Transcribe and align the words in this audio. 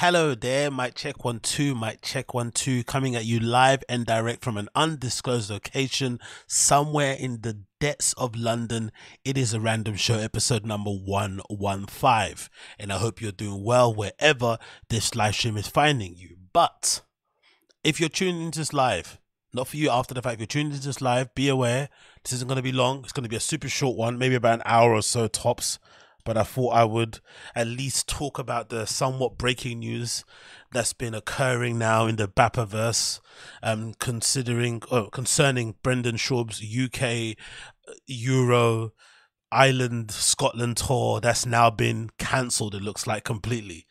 Hello 0.00 0.32
there, 0.32 0.70
mic 0.70 0.94
check 0.94 1.24
one 1.24 1.40
two, 1.40 1.74
mic 1.74 2.02
check 2.02 2.32
one 2.32 2.52
two, 2.52 2.84
coming 2.84 3.16
at 3.16 3.24
you 3.24 3.40
live 3.40 3.82
and 3.88 4.06
direct 4.06 4.44
from 4.44 4.56
an 4.56 4.68
undisclosed 4.76 5.50
location 5.50 6.20
somewhere 6.46 7.14
in 7.14 7.40
the 7.40 7.64
depths 7.80 8.12
of 8.12 8.36
London. 8.36 8.92
It 9.24 9.36
is 9.36 9.52
a 9.52 9.58
random 9.58 9.96
show 9.96 10.14
episode 10.14 10.64
number 10.64 10.92
115, 10.92 12.48
and 12.78 12.92
I 12.92 12.98
hope 12.98 13.20
you're 13.20 13.32
doing 13.32 13.64
well 13.64 13.92
wherever 13.92 14.58
this 14.88 15.16
live 15.16 15.34
stream 15.34 15.56
is 15.56 15.66
finding 15.66 16.14
you. 16.14 16.36
But 16.52 17.00
if 17.82 17.98
you're 17.98 18.08
tuning 18.08 18.42
into 18.42 18.60
this 18.60 18.72
live, 18.72 19.18
not 19.52 19.66
for 19.66 19.78
you 19.78 19.90
after 19.90 20.14
the 20.14 20.22
fact, 20.22 20.34
if 20.34 20.38
you're 20.38 20.46
tuning 20.46 20.74
into 20.74 20.86
this 20.86 21.02
live, 21.02 21.34
be 21.34 21.48
aware 21.48 21.88
this 22.22 22.34
isn't 22.34 22.46
going 22.46 22.54
to 22.54 22.62
be 22.62 22.70
long. 22.70 23.00
It's 23.00 23.12
going 23.12 23.24
to 23.24 23.28
be 23.28 23.34
a 23.34 23.40
super 23.40 23.68
short 23.68 23.96
one, 23.96 24.16
maybe 24.16 24.36
about 24.36 24.60
an 24.60 24.62
hour 24.64 24.94
or 24.94 25.02
so 25.02 25.26
tops 25.26 25.80
but 26.24 26.36
I 26.36 26.42
thought 26.42 26.74
I 26.74 26.84
would 26.84 27.20
at 27.54 27.66
least 27.66 28.08
talk 28.08 28.38
about 28.38 28.68
the 28.68 28.86
somewhat 28.86 29.38
breaking 29.38 29.80
news 29.80 30.24
that's 30.72 30.92
been 30.92 31.14
occurring 31.14 31.78
now 31.78 32.06
in 32.06 32.16
the 32.16 32.28
Bappaverse, 32.28 33.20
um, 33.62 33.94
considering 33.98 34.82
oh, 34.90 35.08
concerning 35.10 35.76
Brendan 35.82 36.16
Schaub's 36.16 36.62
UK 36.62 37.36
uh, 37.88 37.94
Euro 38.06 38.92
Ireland 39.50 40.10
Scotland 40.10 40.76
tour 40.76 41.20
that's 41.20 41.46
now 41.46 41.70
been 41.70 42.10
cancelled. 42.18 42.74
It 42.74 42.82
looks 42.82 43.06
like 43.06 43.24
completely. 43.24 43.86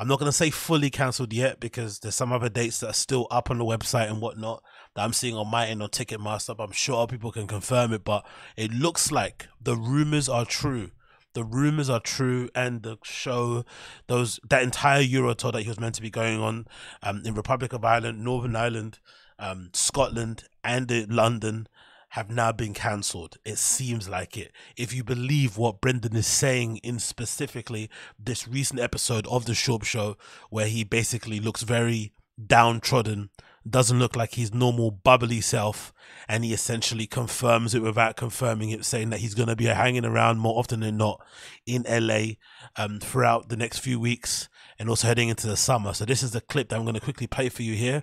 I'm 0.00 0.06
not 0.06 0.20
going 0.20 0.30
to 0.30 0.36
say 0.36 0.50
fully 0.50 0.90
cancelled 0.90 1.32
yet 1.32 1.58
because 1.58 1.98
there's 1.98 2.14
some 2.14 2.32
other 2.32 2.48
dates 2.48 2.78
that 2.80 2.90
are 2.90 2.92
still 2.92 3.26
up 3.32 3.50
on 3.50 3.58
the 3.58 3.64
website 3.64 4.08
and 4.08 4.20
whatnot 4.20 4.62
that 4.94 5.02
I'm 5.02 5.12
seeing 5.12 5.34
on 5.34 5.50
my 5.50 5.66
end 5.66 5.82
on 5.82 5.88
Ticketmaster. 5.88 6.56
But 6.56 6.64
I'm 6.64 6.72
sure 6.72 7.08
people 7.08 7.32
can 7.32 7.48
confirm 7.48 7.92
it, 7.92 8.04
but 8.04 8.24
it 8.56 8.72
looks 8.72 9.10
like 9.10 9.48
the 9.60 9.74
rumors 9.74 10.28
are 10.28 10.44
true 10.44 10.90
the 11.38 11.44
rumors 11.44 11.88
are 11.88 12.00
true 12.00 12.48
and 12.52 12.82
the 12.82 12.98
show 13.04 13.64
those 14.08 14.40
that 14.50 14.60
entire 14.60 15.00
Euro 15.02 15.34
tour 15.34 15.52
that 15.52 15.62
he 15.62 15.68
was 15.68 15.78
meant 15.78 15.94
to 15.94 16.02
be 16.02 16.10
going 16.10 16.40
on 16.40 16.66
um, 17.00 17.22
in 17.24 17.32
Republic 17.32 17.72
of 17.72 17.84
Ireland, 17.84 18.24
Northern 18.24 18.56
Ireland, 18.56 18.98
um, 19.38 19.70
Scotland, 19.72 20.42
and 20.64 20.90
London 21.08 21.68
have 22.08 22.28
now 22.28 22.50
been 22.50 22.74
cancelled. 22.74 23.36
It 23.44 23.58
seems 23.58 24.08
like 24.08 24.36
it. 24.36 24.50
If 24.76 24.92
you 24.92 25.04
believe 25.04 25.56
what 25.56 25.80
Brendan 25.80 26.16
is 26.16 26.26
saying 26.26 26.78
in 26.78 26.98
specifically 26.98 27.88
this 28.18 28.48
recent 28.48 28.80
episode 28.80 29.24
of 29.28 29.44
the 29.44 29.52
Schaub 29.52 29.84
Show, 29.84 30.16
where 30.50 30.66
he 30.66 30.82
basically 30.82 31.38
looks 31.38 31.62
very 31.62 32.14
downtrodden 32.44 33.30
doesn't 33.70 33.98
look 33.98 34.16
like 34.16 34.34
his 34.34 34.52
normal 34.52 34.90
bubbly 34.90 35.40
self 35.40 35.92
and 36.28 36.44
he 36.44 36.52
essentially 36.52 37.06
confirms 37.06 37.74
it 37.74 37.82
without 37.82 38.16
confirming 38.16 38.70
it 38.70 38.84
saying 38.84 39.10
that 39.10 39.20
he's 39.20 39.34
going 39.34 39.48
to 39.48 39.56
be 39.56 39.66
hanging 39.66 40.04
around 40.04 40.38
more 40.38 40.58
often 40.58 40.80
than 40.80 40.96
not 40.96 41.24
in 41.66 41.84
LA 41.88 42.34
um, 42.76 42.98
throughout 43.00 43.48
the 43.48 43.56
next 43.56 43.78
few 43.78 43.98
weeks 43.98 44.48
and 44.78 44.88
also 44.88 45.08
heading 45.08 45.28
into 45.28 45.46
the 45.46 45.56
summer. 45.56 45.92
So 45.92 46.04
this 46.04 46.22
is 46.22 46.32
the 46.32 46.40
clip 46.40 46.68
that 46.68 46.76
I'm 46.76 46.84
going 46.84 46.94
to 46.94 47.00
quickly 47.00 47.26
play 47.26 47.48
for 47.48 47.62
you 47.62 47.74
here 47.74 48.02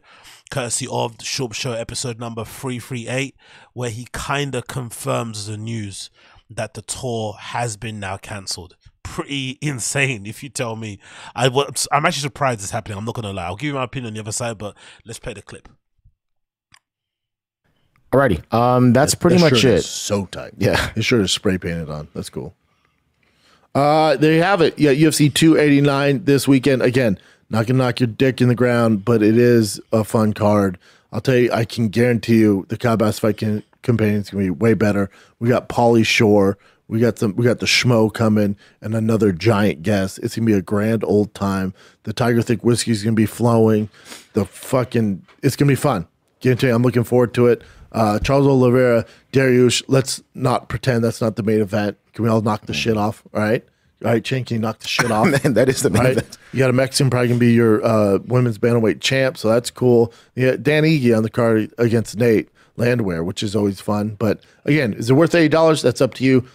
courtesy 0.52 0.88
of 0.89 1.17
the 1.17 1.23
Schaub 1.23 1.53
Show 1.53 1.73
episode 1.73 2.19
number 2.19 2.45
338 2.45 3.35
where 3.73 3.89
he 3.89 4.07
kind 4.11 4.55
of 4.55 4.67
confirms 4.67 5.47
the 5.47 5.57
news 5.57 6.09
that 6.50 6.75
the 6.75 6.81
tour 6.81 7.35
has 7.39 7.77
been 7.77 8.00
now 8.00 8.17
cancelled 8.17 8.75
pretty 9.06 9.58
insane 9.61 10.25
if 10.25 10.44
you 10.44 10.50
tell 10.50 10.75
me. 10.75 11.00
I, 11.36 11.48
I'm 11.92 12.06
actually 12.06 12.22
surprised 12.22 12.61
it's 12.61 12.72
happening. 12.72 12.98
I'm 12.98 13.06
not 13.06 13.16
going 13.16 13.23
to 13.23 13.31
lie. 13.31 13.45
I'll 13.45 13.56
give 13.56 13.67
you 13.67 13.73
my 13.73 13.84
opinion 13.84 14.12
on 14.12 14.14
the 14.16 14.20
other 14.20 14.31
side, 14.31 14.58
but 14.58 14.75
let's 15.06 15.20
play 15.20 15.34
the 15.34 15.42
clip. 15.42 15.70
Alrighty. 18.12 18.53
Um, 18.53 18.94
that's 18.94 19.14
that, 19.14 19.20
pretty 19.20 19.38
that 19.38 19.52
much 19.52 19.64
it. 19.64 19.84
so 19.84 20.25
tight. 20.25 20.53
Yeah. 20.58 20.92
His 20.92 21.06
shirt 21.06 21.22
is 21.22 21.31
spray 21.31 21.58
painted 21.58 21.89
on. 21.89 22.08
That's 22.14 22.30
cool. 22.30 22.53
Uh, 23.73 24.16
there 24.16 24.34
you 24.34 24.42
have 24.42 24.62
it. 24.62 24.80
Yeah, 24.80 24.92
UFC 24.92 25.34
289 25.34 26.23
this 26.23 26.47
weekend. 26.47 26.81
Again, 26.81 27.19
not 27.50 27.67
gonna 27.67 27.80
knock 27.80 28.00
your 28.00 28.08
dick 28.08 28.40
in 28.40 28.47
the 28.47 28.56
ground, 28.56 29.03
but 29.03 29.22
it 29.22 29.38
is 29.38 29.81
a 29.92 30.03
fun 30.06 30.34
card. 30.34 30.78
I'll 31.12 31.22
tell 31.22 31.36
you, 31.36 31.52
I 31.52 31.66
can 31.66 31.90
guarantee 31.90 32.38
you 32.38 32.66
the 32.69 32.78
Cobb 32.78 33.03
fight 33.14 33.38
can, 33.38 33.63
campaign 33.81 34.16
is 34.16 34.29
gonna 34.29 34.46
be 34.46 34.50
way 34.50 34.74
better. 34.74 35.09
We 35.40 35.50
got 35.50 35.68
Pauly 35.68 36.06
Shore 36.06 36.58
we 36.88 37.00
got 37.00 37.18
some. 37.18 37.35
We 37.35 37.46
got 37.46 37.59
the 37.59 37.66
schmo 37.66 38.13
coming 38.13 38.56
and 38.81 38.94
another 38.96 39.31
giant 39.31 39.81
guest. 39.84 40.19
It's 40.22 40.35
gonna 40.35 40.46
be 40.46 40.53
a 40.53 40.62
grand 40.62 41.03
old 41.03 41.34
time. 41.34 41.73
The 42.03 42.13
Tiger 42.13 42.41
Thick 42.41 42.63
whiskey 42.63 42.91
is 42.91 43.03
gonna 43.03 43.16
be 43.16 43.25
flowing. 43.25 43.90
The 44.34 44.46
fucking. 44.46 45.25
It's 45.41 45.56
gonna 45.56 45.69
be 45.69 45.75
fun. 45.75 46.07
Guarantee. 46.41 46.69
I'm 46.69 46.84
looking 46.84 47.03
forward 47.03 47.34
to 47.35 47.47
it. 47.47 47.63
Uh, 47.91 48.19
Charles 48.19 48.46
Oliveira, 48.46 49.06
Dariush. 49.31 49.84
Let's 49.88 50.22
not 50.34 50.69
pretend 50.69 51.03
that's 51.03 51.22
not 51.22 51.38
the 51.38 51.44
main 51.44 51.62
event. 51.62 51.97
Can 52.13 52.23
we 52.23 52.29
all 52.29 52.41
knock 52.41 52.66
the 52.66 52.73
shit 52.73 52.97
off? 52.97 53.23
All 53.34 53.41
right. 53.41 53.63
All 54.03 54.12
right, 54.12 54.23
Chen, 54.23 54.44
can 54.44 54.56
you 54.56 54.62
knock 54.62 54.79
the 54.79 54.88
shit 54.88 55.09
off? 55.12 55.25
Man, 55.44 55.53
that 55.53 55.69
is 55.69 55.81
the 55.81 55.90
main 55.90 56.03
right? 56.03 56.12
event. 56.12 56.38
You 56.52 56.59
got 56.59 56.69
a 56.69 56.73
Mexican 56.73 57.09
probably 57.09 57.29
gonna 57.29 57.40
be 57.40 57.53
your 57.53 57.84
uh, 57.84 58.19
women's 58.25 58.57
bantamweight 58.59 59.00
champ, 59.02 59.38
so 59.38 59.47
that's 59.50 59.72
cool. 59.72 60.13
Yeah, 60.35 60.57
Dan 60.62 60.84
Ige 60.84 61.16
on 61.16 61.23
the 61.23 61.29
card 61.29 61.73
against 61.78 62.17
Nate 62.17 62.50
Landwehr, 62.78 63.23
which 63.23 63.41
is 63.41 63.56
always 63.56 63.79
fun. 63.81 64.16
But 64.19 64.41
again, 64.66 64.94
is 64.94 65.09
it 65.09 65.13
worth 65.13 65.34
eighty 65.34 65.47
dollars? 65.50 65.81
That's 65.81 66.02
up 66.02 66.13
to 66.16 66.23
you. 66.25 66.46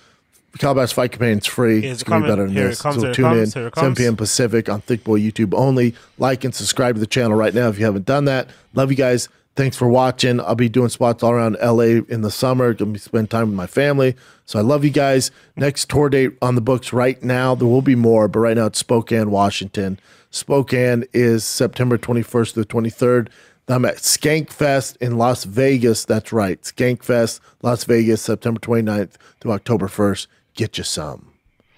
Calabash 0.58 0.92
Fight 0.92 1.12
Campaign 1.12 1.38
is 1.38 1.46
free. 1.46 1.84
It's, 1.84 2.02
gonna 2.02 2.24
be 2.24 2.30
better 2.30 2.46
than 2.46 2.54
this. 2.54 2.82
Comes, 2.82 3.00
so 3.00 3.12
tune 3.12 3.24
comes, 3.24 3.56
in 3.56 3.70
7 3.72 3.94
p.m. 3.94 4.16
Pacific 4.16 4.68
on 4.68 4.82
Thiccboy 4.82 5.24
YouTube 5.24 5.54
only. 5.54 5.94
Like 6.18 6.44
and 6.44 6.54
subscribe 6.54 6.96
to 6.96 7.00
the 7.00 7.06
channel 7.06 7.36
right 7.36 7.54
now 7.54 7.68
if 7.68 7.78
you 7.78 7.84
haven't 7.84 8.06
done 8.06 8.24
that. 8.24 8.48
Love 8.74 8.90
you 8.90 8.96
guys. 8.96 9.28
Thanks 9.56 9.76
for 9.76 9.88
watching. 9.88 10.40
I'll 10.40 10.54
be 10.54 10.68
doing 10.68 10.88
spots 10.88 11.22
all 11.22 11.32
around 11.32 11.56
LA 11.62 12.02
in 12.08 12.22
the 12.22 12.30
summer. 12.30 12.72
Gonna 12.72 12.92
be 12.92 12.98
spend 12.98 13.30
time 13.30 13.48
with 13.48 13.56
my 13.56 13.66
family. 13.66 14.16
So 14.44 14.58
I 14.58 14.62
love 14.62 14.84
you 14.84 14.90
guys. 14.90 15.30
Next 15.56 15.88
tour 15.88 16.08
date 16.08 16.32
on 16.42 16.56
the 16.56 16.60
books 16.60 16.92
right 16.92 17.22
now. 17.22 17.54
There 17.54 17.68
will 17.68 17.82
be 17.82 17.94
more, 17.94 18.26
but 18.26 18.40
right 18.40 18.56
now 18.56 18.66
it's 18.66 18.78
Spokane, 18.78 19.30
Washington. 19.30 20.00
Spokane 20.30 21.04
is 21.12 21.44
September 21.44 21.98
21st 21.98 22.54
to 22.54 22.60
the 22.60 22.66
23rd. 22.66 23.28
I'm 23.68 23.84
at 23.84 23.96
Skankfest 23.96 24.96
in 24.96 25.16
Las 25.16 25.44
Vegas. 25.44 26.04
That's 26.04 26.32
right. 26.32 26.60
Skankfest, 26.60 27.38
Las 27.62 27.84
Vegas, 27.84 28.20
September 28.20 28.58
29th 28.58 29.12
to 29.40 29.52
October 29.52 29.86
1st 29.86 30.26
get 30.54 30.78
you 30.78 30.84
some. 30.84 31.34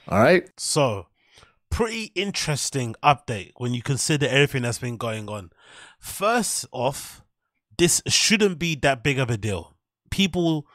All 0.09 0.21
right. 0.21 0.49
So, 0.57 1.07
pretty 1.71 2.13
interesting 2.15 2.95
update 3.03 3.53
when 3.57 3.75
you 3.75 3.83
consider 3.83 4.27
everything 4.27 4.63
that's 4.63 4.79
been 4.79 4.97
going 4.97 5.29
on. 5.29 5.51
First 5.99 6.67
off, 6.73 7.23
this 7.79 8.03
shouldn't 8.07 8.59
be 8.59 8.75
that 8.77 9.03
big 9.03 9.19
of 9.19 9.31
a 9.31 9.37
deal. 9.37 9.77
People 10.11 10.67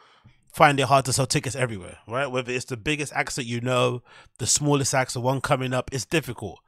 find 0.51 0.79
it 0.79 0.87
hard 0.87 1.05
to 1.05 1.13
sell 1.13 1.27
tickets 1.27 1.55
everywhere, 1.55 1.99
right? 2.07 2.31
Whether 2.31 2.51
it's 2.51 2.65
the 2.65 2.77
biggest 2.77 3.13
acts 3.13 3.35
that 3.35 3.45
you 3.45 3.61
know, 3.61 4.01
the 4.39 4.47
smallest 4.47 4.93
acts, 4.93 5.13
the 5.13 5.21
one 5.21 5.39
coming 5.39 5.73
up, 5.73 5.91
it's 5.93 6.05
difficult. 6.05 6.59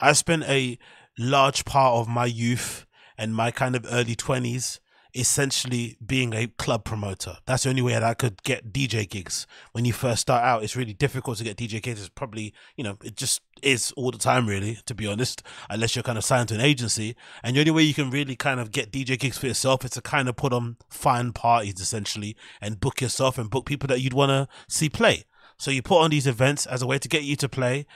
I 0.00 0.12
spent 0.12 0.42
a 0.44 0.78
large 1.18 1.64
part 1.64 1.94
of 1.94 2.08
my 2.08 2.26
youth 2.26 2.84
and 3.16 3.34
my 3.34 3.50
kind 3.50 3.74
of 3.74 3.86
early 3.90 4.14
20s 4.14 4.80
essentially 5.14 5.96
being 6.04 6.34
a 6.34 6.46
club 6.46 6.84
promoter. 6.84 7.38
That's 7.46 7.64
the 7.64 7.70
only 7.70 7.82
way 7.82 7.92
that 7.92 8.02
I 8.02 8.14
could 8.14 8.42
get 8.42 8.72
DJ 8.72 9.08
gigs. 9.08 9.46
When 9.72 9.84
you 9.84 9.92
first 9.92 10.22
start 10.22 10.44
out, 10.44 10.62
it's 10.62 10.76
really 10.76 10.92
difficult 10.92 11.38
to 11.38 11.44
get 11.44 11.56
DJ 11.56 11.82
gigs. 11.82 12.00
It's 12.00 12.08
probably, 12.08 12.52
you 12.76 12.84
know, 12.84 12.98
it 13.02 13.16
just 13.16 13.42
is 13.62 13.92
all 13.92 14.10
the 14.10 14.18
time, 14.18 14.46
really, 14.46 14.78
to 14.86 14.94
be 14.94 15.06
honest, 15.06 15.42
unless 15.68 15.96
you're 15.96 16.02
kind 16.02 16.18
of 16.18 16.24
signed 16.24 16.48
to 16.48 16.54
an 16.54 16.60
agency. 16.60 17.16
And 17.42 17.56
the 17.56 17.60
only 17.60 17.72
way 17.72 17.82
you 17.82 17.94
can 17.94 18.10
really 18.10 18.36
kind 18.36 18.60
of 18.60 18.70
get 18.70 18.92
DJ 18.92 19.18
gigs 19.18 19.38
for 19.38 19.46
yourself 19.46 19.84
is 19.84 19.92
to 19.92 20.02
kind 20.02 20.28
of 20.28 20.36
put 20.36 20.52
on 20.52 20.76
fine 20.88 21.32
parties, 21.32 21.80
essentially, 21.80 22.36
and 22.60 22.80
book 22.80 23.00
yourself 23.00 23.38
and 23.38 23.50
book 23.50 23.66
people 23.66 23.88
that 23.88 24.00
you'd 24.00 24.14
want 24.14 24.30
to 24.30 24.48
see 24.68 24.88
play. 24.88 25.24
So 25.58 25.72
you 25.72 25.82
put 25.82 26.00
on 26.00 26.10
these 26.10 26.28
events 26.28 26.66
as 26.66 26.82
a 26.82 26.86
way 26.86 27.00
to 27.00 27.08
get 27.08 27.24
you 27.24 27.34
to 27.36 27.48
play 27.48 27.86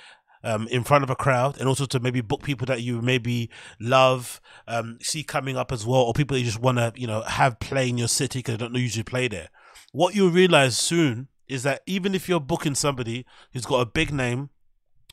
um, 0.44 0.68
in 0.68 0.84
front 0.84 1.04
of 1.04 1.10
a 1.10 1.16
crowd 1.16 1.58
and 1.58 1.68
also 1.68 1.86
to 1.86 2.00
maybe 2.00 2.20
book 2.20 2.42
people 2.42 2.66
that 2.66 2.82
you 2.82 3.00
maybe 3.00 3.50
love, 3.80 4.40
um, 4.66 4.98
see 5.00 5.22
coming 5.22 5.56
up 5.56 5.72
as 5.72 5.86
well, 5.86 6.00
or 6.00 6.12
people 6.12 6.36
you 6.36 6.44
just 6.44 6.60
want 6.60 6.78
to, 6.78 6.92
you 6.96 7.06
know, 7.06 7.22
have 7.22 7.60
play 7.60 7.88
in 7.88 7.98
your 7.98 8.08
city 8.08 8.40
because 8.40 8.54
they 8.54 8.64
don't 8.64 8.74
usually 8.74 9.04
play 9.04 9.28
there. 9.28 9.48
What 9.92 10.14
you'll 10.14 10.30
realize 10.30 10.76
soon 10.78 11.28
is 11.48 11.62
that 11.64 11.82
even 11.86 12.14
if 12.14 12.28
you're 12.28 12.40
booking 12.40 12.74
somebody 12.74 13.26
who's 13.52 13.66
got 13.66 13.80
a 13.80 13.86
big 13.86 14.12
name, 14.12 14.50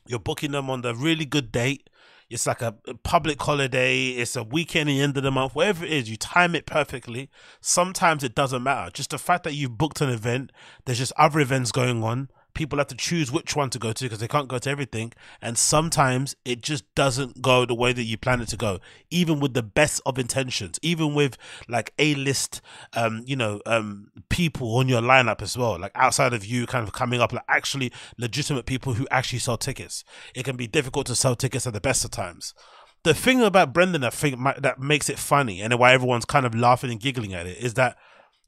you're 0.06 0.18
booking 0.18 0.52
them 0.52 0.70
on 0.70 0.82
the 0.82 0.94
really 0.94 1.24
good 1.24 1.52
date. 1.52 1.88
It's 2.30 2.46
like 2.46 2.62
a 2.62 2.76
public 3.02 3.42
holiday. 3.42 4.10
It's 4.10 4.36
a 4.36 4.44
weekend 4.44 4.88
at 4.88 4.92
the 4.92 5.00
end 5.00 5.16
of 5.16 5.24
the 5.24 5.32
month, 5.32 5.54
whatever 5.54 5.84
it 5.84 5.92
is, 5.92 6.08
you 6.08 6.16
time 6.16 6.54
it 6.54 6.64
perfectly. 6.64 7.28
Sometimes 7.60 8.22
it 8.22 8.36
doesn't 8.36 8.62
matter. 8.62 8.90
Just 8.92 9.10
the 9.10 9.18
fact 9.18 9.42
that 9.44 9.54
you've 9.54 9.76
booked 9.76 10.00
an 10.00 10.10
event, 10.10 10.52
there's 10.84 10.98
just 10.98 11.12
other 11.16 11.40
events 11.40 11.72
going 11.72 12.04
on 12.04 12.28
people 12.54 12.78
have 12.78 12.88
to 12.88 12.96
choose 12.96 13.30
which 13.30 13.56
one 13.56 13.70
to 13.70 13.78
go 13.78 13.92
to 13.92 14.04
because 14.04 14.18
they 14.18 14.28
can't 14.28 14.48
go 14.48 14.58
to 14.58 14.70
everything. 14.70 15.12
And 15.40 15.56
sometimes 15.56 16.36
it 16.44 16.62
just 16.62 16.84
doesn't 16.94 17.42
go 17.42 17.64
the 17.64 17.74
way 17.74 17.92
that 17.92 18.02
you 18.02 18.16
plan 18.16 18.40
it 18.40 18.48
to 18.48 18.56
go, 18.56 18.80
even 19.10 19.40
with 19.40 19.54
the 19.54 19.62
best 19.62 20.00
of 20.06 20.18
intentions, 20.18 20.78
even 20.82 21.14
with 21.14 21.36
like 21.68 21.92
A 21.98 22.14
list, 22.14 22.60
um, 22.94 23.22
you 23.26 23.36
know, 23.36 23.60
um, 23.66 24.10
people 24.28 24.76
on 24.76 24.88
your 24.88 25.02
lineup 25.02 25.42
as 25.42 25.56
well, 25.56 25.78
like 25.78 25.92
outside 25.94 26.32
of 26.32 26.44
you 26.44 26.66
kind 26.66 26.86
of 26.86 26.92
coming 26.92 27.20
up, 27.20 27.32
like 27.32 27.44
actually 27.48 27.92
legitimate 28.18 28.66
people 28.66 28.94
who 28.94 29.06
actually 29.10 29.38
sell 29.38 29.56
tickets. 29.56 30.04
It 30.34 30.44
can 30.44 30.56
be 30.56 30.66
difficult 30.66 31.06
to 31.06 31.14
sell 31.14 31.34
tickets 31.36 31.66
at 31.66 31.72
the 31.72 31.80
best 31.80 32.04
of 32.04 32.10
times 32.10 32.54
the 33.02 33.14
thing 33.14 33.40
about 33.40 33.72
Brendan 33.72 34.02
that 34.02 34.12
think 34.12 34.38
that 34.58 34.78
makes 34.78 35.08
it 35.08 35.18
funny 35.18 35.62
and 35.62 35.78
why 35.78 35.94
everyone's 35.94 36.26
kind 36.26 36.44
of 36.44 36.54
laughing 36.54 36.90
and 36.90 37.00
giggling 37.00 37.32
at 37.32 37.46
it 37.46 37.56
is 37.56 37.72
that 37.74 37.96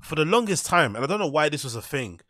for 0.03 0.17
the 0.17 0.25
longest 0.25 0.67
time, 0.67 0.95
and 0.95 1.05
I 1.05 1.09
don't 1.09 1.21
know 1.21 1.29
why 1.29 1.49
this 1.49 1.65
was 1.65 1.77
a 1.77 1.83
thing, 1.83 2.21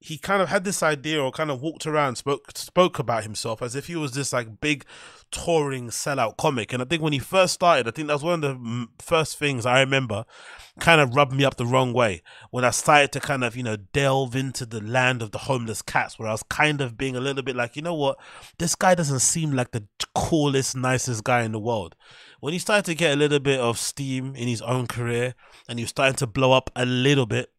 he 0.00 0.16
kind 0.16 0.40
of 0.40 0.48
had 0.48 0.62
this 0.62 0.82
idea 0.82 1.20
or 1.20 1.32
kind 1.32 1.50
of 1.50 1.60
walked 1.60 1.86
around 1.86 2.16
spoke 2.16 2.52
spoke 2.56 2.98
about 2.98 3.24
himself 3.24 3.60
as 3.60 3.74
if 3.74 3.86
he 3.86 3.96
was 3.96 4.12
this 4.12 4.32
like 4.32 4.60
big 4.60 4.84
touring 5.30 5.88
sellout 5.88 6.36
comic. 6.36 6.72
And 6.72 6.80
i 6.82 6.84
think 6.84 7.02
when 7.02 7.12
he 7.12 7.18
first 7.18 7.54
started 7.54 7.88
i 7.88 7.90
think 7.90 8.08
that 8.08 8.14
was 8.14 8.22
one 8.22 8.34
of 8.34 8.40
the 8.42 8.54
mm, 8.54 8.88
first 8.98 9.38
things 9.38 9.66
i 9.66 9.80
remember 9.80 10.24
kind 10.78 11.00
of 11.00 11.16
rubbed 11.16 11.32
me 11.32 11.44
up 11.44 11.56
the 11.56 11.66
wrong 11.66 11.92
way 11.92 12.22
when 12.50 12.64
i 12.64 12.70
started 12.70 13.10
to 13.12 13.20
kind 13.20 13.42
of 13.42 13.56
you 13.56 13.64
know 13.64 13.76
delve 13.92 14.36
into 14.36 14.64
the 14.64 14.80
land 14.80 15.22
of 15.22 15.32
the 15.32 15.38
homeless 15.38 15.82
cats 15.82 16.18
where 16.18 16.28
i 16.28 16.32
was 16.32 16.44
kind 16.44 16.80
of 16.80 16.96
being 16.96 17.16
a 17.16 17.20
little 17.20 17.42
bit 17.42 17.56
like 17.56 17.76
you 17.78 17.82
know 17.82 17.94
what? 17.94 18.18
This 18.58 18.74
guy 18.74 18.94
doesn't 18.94 19.20
seem 19.20 19.52
like 19.52 19.70
the 19.70 19.86
coolest 20.14 20.76
nicest 20.76 21.22
guy 21.24 21.42
in 21.42 21.52
the 21.52 21.60
world. 21.60 21.94
When 22.40 22.52
he 22.52 22.58
started 22.58 22.84
to 22.86 22.94
get 22.94 23.12
a 23.12 23.16
little 23.16 23.38
bit 23.38 23.60
of 23.60 23.78
steam 23.78 24.34
in 24.34 24.48
his 24.48 24.62
own 24.62 24.86
career 24.86 25.34
and 25.68 25.78
he 25.78 25.84
was 25.84 25.90
starting 25.90 26.16
to 26.16 26.26
blow 26.26 26.52
up 26.52 26.70
a 26.74 26.84
little 26.84 27.26
bit 27.26 27.50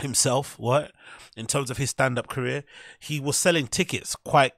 himself 0.00 0.58
what 0.58 0.92
in 1.36 1.46
terms 1.46 1.70
of 1.70 1.76
his 1.76 1.90
stand-up 1.90 2.28
career 2.28 2.64
he 2.98 3.20
was 3.20 3.36
selling 3.36 3.66
tickets 3.66 4.14
quite 4.24 4.52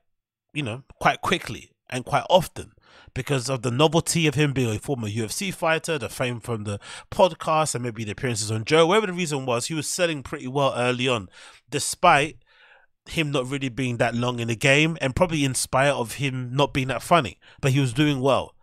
you 0.52 0.62
know 0.62 0.82
quite 1.00 1.20
quickly 1.20 1.70
and 1.90 2.05
quite 2.05 2.25
often 2.29 2.73
because 3.14 3.49
of 3.49 3.62
the 3.62 3.70
novelty 3.70 4.26
of 4.26 4.35
him 4.35 4.52
being 4.52 4.75
a 4.75 4.79
former 4.79 5.08
UFC 5.08 5.52
fighter, 5.52 5.99
the 5.99 6.08
fame 6.08 6.40
from 6.40 6.64
the 6.64 6.79
podcast, 7.11 7.75
and 7.75 7.85
maybe 7.85 8.05
the 8.05 8.12
appearances 8.12 8.50
on 8.50 8.64
Joe. 8.64 8.87
Whatever 8.87 9.08
the 9.08 9.12
reason 9.12 9.46
was, 9.46 9.67
he 9.67 9.75
was 9.75 9.88
selling 9.88 10.23
pretty 10.23 10.46
well 10.46 10.73
early 10.76 11.08
on, 11.08 11.29
despite 11.70 12.37
him 13.06 13.31
not 13.31 13.46
really 13.49 13.70
being 13.70 13.96
that 13.96 14.14
long 14.14 14.38
in 14.38 14.49
the 14.49 14.56
game, 14.56 14.96
and 15.00 15.17
probably 15.17 15.44
in 15.44 15.55
spite 15.55 15.90
of 15.90 16.14
him 16.14 16.55
not 16.55 16.73
being 16.75 16.88
that 16.88 17.02
funny. 17.02 17.38
But 17.61 17.73
he 17.73 17.81
was 17.81 17.93
doing 17.93 18.20
well. 18.20 18.55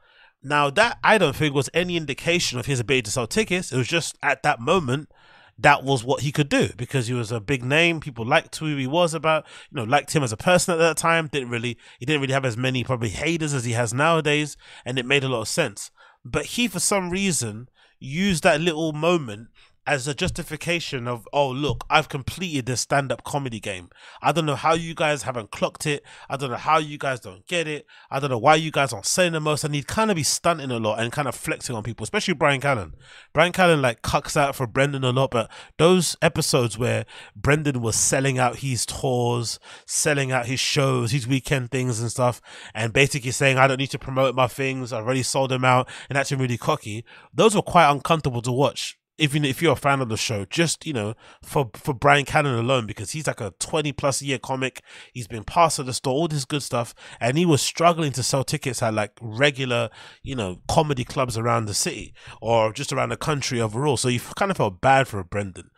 Now 0.44 0.70
that 0.70 1.00
I 1.04 1.18
don't 1.18 1.36
think 1.36 1.56
was 1.56 1.72
any 1.74 1.98
indication 1.98 2.60
of 2.60 2.68
his 2.68 2.80
ability 2.80 3.04
to 3.04 3.12
sell 3.12 3.28
tickets. 3.28 3.72
It 3.72 3.78
was 3.78 3.88
just 3.88 4.16
at 4.22 4.44
that 4.44 4.60
moment 4.60 5.10
that 5.58 5.84
was 5.84 6.04
what 6.04 6.22
he 6.22 6.32
could 6.32 6.50
do 6.50 6.70
because 6.76 7.08
he 7.08 7.14
was 7.14 7.32
a 7.32 7.40
big 7.40 7.64
name. 7.64 8.00
People 8.00 8.26
liked 8.26 8.56
who 8.58 8.76
he 8.76 8.88
was 8.88 9.14
about, 9.14 9.46
you 9.72 9.78
know, 9.78 9.84
liked 9.84 10.14
him 10.14 10.24
as 10.24 10.32
a 10.32 10.38
person 10.38 10.74
at 10.74 10.78
that 10.78 10.98
time. 10.98 11.28
Didn't 11.28 11.50
really, 11.50 11.78
he 12.00 12.06
didn't 12.06 12.22
really 12.22 12.34
have 12.34 12.46
as 12.46 12.58
many 12.58 12.84
probably 12.84 13.10
haters 13.10 13.54
as 13.54 13.66
he 13.66 13.72
has 13.72 13.94
nowadays, 13.94 14.58
and 14.86 15.00
it 15.00 15.06
made 15.06 15.24
a 15.24 15.30
lot 15.30 15.42
of 15.42 15.48
sense. 15.48 15.92
But 16.26 16.46
he, 16.46 16.68
for 16.68 16.80
some 16.80 17.10
reason, 17.10 17.70
used 18.00 18.44
that 18.44 18.60
little 18.62 18.92
moment 18.92 19.48
as 19.88 20.08
a 20.08 20.16
justification 20.16 21.08
of, 21.08 21.28
oh, 21.32 21.50
look, 21.50 21.86
I've 21.90 22.10
completed 22.10 22.66
this 22.66 22.82
stand 22.82 23.12
up 23.12 23.24
comedy 23.24 23.60
game. 23.60 23.90
I 24.22 24.32
don't 24.32 24.46
know 24.46 24.56
how 24.56 24.74
you 24.74 24.96
guys 24.96 25.24
haven't 25.24 25.52
clocked 25.52 25.86
it. 25.86 26.04
I 26.30 26.38
don't 26.38 26.50
know 26.50 26.58
how 26.58 26.80
you 26.80 26.98
guys 26.98 27.20
don't 27.20 27.46
get 27.46 27.68
it. 27.68 27.86
I 28.10 28.20
don't 28.20 28.32
know 28.32 28.38
why 28.38 28.56
you 28.56 28.72
guys 28.72 28.92
aren't 28.92 29.06
saying 29.06 29.34
the 29.34 29.40
most. 29.40 29.64
And 29.64 29.76
he'd 29.76 29.88
kind 29.88 30.10
of 30.10 30.16
be 30.16 30.24
stunting 30.24 30.72
a 30.72 30.80
lot 30.80 31.00
and 31.00 31.12
kind 31.12 31.28
of 31.28 31.36
flexing 31.36 31.76
on 31.76 31.84
people, 31.84 32.04
especially 32.04 32.34
Bryan 32.34 32.62
Callen. 32.62 32.94
Bryan 33.34 33.52
Callen 33.52 33.82
like 33.82 34.02
cucks 34.02 34.36
out 34.36 34.56
for 34.56 34.66
Brendan 34.66 35.04
a 35.04 35.12
lot, 35.12 35.32
but 35.32 35.52
those 35.78 36.16
episodes 36.22 36.78
where 36.78 37.06
Brendan 37.36 37.82
was 37.82 37.96
selling 37.96 38.40
out 38.40 38.58
his 38.58 38.86
tours, 38.86 39.60
selling 39.86 40.32
out 40.32 40.48
his 40.48 40.60
shows, 40.60 41.12
his 41.12 41.28
weekend 41.28 41.70
things 41.72 42.00
and 42.00 42.10
stuff, 42.10 42.42
and 42.74 42.92
basically 42.92 43.32
saying, 43.32 43.58
I 43.58 43.68
don't 43.68 43.80
need 43.80 43.92
to 43.92 44.00
promote 44.00 44.36
my 44.36 44.48
things. 44.48 44.92
i've 44.92 45.06
already 45.06 45.24
sold 45.24 45.52
them 45.52 45.64
out 45.66 45.88
and 46.10 46.18
acting 46.18 46.40
really 46.40 46.58
cocky. 46.58 47.06
Those 47.34 47.56
were 47.56 47.62
quite 47.62 47.90
uncomfortable 47.92 48.42
to 48.42 48.52
watch 48.52 48.98
even 49.18 49.46
if 49.46 49.62
you're 49.62 49.74
a 49.74 49.78
fan 49.78 50.02
of 50.02 50.10
the 50.10 50.18
show, 50.18 50.46
just 50.46 50.86
you 50.86 50.94
know, 50.94 51.16
for 51.42 51.70
for 51.74 51.94
Bryan 51.94 52.26
Callen 52.26 52.58
alone, 52.58 52.86
because 52.86 53.12
he's 53.12 53.28
like 53.28 53.42
a 53.42 53.54
20 53.60 53.92
plus 53.94 54.22
year 54.22 54.38
comic, 54.38 54.82
he's 55.14 55.28
been 55.28 55.44
past 55.44 55.80
at 55.80 55.86
the 55.86 55.94
store, 55.94 56.14
all 56.14 56.28
this 56.28 56.46
good 56.46 56.64
stuff, 56.64 56.94
and 57.20 57.38
he 57.38 57.46
was 57.46 57.62
struggling 57.62 58.12
to 58.14 58.24
sell 58.24 58.44
tickets 58.44 58.82
at 58.84 58.94
like 58.94 59.12
regular, 59.22 59.90
you 60.22 60.36
know, 60.36 60.60
comedy 60.68 61.04
clubs 61.04 61.38
around 61.38 61.66
the 61.66 61.74
city 61.74 62.14
or 62.42 62.74
just 62.74 62.92
around 62.92 63.10
the 63.10 63.18
country 63.18 63.62
overall. 63.62 63.98
So 63.98 64.10
you 64.10 64.20
kind 64.36 64.52
of 64.52 64.58
felt 64.58 64.82
bad 64.82 65.08
for 65.08 65.24
Brendan, 65.24 65.70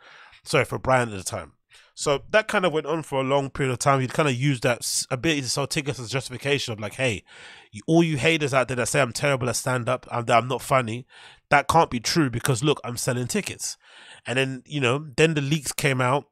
sorry 0.44 0.64
for 0.64 0.78
Bryan 0.78 1.10
at 1.10 1.16
the 1.16 1.24
time. 1.24 1.52
So 1.98 2.22
that 2.30 2.46
kind 2.46 2.64
of 2.64 2.72
went 2.72 2.86
on 2.86 3.02
for 3.02 3.20
a 3.20 3.24
long 3.24 3.50
period 3.50 3.72
of 3.72 3.80
time. 3.80 4.00
He'd 4.00 4.12
kind 4.12 4.28
of 4.28 4.34
used 4.36 4.62
that 4.62 5.04
ability 5.10 5.40
to 5.40 5.48
sell 5.48 5.66
tickets 5.66 5.98
as 5.98 6.08
justification 6.08 6.72
of 6.72 6.78
like, 6.78 6.94
hey, 6.94 7.24
all 7.88 8.04
you 8.04 8.16
haters 8.16 8.54
out 8.54 8.68
there 8.68 8.76
that 8.76 8.86
say 8.86 9.00
I'm 9.00 9.12
terrible 9.12 9.48
at 9.48 9.56
stand 9.56 9.88
up 9.88 10.06
and 10.12 10.24
that 10.28 10.38
I'm 10.38 10.46
not 10.46 10.62
funny, 10.62 11.08
that 11.50 11.68
can't 11.68 11.90
be 11.90 12.00
true 12.00 12.30
because 12.30 12.62
look, 12.62 12.80
I'm 12.84 12.96
selling 12.96 13.26
tickets. 13.26 13.76
And 14.26 14.38
then, 14.38 14.62
you 14.66 14.80
know, 14.80 15.06
then 15.16 15.34
the 15.34 15.40
leaks 15.40 15.72
came 15.72 16.00
out, 16.00 16.26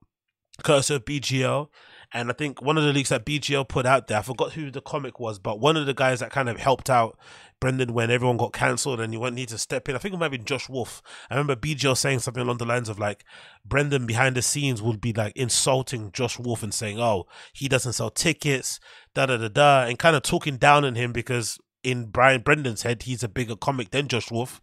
courtesy 0.63 0.95
of 0.95 1.05
BGL, 1.05 1.69
and 2.13 2.31
I 2.31 2.35
think 2.35 2.63
one 2.63 2.79
of 2.79 2.85
the 2.85 2.93
leaks 2.93 3.09
that 3.09 3.27
BGL 3.27 3.69
put 3.69 3.85
out 3.85 4.07
there, 4.07 4.19
I 4.19 4.23
forgot 4.23 4.53
who 4.53 4.71
the 4.71 4.81
comic 4.81 5.19
was, 5.19 5.39
but 5.39 5.61
one 5.61 5.77
of 5.77 5.87
the 5.87 5.95
guys 5.95 6.21
that 6.21 6.31
kind 6.31 6.49
of 6.49 6.59
helped 6.59 6.89
out 6.89 7.19
Brendan 7.61 7.95
when 7.95 8.11
everyone 8.11 8.37
got 8.37 8.53
cancelled 8.53 9.01
and 9.01 9.13
he 9.13 9.19
went 9.19 9.35
need 9.35 9.49
to 9.49 9.59
step 9.59 9.89
in. 9.89 9.95
I 9.95 9.99
think 9.99 10.15
it 10.15 10.19
might 10.19 10.31
be 10.31 10.39
Josh 10.39 10.69
Wolf. 10.69 11.03
I 11.31 11.35
remember 11.35 11.57
BGL 11.57 11.97
saying 11.97 12.21
something 12.21 12.43
along 12.43 12.59
the 12.59 12.67
lines 12.67 12.89
of 12.89 12.99
like 12.99 13.25
Brendan 13.65 14.07
behind 14.07 14.37
the 14.37 14.43
scenes 14.43 14.83
would 14.83 15.01
be 15.01 15.13
like 15.13 15.35
insulting 15.37 16.13
Josh 16.13 16.39
Wolf 16.39 16.63
and 16.63 16.75
saying, 16.75 17.01
"Oh, 17.01 17.27
he 17.53 17.69
doesn't 17.69 17.95
sell 17.95 18.11
tickets," 18.11 18.79
da 19.15 19.27
da 19.27 19.39
da 19.39 19.49
da, 19.49 19.87
and 19.87 19.99
kind 19.99 20.17
of 20.17 20.23
talking 20.23 20.59
down 20.59 20.85
on 20.85 20.95
him 20.95 21.13
because 21.13 21.59
in 21.83 22.07
Brian 22.07 22.43
Brendan's 22.43 22.83
head, 22.83 23.05
he's 23.05 23.23
a 23.23 23.29
bigger 23.29 23.57
comic 23.57 23.91
than 23.91 24.09
Josh 24.09 24.31
Wolf. 24.31 24.61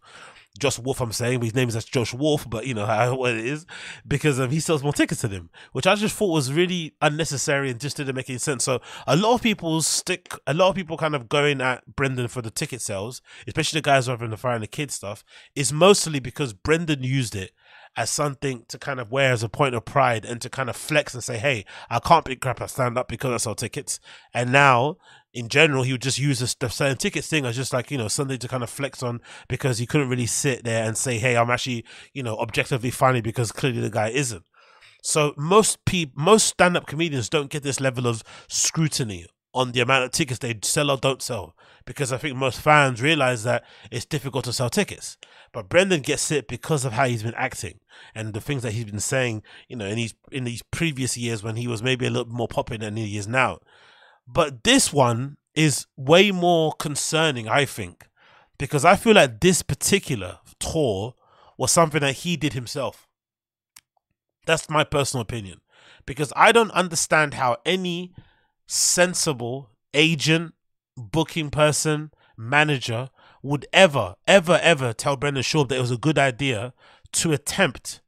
Josh 0.58 0.78
Wolf, 0.78 1.00
I'm 1.00 1.12
saying, 1.12 1.42
his 1.42 1.54
name 1.54 1.68
is 1.68 1.84
Josh 1.84 2.14
Wolf, 2.14 2.48
but 2.48 2.66
you 2.66 2.74
know 2.74 2.86
how 2.86 3.16
what 3.16 3.32
it 3.32 3.44
is 3.44 3.66
because 4.06 4.38
um, 4.38 4.50
he 4.50 4.60
sells 4.60 4.82
more 4.82 4.92
tickets 4.92 5.22
than 5.22 5.32
him, 5.32 5.50
which 5.72 5.86
I 5.86 5.94
just 5.94 6.16
thought 6.16 6.32
was 6.32 6.52
really 6.52 6.94
unnecessary 7.00 7.70
and 7.70 7.80
just 7.80 7.96
didn't 7.96 8.14
make 8.14 8.30
any 8.30 8.38
sense. 8.38 8.64
So 8.64 8.80
a 9.06 9.16
lot 9.16 9.34
of 9.34 9.42
people 9.42 9.82
stick, 9.82 10.32
a 10.46 10.54
lot 10.54 10.70
of 10.70 10.76
people 10.76 10.96
kind 10.96 11.14
of 11.14 11.28
going 11.28 11.60
at 11.60 11.96
Brendan 11.96 12.28
for 12.28 12.42
the 12.42 12.50
ticket 12.50 12.80
sales, 12.80 13.20
especially 13.46 13.78
the 13.78 13.84
guys 13.84 14.06
who 14.06 14.12
are 14.12 14.24
in 14.24 14.30
the 14.30 14.36
fire 14.36 14.54
and 14.54 14.62
the 14.62 14.68
kids 14.68 14.94
stuff, 14.94 15.24
is 15.54 15.72
mostly 15.72 16.20
because 16.20 16.52
Brendan 16.52 17.02
used 17.02 17.34
it 17.34 17.52
as 17.96 18.10
something 18.10 18.64
to 18.68 18.78
kind 18.78 18.98
of 18.98 19.10
wear 19.10 19.32
as 19.32 19.42
a 19.42 19.48
point 19.48 19.74
of 19.74 19.84
pride 19.84 20.24
and 20.24 20.40
to 20.40 20.50
kind 20.50 20.68
of 20.68 20.76
flex 20.76 21.14
and 21.14 21.22
say, 21.22 21.38
hey, 21.38 21.64
I 21.88 22.00
can't 22.00 22.24
be 22.24 22.36
crap 22.36 22.60
at 22.60 22.70
stand 22.70 22.98
up 22.98 23.08
because 23.08 23.32
I 23.32 23.36
sell 23.36 23.54
tickets. 23.54 24.00
And 24.32 24.50
now, 24.50 24.96
in 25.34 25.48
general, 25.48 25.82
he 25.82 25.90
would 25.90 26.00
just 26.00 26.18
use 26.18 26.38
the 26.38 26.70
selling 26.70 26.96
tickets 26.96 27.28
thing 27.28 27.44
as 27.44 27.56
just 27.56 27.72
like, 27.72 27.90
you 27.90 27.98
know, 27.98 28.06
something 28.06 28.38
to 28.38 28.48
kind 28.48 28.62
of 28.62 28.70
flex 28.70 29.02
on 29.02 29.20
because 29.48 29.78
he 29.78 29.86
couldn't 29.86 30.08
really 30.08 30.26
sit 30.26 30.62
there 30.62 30.84
and 30.84 30.96
say, 30.96 31.18
hey, 31.18 31.36
I'm 31.36 31.50
actually, 31.50 31.84
you 32.12 32.22
know, 32.22 32.36
objectively 32.38 32.92
funny 32.92 33.20
because 33.20 33.50
clearly 33.50 33.80
the 33.80 33.90
guy 33.90 34.08
isn't. 34.10 34.44
So 35.02 35.34
most 35.36 35.84
people, 35.84 36.22
most 36.22 36.46
stand-up 36.46 36.86
comedians 36.86 37.28
don't 37.28 37.50
get 37.50 37.64
this 37.64 37.80
level 37.80 38.06
of 38.06 38.22
scrutiny 38.48 39.26
on 39.52 39.72
the 39.72 39.80
amount 39.80 40.04
of 40.04 40.12
tickets 40.12 40.38
they 40.38 40.58
sell 40.62 40.90
or 40.90 40.96
don't 40.96 41.20
sell 41.20 41.54
because 41.84 42.12
I 42.12 42.16
think 42.16 42.36
most 42.36 42.60
fans 42.60 43.02
realize 43.02 43.42
that 43.42 43.64
it's 43.90 44.06
difficult 44.06 44.44
to 44.44 44.52
sell 44.52 44.70
tickets. 44.70 45.18
But 45.52 45.68
Brendan 45.68 46.02
gets 46.02 46.30
it 46.30 46.46
because 46.48 46.84
of 46.84 46.92
how 46.92 47.06
he's 47.06 47.24
been 47.24 47.34
acting 47.34 47.80
and 48.14 48.34
the 48.34 48.40
things 48.40 48.62
that 48.62 48.72
he's 48.72 48.86
been 48.86 49.00
saying, 49.00 49.42
you 49.68 49.76
know, 49.76 49.86
in 49.86 49.96
these 49.96 50.14
in 50.32 50.44
these 50.44 50.62
previous 50.70 51.16
years 51.16 51.42
when 51.42 51.56
he 51.56 51.66
was 51.68 51.82
maybe 51.82 52.06
a 52.06 52.10
little 52.10 52.32
more 52.32 52.48
popular 52.48 52.84
than 52.84 52.96
he 52.96 53.18
is 53.18 53.28
now. 53.28 53.58
But 54.26 54.64
this 54.64 54.92
one 54.92 55.36
is 55.54 55.86
way 55.96 56.30
more 56.30 56.72
concerning, 56.72 57.48
I 57.48 57.64
think, 57.64 58.06
because 58.58 58.84
I 58.84 58.96
feel 58.96 59.14
like 59.14 59.40
this 59.40 59.62
particular 59.62 60.38
tour 60.58 61.14
was 61.56 61.70
something 61.70 62.00
that 62.00 62.16
he 62.16 62.36
did 62.36 62.52
himself. 62.52 63.06
That's 64.46 64.68
my 64.68 64.84
personal 64.84 65.22
opinion. 65.22 65.60
Because 66.06 66.32
I 66.36 66.52
don't 66.52 66.70
understand 66.72 67.34
how 67.34 67.58
any 67.64 68.14
sensible 68.66 69.70
agent, 69.92 70.54
booking 70.96 71.50
person, 71.50 72.10
manager 72.36 73.08
would 73.42 73.66
ever, 73.72 74.14
ever, 74.26 74.58
ever 74.62 74.92
tell 74.92 75.16
Brendan 75.16 75.42
Schaub 75.42 75.68
that 75.68 75.76
it 75.76 75.80
was 75.80 75.90
a 75.90 75.96
good 75.96 76.18
idea 76.18 76.72
to 77.12 77.32
attempt 77.32 78.00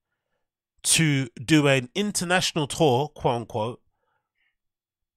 to 0.83 1.29
do 1.45 1.67
an 1.67 1.89
international 1.95 2.67
tour, 2.67 3.09
quote 3.09 3.35
unquote, 3.35 3.81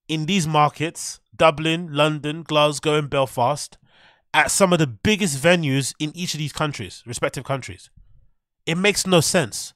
in 0.10 0.26
these 0.26 0.48
markets 0.48 1.22
Dublin, 1.36 1.94
London, 1.94 2.44
Glasgow, 2.44 2.96
and 2.96 3.10
Belfast 3.10 3.78
at 4.34 4.52
some 4.52 4.74
of 4.74 4.80
the 4.80 4.88
biggest 4.88 5.42
venues 5.42 5.94
in 6.00 6.12
each 6.16 6.34
of 6.34 6.40
these 6.40 6.52
countries, 6.52 7.02
respective 7.06 7.46
countries. 7.46 7.90
It 8.66 8.76
makes 8.76 9.08
no 9.08 9.22
sense. 9.22 9.74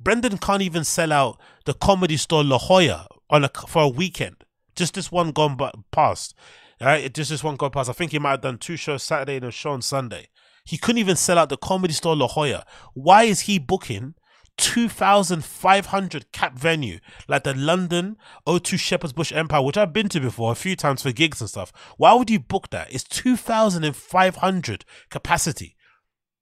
Brendan 0.00 0.38
can't 0.38 0.60
even 0.60 0.84
sell 0.84 1.12
out 1.12 1.40
the 1.64 1.72
comedy 1.72 2.16
store 2.16 2.42
La 2.42 2.58
Jolla 2.58 3.06
on 3.30 3.44
a, 3.44 3.50
for 3.68 3.82
a 3.82 3.88
weekend. 3.88 4.44
Just 4.74 4.94
this 4.94 5.12
one 5.12 5.30
gone 5.30 5.56
past. 5.92 6.34
Right? 6.80 7.12
Just 7.14 7.30
this 7.30 7.44
one 7.44 7.56
gone 7.56 7.70
past. 7.70 7.88
I 7.88 7.92
think 7.92 8.10
he 8.10 8.18
might 8.18 8.32
have 8.32 8.40
done 8.40 8.58
two 8.58 8.76
shows 8.76 9.04
Saturday 9.04 9.36
and 9.36 9.46
a 9.46 9.50
show 9.50 9.70
on 9.70 9.82
Sunday. 9.82 10.28
He 10.64 10.76
couldn't 10.76 10.98
even 10.98 11.16
sell 11.16 11.38
out 11.38 11.48
the 11.48 11.56
comedy 11.56 11.94
store 11.94 12.16
La 12.16 12.26
Jolla. 12.26 12.66
Why 12.94 13.24
is 13.24 13.40
he 13.40 13.58
booking 13.58 14.14
2,500 14.56 16.32
cap 16.32 16.56
venue 16.56 17.00
like 17.28 17.44
the 17.44 17.54
London 17.54 18.16
O2 18.46 18.78
Shepherd's 18.78 19.12
Bush 19.12 19.32
Empire, 19.32 19.62
which 19.62 19.76
I've 19.76 19.92
been 19.92 20.08
to 20.10 20.20
before 20.20 20.52
a 20.52 20.56
few 20.56 20.76
times 20.76 21.02
for 21.02 21.12
gigs 21.12 21.40
and 21.40 21.50
stuff? 21.50 21.72
Why 21.96 22.14
would 22.14 22.30
you 22.30 22.38
book 22.38 22.70
that? 22.70 22.92
It's 22.92 23.04
2,500 23.04 24.84
capacity. 25.10 25.76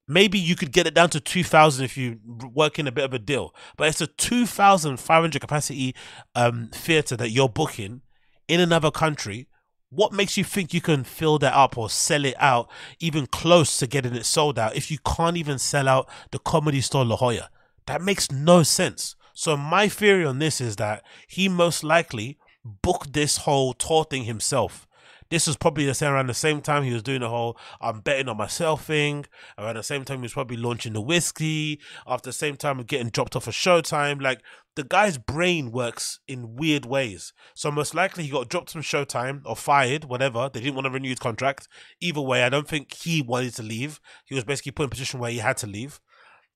Maybe 0.07 0.37
you 0.37 0.55
could 0.55 0.71
get 0.71 0.85
it 0.85 0.93
down 0.93 1.09
to 1.11 1.19
2,000 1.19 1.85
if 1.85 1.97
you 1.97 2.19
work 2.25 2.77
in 2.77 2.87
a 2.87 2.91
bit 2.91 3.05
of 3.05 3.13
a 3.13 3.19
deal, 3.19 3.55
but 3.77 3.87
it's 3.87 4.01
a 4.01 4.07
2,500 4.07 5.41
capacity 5.41 5.95
um, 6.35 6.69
theatre 6.73 7.15
that 7.15 7.29
you're 7.29 7.49
booking 7.49 8.01
in 8.47 8.59
another 8.59 8.91
country, 8.91 9.47
what 9.89 10.11
makes 10.11 10.37
you 10.37 10.43
think 10.43 10.73
you 10.73 10.81
can 10.81 11.03
fill 11.03 11.37
that 11.39 11.53
up 11.53 11.77
or 11.77 11.89
sell 11.89 12.25
it 12.25 12.35
out 12.39 12.69
even 12.99 13.27
close 13.27 13.77
to 13.77 13.87
getting 13.87 14.15
it 14.15 14.25
sold 14.25 14.57
out 14.57 14.75
if 14.75 14.89
you 14.89 14.97
can't 15.05 15.37
even 15.37 15.59
sell 15.59 15.87
out 15.87 16.09
the 16.31 16.39
comedy 16.39 16.81
store 16.81 17.05
La 17.05 17.15
Jolla? 17.15 17.49
That 17.85 18.01
makes 18.01 18.31
no 18.31 18.63
sense. 18.63 19.15
So 19.33 19.57
my 19.57 19.87
theory 19.87 20.25
on 20.25 20.39
this 20.39 20.61
is 20.61 20.75
that 20.77 21.03
he 21.27 21.49
most 21.49 21.83
likely 21.83 22.37
booked 22.63 23.13
this 23.13 23.37
whole 23.37 23.73
tour 23.73 24.03
thing 24.03 24.23
himself. 24.23 24.87
This 25.29 25.47
was 25.47 25.57
probably 25.57 25.85
the 25.85 25.95
same 25.95 26.11
around 26.11 26.27
the 26.27 26.35
same 26.35 26.61
time 26.61 26.83
he 26.83 26.93
was 26.93 27.01
doing 27.01 27.21
the 27.21 27.29
whole 27.29 27.57
I'm 27.81 28.01
betting 28.01 28.29
on 28.29 28.37
myself 28.37 28.85
thing. 28.85 29.25
Around 29.57 29.77
the 29.77 29.83
same 29.83 30.05
time 30.05 30.19
he 30.19 30.23
was 30.23 30.33
probably 30.33 30.57
launching 30.57 30.93
the 30.93 31.01
whiskey. 31.01 31.79
After 32.05 32.29
the 32.29 32.33
same 32.33 32.55
time 32.55 32.79
of 32.79 32.85
getting 32.85 33.09
dropped 33.09 33.35
off 33.35 33.47
a 33.47 33.51
Showtime. 33.51 34.21
Like 34.21 34.41
the 34.75 34.83
guy's 34.83 35.17
brain 35.17 35.71
works 35.71 36.19
in 36.27 36.55
weird 36.55 36.85
ways. 36.85 37.33
So 37.55 37.71
most 37.71 37.95
likely 37.95 38.25
he 38.25 38.29
got 38.29 38.47
dropped 38.47 38.71
from 38.71 38.81
Showtime 38.81 39.41
or 39.45 39.55
fired, 39.55 40.05
whatever. 40.05 40.51
They 40.53 40.59
didn't 40.59 40.75
want 40.75 40.85
to 40.85 40.91
renew 40.91 41.09
his 41.09 41.17
contract. 41.17 41.67
Either 41.99 42.21
way, 42.21 42.43
I 42.43 42.49
don't 42.49 42.67
think 42.67 42.93
he 42.93 43.23
wanted 43.23 43.55
to 43.55 43.63
leave. 43.63 43.99
He 44.25 44.35
was 44.35 44.43
basically 44.43 44.73
put 44.73 44.83
in 44.83 44.87
a 44.87 44.89
position 44.91 45.19
where 45.19 45.31
he 45.31 45.39
had 45.39 45.57
to 45.57 45.67
leave. 45.67 45.99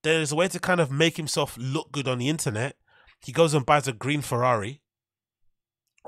There's 0.02 0.32
a 0.32 0.36
way 0.36 0.48
to 0.48 0.60
kind 0.60 0.80
of 0.80 0.90
make 0.90 1.16
himself 1.16 1.56
look 1.58 1.92
good 1.92 2.08
on 2.08 2.18
the 2.18 2.28
internet. 2.28 2.76
He 3.20 3.32
goes 3.32 3.54
and 3.54 3.66
buys 3.66 3.88
a 3.88 3.92
green 3.92 4.22
Ferrari. 4.22 4.80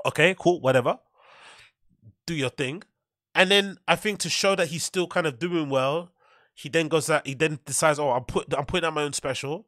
Okay, 0.05 0.35
cool, 0.39 0.61
whatever. 0.61 0.99
Do 2.25 2.33
your 2.33 2.49
thing. 2.49 2.83
And 3.35 3.51
then 3.51 3.77
I 3.87 3.95
think 3.95 4.19
to 4.19 4.29
show 4.29 4.55
that 4.55 4.69
he's 4.69 4.83
still 4.83 5.07
kind 5.07 5.27
of 5.27 5.39
doing 5.39 5.69
well, 5.69 6.11
he 6.53 6.69
then 6.69 6.87
goes 6.87 7.07
that 7.07 7.27
he 7.27 7.33
then 7.33 7.59
decides, 7.65 7.99
oh, 7.99 8.11
I'm 8.11 8.23
put 8.23 8.53
I'm 8.53 8.65
putting 8.65 8.87
out 8.87 8.93
my 8.93 9.03
own 9.03 9.13
special. 9.13 9.67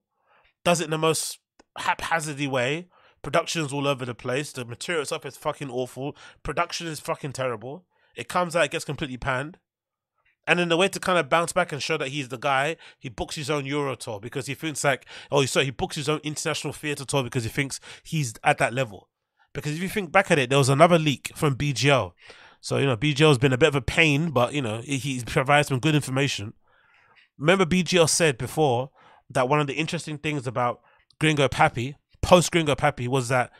Does 0.64 0.80
it 0.80 0.86
in 0.86 0.92
the 0.92 0.98
most 0.98 1.40
haphazardy 1.78 2.48
way. 2.48 2.88
Production's 3.22 3.72
all 3.72 3.88
over 3.88 4.06
the 4.06 4.16
place. 4.16 4.52
The 4.52 4.66
material 4.66 5.04
itself 5.04 5.26
is 5.26 5.38
fucking 5.38 5.70
awful. 5.70 6.16
Production 6.44 6.88
is 6.88 7.00
fucking 7.00 7.34
terrible. 7.34 7.86
It 8.16 8.28
comes 8.28 8.56
out, 8.56 8.66
it 8.66 8.72
gets 8.72 8.86
completely 8.86 9.18
panned. 9.18 9.58
And 10.46 10.60
in 10.60 10.70
the 10.70 10.78
way 10.78 10.90
to 10.90 11.00
kind 11.00 11.18
of 11.18 11.30
bounce 11.30 11.54
back 11.54 11.72
and 11.72 11.82
show 11.82 11.98
that 11.98 12.10
he's 12.10 12.28
the 12.28 12.38
guy, 12.38 12.76
he 13.00 13.10
books 13.10 13.36
his 13.36 13.50
own 13.50 13.66
Euro 13.66 13.96
tour 13.96 14.20
because 14.20 14.46
he 14.46 14.54
thinks 14.54 14.84
like, 14.84 15.06
oh, 15.32 15.46
sorry, 15.46 15.66
he 15.66 15.72
books 15.72 15.96
his 15.96 16.10
own 16.10 16.20
international 16.24 16.74
theatre 16.74 17.06
tour 17.06 17.24
because 17.24 17.44
he 17.44 17.50
thinks 17.50 17.80
he's 18.04 18.34
at 18.44 18.58
that 18.58 18.74
level. 18.74 19.08
Because 19.54 19.74
if 19.74 19.82
you 19.82 19.90
think 19.90 20.12
back 20.12 20.32
at 20.32 20.40
it, 20.40 20.50
there 20.50 20.60
was 20.60 20.70
another 20.70 21.00
leak 21.00 21.32
from 21.36 21.56
BGL. 21.56 22.12
So, 22.60 22.78
you 22.78 22.86
know, 22.86 22.98
BGL 22.98 23.28
has 23.28 23.38
been 23.38 23.54
a 23.54 23.58
bit 23.58 23.68
of 23.68 23.76
a 23.76 23.82
pain, 23.82 24.32
but, 24.32 24.54
you 24.54 24.62
know, 24.62 24.82
he 24.82 25.22
provides 25.26 25.68
some 25.68 25.80
good 25.80 25.96
information. 25.96 26.54
Remember, 27.38 27.66
BGL 27.66 28.10
said 28.10 28.38
before 28.38 28.90
that 29.30 29.48
one 29.48 29.60
of 29.60 29.68
the 29.68 29.74
interesting 29.74 30.18
things 30.18 30.48
about 30.48 30.82
Gringo 31.20 31.48
Papi, 31.48 31.96
post 32.22 32.52
Gringo 32.52 32.76
Papi, 32.76 33.08
was 33.08 33.30
that 33.30 33.52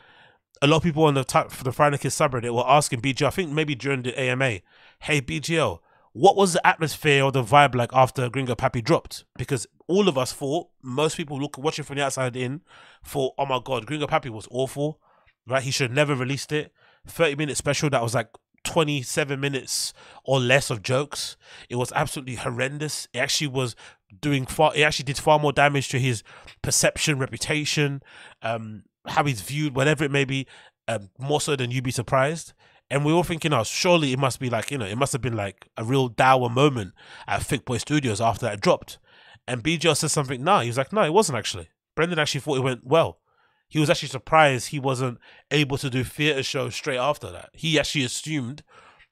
a 0.62 0.68
lot 0.68 0.78
of 0.78 0.84
people 0.84 1.04
on 1.04 1.14
the 1.14 1.24
top 1.24 1.52
for 1.52 1.64
the 1.64 1.72
Friday 1.72 1.98
Kids 1.98 2.18
subreddit 2.18 2.54
were 2.54 2.68
asking 2.68 3.02
BGL, 3.02 3.28
I 3.28 3.32
think 3.32 3.52
maybe 3.52 3.76
during 3.76 4.04
the 4.04 4.18
AMA, 4.20 4.60
hey 5.00 5.22
BGL, 5.22 5.80
what 6.14 6.36
was 6.36 6.54
the 6.54 6.66
atmosphere 6.66 7.24
or 7.24 7.32
the 7.32 7.44
vibe 7.44 7.76
like 7.76 7.90
after 7.92 8.30
Gringo 8.30 8.56
Papi 8.56 8.84
dropped? 8.84 9.26
Because 9.36 9.68
all 9.88 10.08
of 10.08 10.18
us 10.18 10.32
thought, 10.32 10.68
most 10.82 11.18
people 11.18 11.40
look 11.40 11.58
watching 11.58 11.84
from 11.84 11.98
the 11.98 12.06
outside 12.06 12.36
in, 12.36 12.62
thought, 13.04 13.34
oh 13.38 13.46
my 13.46 13.60
god, 13.64 13.86
Gringo 13.88 14.08
Pappy 14.08 14.30
was 14.30 14.48
awful, 14.52 15.00
right? 15.48 15.64
He 15.64 15.72
should 15.72 15.90
have 15.90 15.96
never 15.96 16.16
released 16.16 16.52
it. 16.52 16.72
30 17.08 17.36
minute 17.36 17.58
special 17.58 17.90
that 17.90 18.02
was 18.02 18.14
like 18.14 18.30
27 18.64 19.40
minutes 19.40 19.94
or 20.24 20.40
less 20.40 20.70
of 20.70 20.84
jokes. 20.84 21.36
It 21.70 21.76
was 21.76 21.92
absolutely 21.94 22.36
horrendous. 22.36 23.08
It 23.12 23.20
actually 23.20 23.48
was 23.48 23.76
doing 24.22 24.46
far, 24.46 24.74
it 24.76 24.82
actually 24.82 25.06
did 25.06 25.18
far 25.18 25.40
more 25.40 25.52
damage 25.52 25.90
to 25.90 26.00
his 26.00 26.24
perception, 26.62 27.18
reputation, 27.18 28.04
um, 28.44 28.84
how 29.08 29.26
he's 29.26 29.42
viewed, 29.42 29.76
whatever 29.76 30.04
it 30.04 30.12
may 30.12 30.26
be, 30.26 30.48
um, 30.88 31.10
more 31.18 31.42
so 31.42 31.56
than 31.56 31.72
you'd 31.72 31.84
be 31.84 31.92
surprised. 31.92 32.54
And 32.90 33.04
we 33.04 33.12
were 33.12 33.18
all 33.18 33.24
thinking, 33.24 33.54
oh, 33.54 33.64
surely 33.64 34.14
it 34.14 34.20
must 34.20 34.40
be 34.40 34.50
like, 34.50 34.70
you 34.70 34.78
know, 34.78 34.86
it 34.86 34.98
must 34.98 35.14
have 35.14 35.22
been 35.22 35.36
like 35.36 35.68
a 35.78 35.84
real 35.84 36.10
dour 36.10 36.50
moment 36.50 36.94
at 37.28 37.42
Thiccboy 37.42 37.80
Studios 37.80 38.22
after 38.22 38.46
that 38.46 38.62
dropped. 38.62 39.00
And 39.48 39.64
BGL 39.64 39.98
says 39.98 40.12
something, 40.12 40.44
no, 40.44 40.60
he 40.60 40.68
was 40.68 40.78
like, 40.78 40.94
no, 40.94 41.02
it 41.04 41.14
wasn't 41.14 41.38
actually. 41.38 41.70
Brendan 41.96 42.20
actually 42.20 42.42
thought 42.42 42.58
it 42.58 42.64
went 42.64 42.86
well. 42.86 43.20
He 43.68 43.80
was 43.80 43.90
actually 43.90 44.10
surprised 44.10 44.68
he 44.68 44.80
wasn't 44.80 45.18
able 45.50 45.78
to 45.80 45.90
do 45.90 46.04
theatre 46.04 46.44
shows 46.44 46.76
straight 46.76 46.98
after 46.98 47.32
that. 47.32 47.50
He 47.54 47.80
actually 47.80 48.04
assumed 48.04 48.64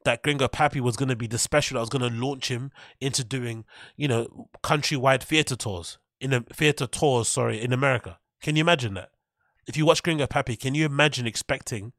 that 0.06 0.24
Gringo 0.24 0.48
Papi 0.48 0.82
was 0.82 0.96
going 0.96 1.10
to 1.10 1.16
be 1.16 1.28
the 1.28 1.38
special 1.38 1.76
that 1.76 1.82
was 1.82 1.90
going 1.90 2.10
to 2.10 2.20
launch 2.20 2.50
him 2.50 2.72
into 3.00 3.24
doing, 3.24 3.66
you 3.96 4.08
know, 4.08 4.50
countrywide 4.64 5.24
theatre 5.24 5.56
tours 5.56 5.98
in 6.20 6.34
a 6.34 6.42
theatre 6.42 6.88
tours, 6.88 7.28
sorry, 7.28 7.62
in 7.62 7.74
America. 7.74 8.20
Can 8.42 8.56
you 8.56 8.62
imagine 8.62 8.94
that? 8.94 9.10
If 9.68 9.78
you 9.78 9.86
watch 9.86 10.04
Gringo 10.04 10.28
Papi, 10.28 10.60
can 10.60 10.76
you 10.76 10.86
imagine 10.86 11.28
expecting 11.28 11.94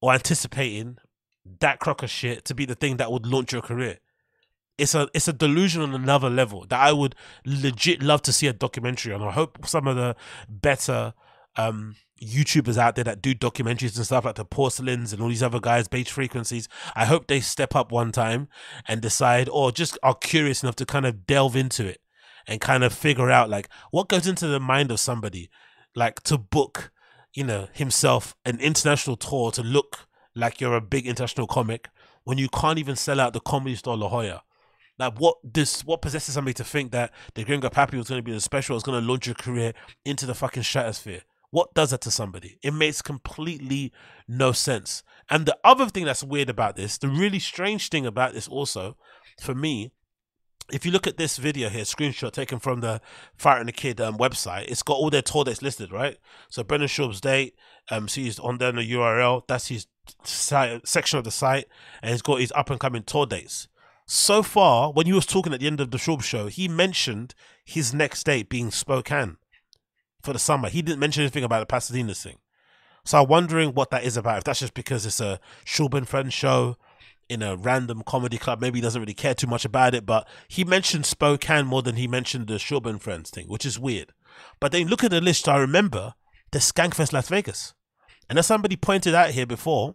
or 0.00 0.12
anticipating 0.12 0.98
that 1.60 1.78
crock 1.78 2.02
of 2.02 2.10
shit 2.10 2.44
to 2.46 2.54
be 2.54 2.64
the 2.64 2.74
thing 2.74 2.96
that 2.98 3.10
would 3.10 3.26
launch 3.26 3.52
your 3.52 3.62
career? 3.62 3.98
It's 4.78 4.94
a 4.94 5.08
it's 5.12 5.28
a 5.28 5.32
delusion 5.32 5.82
on 5.82 5.94
another 5.94 6.30
level 6.30 6.64
that 6.68 6.80
I 6.80 6.92
would 6.92 7.14
legit 7.44 8.02
love 8.02 8.22
to 8.22 8.32
see 8.32 8.46
a 8.46 8.52
documentary 8.52 9.12
on. 9.12 9.22
I 9.22 9.30
hope 9.30 9.66
some 9.66 9.86
of 9.86 9.96
the 9.96 10.16
better 10.48 11.14
um 11.56 11.96
YouTubers 12.22 12.76
out 12.76 12.96
there 12.96 13.04
that 13.04 13.22
do 13.22 13.34
documentaries 13.34 13.96
and 13.96 14.04
stuff 14.04 14.24
like 14.24 14.34
the 14.34 14.44
porcelains 14.44 15.12
and 15.12 15.22
all 15.22 15.28
these 15.28 15.42
other 15.42 15.60
guys, 15.60 15.88
beige 15.88 16.10
frequencies. 16.10 16.68
I 16.94 17.06
hope 17.06 17.26
they 17.26 17.40
step 17.40 17.74
up 17.74 17.90
one 17.90 18.12
time 18.12 18.48
and 18.86 19.00
decide, 19.00 19.48
or 19.48 19.72
just 19.72 19.98
are 20.02 20.14
curious 20.14 20.62
enough 20.62 20.76
to 20.76 20.86
kind 20.86 21.06
of 21.06 21.26
delve 21.26 21.56
into 21.56 21.86
it 21.86 22.00
and 22.46 22.60
kind 22.60 22.84
of 22.84 22.92
figure 22.92 23.30
out 23.30 23.48
like 23.48 23.68
what 23.90 24.08
goes 24.08 24.26
into 24.26 24.46
the 24.46 24.60
mind 24.60 24.90
of 24.90 25.00
somebody, 25.00 25.48
like 25.94 26.22
to 26.24 26.36
book, 26.36 26.90
you 27.34 27.44
know, 27.44 27.68
himself 27.72 28.34
an 28.44 28.60
international 28.60 29.16
tour 29.16 29.50
to 29.52 29.62
look 29.62 30.06
like 30.34 30.60
you're 30.60 30.76
a 30.76 30.80
big 30.80 31.06
international 31.06 31.46
comic 31.46 31.88
when 32.24 32.38
you 32.38 32.48
can't 32.48 32.78
even 32.78 32.96
sell 32.96 33.20
out 33.20 33.32
the 33.32 33.40
comedy 33.40 33.74
store 33.74 33.96
La 33.96 34.08
Jolla. 34.08 34.42
Like 34.98 35.18
what 35.18 35.36
this 35.42 35.84
what 35.84 36.02
possesses 36.02 36.34
somebody 36.34 36.54
to 36.54 36.64
think 36.64 36.92
that 36.92 37.12
the 37.34 37.44
Gringo 37.44 37.70
Papi 37.70 37.94
was 37.94 38.08
gonna 38.08 38.22
be 38.22 38.32
the 38.32 38.40
special 38.40 38.74
was 38.74 38.82
gonna 38.82 39.00
launch 39.00 39.26
your 39.26 39.34
career 39.34 39.72
into 40.04 40.26
the 40.26 40.34
fucking 40.34 40.62
stratosphere. 40.62 41.22
What 41.50 41.74
does 41.74 41.90
that 41.90 42.02
to 42.02 42.10
somebody? 42.10 42.58
It 42.62 42.72
makes 42.74 43.02
completely 43.02 43.92
no 44.28 44.52
sense. 44.52 45.02
And 45.28 45.46
the 45.46 45.58
other 45.64 45.86
thing 45.86 46.04
that's 46.04 46.22
weird 46.22 46.48
about 46.48 46.76
this, 46.76 46.98
the 46.98 47.08
really 47.08 47.38
strange 47.38 47.88
thing 47.88 48.06
about 48.06 48.34
this 48.34 48.46
also, 48.46 48.96
for 49.40 49.54
me, 49.54 49.90
if 50.72 50.86
you 50.86 50.92
look 50.92 51.06
at 51.06 51.16
this 51.16 51.36
video 51.36 51.68
here, 51.68 51.82
screenshot 51.82 52.32
taken 52.32 52.58
from 52.58 52.80
the 52.80 53.00
Fighter 53.36 53.60
and 53.60 53.68
the 53.68 53.72
Kid 53.72 54.00
um, 54.00 54.16
website, 54.18 54.66
it's 54.68 54.82
got 54.82 54.94
all 54.94 55.10
their 55.10 55.22
tour 55.22 55.44
dates 55.44 55.62
listed, 55.62 55.92
right? 55.92 56.18
So 56.48 56.62
Brendan 56.62 56.88
Schaub's 56.88 57.20
date, 57.20 57.54
um, 57.90 58.08
see 58.08 58.24
he's 58.24 58.38
on 58.38 58.58
there 58.58 58.70
in 58.70 58.76
the 58.76 58.92
URL. 58.92 59.42
That's 59.46 59.68
his 59.68 59.86
site, 60.24 60.86
section 60.86 61.18
of 61.18 61.24
the 61.24 61.30
site, 61.30 61.66
and 62.02 62.12
he's 62.12 62.22
got 62.22 62.40
his 62.40 62.52
up 62.54 62.70
and 62.70 62.80
coming 62.80 63.02
tour 63.02 63.26
dates. 63.26 63.68
So 64.06 64.42
far, 64.42 64.92
when 64.92 65.06
he 65.06 65.12
was 65.12 65.26
talking 65.26 65.52
at 65.52 65.60
the 65.60 65.66
end 65.66 65.80
of 65.80 65.90
the 65.90 65.98
Schaub 65.98 66.22
show, 66.22 66.48
he 66.48 66.66
mentioned 66.66 67.34
his 67.64 67.94
next 67.94 68.24
date 68.24 68.48
being 68.48 68.70
Spokane 68.70 69.36
for 70.22 70.32
the 70.32 70.38
summer. 70.38 70.68
He 70.68 70.82
didn't 70.82 70.98
mention 70.98 71.22
anything 71.22 71.44
about 71.44 71.60
the 71.60 71.66
Pasadena 71.66 72.14
thing. 72.14 72.38
So 73.04 73.22
I'm 73.22 73.28
wondering 73.28 73.72
what 73.72 73.90
that 73.90 74.04
is 74.04 74.16
about. 74.16 74.38
If 74.38 74.44
that's 74.44 74.60
just 74.60 74.74
because 74.74 75.06
it's 75.06 75.20
a 75.20 75.40
Schaub 75.64 76.06
Friends 76.06 76.34
show 76.34 76.76
in 77.30 77.42
a 77.42 77.56
random 77.56 78.02
comedy 78.04 78.36
club, 78.36 78.60
maybe 78.60 78.78
he 78.78 78.82
doesn't 78.82 79.00
really 79.00 79.14
care 79.14 79.34
too 79.34 79.46
much 79.46 79.64
about 79.64 79.94
it. 79.94 80.04
But 80.04 80.28
he 80.48 80.64
mentioned 80.64 81.06
Spokane 81.06 81.64
more 81.64 81.80
than 81.80 81.94
he 81.94 82.08
mentioned 82.08 82.48
the 82.48 82.54
Schaub 82.54 83.00
Friends 83.00 83.30
thing, 83.30 83.46
which 83.46 83.64
is 83.64 83.78
weird. 83.78 84.12
But 84.58 84.72
then 84.72 84.88
look 84.88 85.04
at 85.04 85.12
the 85.12 85.20
list. 85.20 85.48
I 85.48 85.58
remember 85.58 86.14
the 86.50 86.58
Skankfest 86.58 87.12
Las 87.12 87.28
Vegas, 87.28 87.74
and 88.28 88.38
as 88.38 88.46
somebody 88.46 88.76
pointed 88.76 89.14
out 89.14 89.30
here 89.30 89.46
before, 89.46 89.94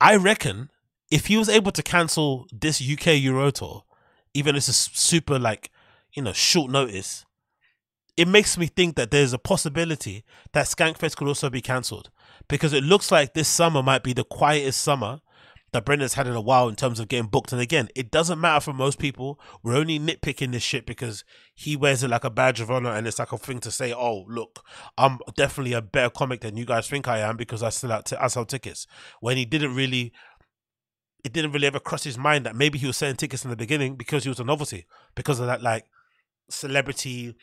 I 0.00 0.16
reckon 0.16 0.70
if 1.10 1.26
he 1.26 1.36
was 1.36 1.48
able 1.48 1.72
to 1.72 1.82
cancel 1.82 2.46
this 2.52 2.82
UK 2.82 3.18
Euro 3.22 3.50
tour, 3.50 3.84
even 4.34 4.56
if 4.56 4.60
it's 4.60 4.68
a 4.68 4.72
super 4.72 5.38
like 5.38 5.70
you 6.12 6.22
know 6.22 6.32
short 6.32 6.72
notice, 6.72 7.24
it 8.16 8.26
makes 8.26 8.58
me 8.58 8.66
think 8.66 8.96
that 8.96 9.12
there's 9.12 9.32
a 9.32 9.38
possibility 9.38 10.24
that 10.52 10.66
Skankfest 10.66 11.16
could 11.16 11.28
also 11.28 11.48
be 11.48 11.60
cancelled 11.60 12.10
because 12.48 12.72
it 12.72 12.82
looks 12.82 13.12
like 13.12 13.34
this 13.34 13.48
summer 13.48 13.82
might 13.82 14.02
be 14.02 14.12
the 14.12 14.24
quietest 14.24 14.82
summer 14.82 15.20
that 15.76 15.84
Brendan's 15.84 16.14
had 16.14 16.26
in 16.26 16.34
a 16.34 16.40
while 16.40 16.70
in 16.70 16.74
terms 16.74 16.98
of 16.98 17.08
getting 17.08 17.28
booked. 17.28 17.52
And 17.52 17.60
again, 17.60 17.90
it 17.94 18.10
doesn't 18.10 18.40
matter 18.40 18.60
for 18.60 18.72
most 18.72 18.98
people. 18.98 19.38
We're 19.62 19.76
only 19.76 19.98
nitpicking 19.98 20.52
this 20.52 20.62
shit 20.62 20.86
because 20.86 21.22
he 21.54 21.76
wears 21.76 22.02
it 22.02 22.08
like 22.08 22.24
a 22.24 22.30
badge 22.30 22.60
of 22.60 22.70
honor 22.70 22.90
and 22.90 23.06
it's 23.06 23.18
like 23.18 23.30
a 23.30 23.36
thing 23.36 23.60
to 23.60 23.70
say, 23.70 23.92
oh, 23.92 24.24
look, 24.26 24.64
I'm 24.96 25.18
definitely 25.36 25.74
a 25.74 25.82
better 25.82 26.08
comic 26.08 26.40
than 26.40 26.56
you 26.56 26.64
guys 26.64 26.88
think 26.88 27.08
I 27.08 27.18
am 27.18 27.36
because 27.36 27.62
I 27.62 27.68
still 27.68 27.92
out 27.92 28.06
t- 28.06 28.16
I 28.16 28.28
sell 28.28 28.46
tickets. 28.46 28.86
When 29.20 29.36
he 29.36 29.44
didn't 29.44 29.74
really 29.74 30.14
it 31.24 31.34
didn't 31.34 31.52
really 31.52 31.66
ever 31.66 31.80
cross 31.80 32.04
his 32.04 32.16
mind 32.16 32.46
that 32.46 32.56
maybe 32.56 32.78
he 32.78 32.86
was 32.86 32.96
selling 32.96 33.16
tickets 33.16 33.44
in 33.44 33.50
the 33.50 33.56
beginning 33.56 33.96
because 33.96 34.22
he 34.22 34.30
was 34.30 34.40
a 34.40 34.44
novelty, 34.44 34.86
because 35.14 35.40
of 35.40 35.46
that 35.46 35.60
like 35.60 35.84
celebrity 36.48 37.34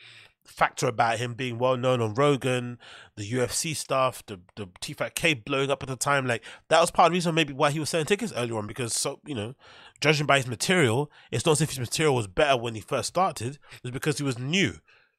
factor 0.44 0.86
about 0.86 1.18
him 1.18 1.34
being 1.34 1.58
well 1.58 1.76
known 1.76 2.00
on 2.00 2.14
Rogan, 2.14 2.78
the 3.16 3.30
UFC 3.30 3.74
stuff, 3.74 4.24
the 4.26 4.40
the 4.56 4.66
T5K 4.66 5.44
blowing 5.44 5.70
up 5.70 5.82
at 5.82 5.88
the 5.88 5.96
time, 5.96 6.26
like 6.26 6.44
that 6.68 6.80
was 6.80 6.90
part 6.90 7.06
of 7.06 7.12
the 7.12 7.16
reason 7.16 7.34
maybe 7.34 7.52
why 7.52 7.70
he 7.70 7.80
was 7.80 7.90
selling 7.90 8.06
tickets 8.06 8.32
earlier 8.36 8.56
on 8.56 8.66
because 8.66 8.92
so 8.94 9.20
you 9.26 9.34
know, 9.34 9.54
judging 10.00 10.26
by 10.26 10.36
his 10.36 10.46
material, 10.46 11.10
it's 11.30 11.44
not 11.44 11.52
as 11.52 11.60
if 11.62 11.70
his 11.70 11.80
material 11.80 12.14
was 12.14 12.26
better 12.26 12.56
when 12.56 12.74
he 12.74 12.80
first 12.80 13.08
started. 13.08 13.58
It's 13.82 13.90
because 13.90 14.18
he 14.18 14.24
was 14.24 14.38
new, 14.38 14.74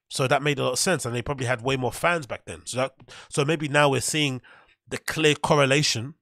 so 0.10 0.28
that 0.28 0.44
made 0.44 0.60
a 0.60 0.64
lot 0.64 0.74
of 0.74 0.80
sense, 0.80 1.06
and 1.06 1.16
they 1.16 1.22
probably 1.22 1.48
had 1.48 1.62
way 1.62 1.76
more 1.76 1.92
fans 1.92 2.26
back 2.26 2.46
then. 2.46 2.62
So 2.66 2.78
that 2.78 2.96
so 3.30 3.44
maybe 3.44 3.68
now 3.68 3.90
we're 3.90 4.02
seeing 4.02 4.42
the 4.88 4.98
clear 4.98 5.36
correlation. 5.36 6.16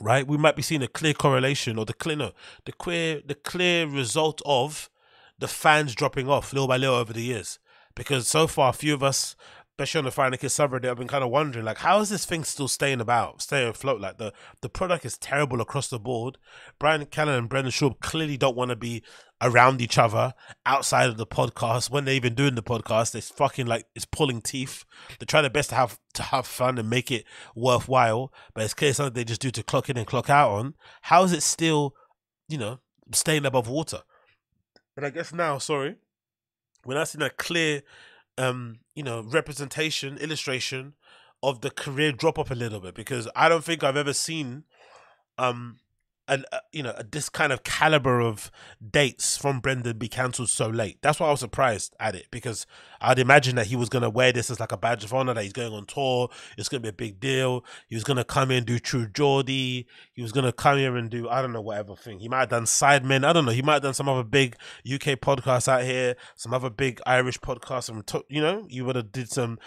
Right, 0.00 0.26
we 0.26 0.38
might 0.38 0.56
be 0.56 0.62
seeing 0.62 0.82
a 0.82 0.88
clear 0.88 1.12
correlation, 1.12 1.78
or 1.78 1.84
the 1.84 1.92
clear, 1.92 2.16
no, 2.16 2.32
the 2.64 2.72
clear, 2.72 3.20
the 3.24 3.34
clear 3.34 3.86
result 3.86 4.40
of 4.46 4.88
the 5.38 5.46
fans 5.46 5.94
dropping 5.94 6.30
off 6.30 6.54
little 6.54 6.66
by 6.66 6.78
little 6.78 6.94
over 6.94 7.12
the 7.12 7.20
years 7.20 7.58
because 7.94 8.28
so 8.28 8.46
far 8.46 8.70
a 8.70 8.72
few 8.74 8.94
of 8.94 9.02
us 9.02 9.36
especially 9.82 10.00
on 10.00 10.04
the 10.04 10.10
Friday 10.10 10.36
Kids 10.36 10.54
subreddit, 10.54 10.88
I've 10.88 10.98
been 10.98 11.08
kind 11.08 11.24
of 11.24 11.30
wondering, 11.30 11.64
like, 11.64 11.78
how 11.78 12.00
is 12.00 12.10
this 12.10 12.26
thing 12.26 12.44
still 12.44 12.68
staying 12.68 13.00
about, 13.00 13.40
staying 13.40 13.68
afloat? 13.68 14.00
Like 14.00 14.18
the 14.18 14.32
the 14.60 14.68
product 14.68 15.04
is 15.04 15.16
terrible 15.16 15.60
across 15.60 15.88
the 15.88 15.98
board. 15.98 16.38
Bryan 16.78 17.06
Callen 17.06 17.38
and 17.38 17.48
Brendan 17.48 17.72
Schaub 17.72 18.00
clearly 18.00 18.36
don't 18.36 18.56
want 18.56 18.68
to 18.68 18.76
be 18.76 19.02
around 19.40 19.80
each 19.80 19.98
other 19.98 20.34
outside 20.66 21.08
of 21.08 21.16
the 21.16 21.26
podcast. 21.26 21.90
When 21.90 22.04
they're 22.04 22.14
even 22.14 22.34
doing 22.34 22.54
the 22.54 22.62
podcast, 22.62 23.14
it's 23.14 23.30
fucking 23.30 23.66
like 23.66 23.86
it's 23.94 24.04
pulling 24.04 24.42
teeth. 24.42 24.84
They 25.18 25.26
try 25.26 25.40
their 25.40 25.50
best 25.50 25.70
to 25.70 25.76
have 25.76 25.98
to 26.14 26.22
have 26.22 26.46
fun 26.46 26.78
and 26.78 26.90
make 26.90 27.10
it 27.10 27.24
worthwhile, 27.56 28.32
but 28.54 28.64
it's 28.64 28.74
clear 28.74 28.92
something 28.92 29.14
they 29.14 29.24
just 29.24 29.40
do 29.40 29.50
to 29.50 29.62
clock 29.62 29.88
in 29.88 29.96
and 29.96 30.06
clock 30.06 30.28
out 30.28 30.50
on. 30.50 30.74
How 31.02 31.24
is 31.24 31.32
it 31.32 31.42
still, 31.42 31.94
you 32.46 32.58
know, 32.58 32.80
staying 33.12 33.46
above 33.46 33.68
water? 33.68 34.02
And 34.96 35.06
I 35.06 35.10
guess 35.10 35.32
now, 35.32 35.56
sorry, 35.56 35.96
when 36.84 36.96
I 36.96 37.04
seen 37.04 37.22
a 37.22 37.30
clear 37.30 37.82
um, 38.38 38.78
you 38.94 39.02
know, 39.02 39.22
representation, 39.22 40.18
illustration 40.18 40.94
of 41.42 41.60
the 41.60 41.70
career 41.70 42.12
drop 42.12 42.38
off 42.38 42.50
a 42.50 42.54
little 42.54 42.80
bit 42.80 42.94
because 42.94 43.28
I 43.34 43.48
don't 43.48 43.64
think 43.64 43.82
I've 43.82 43.96
ever 43.96 44.12
seen 44.12 44.64
um 45.38 45.78
and 46.28 46.46
uh, 46.52 46.58
you 46.70 46.82
know 46.82 46.94
this 47.10 47.28
kind 47.28 47.52
of 47.52 47.64
caliber 47.64 48.20
of 48.20 48.50
dates 48.90 49.36
from 49.36 49.60
Brendan 49.60 49.98
be 49.98 50.08
cancelled 50.08 50.50
so 50.50 50.68
late. 50.68 50.98
That's 51.02 51.18
why 51.18 51.26
I 51.26 51.30
was 51.30 51.40
surprised 51.40 51.94
at 51.98 52.14
it 52.14 52.26
because 52.30 52.66
I'd 53.00 53.18
imagine 53.18 53.56
that 53.56 53.66
he 53.66 53.76
was 53.76 53.88
gonna 53.88 54.10
wear 54.10 54.32
this 54.32 54.50
as 54.50 54.60
like 54.60 54.72
a 54.72 54.76
badge 54.76 55.04
of 55.04 55.12
honor 55.12 55.34
that 55.34 55.42
he's 55.42 55.52
going 55.52 55.72
on 55.72 55.86
tour. 55.86 56.28
It's 56.56 56.68
gonna 56.68 56.80
be 56.80 56.88
a 56.88 56.92
big 56.92 57.20
deal. 57.20 57.64
He 57.88 57.96
was 57.96 58.04
gonna 58.04 58.24
come 58.24 58.50
here 58.50 58.58
and 58.58 58.66
do 58.66 58.78
True 58.78 59.06
Geordie. 59.06 59.86
He 60.12 60.22
was 60.22 60.32
gonna 60.32 60.52
come 60.52 60.78
here 60.78 60.96
and 60.96 61.10
do 61.10 61.28
I 61.28 61.42
don't 61.42 61.52
know 61.52 61.60
whatever 61.60 61.96
thing. 61.96 62.20
He 62.20 62.28
might 62.28 62.40
have 62.40 62.50
done 62.50 62.64
Sidemen. 62.64 63.24
I 63.24 63.32
don't 63.32 63.44
know. 63.44 63.52
He 63.52 63.62
might 63.62 63.74
have 63.74 63.82
done 63.82 63.94
some 63.94 64.08
other 64.08 64.24
big 64.24 64.56
UK 64.90 65.18
podcasts 65.20 65.68
out 65.68 65.82
here, 65.82 66.16
some 66.36 66.54
other 66.54 66.70
big 66.70 67.00
Irish 67.06 67.40
podcasts. 67.40 67.88
And 67.88 68.08
you 68.28 68.40
know, 68.40 68.66
you 68.68 68.84
would 68.84 68.96
have 68.96 69.12
did 69.12 69.28
some 69.28 69.58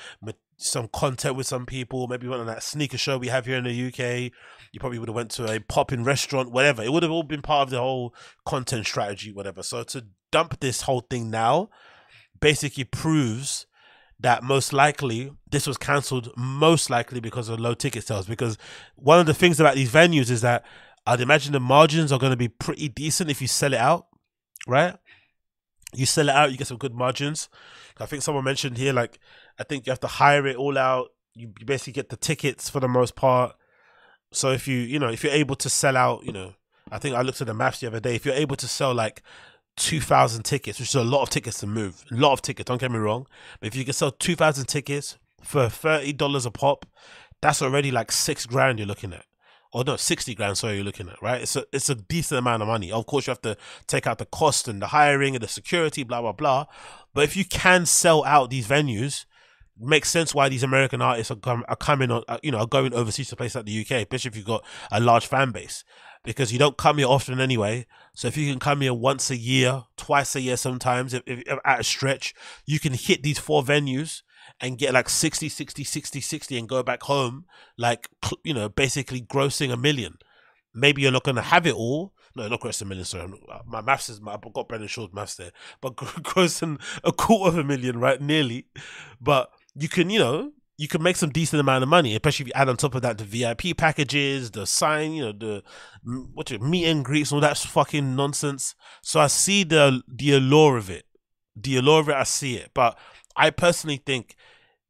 some 0.57 0.87
content 0.93 1.35
with 1.35 1.47
some 1.47 1.65
people. 1.65 2.07
Maybe 2.07 2.27
went 2.27 2.41
on 2.41 2.47
that 2.47 2.63
sneaker 2.63 2.97
show 2.97 3.17
we 3.17 3.27
have 3.27 3.45
here 3.45 3.57
in 3.57 3.65
the 3.65 3.87
UK. 3.87 4.31
You 4.71 4.79
probably 4.79 4.99
would 4.99 5.09
have 5.09 5.15
went 5.15 5.31
to 5.31 5.51
a 5.51 5.59
popping 5.59 6.03
restaurant, 6.03 6.51
whatever. 6.51 6.83
It 6.83 6.91
would 6.91 7.03
have 7.03 7.11
all 7.11 7.23
been 7.23 7.41
part 7.41 7.67
of 7.67 7.69
the 7.71 7.79
whole 7.79 8.13
content 8.45 8.85
strategy, 8.85 9.31
whatever. 9.31 9.63
So 9.63 9.83
to 9.83 10.05
dump 10.31 10.59
this 10.59 10.81
whole 10.81 11.01
thing 11.01 11.29
now 11.29 11.69
basically 12.39 12.83
proves 12.83 13.65
that 14.19 14.43
most 14.43 14.73
likely 14.73 15.31
this 15.49 15.67
was 15.67 15.77
cancelled 15.77 16.31
most 16.37 16.89
likely 16.89 17.19
because 17.19 17.49
of 17.49 17.59
low 17.59 17.73
ticket 17.73 18.05
sales 18.05 18.25
because 18.25 18.57
one 18.95 19.19
of 19.19 19.25
the 19.25 19.33
things 19.33 19.59
about 19.59 19.75
these 19.75 19.91
venues 19.91 20.29
is 20.29 20.41
that 20.41 20.63
i'd 21.07 21.21
imagine 21.21 21.53
the 21.53 21.59
margins 21.59 22.11
are 22.11 22.19
going 22.19 22.31
to 22.31 22.37
be 22.37 22.47
pretty 22.47 22.87
decent 22.87 23.29
if 23.29 23.41
you 23.41 23.47
sell 23.47 23.73
it 23.73 23.79
out 23.79 24.07
right 24.67 24.95
you 25.93 26.05
sell 26.05 26.29
it 26.29 26.35
out 26.35 26.51
you 26.51 26.57
get 26.57 26.67
some 26.67 26.77
good 26.77 26.93
margins 26.93 27.49
i 27.99 28.05
think 28.05 28.21
someone 28.21 28.43
mentioned 28.43 28.77
here 28.77 28.93
like 28.93 29.19
I 29.59 29.63
think 29.63 29.85
you 29.85 29.91
have 29.91 29.99
to 30.01 30.07
hire 30.07 30.45
it 30.47 30.55
all 30.55 30.77
out. 30.77 31.09
You 31.33 31.47
basically 31.65 31.93
get 31.93 32.09
the 32.09 32.17
tickets 32.17 32.69
for 32.69 32.79
the 32.79 32.87
most 32.87 33.15
part. 33.15 33.55
So 34.31 34.51
if 34.51 34.67
you 34.67 34.77
you 34.77 34.99
know 34.99 35.09
if 35.09 35.23
you're 35.23 35.33
able 35.33 35.55
to 35.57 35.69
sell 35.69 35.97
out, 35.97 36.25
you 36.25 36.31
know, 36.31 36.53
I 36.91 36.99
think 36.99 37.15
I 37.15 37.21
looked 37.21 37.41
at 37.41 37.47
the 37.47 37.53
maths 37.53 37.79
the 37.79 37.87
other 37.87 37.99
day. 37.99 38.15
If 38.15 38.25
you're 38.25 38.35
able 38.35 38.55
to 38.57 38.67
sell 38.67 38.93
like 38.93 39.21
two 39.75 40.01
thousand 40.01 40.43
tickets, 40.43 40.79
which 40.79 40.89
is 40.89 40.95
a 40.95 41.03
lot 41.03 41.23
of 41.23 41.29
tickets 41.29 41.59
to 41.59 41.67
move, 41.67 42.03
a 42.11 42.15
lot 42.15 42.33
of 42.33 42.41
tickets. 42.41 42.67
Don't 42.67 42.79
get 42.79 42.91
me 42.91 42.99
wrong, 42.99 43.27
but 43.59 43.67
if 43.67 43.75
you 43.75 43.83
can 43.83 43.93
sell 43.93 44.11
two 44.11 44.35
thousand 44.35 44.65
tickets 44.65 45.17
for 45.41 45.69
thirty 45.69 46.13
dollars 46.13 46.45
a 46.45 46.51
pop, 46.51 46.85
that's 47.41 47.61
already 47.61 47.91
like 47.91 48.11
six 48.11 48.45
grand 48.45 48.79
you're 48.79 48.87
looking 48.87 49.13
at 49.13 49.25
or 49.75 49.83
no, 49.83 49.97
60 49.97 50.35
grand, 50.35 50.57
sorry, 50.57 50.75
you're 50.75 50.85
looking 50.85 51.09
at, 51.09 51.21
right? 51.21 51.41
It's 51.41 51.57
a, 51.57 51.65
it's 51.73 51.89
a 51.89 51.95
decent 51.95 52.39
amount 52.39 52.61
of 52.61 52.69
money. 52.69 52.93
Of 52.93 53.05
course, 53.05 53.27
you 53.27 53.31
have 53.31 53.41
to 53.41 53.57
take 53.87 54.07
out 54.07 54.19
the 54.19 54.25
cost 54.25 54.69
and 54.69 54.81
the 54.81 54.87
hiring 54.87 55.35
and 55.35 55.43
the 55.43 55.49
security, 55.49 56.03
blah, 56.03 56.21
blah, 56.21 56.31
blah. 56.31 56.67
But 57.13 57.25
if 57.25 57.35
you 57.35 57.43
can 57.43 57.85
sell 57.85 58.23
out 58.23 58.49
these 58.49 58.69
venues, 58.69 59.25
makes 59.79 60.09
sense 60.09 60.33
why 60.33 60.49
these 60.49 60.63
American 60.63 61.01
artists 61.01 61.31
are, 61.31 61.35
com- 61.35 61.65
are 61.67 61.75
coming 61.75 62.11
on, 62.11 62.23
uh, 62.27 62.37
you 62.41 62.51
know, 62.51 62.59
are 62.59 62.67
going 62.67 62.93
overseas 62.93 63.29
to 63.29 63.35
places 63.35 63.55
like 63.55 63.65
the 63.65 63.81
UK, 63.81 63.91
especially 63.91 64.29
if 64.29 64.37
you've 64.37 64.45
got 64.45 64.63
a 64.91 64.99
large 64.99 65.25
fan 65.25 65.51
base, 65.51 65.83
because 66.23 66.53
you 66.53 66.59
don't 66.59 66.77
come 66.77 66.97
here 66.97 67.07
often 67.07 67.39
anyway. 67.39 67.85
So 68.13 68.27
if 68.27 68.37
you 68.37 68.49
can 68.49 68.59
come 68.59 68.81
here 68.81 68.93
once 68.93 69.29
a 69.29 69.37
year, 69.37 69.83
twice 69.97 70.35
a 70.35 70.41
year, 70.41 70.57
sometimes 70.57 71.13
if, 71.13 71.23
if, 71.25 71.39
if 71.45 71.59
at 71.65 71.81
a 71.81 71.83
stretch, 71.83 72.33
you 72.65 72.79
can 72.79 72.93
hit 72.93 73.23
these 73.23 73.39
four 73.39 73.63
venues 73.63 74.21
and 74.61 74.77
get 74.77 74.93
like 74.93 75.09
60, 75.09 75.49
60, 75.49 75.83
60, 75.83 76.21
60 76.21 76.57
and 76.57 76.69
go 76.69 76.81
back 76.81 77.03
home, 77.03 77.45
like, 77.77 78.09
you 78.43 78.53
know, 78.53 78.69
basically 78.69 79.21
grossing 79.21 79.71
a 79.71 79.77
million. 79.77 80.17
Maybe 80.73 81.01
you're 81.01 81.11
not 81.11 81.23
going 81.23 81.35
to 81.35 81.41
have 81.41 81.65
it 81.65 81.75
all. 81.75 82.13
No, 82.35 82.47
not 82.47 82.59
grossing 82.61 82.83
a 82.83 82.85
million, 82.85 83.05
sorry. 83.05 83.31
My 83.65 83.81
maths 83.81 84.09
is, 84.09 84.19
my, 84.19 84.33
I've 84.33 84.53
got 84.53 84.67
Brendan 84.67 84.89
Schaubl's 84.89 85.13
maths 85.13 85.35
there, 85.35 85.51
but 85.81 85.95
grossing 85.95 86.81
a 87.03 87.11
quarter 87.11 87.49
of 87.49 87.57
a 87.57 87.63
million, 87.63 87.97
right? 87.99 88.21
Nearly. 88.21 88.67
But 89.21 89.49
you 89.75 89.89
can, 89.89 90.09
you 90.09 90.19
know, 90.19 90.51
you 90.77 90.87
can 90.87 91.01
make 91.01 91.15
some 91.15 91.29
decent 91.29 91.59
amount 91.59 91.83
of 91.83 91.89
money, 91.89 92.13
especially 92.13 92.43
if 92.43 92.47
you 92.47 92.53
add 92.55 92.67
on 92.67 92.77
top 92.77 92.95
of 92.95 93.01
that 93.01 93.17
the 93.17 93.23
VIP 93.23 93.77
packages, 93.77 94.51
the 94.51 94.67
sign, 94.67 95.13
you 95.13 95.23
know, 95.23 95.31
the 95.31 95.63
what 96.33 96.51
you 96.51 96.59
meet 96.59 96.85
and 96.85 97.05
greets, 97.05 97.31
all 97.31 97.39
that 97.39 97.57
fucking 97.57 98.15
nonsense. 98.15 98.75
So 99.01 99.19
I 99.19 99.27
see 99.27 99.63
the 99.63 100.01
the 100.07 100.33
allure 100.33 100.77
of 100.77 100.89
it, 100.89 101.05
the 101.55 101.77
allure 101.77 102.01
of 102.01 102.09
it. 102.09 102.15
I 102.15 102.23
see 102.23 102.55
it, 102.55 102.71
but 102.73 102.97
I 103.35 103.51
personally 103.51 104.01
think 104.05 104.35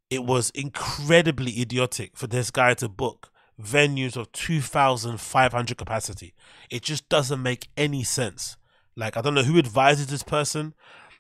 it 0.09 0.23
was 0.23 0.49
incredibly 0.51 1.61
idiotic 1.61 2.17
for 2.17 2.27
this 2.27 2.51
guy 2.51 2.73
to 2.75 2.89
book 2.89 3.31
venues 3.61 4.17
of 4.17 4.31
two 4.31 4.61
thousand 4.61 5.19
five 5.19 5.53
hundred 5.53 5.77
capacity. 5.77 6.33
It 6.71 6.81
just 6.81 7.07
doesn't 7.09 7.41
make 7.41 7.69
any 7.77 8.03
sense. 8.03 8.57
Like 8.95 9.17
I 9.17 9.21
don't 9.21 9.35
know 9.35 9.43
who 9.43 9.59
advises 9.59 10.07
this 10.07 10.23
person, 10.23 10.73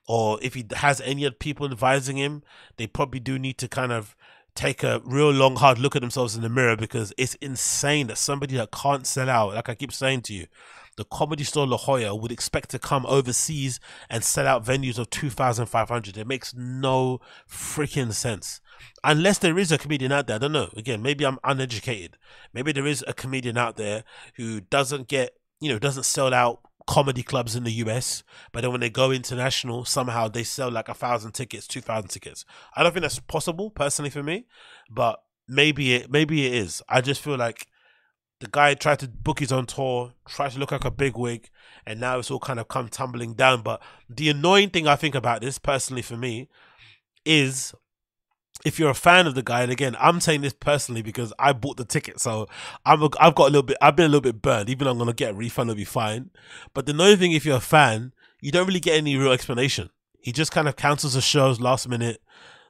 or 0.07 0.39
if 0.41 0.53
he 0.53 0.65
has 0.75 1.01
any 1.01 1.25
other 1.25 1.35
people 1.35 1.65
advising 1.65 2.17
him, 2.17 2.43
they 2.77 2.87
probably 2.87 3.19
do 3.19 3.39
need 3.39 3.57
to 3.57 3.67
kind 3.67 3.91
of 3.91 4.15
take 4.55 4.83
a 4.83 5.01
real 5.03 5.31
long 5.31 5.57
hard 5.57 5.77
look 5.77 5.95
at 5.95 6.01
themselves 6.01 6.35
in 6.35 6.41
the 6.41 6.49
mirror 6.49 6.77
because 6.77 7.13
it's 7.17 7.35
insane 7.35 8.07
that 8.07 8.17
somebody 8.17 8.55
that 8.55 8.71
can't 8.71 9.05
sell 9.05 9.29
out, 9.29 9.53
like 9.53 9.67
I 9.67 9.75
keep 9.75 9.91
saying 9.91 10.21
to 10.23 10.33
you, 10.33 10.47
the 10.95 11.03
comedy 11.03 11.43
store 11.43 11.67
La 11.67 11.77
Jolla 11.77 12.15
would 12.15 12.31
expect 12.31 12.69
to 12.69 12.79
come 12.79 13.05
overseas 13.05 13.81
and 14.09 14.23
sell 14.23 14.47
out 14.47 14.63
venues 14.63 14.97
of 14.97 15.09
2,500. 15.09 16.17
It 16.17 16.27
makes 16.27 16.53
no 16.53 17.19
freaking 17.49 18.13
sense. 18.13 18.61
Unless 19.03 19.39
there 19.39 19.59
is 19.59 19.71
a 19.71 19.77
comedian 19.77 20.13
out 20.13 20.27
there, 20.27 20.37
I 20.37 20.39
don't 20.39 20.53
know. 20.53 20.69
Again, 20.75 21.01
maybe 21.01 21.25
I'm 21.25 21.39
uneducated. 21.43 22.17
Maybe 22.53 22.71
there 22.71 22.87
is 22.87 23.03
a 23.07 23.13
comedian 23.13 23.57
out 23.57 23.75
there 23.75 24.03
who 24.35 24.61
doesn't 24.61 25.09
get, 25.09 25.35
you 25.59 25.69
know, 25.69 25.79
doesn't 25.79 26.03
sell 26.03 26.33
out 26.33 26.61
comedy 26.87 27.23
clubs 27.23 27.55
in 27.55 27.63
the 27.63 27.71
US, 27.71 28.23
but 28.51 28.61
then 28.61 28.71
when 28.71 28.81
they 28.81 28.89
go 28.89 29.11
international, 29.11 29.85
somehow 29.85 30.27
they 30.27 30.43
sell 30.43 30.71
like 30.71 30.89
a 30.89 30.93
thousand 30.93 31.31
tickets, 31.31 31.67
two 31.67 31.81
thousand 31.81 32.09
tickets. 32.09 32.45
I 32.75 32.83
don't 32.83 32.91
think 32.91 33.01
that's 33.01 33.19
possible 33.19 33.69
personally 33.69 34.11
for 34.11 34.23
me, 34.23 34.45
but 34.89 35.21
maybe 35.47 35.95
it 35.95 36.11
maybe 36.11 36.45
it 36.45 36.53
is. 36.53 36.81
I 36.87 37.01
just 37.01 37.21
feel 37.21 37.37
like 37.37 37.67
the 38.39 38.47
guy 38.47 38.73
tried 38.73 38.99
to 38.99 39.07
book 39.07 39.39
his 39.39 39.51
own 39.51 39.65
tour, 39.65 40.13
tried 40.27 40.51
to 40.51 40.59
look 40.59 40.71
like 40.71 40.85
a 40.85 40.91
big 40.91 41.17
wig, 41.17 41.49
and 41.85 41.99
now 41.99 42.19
it's 42.19 42.29
all 42.29 42.39
kind 42.39 42.59
of 42.59 42.67
come 42.67 42.89
tumbling 42.89 43.33
down. 43.33 43.61
But 43.61 43.81
the 44.09 44.29
annoying 44.29 44.69
thing 44.69 44.87
I 44.87 44.95
think 44.95 45.15
about 45.15 45.41
this 45.41 45.57
personally 45.57 46.01
for 46.01 46.17
me 46.17 46.49
is 47.25 47.73
if 48.63 48.79
you're 48.79 48.89
a 48.89 48.95
fan 48.95 49.27
of 49.27 49.35
the 49.35 49.43
guy, 49.43 49.63
and 49.63 49.71
again, 49.71 49.95
I'm 49.99 50.21
saying 50.21 50.41
this 50.41 50.53
personally 50.53 51.01
because 51.01 51.33
I 51.37 51.53
bought 51.53 51.77
the 51.77 51.85
ticket, 51.85 52.19
so 52.19 52.47
I'm 52.85 53.03
a, 53.03 53.09
I've 53.19 53.35
got 53.35 53.49
a 53.49 53.51
little 53.51 53.63
bit, 53.63 53.77
I've 53.81 53.95
been 53.95 54.05
a 54.05 54.09
little 54.09 54.21
bit 54.21 54.41
burned. 54.41 54.69
Even 54.69 54.85
though 54.85 54.91
I'm 54.91 54.97
gonna 54.97 55.13
get 55.13 55.31
a 55.31 55.35
refund, 55.35 55.69
it'll 55.69 55.77
be 55.77 55.85
fine. 55.85 56.31
But 56.73 56.85
the 56.85 56.93
annoying 56.93 57.17
thing, 57.17 57.31
if 57.33 57.45
you're 57.45 57.57
a 57.57 57.61
fan, 57.61 58.13
you 58.41 58.51
don't 58.51 58.67
really 58.67 58.79
get 58.79 58.97
any 58.97 59.17
real 59.17 59.31
explanation. 59.31 59.89
He 60.19 60.31
just 60.31 60.51
kind 60.51 60.67
of 60.67 60.75
cancels 60.75 61.13
the 61.13 61.21
shows 61.21 61.59
last 61.59 61.87
minute. 61.87 62.21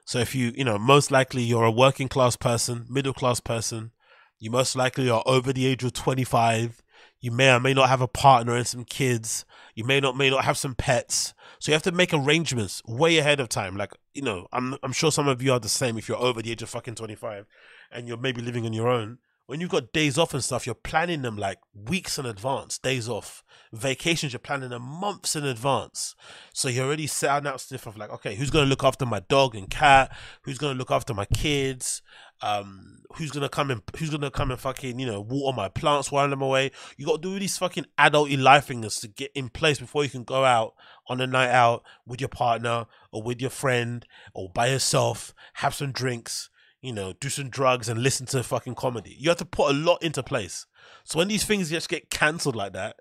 So 0.04 0.18
if 0.18 0.34
you, 0.34 0.52
you 0.54 0.64
know, 0.64 0.78
most 0.78 1.10
likely 1.10 1.42
you're 1.42 1.64
a 1.64 1.70
working 1.70 2.08
class 2.08 2.36
person, 2.36 2.86
middle 2.88 3.14
class 3.14 3.40
person, 3.40 3.92
you 4.38 4.50
most 4.50 4.76
likely 4.76 5.08
are 5.08 5.22
over 5.26 5.52
the 5.52 5.66
age 5.66 5.82
of 5.82 5.92
25. 5.92 6.82
You 7.20 7.30
may 7.30 7.52
or 7.52 7.60
may 7.60 7.74
not 7.74 7.88
have 7.88 8.02
a 8.02 8.08
partner 8.08 8.54
and 8.54 8.66
some 8.66 8.84
kids. 8.84 9.44
You 9.74 9.84
may 9.84 10.00
not 10.00 10.16
may 10.16 10.30
not 10.30 10.44
have 10.44 10.58
some 10.58 10.74
pets. 10.74 11.34
So 11.66 11.72
you 11.72 11.74
have 11.74 11.82
to 11.82 11.90
make 11.90 12.14
arrangements 12.14 12.80
way 12.86 13.18
ahead 13.18 13.40
of 13.40 13.48
time. 13.48 13.76
Like, 13.76 13.92
you 14.14 14.22
know, 14.22 14.46
I'm 14.52 14.76
I'm 14.84 14.92
sure 14.92 15.10
some 15.10 15.26
of 15.26 15.42
you 15.42 15.52
are 15.52 15.58
the 15.58 15.68
same 15.68 15.98
if 15.98 16.08
you're 16.08 16.16
over 16.16 16.40
the 16.40 16.52
age 16.52 16.62
of 16.62 16.70
fucking 16.70 16.94
25 16.94 17.44
and 17.90 18.06
you're 18.06 18.16
maybe 18.16 18.40
living 18.40 18.64
on 18.66 18.72
your 18.72 18.86
own. 18.86 19.18
When 19.46 19.60
you've 19.60 19.70
got 19.70 19.92
days 19.92 20.16
off 20.16 20.32
and 20.32 20.44
stuff, 20.44 20.64
you're 20.64 20.76
planning 20.76 21.22
them 21.22 21.36
like 21.36 21.58
weeks 21.74 22.20
in 22.20 22.26
advance, 22.26 22.78
days 22.78 23.08
off. 23.08 23.42
Vacations, 23.72 24.32
you're 24.32 24.38
planning 24.38 24.70
them 24.70 24.82
months 24.82 25.34
in 25.34 25.44
advance. 25.44 26.14
So 26.52 26.68
you're 26.68 26.86
already 26.86 27.08
setting 27.08 27.48
out 27.48 27.60
stuff 27.60 27.88
of 27.88 27.96
like, 27.96 28.10
okay, 28.10 28.36
who's 28.36 28.50
going 28.50 28.64
to 28.64 28.70
look 28.70 28.84
after 28.84 29.04
my 29.04 29.18
dog 29.28 29.56
and 29.56 29.68
cat? 29.68 30.16
Who's 30.42 30.58
going 30.58 30.74
to 30.74 30.78
look 30.78 30.92
after 30.92 31.14
my 31.14 31.24
kids? 31.26 32.00
Um 32.42 32.98
who's 33.14 33.30
gonna 33.30 33.48
come 33.48 33.70
and 33.70 33.82
who's 33.96 34.10
gonna 34.10 34.30
come 34.30 34.50
and 34.50 34.60
fucking 34.60 34.98
you 34.98 35.06
know 35.06 35.20
water 35.20 35.56
my 35.56 35.68
plants 35.68 36.12
while 36.12 36.30
I'm 36.30 36.42
away. 36.42 36.70
You 36.96 37.06
got 37.06 37.22
to 37.22 37.28
do 37.28 37.38
these 37.38 37.58
fucking 37.58 37.86
adulty 37.98 38.40
life 38.40 38.66
things 38.66 39.00
to 39.00 39.08
get 39.08 39.30
in 39.34 39.48
place 39.48 39.78
before 39.78 40.04
you 40.04 40.10
can 40.10 40.24
go 40.24 40.44
out 40.44 40.74
on 41.08 41.20
a 41.20 41.26
night 41.26 41.50
out 41.50 41.84
with 42.06 42.20
your 42.20 42.28
partner 42.28 42.86
or 43.12 43.22
with 43.22 43.40
your 43.40 43.50
friend 43.50 44.06
or 44.34 44.50
by 44.50 44.68
yourself, 44.68 45.34
have 45.54 45.74
some 45.74 45.92
drinks, 45.92 46.50
you 46.82 46.92
know, 46.92 47.14
do 47.14 47.28
some 47.28 47.48
drugs 47.48 47.88
and 47.88 48.02
listen 48.02 48.26
to 48.26 48.42
fucking 48.42 48.74
comedy. 48.74 49.16
You 49.18 49.30
have 49.30 49.38
to 49.38 49.44
put 49.44 49.70
a 49.70 49.78
lot 49.78 50.02
into 50.02 50.22
place. 50.22 50.66
So 51.04 51.18
when 51.18 51.28
these 51.28 51.44
things 51.44 51.70
just 51.70 51.88
get 51.88 52.10
cancelled 52.10 52.56
like 52.56 52.72
that, 52.72 52.96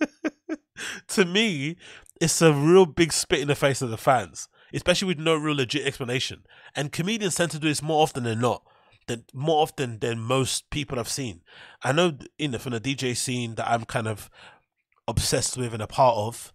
to 1.08 1.24
me, 1.24 1.76
it's 2.20 2.40
a 2.40 2.52
real 2.52 2.86
big 2.86 3.12
spit 3.12 3.40
in 3.40 3.48
the 3.48 3.54
face 3.54 3.82
of 3.82 3.90
the 3.90 3.98
fans 3.98 4.48
especially 4.74 5.08
with 5.08 5.18
no 5.18 5.34
real 5.34 5.56
legit 5.56 5.86
explanation. 5.86 6.44
And 6.74 6.92
comedians 6.92 7.36
tend 7.36 7.52
to 7.52 7.58
do 7.58 7.68
this 7.68 7.82
more 7.82 8.02
often 8.02 8.24
than 8.24 8.40
not. 8.40 8.62
Than 9.06 9.24
more 9.32 9.62
often 9.62 9.98
than 9.98 10.18
most 10.18 10.70
people 10.70 10.98
I've 10.98 11.08
seen. 11.08 11.42
I 11.82 11.92
know 11.92 12.16
in 12.38 12.52
the 12.52 12.58
from 12.58 12.72
the 12.72 12.80
DJ 12.80 13.16
scene 13.16 13.54
that 13.56 13.70
I'm 13.70 13.84
kind 13.84 14.08
of 14.08 14.30
obsessed 15.06 15.56
with 15.56 15.74
and 15.74 15.82
a 15.82 15.86
part 15.86 16.16
of. 16.16 16.52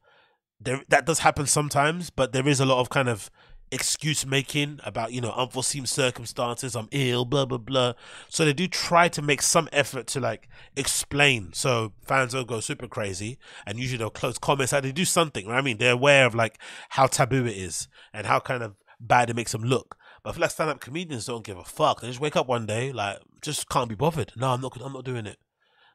There 0.60 0.84
that 0.90 1.06
does 1.06 1.20
happen 1.20 1.46
sometimes, 1.46 2.10
but 2.10 2.34
there 2.34 2.48
is 2.48 2.60
a 2.60 2.66
lot 2.66 2.82
of 2.82 2.90
kind 2.90 3.08
of 3.08 3.30
excuse 3.72 4.26
making 4.26 4.80
about 4.84 5.12
you 5.12 5.22
know 5.22 5.32
unforeseen 5.32 5.86
circumstances 5.86 6.76
i'm 6.76 6.88
ill 6.92 7.24
blah 7.24 7.46
blah 7.46 7.58
blah 7.58 7.94
so 8.28 8.44
they 8.44 8.54
do 8.54 8.68
try 8.68 9.08
to 9.08 9.22
make 9.22 9.42
some 9.42 9.70
effort 9.72 10.08
to 10.08 10.20
like 10.20 10.50
explain 10.76 11.52
so 11.54 11.94
fans 12.04 12.34
don't 12.34 12.48
go 12.48 12.60
super 12.60 12.88
crazy 12.88 13.38
and 13.66 13.78
usually 13.78 13.98
they'll 13.98 14.10
close 14.10 14.40
comments 14.40 14.72
how 14.72 14.82
they 14.82 14.92
do 14.92 15.06
something 15.06 15.48
right? 15.48 15.60
i 15.60 15.62
mean 15.62 15.78
they're 15.78 15.94
aware 15.94 16.26
of 16.26 16.34
like 16.34 16.58
how 16.90 17.06
taboo 17.06 17.46
it 17.46 17.56
is 17.56 17.88
and 18.12 18.26
how 18.26 18.40
kind 18.40 18.64
of 18.64 18.76
bad 19.00 19.30
it 19.30 19.36
makes 19.36 19.52
them 19.52 19.64
look 19.64 19.96
but 20.24 20.32
I 20.32 20.34
feel 20.34 20.42
like 20.42 20.52
stand-up 20.52 20.82
comedians 20.82 21.26
don't 21.26 21.46
give 21.46 21.58
a 21.58 21.64
fuck. 21.64 22.02
They 22.02 22.08
just 22.08 22.20
wake 22.20 22.36
up 22.36 22.48
one 22.48 22.66
day, 22.66 22.92
like, 22.92 23.20
just 23.42 23.70
can't 23.70 23.90
be 23.90 23.96
bothered. 23.96 24.34
No, 24.36 24.50
I'm 24.50 24.62
not. 24.62 24.78
I'm 24.82 24.94
not 24.94 25.06
doing 25.06 25.26
it. 25.26 25.38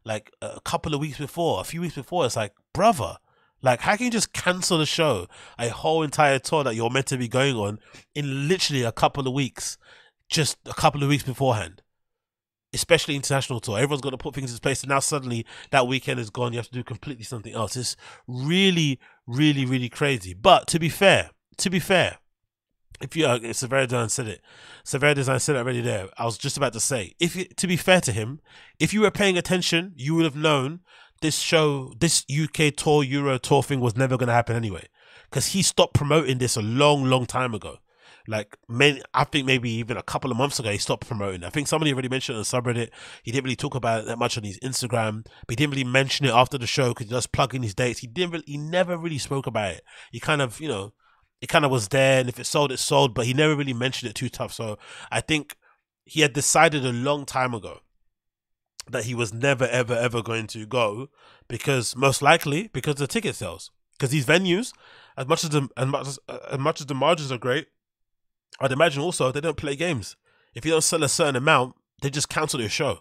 Like 0.05 0.33
a 0.43 0.61
couple 0.61 0.95
of 0.95 1.01
weeks 1.01 1.19
before, 1.19 1.61
a 1.61 1.65
few 1.65 1.81
weeks 1.81 1.95
before, 1.95 2.27
it's 2.27 2.37
like, 2.37 2.55
brother, 2.73 3.17
like, 3.65 3.81
how 3.81 3.97
can 3.97 4.05
you 4.05 4.11
just 4.11 4.33
cancel 4.35 4.79
the 4.79 4.87
show, 4.87 5.27
a 5.59 5.71
whole 5.71 6.03
entire 6.03 6.39
tour 6.39 6.63
that 6.65 6.75
you're 6.75 6.91
meant 6.91 7.07
to 7.07 7.17
be 7.17 7.29
going 7.29 7.57
on, 7.57 7.79
in 8.15 8.47
literally 8.47 8.83
a 8.83 8.93
couple 8.93 9.27
of 9.27 9.33
weeks, 9.33 9.79
just 10.29 10.59
a 10.67 10.75
couple 10.75 11.03
of 11.03 11.09
weeks 11.09 11.25
beforehand? 11.25 11.83
Especially 12.75 13.17
international 13.17 13.61
tour, 13.61 13.79
everyone's 13.79 14.03
got 14.03 14.11
to 14.11 14.19
put 14.19 14.35
things 14.35 14.53
in 14.53 14.59
place, 14.59 14.83
and 14.83 14.91
now 14.91 14.99
suddenly 14.99 15.47
that 15.71 15.87
weekend 15.87 16.21
is 16.21 16.29
gone. 16.29 16.53
You 16.53 16.59
have 16.59 16.69
to 16.69 16.73
do 16.73 16.85
completely 16.85 17.25
something 17.25 17.55
else. 17.55 17.75
It's 17.77 17.97
really, 18.27 19.01
really, 19.27 19.65
really 19.65 19.89
crazy. 19.89 20.35
But 20.35 20.67
to 20.69 20.79
be 20.79 20.91
fair, 20.91 21.31
to 21.57 21.71
be 21.71 21.81
fair, 21.81 22.19
if 23.01 23.17
you, 23.17 23.27
uh, 23.27 23.39
Design 23.39 24.09
said 24.09 24.29
it. 24.29 24.41
Design 24.85 25.41
said 25.41 25.57
it 25.57 25.59
already 25.59 25.81
there. 25.81 26.09
I 26.19 26.25
was 26.25 26.39
just 26.39 26.57
about 26.57 26.73
to 26.75 26.81
say, 26.81 27.15
if 27.19 27.35
you, 27.35 27.45
to 27.45 27.67
be 27.67 27.77
fair 27.77 28.01
to 28.03 28.13
him, 28.13 28.41
if 28.79 28.93
you 28.93 29.01
were 29.01 29.11
paying 29.11 29.39
attention, 29.39 29.93
you 29.97 30.15
would 30.15 30.25
have 30.25 30.37
known 30.37 30.81
this 31.25 31.39
show, 31.39 31.91
this 31.99 32.23
UK 32.31 32.77
tour, 32.77 33.03
Euro 33.03 33.39
tour 33.39 33.63
thing 33.63 33.81
was 33.81 33.97
never 33.97 34.19
going 34.19 34.27
to 34.27 34.35
happen 34.35 34.55
anyway. 34.55 34.87
Because 35.31 35.49
he 35.49 35.63
stopped 35.63 35.95
promoting 35.95 36.37
this 36.37 36.55
a 36.55 36.61
long, 36.63 37.07
long 37.07 37.25
time 37.25 37.55
ago. 37.55 37.79
Like, 38.29 38.59
many, 38.69 39.01
I 39.15 39.25
think 39.25 39.47
maybe 39.47 39.71
even 39.71 39.97
a 39.97 40.03
couple 40.03 40.31
of 40.31 40.37
months 40.37 40.59
ago, 40.59 40.71
he 40.71 40.77
stopped 40.77 41.09
promoting. 41.09 41.43
I 41.43 41.49
think 41.49 41.67
somebody 41.67 41.93
already 41.93 42.11
mentioned 42.11 42.37
on 42.37 42.45
subreddit. 42.45 42.91
He 43.23 43.33
didn't 43.33 43.45
really 43.45 43.57
talk 43.57 43.75
about 43.75 44.01
it 44.01 44.07
that 44.07 44.19
much 44.19 44.37
on 44.37 44.45
his 44.45 44.59
Instagram, 44.61 45.25
but 45.25 45.51
he 45.51 45.57
didn't 45.57 45.73
really 45.73 45.85
mention 45.85 46.27
it 46.27 46.33
after 46.33 46.59
the 46.59 46.67
show 46.67 46.91
because 46.91 47.07
he 47.07 47.11
just 47.11 47.33
plug 47.33 47.55
in 47.55 47.63
his 47.63 47.75
dates. 47.75 48.01
He 48.01 48.07
didn't 48.07 48.33
really, 48.33 48.45
he 48.47 48.59
never 48.59 48.99
really 48.99 49.19
spoke 49.19 49.47
about 49.47 49.73
it. 49.73 49.83
He 50.13 50.21
kind 50.21 50.43
of, 50.43 50.61
you 50.61 50.69
know, 50.69 50.93
it 51.41 51.49
kind 51.49 51.65
of 51.65 51.71
was 51.71 51.89
there, 51.89 52.21
and 52.21 52.29
if 52.29 52.39
it 52.39 52.45
sold, 52.45 52.71
it 52.71 52.79
sold, 52.79 53.15
but 53.15 53.25
he 53.25 53.33
never 53.33 53.57
really 53.57 53.73
mentioned 53.73 54.11
it 54.11 54.15
too 54.15 54.29
tough. 54.29 54.53
So 54.53 54.79
I 55.11 55.23
think 55.23 55.57
he 56.05 56.21
had 56.21 56.35
decided 56.35 56.85
a 56.85 56.93
long 56.93 57.25
time 57.25 57.55
ago 57.55 57.81
that 58.91 59.05
he 59.05 59.15
was 59.15 59.33
never 59.33 59.67
ever 59.67 59.95
ever 59.95 60.23
going 60.23 60.47
to 60.49 60.67
go 60.67 61.09
because 61.49 61.97
most 61.97 62.23
likely 62.23 62.69
because 62.73 62.97
the 62.97 63.07
ticket 63.07 63.35
sales 63.35 63.71
because 63.93 64.11
these 64.11 64.27
venues 64.27 64.73
as 65.17 65.27
much 65.27 65.45
as 65.45 65.51
the 65.51 65.69
as 65.77 65.87
much 65.87 66.07
as, 66.07 66.19
as 66.51 66.59
much 66.59 66.81
as 66.81 66.87
the 66.87 66.95
margins 66.95 67.33
are 67.33 67.39
great 67.39 67.69
i'd 68.61 68.73
imagine 68.73 69.03
also 69.03 69.33
they 69.33 69.41
don't 69.41 69.57
play 69.57 69.75
games 69.77 70.17
if 70.55 70.65
you 70.65 70.71
don't 70.71 70.83
sell 70.83 71.03
a 71.03 71.09
certain 71.09 71.37
amount 71.37 71.75
they 72.03 72.11
just 72.11 72.29
cancel 72.29 72.61
your 72.61 72.69
show 72.69 73.01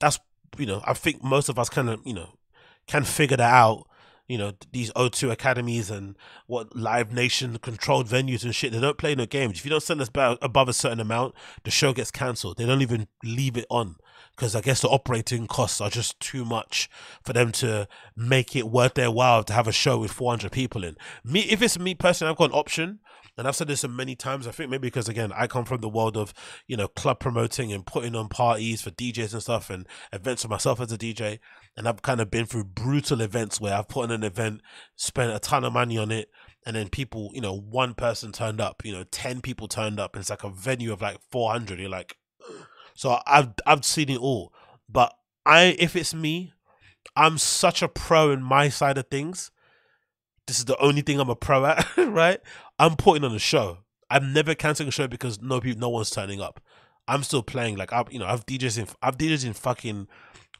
that's 0.00 0.18
you 0.58 0.66
know 0.66 0.82
i 0.86 0.94
think 0.94 1.22
most 1.22 1.48
of 1.48 1.58
us 1.58 1.68
kind 1.68 1.90
of 1.90 2.00
you 2.04 2.14
know 2.14 2.38
can 2.86 3.04
figure 3.04 3.36
that 3.36 3.52
out 3.52 3.86
you 4.28 4.38
know 4.38 4.52
these 4.72 4.90
O2 4.92 5.30
academies 5.30 5.90
and 5.90 6.16
what 6.46 6.74
Live 6.74 7.12
Nation 7.12 7.58
controlled 7.58 8.08
venues 8.08 8.44
and 8.44 8.54
shit. 8.54 8.72
They 8.72 8.80
don't 8.80 8.98
play 8.98 9.14
no 9.14 9.26
games. 9.26 9.58
If 9.58 9.64
you 9.64 9.70
don't 9.70 9.82
send 9.82 10.00
us 10.00 10.10
above 10.14 10.68
a 10.68 10.72
certain 10.72 11.00
amount, 11.00 11.34
the 11.64 11.70
show 11.70 11.92
gets 11.92 12.10
cancelled. 12.10 12.56
They 12.56 12.66
don't 12.66 12.82
even 12.82 13.06
leave 13.22 13.56
it 13.56 13.66
on 13.70 13.96
because 14.34 14.54
I 14.54 14.60
guess 14.60 14.82
the 14.82 14.88
operating 14.88 15.46
costs 15.46 15.80
are 15.80 15.90
just 15.90 16.18
too 16.20 16.44
much 16.44 16.88
for 17.22 17.32
them 17.32 17.52
to 17.52 17.88
make 18.16 18.54
it 18.54 18.68
worth 18.68 18.94
their 18.94 19.10
while 19.10 19.44
to 19.44 19.52
have 19.52 19.68
a 19.68 19.72
show 19.72 19.98
with 19.98 20.12
400 20.12 20.52
people 20.52 20.84
in. 20.84 20.96
Me, 21.24 21.40
if 21.40 21.62
it's 21.62 21.78
me 21.78 21.94
personally, 21.94 22.30
I've 22.30 22.38
got 22.38 22.50
an 22.50 22.58
option 22.58 23.00
and 23.38 23.46
I've 23.46 23.56
said 23.56 23.68
this 23.68 23.86
many 23.86 24.16
times. 24.16 24.46
I 24.46 24.50
think 24.50 24.70
maybe 24.70 24.86
because 24.86 25.08
again, 25.08 25.32
I 25.32 25.46
come 25.46 25.64
from 25.64 25.80
the 25.80 25.88
world 25.88 26.16
of 26.16 26.32
you 26.66 26.76
know 26.76 26.88
club 26.88 27.20
promoting 27.20 27.72
and 27.72 27.84
putting 27.84 28.14
on 28.16 28.28
parties 28.28 28.82
for 28.82 28.90
DJs 28.90 29.34
and 29.34 29.42
stuff, 29.42 29.70
and 29.70 29.86
events 30.12 30.42
for 30.42 30.48
myself 30.48 30.80
as 30.80 30.92
a 30.92 30.98
DJ. 30.98 31.38
And 31.76 31.86
I've 31.86 32.02
kind 32.02 32.20
of 32.20 32.30
been 32.30 32.46
through 32.46 32.64
brutal 32.64 33.20
events 33.20 33.60
where 33.60 33.74
I've 33.74 33.88
put 33.88 34.04
on 34.04 34.10
an 34.10 34.24
event, 34.24 34.62
spent 34.96 35.34
a 35.34 35.38
ton 35.38 35.64
of 35.64 35.72
money 35.72 35.98
on 35.98 36.10
it, 36.10 36.30
and 36.64 36.76
then 36.76 36.88
people, 36.88 37.30
you 37.34 37.40
know, 37.40 37.54
one 37.54 37.94
person 37.94 38.32
turned 38.32 38.60
up, 38.60 38.84
you 38.84 38.92
know, 38.92 39.04
ten 39.04 39.40
people 39.40 39.68
turned 39.68 40.00
up, 40.00 40.14
and 40.14 40.20
it's 40.20 40.30
like 40.30 40.44
a 40.44 40.50
venue 40.50 40.92
of 40.92 41.02
like 41.02 41.18
four 41.30 41.52
hundred. 41.52 41.78
You're 41.78 41.90
like, 41.90 42.16
so 42.96 43.20
I've 43.26 43.50
I've 43.64 43.84
seen 43.84 44.10
it 44.10 44.18
all, 44.18 44.52
but 44.88 45.14
I 45.44 45.76
if 45.78 45.94
it's 45.94 46.12
me, 46.12 46.52
I'm 47.14 47.38
such 47.38 47.82
a 47.82 47.88
pro 47.88 48.32
in 48.32 48.42
my 48.42 48.68
side 48.68 48.98
of 48.98 49.06
things 49.08 49.52
this 50.46 50.58
is 50.58 50.64
the 50.64 50.78
only 50.78 51.02
thing 51.02 51.18
I'm 51.20 51.28
a 51.28 51.36
pro 51.36 51.64
at, 51.66 51.86
right? 51.96 52.40
I'm 52.78 52.96
putting 52.96 53.24
on 53.24 53.34
a 53.34 53.38
show. 53.38 53.78
I'm 54.08 54.32
never 54.32 54.54
canceling 54.54 54.88
a 54.88 54.92
show 54.92 55.08
because 55.08 55.42
no 55.42 55.60
people, 55.60 55.80
no 55.80 55.88
one's 55.88 56.10
turning 56.10 56.40
up. 56.40 56.60
I'm 57.08 57.22
still 57.22 57.42
playing. 57.42 57.76
Like 57.76 57.92
I've, 57.92 58.12
you 58.12 58.18
know, 58.18 58.26
I've 58.26 58.46
DJs 58.46 58.78
in, 58.78 58.86
I've 59.02 59.18
DJs 59.18 59.44
in 59.44 59.52
fucking 59.52 60.06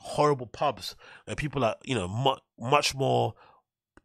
horrible 0.01 0.47
pubs 0.47 0.97
where 1.25 1.37
people 1.37 1.65
are, 1.65 1.77
you 1.85 1.95
know, 1.95 2.09
mu- 2.09 2.37
much 2.59 2.95
more 2.95 3.35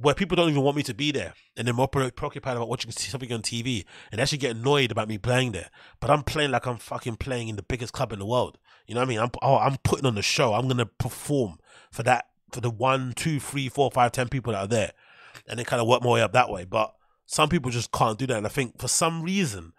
where 0.01 0.15
people 0.15 0.35
don't 0.35 0.49
even 0.49 0.63
want 0.63 0.77
me 0.77 0.83
to 0.83 0.93
be 0.93 1.11
there 1.11 1.33
and 1.55 1.67
they're 1.67 1.73
more 1.73 1.87
preoccupied 1.87 2.55
about 2.57 2.69
watching 2.69 2.91
something 2.91 3.31
on 3.31 3.41
TV 3.41 3.85
and 4.11 4.19
actually 4.19 4.37
get 4.37 4.55
annoyed 4.55 4.91
about 4.91 5.07
me 5.07 5.17
playing 5.17 5.51
there. 5.51 5.69
But 5.99 6.09
I'm 6.09 6.23
playing 6.23 6.51
like 6.51 6.65
I'm 6.65 6.77
fucking 6.77 7.17
playing 7.17 7.49
in 7.49 7.55
the 7.55 7.63
biggest 7.63 7.93
club 7.93 8.11
in 8.11 8.19
the 8.19 8.25
world. 8.25 8.57
You 8.87 8.95
know 8.95 9.01
what 9.01 9.07
I 9.07 9.09
mean? 9.09 9.19
I'm 9.19 9.29
oh, 9.41 9.57
I'm 9.57 9.77
putting 9.83 10.05
on 10.05 10.15
the 10.15 10.21
show. 10.21 10.53
I'm 10.53 10.67
gonna 10.67 10.85
perform 10.85 11.59
for 11.91 12.03
that 12.03 12.25
for 12.51 12.61
the 12.61 12.69
one, 12.69 13.13
two, 13.15 13.39
three, 13.39 13.69
four, 13.69 13.91
five, 13.91 14.11
ten 14.11 14.27
people 14.27 14.53
that 14.53 14.59
are 14.59 14.67
there 14.67 14.91
and 15.47 15.57
then 15.57 15.65
kind 15.65 15.81
of 15.81 15.87
work 15.87 16.01
my 16.01 16.09
way 16.09 16.21
up 16.21 16.33
that 16.33 16.49
way. 16.49 16.65
But 16.65 16.93
some 17.25 17.49
people 17.49 17.71
just 17.71 17.91
can't 17.91 18.17
do 18.17 18.27
that. 18.27 18.37
And 18.37 18.45
I 18.45 18.49
think 18.49 18.79
for 18.79 18.87
some 18.87 19.21
reason, 19.21 19.73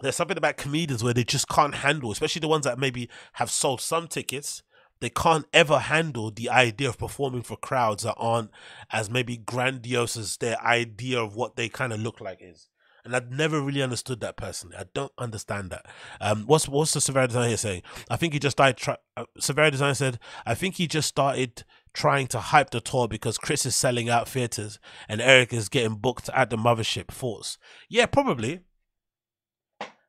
there's 0.00 0.16
something 0.16 0.36
about 0.36 0.56
comedians 0.56 1.02
where 1.02 1.14
they 1.14 1.24
just 1.24 1.48
can't 1.48 1.76
handle, 1.76 2.10
especially 2.10 2.40
the 2.40 2.48
ones 2.48 2.64
that 2.64 2.78
maybe 2.78 3.08
have 3.34 3.50
sold 3.50 3.80
some 3.80 4.08
tickets. 4.08 4.62
They 5.00 5.10
can't 5.10 5.46
ever 5.52 5.78
handle 5.78 6.30
the 6.30 6.48
idea 6.48 6.88
of 6.88 6.98
performing 6.98 7.42
for 7.42 7.56
crowds 7.56 8.04
that 8.04 8.14
aren't 8.16 8.50
as 8.90 9.10
maybe 9.10 9.36
grandiose 9.36 10.16
as 10.16 10.36
their 10.38 10.60
idea 10.62 11.20
of 11.20 11.36
what 11.36 11.56
they 11.56 11.68
kind 11.68 11.92
of 11.92 12.00
look 12.00 12.20
like 12.20 12.38
is. 12.40 12.68
And 13.04 13.14
I've 13.14 13.30
never 13.30 13.60
really 13.60 13.82
understood 13.82 14.18
that 14.20 14.36
personally. 14.36 14.76
I 14.76 14.84
don't 14.92 15.12
understand 15.16 15.70
that. 15.70 15.86
Um, 16.20 16.44
what's 16.46 16.68
what's 16.68 16.92
the 16.92 17.00
Severe 17.00 17.28
Design 17.28 17.48
here 17.48 17.56
saying? 17.56 17.82
I 18.10 18.16
think 18.16 18.32
he 18.32 18.40
just 18.40 18.56
died. 18.56 18.76
Try, 18.76 18.96
uh, 19.16 19.24
Design 19.70 19.94
said, 19.94 20.18
I 20.44 20.56
think 20.56 20.74
he 20.74 20.88
just 20.88 21.08
started 21.08 21.62
trying 21.92 22.26
to 22.28 22.40
hype 22.40 22.70
the 22.70 22.80
tour 22.80 23.06
because 23.06 23.38
Chris 23.38 23.64
is 23.64 23.76
selling 23.76 24.08
out 24.08 24.28
theaters 24.28 24.80
and 25.08 25.20
Eric 25.20 25.52
is 25.52 25.68
getting 25.68 25.94
booked 25.94 26.28
at 26.34 26.50
the 26.50 26.56
mothership. 26.56 27.08
Thoughts? 27.08 27.58
Yeah, 27.88 28.06
probably. 28.06 28.60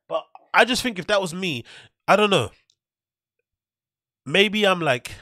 But 0.08 0.24
I 0.52 0.64
just 0.64 0.82
think 0.82 0.98
if 0.98 1.06
that 1.06 1.20
was 1.20 1.32
me, 1.32 1.64
I 2.08 2.16
don't 2.16 2.30
know. 2.30 2.50
Maybe 4.28 4.66
I'm 4.66 4.80
like, 4.80 5.12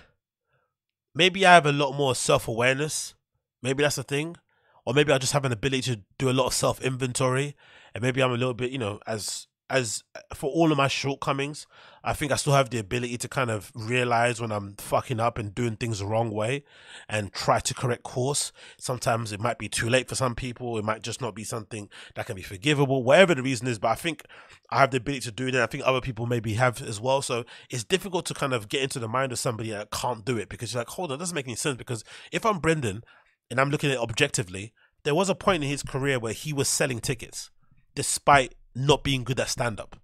maybe 1.15 1.47
I 1.47 1.55
have 1.55 1.65
a 1.65 1.71
lot 1.71 1.93
more 1.93 2.17
self 2.17 2.49
awareness. 2.49 3.15
Maybe 3.63 3.85
that's 3.85 3.95
the 3.95 4.03
thing. 4.03 4.37
Or 4.85 4.95
maybe 4.95 5.13
I 5.13 5.19
just 5.19 5.33
have 5.33 5.45
an 5.45 5.53
ability 5.53 5.95
to 5.95 6.01
do 6.19 6.29
a 6.29 6.33
lot 6.33 6.47
of 6.47 6.55
self 6.55 6.81
inventory. 6.81 7.55
And 7.95 8.03
maybe 8.03 8.21
I'm 8.21 8.33
a 8.33 8.37
little 8.37 8.53
bit, 8.53 8.73
you 8.73 8.79
know, 8.79 8.99
as 9.07 9.47
as 9.69 10.05
for 10.35 10.51
all 10.51 10.71
of 10.71 10.79
my 10.79 10.89
shortcomings, 10.89 11.67
I 12.05 12.13
think 12.13 12.31
I 12.31 12.37
still 12.37 12.53
have 12.53 12.71
the 12.71 12.79
ability 12.79 13.19
to 13.19 13.29
kind 13.29 13.51
of 13.51 13.73
realize 13.75 14.41
when 14.41 14.53
I'm 14.53 14.75
fucking 14.77 15.19
up 15.19 15.39
and 15.39 15.53
doing 15.53 15.75
things 15.75 15.99
the 15.99 16.07
wrong 16.07 16.31
way 16.31 16.63
and 17.09 17.33
try 17.33 17.59
to 17.59 17.75
correct 17.75 18.05
course. 18.05 18.53
Sometimes 18.79 19.33
it 19.33 19.41
might 19.41 19.59
be 19.59 19.69
too 19.69 19.89
late 19.89 20.09
for 20.09 20.15
some 20.15 20.37
people. 20.37 20.79
It 20.79 20.85
might 20.85 21.03
just 21.03 21.21
not 21.21 21.35
be 21.35 21.43
something 21.43 21.89
that 22.15 22.27
can 22.27 22.37
be 22.37 22.43
forgivable, 22.43 23.03
whatever 23.03 23.35
the 23.35 23.43
reason 23.43 23.67
is. 23.67 23.81
But 23.81 23.89
I 23.89 23.95
think 23.97 24.23
I 24.71 24.79
have 24.79 24.93
the 24.93 24.99
ability 24.99 25.23
to 25.23 25.33
do 25.33 25.51
that. 25.51 25.63
I 25.63 25.67
think 25.67 25.83
other 25.85 26.01
people 26.01 26.27
maybe 26.27 26.55
have 26.55 26.81
as 26.81 27.01
well. 27.01 27.21
So 27.23 27.45
it's 27.69 27.85
difficult 27.85 28.25
to 28.27 28.35
kind 28.35 28.53
of 28.53 28.69
get 28.69 28.83
into 28.83 29.01
the 29.01 29.09
mind 29.09 29.33
of 29.33 29.41
somebody 29.41 29.71
that 29.71 29.91
can't 29.91 30.25
do 30.25 30.39
it 30.39 30.49
because 30.49 30.73
you're 30.73 30.81
like, 30.81 30.91
hold 30.91 31.11
on, 31.11 31.17
it 31.17 31.19
doesn't 31.19 31.35
make 31.35 31.47
any 31.47 31.57
sense. 31.57 31.77
Because 31.77 32.05
if 32.31 32.47
I'm 32.47 32.61
Brendan 32.61 33.03
and 33.51 33.61
I'm 33.61 33.71
looking 33.71 33.91
at 33.91 33.97
it 33.97 34.01
objectively, 34.01 34.73
there 35.03 35.15
was 35.15 35.29
a 35.29 35.35
point 35.35 35.65
in 35.65 35.71
his 35.71 35.83
career 35.83 36.21
where 36.21 36.33
he 36.33 36.53
was 36.53 36.69
selling 36.69 37.01
tickets 37.01 37.51
despite 37.97 38.55
not 38.77 39.03
being 39.03 39.25
good 39.25 39.41
at 39.41 39.49
stand 39.49 39.81
up 39.81 39.97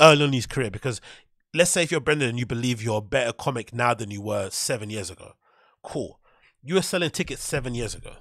early 0.00 0.22
on 0.22 0.28
in 0.28 0.34
his 0.34 0.46
career 0.46 0.70
because 0.70 1.00
let's 1.54 1.70
say 1.70 1.82
if 1.82 1.90
you're 1.90 2.00
Brendan 2.00 2.28
and 2.28 2.38
you 2.38 2.46
believe 2.46 2.82
you're 2.82 2.98
a 2.98 3.02
better 3.02 3.32
comic 3.32 3.72
now 3.72 3.94
than 3.94 4.10
you 4.10 4.20
were 4.20 4.50
seven 4.50 4.90
years 4.90 5.10
ago, 5.10 5.32
cool. 5.82 6.20
You 6.62 6.74
were 6.74 6.82
selling 6.82 7.10
tickets 7.10 7.42
seven 7.42 7.74
years 7.74 7.94
ago. 7.94 8.12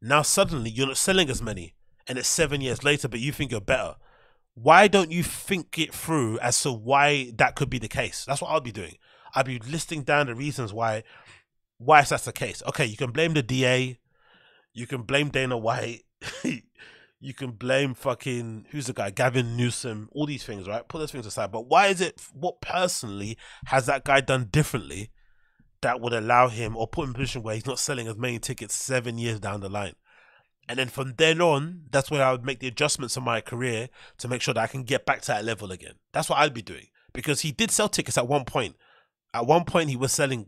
Now 0.00 0.22
suddenly 0.22 0.70
you're 0.70 0.86
not 0.86 0.96
selling 0.96 1.30
as 1.30 1.42
many, 1.42 1.74
and 2.08 2.18
it's 2.18 2.28
seven 2.28 2.60
years 2.60 2.82
later, 2.82 3.08
but 3.08 3.20
you 3.20 3.32
think 3.32 3.50
you're 3.50 3.60
better. 3.60 3.96
Why 4.54 4.88
don't 4.88 5.12
you 5.12 5.22
think 5.22 5.78
it 5.78 5.94
through 5.94 6.38
as 6.40 6.60
to 6.62 6.72
why 6.72 7.32
that 7.36 7.54
could 7.54 7.70
be 7.70 7.78
the 7.78 7.88
case? 7.88 8.24
That's 8.26 8.42
what 8.42 8.50
I'll 8.50 8.60
be 8.60 8.72
doing. 8.72 8.96
I'll 9.34 9.44
be 9.44 9.58
listing 9.58 10.02
down 10.02 10.26
the 10.26 10.34
reasons 10.34 10.72
why 10.72 11.04
why 11.78 12.02
that's 12.02 12.24
the 12.24 12.32
case. 12.32 12.62
Okay, 12.68 12.84
you 12.86 12.96
can 12.96 13.10
blame 13.10 13.34
the 13.34 13.42
DA, 13.42 13.98
you 14.72 14.86
can 14.86 15.02
blame 15.02 15.30
Dana 15.30 15.56
White, 15.56 16.02
you 17.22 17.32
can 17.32 17.52
blame 17.52 17.94
fucking 17.94 18.66
who's 18.70 18.88
the 18.88 18.92
guy, 18.92 19.10
Gavin 19.10 19.56
Newsom, 19.56 20.08
all 20.10 20.26
these 20.26 20.42
things, 20.42 20.66
right? 20.66 20.86
Put 20.88 20.98
those 20.98 21.12
things 21.12 21.24
aside. 21.24 21.52
But 21.52 21.68
why 21.68 21.86
is 21.86 22.00
it? 22.00 22.20
What 22.34 22.60
personally 22.60 23.38
has 23.66 23.86
that 23.86 24.04
guy 24.04 24.20
done 24.20 24.48
differently 24.50 25.10
that 25.82 26.00
would 26.00 26.12
allow 26.12 26.48
him 26.48 26.76
or 26.76 26.88
put 26.88 27.04
him 27.04 27.10
in 27.10 27.14
a 27.14 27.18
position 27.18 27.44
where 27.44 27.54
he's 27.54 27.66
not 27.66 27.78
selling 27.78 28.08
as 28.08 28.16
many 28.16 28.40
tickets 28.40 28.74
seven 28.74 29.18
years 29.18 29.38
down 29.38 29.60
the 29.60 29.68
line? 29.68 29.94
And 30.68 30.80
then 30.80 30.88
from 30.88 31.14
then 31.16 31.40
on, 31.40 31.82
that's 31.92 32.10
where 32.10 32.24
I 32.24 32.32
would 32.32 32.44
make 32.44 32.58
the 32.58 32.66
adjustments 32.66 33.16
in 33.16 33.22
my 33.22 33.40
career 33.40 33.88
to 34.18 34.26
make 34.26 34.42
sure 34.42 34.54
that 34.54 34.62
I 34.62 34.66
can 34.66 34.82
get 34.82 35.06
back 35.06 35.20
to 35.22 35.28
that 35.28 35.44
level 35.44 35.70
again. 35.70 35.94
That's 36.12 36.28
what 36.28 36.40
I'd 36.40 36.54
be 36.54 36.62
doing 36.62 36.88
because 37.12 37.42
he 37.42 37.52
did 37.52 37.70
sell 37.70 37.88
tickets 37.88 38.18
at 38.18 38.26
one 38.26 38.44
point. 38.44 38.74
At 39.32 39.46
one 39.46 39.64
point, 39.64 39.90
he 39.90 39.96
was 39.96 40.10
selling 40.10 40.46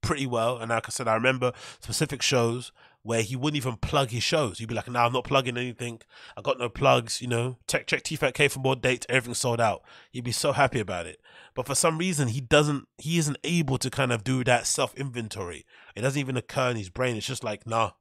pretty 0.00 0.26
well. 0.26 0.56
And 0.56 0.70
like 0.70 0.86
I 0.86 0.90
said, 0.90 1.08
I 1.08 1.14
remember 1.14 1.52
specific 1.80 2.22
shows 2.22 2.72
where 3.06 3.22
he 3.22 3.36
wouldn't 3.36 3.56
even 3.56 3.76
plug 3.76 4.10
his 4.10 4.24
shows. 4.24 4.58
He'd 4.58 4.68
be 4.68 4.74
like, 4.74 4.88
"No, 4.88 4.94
nah, 4.94 5.06
I'm 5.06 5.12
not 5.12 5.24
plugging 5.24 5.56
anything. 5.56 6.00
I 6.36 6.42
got 6.42 6.58
no 6.58 6.68
plugs." 6.68 7.22
You 7.22 7.28
know, 7.28 7.58
check 7.68 7.86
check 7.86 8.02
TFAT 8.02 8.50
for 8.50 8.58
more 8.58 8.74
dates. 8.76 9.06
Everything 9.08 9.34
sold 9.34 9.60
out. 9.60 9.82
He'd 10.10 10.24
be 10.24 10.32
so 10.32 10.52
happy 10.52 10.80
about 10.80 11.06
it. 11.06 11.20
But 11.54 11.66
for 11.66 11.74
some 11.74 11.98
reason, 11.98 12.28
he 12.28 12.40
doesn't. 12.40 12.88
He 12.98 13.16
isn't 13.18 13.38
able 13.44 13.78
to 13.78 13.90
kind 13.90 14.12
of 14.12 14.24
do 14.24 14.42
that 14.44 14.66
self 14.66 14.94
inventory. 14.96 15.64
It 15.94 16.02
doesn't 16.02 16.18
even 16.18 16.36
occur 16.36 16.70
in 16.70 16.76
his 16.76 16.90
brain. 16.90 17.16
It's 17.16 17.26
just 17.26 17.44
like, 17.44 17.66
nah. 17.66 17.92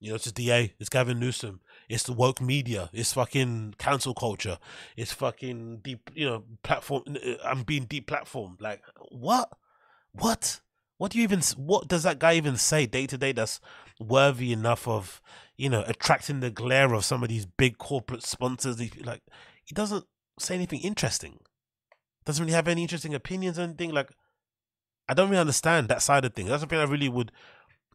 You 0.00 0.10
know, 0.10 0.14
it's 0.14 0.24
just 0.24 0.36
DA. 0.36 0.74
It's 0.78 0.88
Gavin 0.88 1.18
Newsom. 1.18 1.60
It's 1.88 2.04
the 2.04 2.12
woke 2.12 2.40
media. 2.40 2.88
It's 2.92 3.12
fucking 3.12 3.74
cancel 3.78 4.14
culture. 4.14 4.58
It's 4.96 5.12
fucking 5.12 5.80
deep. 5.82 6.10
You 6.14 6.26
know, 6.26 6.44
platform. 6.62 7.02
Uh, 7.08 7.34
I'm 7.44 7.64
being 7.64 7.86
deplatformed. 7.86 8.62
Like 8.62 8.82
what? 9.10 9.50
What? 10.12 10.60
What 10.98 11.12
do 11.12 11.18
you 11.18 11.24
even? 11.24 11.40
What 11.56 11.88
does 11.88 12.02
that 12.02 12.18
guy 12.18 12.34
even 12.34 12.56
say 12.56 12.86
day 12.86 13.06
to 13.06 13.18
day? 13.18 13.32
That's 13.32 13.60
worthy 14.00 14.52
enough 14.52 14.86
of 14.86 15.20
you 15.56 15.68
know 15.68 15.84
attracting 15.86 16.40
the 16.40 16.50
glare 16.50 16.94
of 16.94 17.04
some 17.04 17.22
of 17.22 17.28
these 17.28 17.46
big 17.46 17.78
corporate 17.78 18.22
sponsors. 18.22 18.78
Like 19.04 19.22
he 19.64 19.74
doesn't 19.74 20.04
say 20.38 20.54
anything 20.54 20.80
interesting. 20.80 21.40
Doesn't 22.24 22.44
really 22.44 22.54
have 22.54 22.68
any 22.68 22.82
interesting 22.82 23.14
opinions 23.14 23.58
or 23.58 23.62
anything. 23.62 23.90
Like 23.90 24.10
I 25.08 25.14
don't 25.14 25.30
really 25.30 25.40
understand 25.40 25.88
that 25.88 26.02
side 26.02 26.24
of 26.24 26.34
things. 26.34 26.50
That's 26.50 26.60
something 26.60 26.78
I 26.78 26.84
really 26.84 27.08
would 27.08 27.32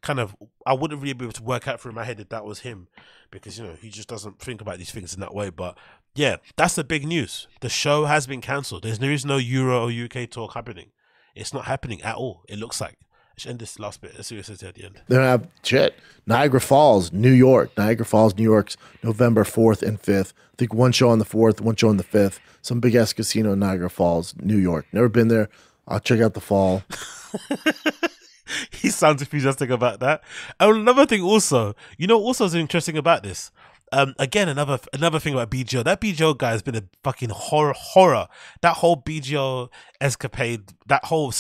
kind 0.02 0.20
of 0.20 0.36
I 0.66 0.74
wouldn't 0.74 1.02
really 1.02 1.14
be 1.14 1.26
able 1.26 1.34
to 1.34 1.44
work 1.44 1.68
out 1.68 1.80
through 1.80 1.94
my 1.94 2.04
head 2.04 2.20
if 2.20 2.30
that 2.30 2.46
was 2.46 2.60
him 2.60 2.88
because 3.32 3.58
you 3.58 3.66
know 3.66 3.76
he 3.80 3.90
just 3.90 4.10
doesn't 4.10 4.40
think 4.40 4.62
about 4.62 4.78
these 4.78 4.92
things 4.92 5.14
in 5.14 5.22
that 5.22 5.34
way. 5.34 5.50
But 5.50 5.78
yeah, 6.16 6.38
that's 6.56 6.76
the 6.76 6.84
big 6.84 7.08
news. 7.08 7.48
The 7.62 7.70
show 7.70 8.06
has 8.06 8.28
been 8.28 8.42
cancelled. 8.42 8.84
There's 8.84 9.00
there 9.00 9.12
is 9.12 9.26
no 9.26 9.38
Euro 9.38 9.88
or 9.88 9.92
UK 9.92 10.30
talk 10.30 10.54
happening. 10.54 10.92
It's 11.36 11.54
not 11.54 11.66
happening 11.66 12.02
at 12.04 12.16
all. 12.16 12.44
It 12.48 12.60
looks 12.60 12.80
like. 12.80 12.98
Let's 13.34 13.48
end 13.48 13.60
this 13.60 13.80
last 13.80 14.02
bit. 14.02 14.14
Let's 14.16 14.28
see 14.28 14.36
what 14.36 14.42
it 14.42 14.46
says 14.46 14.62
at 14.64 14.76
the 14.76 14.86
end. 14.86 15.02
Then 15.08 15.20
don't 15.20 15.28
have 15.28 15.48
shit. 15.64 15.96
Niagara 16.28 16.62
Falls, 16.62 17.12
New 17.12 17.32
York. 17.32 17.72
Niagara 17.78 18.06
Falls, 18.06 18.36
New 18.36 18.44
York's 18.44 18.78
November 19.02 19.44
4th 19.44 19.82
and 19.82 20.00
5th. 20.00 20.34
I 20.34 20.56
think 20.58 20.74
one 20.74 20.92
show 20.92 21.10
on 21.10 21.18
the 21.18 21.26
4th, 21.26 21.60
one 21.60 21.76
show 21.76 21.90
on 21.90 21.98
the 21.98 22.04
5th. 22.04 22.40
Some 22.62 22.80
big 22.80 22.94
ass 22.94 23.12
casino 23.12 23.54
in 23.54 23.60
Niagara 23.60 23.90
Falls, 23.90 24.36
New 24.40 24.58
York. 24.58 24.86
Never 24.92 25.10
been 25.10 25.30
there. 25.30 25.50
I'll 25.88 26.00
check 26.00 26.22
out 26.22 26.36
the 26.36 26.42
fall. 26.42 26.84
he 28.72 28.90
sounds 28.90 29.22
enthusiastic 29.22 29.70
about 29.70 30.00
that. 30.00 30.24
And 30.60 30.78
another 30.78 31.06
thing 31.06 31.22
also, 31.22 31.76
you 31.98 32.08
know, 32.08 32.20
also 32.20 32.46
is 32.46 32.54
interesting 32.54 32.98
about 32.98 33.24
this. 33.24 33.52
Um, 33.92 34.16
again, 34.18 34.50
another 34.50 34.80
another 34.92 35.20
thing 35.20 35.34
about 35.34 35.52
BGO. 35.52 35.84
That 35.84 36.02
BGO 36.02 36.36
guy 36.36 36.52
has 36.52 36.64
been 36.64 36.76
a 36.76 36.84
fucking 37.04 37.30
horror. 37.30 37.74
Horror. 37.76 38.28
That 38.62 38.78
whole 38.78 38.98
BGO 38.98 39.70
escapade. 40.02 40.74
That 40.88 41.06
whole 41.06 41.32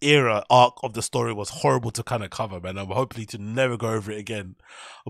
era 0.00 0.44
arc 0.50 0.74
of 0.82 0.92
the 0.92 1.02
story 1.02 1.32
was 1.32 1.48
horrible 1.48 1.90
to 1.92 2.02
kind 2.02 2.22
of 2.22 2.30
cover, 2.30 2.60
man. 2.60 2.78
I'm 2.78 2.88
hopefully 2.88 3.26
to 3.26 3.38
never 3.38 3.76
go 3.76 3.90
over 3.90 4.10
it 4.10 4.18
again. 4.18 4.56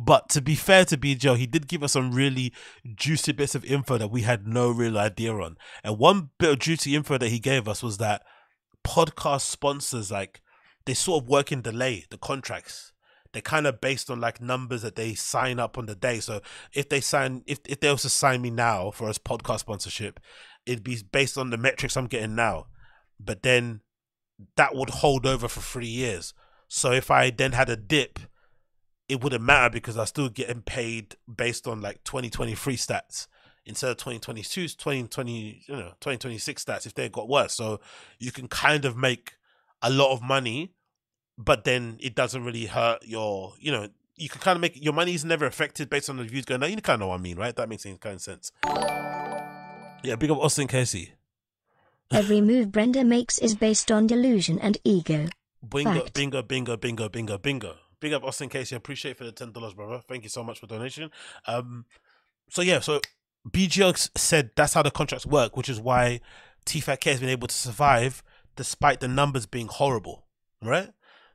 But 0.01 0.29
to 0.31 0.41
be 0.41 0.55
fair 0.55 0.85
to 0.87 0.97
BGO, 0.97 1.37
he 1.37 1.47
did 1.47 1.69
give 1.69 1.83
us 1.83 1.93
some 1.93 2.13
really 2.13 2.53
juicy 2.95 3.33
bits 3.33 3.55
of 3.55 3.65
info 3.65 3.99
that 3.99 4.11
we 4.11 4.23
had 4.23 4.47
no 4.47 4.71
real 4.71 4.99
idea 4.99 5.33
on. 5.35 5.57
And 5.85 5.99
one 5.99 6.31
bit 6.39 6.51
of 6.51 6.59
juicy 6.59 6.95
info 6.95 7.19
that 7.19 7.29
he 7.29 7.39
gave 7.39 7.69
us 7.69 7.83
was 7.83 7.99
that 7.99 8.23
podcast 8.85 9.43
sponsors, 9.43 10.11
like, 10.11 10.41
they 10.87 10.95
sort 10.95 11.23
of 11.23 11.29
work 11.29 11.53
in 11.53 11.61
delay, 11.61 12.07
the 12.11 12.17
contracts. 12.17 12.93
They're 13.33 13.43
kind 13.43 13.67
of 13.67 13.81
based 13.81 14.09
on 14.11 14.21
like 14.21 14.41
numbers 14.41 14.81
that 14.83 14.97
they 14.97 15.15
sign 15.15 15.59
up 15.59 15.77
on 15.77 15.85
the 15.85 15.95
day. 15.95 16.21
So 16.21 16.41
if 16.73 16.89
they 16.89 17.01
sign, 17.03 17.43
if, 17.47 17.59
if 17.69 17.81
they 17.81 17.89
also 17.89 18.09
sign 18.09 18.41
me 18.41 18.51
now 18.51 18.91
for 18.91 19.11
a 19.11 19.13
podcast 19.13 19.61
sponsorship, 19.61 20.19
it'd 20.65 20.83
be 20.83 20.99
based 21.13 21.37
on 21.37 21.51
the 21.51 21.59
metrics 21.59 21.97
I'm 21.97 22.07
getting 22.07 22.35
now. 22.35 22.69
But 23.21 23.43
then 23.43 23.83
that 24.57 24.75
would 24.75 24.91
hold 24.91 25.27
over 25.27 25.49
for 25.49 25.61
three 25.61 25.87
years. 25.87 26.35
So 26.69 26.93
if 26.93 27.11
I 27.11 27.31
then 27.31 27.53
had 27.53 27.69
a 27.69 27.77
dip, 27.77 28.19
it 29.09 29.23
wouldn't 29.23 29.43
matter 29.43 29.71
because 29.71 29.97
I 29.97 30.05
still 30.05 30.29
getting 30.29 30.63
paid 30.63 31.17
based 31.35 31.67
on 31.67 31.81
like 31.81 32.05
2023 32.05 32.77
stats 32.77 33.27
instead 33.65 33.91
of 33.91 33.97
2022, 33.97 34.69
2020, 34.69 35.65
you 35.67 35.75
know, 35.75 35.93
2026 36.01 36.65
stats 36.65 36.87
if 36.87 36.95
they 36.95 37.09
got 37.09 37.29
worse. 37.29 37.55
So 37.55 37.81
you 38.19 38.33
can 38.33 38.49
kind 38.49 38.85
of 38.85 38.97
make 38.97 39.35
a 39.83 39.91
lot 39.91 40.13
of 40.13 40.23
money, 40.23 40.75
but 41.37 41.65
then 41.65 41.97
it 42.01 42.15
doesn't 42.15 42.45
really 42.45 42.67
hurt 42.67 43.07
your, 43.07 43.55
you 43.59 43.73
know, 43.73 43.89
you 44.17 44.29
can 44.29 44.41
kind 44.41 44.57
of 44.57 44.61
make 44.61 44.83
your 44.83 44.93
money 44.93 45.15
is 45.15 45.25
never 45.25 45.47
affected 45.47 45.89
based 45.89 46.11
on 46.11 46.17
the 46.17 46.25
views 46.25 46.45
going. 46.45 46.61
Now 46.61 46.67
you 46.67 46.77
kind 46.77 46.95
of 46.95 47.01
know 47.01 47.07
what 47.09 47.21
I 47.21 47.23
mean, 47.23 47.37
right? 47.39 47.55
That 47.55 47.69
makes 47.69 47.87
any 47.87 47.97
kind 47.99 48.17
of 48.17 48.21
sense. 48.21 48.53
Yeah, 50.05 50.17
big 50.17 50.31
up 50.31 50.39
Austin 50.39 50.67
Casey. 50.67 51.13
Every 52.11 52.41
move 52.41 52.73
Brenda 52.73 53.05
makes 53.05 53.39
is 53.39 53.55
based 53.55 53.93
on 53.93 54.07
delusion 54.07 54.59
and 54.59 54.79
ego. 54.85 55.29
Bingo, 55.69 56.01
Fact. 56.01 56.15
bingo, 56.15 56.43
bingo, 56.43 56.77
bingo, 56.77 57.09
bingo, 57.09 57.39
bingo. 57.39 57.77
Big 58.01 58.13
up 58.13 58.25
Austin 58.25 58.49
Casey. 58.49 58.77
I 58.77 58.79
appreciate 58.79 59.17
for 59.19 59.25
the 59.25 59.33
ten 59.33 59.53
dollars, 59.53 59.75
brother. 59.75 60.01
Thank 60.09 60.23
you 60.23 60.31
so 60.31 60.43
much 60.43 60.61
for 60.61 60.67
donation. 60.67 61.11
Um, 61.47 61.85
so 62.49 62.63
yeah, 62.63 62.81
so 62.81 63.01
BGO 63.51 64.09
said 64.17 64.51
that's 64.57 64.75
how 64.75 64.83
the 64.83 64.91
contracts 64.91 65.27
work, 65.27 65.57
which 65.57 65.69
is 65.69 65.81
why 65.81 66.21
TFAT 66.65 67.05
has 67.05 67.21
been 67.21 67.29
able 67.29 67.49
to 67.49 67.55
survive 67.55 68.23
despite 68.57 69.01
the 69.01 69.09
numbers 69.09 69.47
being 69.47 69.69
horrible, 69.69 70.27
right? 70.63 70.91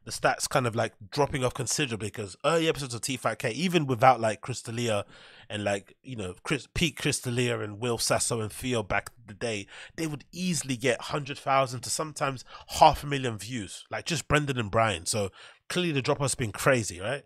the 0.06 0.12
stats 0.12 0.50
kind 0.50 0.68
of 0.68 0.76
like 0.76 0.94
dropping 1.12 1.44
off 1.44 1.54
considerably 1.54 2.08
because 2.08 2.36
early 2.44 2.68
episodes 2.68 2.94
of 2.94 3.02
T5K, 3.02 3.52
even 3.54 3.86
without 3.86 4.20
like 4.20 4.42
Chris 4.42 4.62
D'Elia 4.62 5.06
and 5.50 5.64
like, 5.64 5.96
you 6.02 6.16
know, 6.16 6.36
Chris, 6.44 6.68
Pete 6.74 6.98
Chris 6.98 7.26
and 7.26 7.80
Will 7.80 7.98
Sasso 7.98 8.42
and 8.42 8.52
Theo 8.52 8.84
back 8.84 9.12
the 9.26 9.34
day, 9.34 9.68
they 9.96 10.08
would 10.08 10.26
easily 10.32 10.76
get 10.76 11.00
100,000 11.00 11.82
to 11.82 11.90
sometimes 11.90 12.44
half 12.80 13.04
a 13.04 13.08
million 13.08 13.38
views, 13.38 13.86
like 13.90 14.06
just 14.06 14.28
Brendan 14.28 14.58
and 14.60 14.72
Brian. 14.72 15.06
So 15.06 15.30
clearly 15.70 15.92
the 15.92 16.02
drop 16.02 16.20
has 16.20 16.36
been 16.36 16.52
crazy, 16.52 17.00
right? 17.00 17.24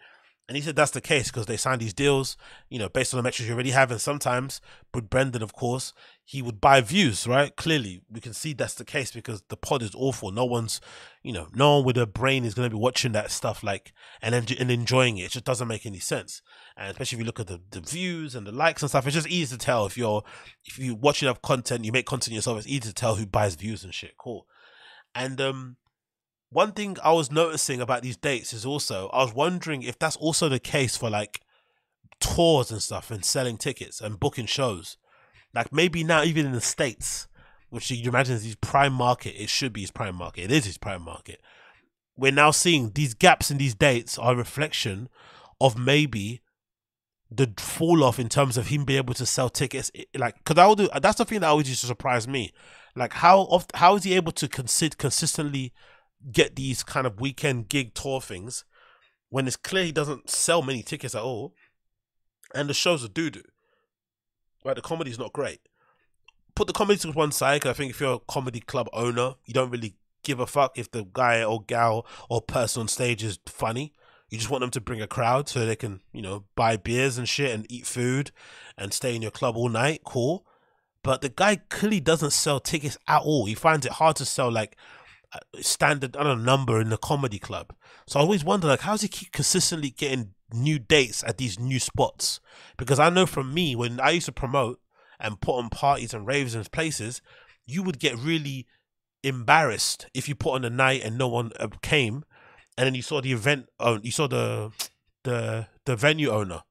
And 0.47 0.55
he 0.55 0.61
said 0.63 0.75
that's 0.75 0.91
the 0.91 1.01
case 1.01 1.29
because 1.29 1.45
they 1.45 1.57
signed 1.57 1.81
these 1.81 1.93
deals, 1.93 2.37
you 2.69 2.79
know, 2.79 2.87
based 2.87 3.13
on 3.13 3.17
the 3.17 3.23
metrics 3.23 3.47
you 3.47 3.53
already 3.53 3.71
have. 3.71 3.91
And 3.91 3.99
sometimes 3.99 4.61
with 4.93 5.09
Brendan, 5.09 5.43
of 5.43 5.53
course, 5.53 5.93
he 6.29 6.41
would 6.41 6.59
buy 6.59 6.81
views, 6.81 7.25
right? 7.25 7.55
Clearly, 7.55 8.01
we 8.11 8.19
can 8.19 8.33
see 8.33 8.51
that's 8.51 8.73
the 8.73 8.83
case 8.83 9.11
because 9.11 9.41
the 9.47 9.55
pod 9.55 9.81
is 9.81 9.95
awful. 9.95 10.29
No 10.29 10.43
one's, 10.43 10.81
you 11.23 11.31
know, 11.31 11.47
no 11.55 11.77
one 11.77 11.85
with 11.85 11.97
a 11.97 12.05
brain 12.05 12.43
is 12.43 12.53
going 12.53 12.69
to 12.69 12.75
be 12.75 12.77
watching 12.79 13.13
that 13.13 13.31
stuff 13.31 13.63
like 13.63 13.93
and 14.21 14.35
and 14.35 14.69
enjoying 14.69 15.17
it. 15.19 15.27
It 15.27 15.31
just 15.31 15.45
doesn't 15.45 15.69
make 15.69 15.85
any 15.85 15.99
sense. 15.99 16.41
And 16.75 16.91
especially 16.91 17.15
if 17.15 17.19
you 17.21 17.25
look 17.25 17.39
at 17.39 17.47
the, 17.47 17.61
the 17.71 17.79
views 17.79 18.35
and 18.35 18.45
the 18.45 18.51
likes 18.51 18.81
and 18.81 18.89
stuff, 18.89 19.07
it's 19.07 19.15
just 19.15 19.29
easy 19.29 19.55
to 19.55 19.57
tell 19.57 19.85
if 19.85 19.97
you're 19.97 20.21
if 20.65 20.77
you 20.77 20.95
watch 20.95 21.23
enough 21.23 21.41
content, 21.41 21.85
you 21.85 21.93
make 21.93 22.05
content 22.05 22.35
yourself. 22.35 22.57
It's 22.57 22.67
easy 22.67 22.81
to 22.81 22.93
tell 22.93 23.15
who 23.15 23.25
buys 23.25 23.55
views 23.55 23.85
and 23.85 23.93
shit. 23.93 24.17
Cool. 24.17 24.45
And 25.15 25.39
um, 25.39 25.77
one 26.49 26.73
thing 26.73 26.97
I 27.01 27.13
was 27.13 27.31
noticing 27.31 27.79
about 27.79 28.01
these 28.01 28.17
dates 28.17 28.51
is 28.51 28.65
also 28.65 29.07
I 29.13 29.23
was 29.23 29.33
wondering 29.33 29.81
if 29.81 29.97
that's 29.97 30.17
also 30.17 30.49
the 30.49 30.59
case 30.59 30.97
for 30.97 31.09
like 31.09 31.39
tours 32.19 32.69
and 32.69 32.81
stuff 32.81 33.11
and 33.11 33.23
selling 33.23 33.55
tickets 33.55 34.01
and 34.01 34.19
booking 34.19 34.45
shows. 34.45 34.97
Like 35.57 35.73
maybe 35.73 36.03
now 36.03 36.21
even 36.21 36.45
in 36.45 36.51
the 36.51 36.61
states, 36.61 37.27
which 37.71 37.89
you 37.89 38.07
imagine 38.07 38.35
is 38.35 38.43
his 38.43 38.55
prime 38.57 38.93
market, 38.93 39.41
it 39.41 39.49
should 39.49 39.73
be 39.73 39.81
his 39.81 39.89
prime 39.89 40.13
market. 40.13 40.43
It 40.43 40.51
is 40.51 40.65
his 40.65 40.77
prime 40.77 41.01
market. 41.01 41.41
We're 42.15 42.31
now 42.31 42.51
seeing 42.51 42.91
these 42.91 43.15
gaps 43.15 43.49
in 43.49 43.57
these 43.57 43.73
dates 43.73 44.19
are 44.19 44.33
a 44.33 44.37
reflection 44.37 45.09
of 45.59 45.75
maybe 45.75 46.41
the 47.31 47.51
fall 47.57 48.03
off 48.03 48.19
in 48.19 48.29
terms 48.29 48.55
of 48.55 48.67
him 48.67 48.85
being 48.85 48.97
able 48.97 49.15
to 49.15 49.25
sell 49.25 49.49
tickets. 49.49 49.89
Like, 50.15 50.35
because 50.37 50.59
I 50.59 50.67
would 50.67 50.77
do 50.77 50.89
that's 51.01 51.17
the 51.17 51.25
thing 51.25 51.39
that 51.39 51.47
always 51.47 51.67
used 51.67 51.81
to 51.81 51.87
surprise 51.87 52.27
me. 52.27 52.53
Like, 52.95 53.13
how 53.13 53.39
oft, 53.39 53.75
how 53.77 53.95
is 53.95 54.03
he 54.03 54.13
able 54.13 54.33
to 54.33 54.47
consi- 54.47 54.95
consistently 54.95 55.73
get 56.31 56.55
these 56.55 56.83
kind 56.83 57.07
of 57.07 57.19
weekend 57.19 57.67
gig 57.67 57.95
tour 57.95 58.21
things 58.21 58.63
when 59.29 59.47
it's 59.47 59.55
clear 59.55 59.85
he 59.85 59.91
doesn't 59.91 60.29
sell 60.29 60.61
many 60.61 60.83
tickets 60.83 61.15
at 61.15 61.23
all, 61.23 61.55
and 62.53 62.69
the 62.69 62.75
shows 62.75 63.03
are 63.03 63.09
doo 63.09 63.31
doo. 63.31 63.41
Right, 64.67 64.75
the 64.75 64.81
comedy's 64.81 65.17
not 65.17 65.31
great. 65.31 65.61
Put 66.53 66.67
the 66.67 66.73
comedy 66.73 66.99
to 66.99 67.11
one 67.13 67.31
side. 67.31 67.61
Cause 67.61 67.69
I 67.69 67.73
think 67.73 67.91
if 67.91 68.01
you're 68.01 68.15
a 68.15 68.19
comedy 68.19 68.59
club 68.59 68.89
owner, 68.91 69.35
you 69.45 69.53
don't 69.53 69.69
really 69.69 69.95
give 70.23 70.41
a 70.41 70.45
fuck 70.45 70.77
if 70.77 70.91
the 70.91 71.07
guy 71.13 71.41
or 71.41 71.61
gal 71.61 72.05
or 72.29 72.41
person 72.41 72.81
on 72.81 72.87
stage 72.89 73.23
is 73.23 73.39
funny. 73.45 73.93
You 74.29 74.37
just 74.37 74.49
want 74.49 74.59
them 74.59 74.71
to 74.71 74.81
bring 74.81 75.01
a 75.01 75.07
crowd 75.07 75.47
so 75.47 75.65
they 75.65 75.77
can, 75.77 76.01
you 76.11 76.21
know, 76.21 76.43
buy 76.55 76.75
beers 76.75 77.17
and 77.17 77.29
shit 77.29 77.55
and 77.55 77.65
eat 77.71 77.87
food 77.87 78.31
and 78.77 78.93
stay 78.93 79.15
in 79.15 79.21
your 79.21 79.31
club 79.31 79.55
all 79.55 79.69
night. 79.69 80.01
Cool. 80.03 80.45
But 81.01 81.21
the 81.21 81.29
guy 81.29 81.55
clearly 81.69 82.01
doesn't 82.01 82.31
sell 82.31 82.59
tickets 82.59 82.97
at 83.07 83.21
all. 83.21 83.45
He 83.45 83.55
finds 83.55 83.85
it 83.85 83.93
hard 83.93 84.17
to 84.17 84.25
sell 84.25 84.51
like 84.51 84.75
uh, 85.31 85.39
standard 85.61 86.17
I 86.17 86.23
don't 86.23 86.39
know 86.39 86.43
number 86.43 86.81
in 86.81 86.89
the 86.89 86.97
comedy 86.97 87.39
club. 87.39 87.73
So 88.05 88.19
I 88.19 88.23
always 88.23 88.43
wonder 88.43 88.67
like 88.67 88.81
how 88.81 88.91
does 88.91 89.01
he 89.03 89.07
keep 89.07 89.31
consistently 89.31 89.91
getting 89.91 90.33
new 90.53 90.79
dates 90.79 91.23
at 91.25 91.37
these 91.37 91.59
new 91.59 91.79
spots 91.79 92.39
because 92.77 92.99
I 92.99 93.09
know 93.09 93.25
from 93.25 93.53
me 93.53 93.75
when 93.75 93.99
I 93.99 94.11
used 94.11 94.27
to 94.27 94.31
promote 94.31 94.79
and 95.19 95.41
put 95.41 95.57
on 95.57 95.69
parties 95.69 96.13
and 96.13 96.27
raves 96.27 96.55
and 96.55 96.71
places, 96.71 97.21
you 97.65 97.83
would 97.83 97.99
get 97.99 98.17
really 98.17 98.67
embarrassed 99.23 100.07
if 100.13 100.29
you 100.29 100.35
put 100.35 100.53
on 100.53 100.65
a 100.65 100.69
night 100.69 101.03
and 101.03 101.17
no 101.17 101.27
one 101.27 101.51
uh, 101.59 101.67
came, 101.81 102.23
and 102.77 102.85
then 102.85 102.95
you 102.95 103.01
saw 103.01 103.21
the 103.21 103.33
event, 103.33 103.67
oh, 103.79 103.99
you 104.01 104.11
saw 104.11 104.27
the 104.27 104.71
the 105.23 105.67
the 105.85 105.95
venue 105.95 106.29
owner 106.29 106.61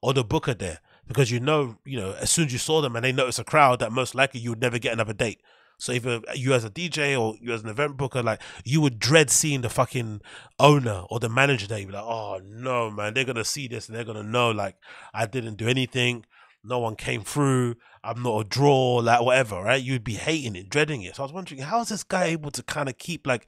or 0.00 0.14
the 0.14 0.24
booker 0.24 0.54
there 0.54 0.78
because 1.06 1.30
you 1.30 1.40
know, 1.40 1.76
you 1.84 1.98
know, 1.98 2.12
as 2.20 2.30
soon 2.30 2.46
as 2.46 2.52
you 2.52 2.58
saw 2.58 2.80
them 2.80 2.94
and 2.94 3.04
they 3.04 3.12
notice 3.12 3.38
a 3.38 3.44
crowd, 3.44 3.80
that 3.80 3.92
most 3.92 4.14
likely 4.14 4.40
you 4.40 4.50
would 4.50 4.60
never 4.60 4.78
get 4.78 4.92
another 4.92 5.12
date. 5.12 5.40
So 5.78 5.92
either 5.92 6.20
you 6.34 6.52
as 6.54 6.64
a 6.64 6.70
DJ 6.70 7.18
or 7.18 7.36
you 7.40 7.52
as 7.52 7.62
an 7.62 7.68
event 7.68 7.96
booker, 7.96 8.22
like 8.22 8.42
you 8.64 8.80
would 8.80 8.98
dread 8.98 9.30
seeing 9.30 9.60
the 9.60 9.68
fucking 9.68 10.20
owner 10.58 11.04
or 11.08 11.20
the 11.20 11.28
manager 11.28 11.68
there. 11.68 11.78
You'd 11.78 11.88
be 11.88 11.92
like, 11.92 12.04
oh 12.04 12.40
no, 12.44 12.90
man, 12.90 13.14
they're 13.14 13.24
gonna 13.24 13.44
see 13.44 13.68
this 13.68 13.88
and 13.88 13.96
they're 13.96 14.04
gonna 14.04 14.24
know 14.24 14.50
like 14.50 14.76
I 15.14 15.26
didn't 15.26 15.54
do 15.54 15.68
anything, 15.68 16.26
no 16.64 16.80
one 16.80 16.96
came 16.96 17.22
through, 17.22 17.76
I'm 18.02 18.22
not 18.24 18.40
a 18.40 18.44
draw, 18.44 18.96
like 18.96 19.22
whatever, 19.22 19.62
right? 19.62 19.82
You'd 19.82 20.02
be 20.02 20.14
hating 20.14 20.56
it, 20.56 20.68
dreading 20.68 21.02
it. 21.02 21.14
So 21.14 21.22
I 21.22 21.26
was 21.26 21.32
wondering, 21.32 21.60
how 21.60 21.80
is 21.80 21.90
this 21.90 22.02
guy 22.02 22.24
able 22.24 22.50
to 22.50 22.62
kind 22.64 22.88
of 22.88 22.98
keep 22.98 23.24
like 23.24 23.46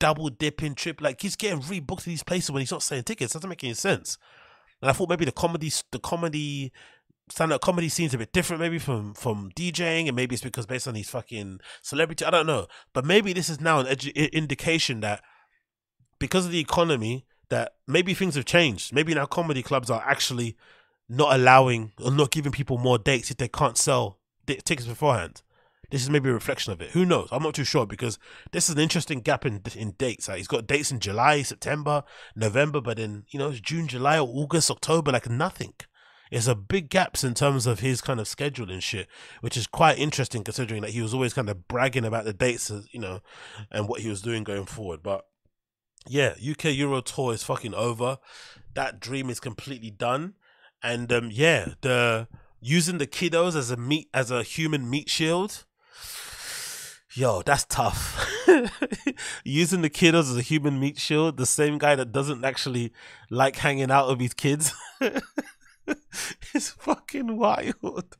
double 0.00 0.30
dipping, 0.30 0.74
trip 0.74 1.00
like 1.02 1.20
he's 1.20 1.36
getting 1.36 1.60
rebooked 1.60 2.04
to 2.04 2.10
these 2.10 2.22
places 2.22 2.50
when 2.50 2.60
he's 2.60 2.72
not 2.72 2.82
selling 2.82 3.04
tickets? 3.04 3.34
Doesn't 3.34 3.50
make 3.50 3.64
any 3.64 3.74
sense. 3.74 4.16
And 4.80 4.88
I 4.88 4.94
thought 4.94 5.10
maybe 5.10 5.26
the 5.26 5.32
comedy, 5.32 5.70
the 5.90 5.98
comedy 5.98 6.72
stand-up 7.30 7.60
comedy 7.60 7.88
seems 7.88 8.14
a 8.14 8.18
bit 8.18 8.32
different 8.32 8.60
maybe 8.60 8.78
from 8.78 9.14
from 9.14 9.50
DJing 9.56 10.06
and 10.06 10.16
maybe 10.16 10.34
it's 10.34 10.42
because 10.42 10.66
based 10.66 10.88
on 10.88 10.94
these 10.94 11.10
fucking 11.10 11.60
celebrity 11.82 12.24
I 12.24 12.30
don't 12.30 12.46
know. 12.46 12.66
But 12.92 13.04
maybe 13.04 13.32
this 13.32 13.48
is 13.48 13.60
now 13.60 13.80
an 13.80 13.86
edu- 13.86 14.32
indication 14.32 15.00
that 15.00 15.22
because 16.18 16.46
of 16.46 16.52
the 16.52 16.60
economy 16.60 17.26
that 17.48 17.72
maybe 17.86 18.14
things 18.14 18.34
have 18.34 18.44
changed. 18.44 18.92
Maybe 18.92 19.14
now 19.14 19.26
comedy 19.26 19.62
clubs 19.62 19.90
are 19.90 20.02
actually 20.06 20.56
not 21.08 21.34
allowing 21.34 21.92
or 22.02 22.10
not 22.10 22.30
giving 22.30 22.52
people 22.52 22.78
more 22.78 22.98
dates 22.98 23.30
if 23.30 23.38
they 23.38 23.48
can't 23.48 23.78
sell 23.78 24.18
tickets 24.46 24.86
beforehand. 24.86 25.42
This 25.90 26.02
is 26.02 26.10
maybe 26.10 26.28
a 26.28 26.34
reflection 26.34 26.72
of 26.72 26.82
it. 26.82 26.90
Who 26.90 27.06
knows? 27.06 27.28
I'm 27.32 27.42
not 27.42 27.54
too 27.54 27.64
sure 27.64 27.86
because 27.86 28.18
this 28.52 28.68
is 28.68 28.74
an 28.74 28.80
interesting 28.80 29.20
gap 29.20 29.46
in 29.46 29.62
in 29.74 29.92
dates. 29.92 30.28
Like 30.28 30.36
he's 30.36 30.46
got 30.46 30.66
dates 30.66 30.92
in 30.92 31.00
July 31.00 31.42
September 31.42 32.04
November 32.36 32.80
but 32.80 32.98
then 32.98 33.24
you 33.30 33.38
know 33.38 33.48
it's 33.48 33.60
June 33.60 33.88
July 33.88 34.18
or 34.18 34.28
August 34.28 34.70
October 34.70 35.12
like 35.12 35.30
nothing 35.30 35.74
it's 36.30 36.46
a 36.46 36.54
big 36.54 36.90
gaps 36.90 37.24
in 37.24 37.34
terms 37.34 37.66
of 37.66 37.80
his 37.80 38.00
kind 38.00 38.20
of 38.20 38.28
schedule 38.28 38.70
and 38.70 38.82
shit, 38.82 39.08
which 39.40 39.56
is 39.56 39.66
quite 39.66 39.98
interesting 39.98 40.44
considering 40.44 40.82
that 40.82 40.90
he 40.90 41.00
was 41.00 41.14
always 41.14 41.34
kind 41.34 41.48
of 41.48 41.68
bragging 41.68 42.04
about 42.04 42.24
the 42.24 42.32
dates, 42.32 42.70
you 42.90 43.00
know, 43.00 43.20
and 43.70 43.88
what 43.88 44.00
he 44.00 44.08
was 44.08 44.22
doing 44.22 44.44
going 44.44 44.66
forward. 44.66 45.02
But 45.02 45.26
yeah, 46.06 46.34
UK 46.38 46.66
Euro 46.76 47.00
Tour 47.00 47.32
is 47.32 47.42
fucking 47.42 47.74
over. 47.74 48.18
That 48.74 49.00
dream 49.00 49.30
is 49.30 49.40
completely 49.40 49.90
done. 49.90 50.34
And 50.82 51.12
um, 51.12 51.30
yeah, 51.32 51.74
the 51.80 52.28
using 52.60 52.98
the 52.98 53.06
kiddos 53.06 53.56
as 53.56 53.70
a 53.70 53.76
meat 53.76 54.08
as 54.14 54.30
a 54.30 54.42
human 54.42 54.88
meat 54.88 55.08
shield. 55.08 55.64
Yo, 57.14 57.42
that's 57.42 57.64
tough. 57.64 58.24
using 59.44 59.82
the 59.82 59.90
kiddos 59.90 60.30
as 60.30 60.36
a 60.36 60.42
human 60.42 60.78
meat 60.78 60.98
shield, 60.98 61.36
the 61.36 61.46
same 61.46 61.78
guy 61.78 61.96
that 61.96 62.12
doesn't 62.12 62.44
actually 62.44 62.92
like 63.30 63.56
hanging 63.56 63.90
out 63.90 64.08
with 64.08 64.20
his 64.20 64.34
kids. 64.34 64.72
it's 66.54 66.70
fucking 66.70 67.36
wild. 67.36 68.16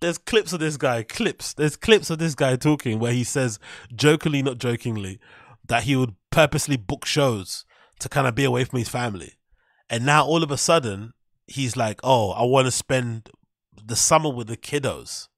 There's 0.00 0.18
clips 0.18 0.52
of 0.52 0.60
this 0.60 0.76
guy, 0.76 1.02
clips. 1.02 1.54
There's 1.54 1.76
clips 1.76 2.10
of 2.10 2.18
this 2.18 2.34
guy 2.34 2.56
talking 2.56 2.98
where 2.98 3.12
he 3.12 3.24
says, 3.24 3.58
jokingly, 3.94 4.42
not 4.42 4.58
jokingly, 4.58 5.18
that 5.66 5.84
he 5.84 5.96
would 5.96 6.14
purposely 6.30 6.76
book 6.76 7.04
shows 7.04 7.64
to 8.00 8.08
kind 8.08 8.26
of 8.26 8.34
be 8.34 8.44
away 8.44 8.64
from 8.64 8.78
his 8.78 8.88
family. 8.88 9.34
And 9.90 10.04
now 10.04 10.24
all 10.24 10.42
of 10.42 10.50
a 10.50 10.56
sudden, 10.56 11.14
he's 11.46 11.76
like, 11.76 12.00
oh, 12.04 12.30
I 12.32 12.44
want 12.44 12.66
to 12.66 12.70
spend 12.70 13.30
the 13.84 13.96
summer 13.96 14.30
with 14.30 14.48
the 14.48 14.56
kiddos. 14.56 15.28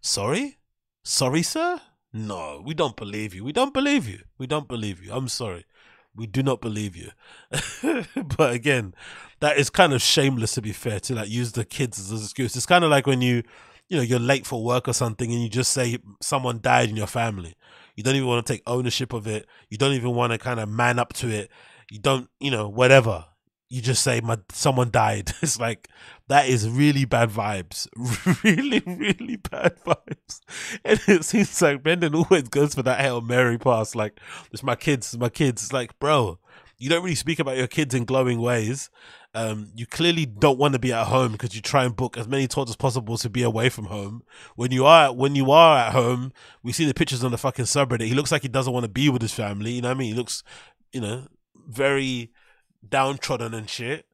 Sorry? 0.00 0.58
Sorry, 1.02 1.42
sir? 1.42 1.80
No, 2.12 2.62
we 2.64 2.74
don't 2.74 2.96
believe 2.96 3.34
you. 3.34 3.44
We 3.44 3.52
don't 3.52 3.74
believe 3.74 4.08
you. 4.08 4.20
We 4.38 4.46
don't 4.46 4.68
believe 4.68 5.02
you. 5.02 5.12
I'm 5.12 5.28
sorry. 5.28 5.66
We 6.16 6.26
do 6.26 6.42
not 6.42 6.60
believe 6.60 6.96
you. 6.96 7.10
but 8.36 8.52
again, 8.52 8.94
that 9.40 9.58
is 9.58 9.70
kind 9.70 9.92
of 9.92 10.00
shameless 10.02 10.54
to 10.54 10.62
be 10.62 10.72
fair 10.72 11.00
to 11.00 11.14
like 11.14 11.28
use 11.28 11.52
the 11.52 11.64
kids 11.64 11.98
as 11.98 12.10
an 12.10 12.18
excuse. 12.18 12.56
It's 12.56 12.66
kind 12.66 12.84
of 12.84 12.90
like 12.90 13.06
when 13.06 13.20
you, 13.20 13.42
you 13.88 13.96
know, 13.96 14.02
you're 14.02 14.18
late 14.18 14.46
for 14.46 14.64
work 14.64 14.88
or 14.88 14.92
something 14.92 15.30
and 15.30 15.42
you 15.42 15.48
just 15.48 15.72
say 15.72 15.98
someone 16.20 16.60
died 16.60 16.88
in 16.88 16.96
your 16.96 17.06
family. 17.06 17.54
You 17.94 18.02
don't 18.02 18.16
even 18.16 18.28
want 18.28 18.46
to 18.46 18.52
take 18.52 18.62
ownership 18.66 19.12
of 19.12 19.26
it. 19.26 19.46
You 19.70 19.78
don't 19.78 19.92
even 19.92 20.14
want 20.14 20.32
to 20.32 20.38
kind 20.38 20.60
of 20.60 20.68
man 20.68 20.98
up 20.98 21.12
to 21.14 21.28
it. 21.28 21.50
You 21.90 21.98
don't, 21.98 22.28
you 22.40 22.50
know, 22.50 22.68
whatever. 22.68 23.26
You 23.68 23.82
just 23.82 24.02
say 24.02 24.20
my 24.20 24.38
someone 24.52 24.90
died. 24.90 25.32
It's 25.42 25.58
like 25.58 25.88
that 26.28 26.48
is 26.48 26.68
really 26.68 27.04
bad 27.04 27.30
vibes. 27.30 27.88
Really, 28.44 28.80
really 28.86 29.36
bad 29.36 29.76
vibes. 29.84 30.40
And 30.84 31.00
it 31.08 31.24
seems 31.24 31.60
like 31.60 31.82
Brendan 31.82 32.14
always 32.14 32.44
goes 32.44 32.74
for 32.74 32.82
that 32.82 33.00
Hail 33.00 33.20
Mary 33.20 33.58
pass. 33.58 33.94
Like, 33.94 34.20
it's 34.52 34.62
my 34.62 34.76
kids, 34.76 35.14
it's 35.14 35.20
my 35.20 35.28
kids. 35.28 35.64
It's 35.64 35.72
like, 35.72 35.98
bro, 35.98 36.38
you 36.78 36.88
don't 36.88 37.02
really 37.02 37.16
speak 37.16 37.38
about 37.38 37.56
your 37.56 37.66
kids 37.66 37.94
in 37.94 38.04
glowing 38.04 38.40
ways. 38.40 38.90
Um, 39.34 39.70
you 39.74 39.86
clearly 39.86 40.24
don't 40.24 40.58
want 40.58 40.74
to 40.74 40.78
be 40.78 40.92
at 40.92 41.08
home 41.08 41.32
because 41.32 41.54
you 41.54 41.60
try 41.60 41.84
and 41.84 41.94
book 41.94 42.16
as 42.16 42.26
many 42.26 42.46
tours 42.46 42.70
as 42.70 42.76
possible 42.76 43.18
to 43.18 43.28
be 43.28 43.42
away 43.42 43.68
from 43.68 43.86
home. 43.86 44.22
When 44.54 44.72
you 44.72 44.86
are 44.86 45.12
when 45.12 45.34
you 45.34 45.50
are 45.50 45.78
at 45.78 45.92
home, 45.92 46.32
we 46.62 46.72
see 46.72 46.86
the 46.86 46.94
pictures 46.94 47.22
on 47.22 47.32
the 47.32 47.38
fucking 47.38 47.66
subreddit. 47.66 48.06
He 48.06 48.14
looks 48.14 48.32
like 48.32 48.42
he 48.42 48.48
doesn't 48.48 48.72
want 48.72 48.84
to 48.84 48.90
be 48.90 49.08
with 49.10 49.22
his 49.22 49.34
family. 49.34 49.72
You 49.72 49.82
know 49.82 49.88
what 49.88 49.96
I 49.96 49.98
mean? 49.98 50.12
He 50.12 50.18
looks, 50.18 50.42
you 50.92 51.00
know, 51.00 51.26
very 51.68 52.30
downtrodden 52.90 53.54
and 53.54 53.68
shit. 53.68 54.06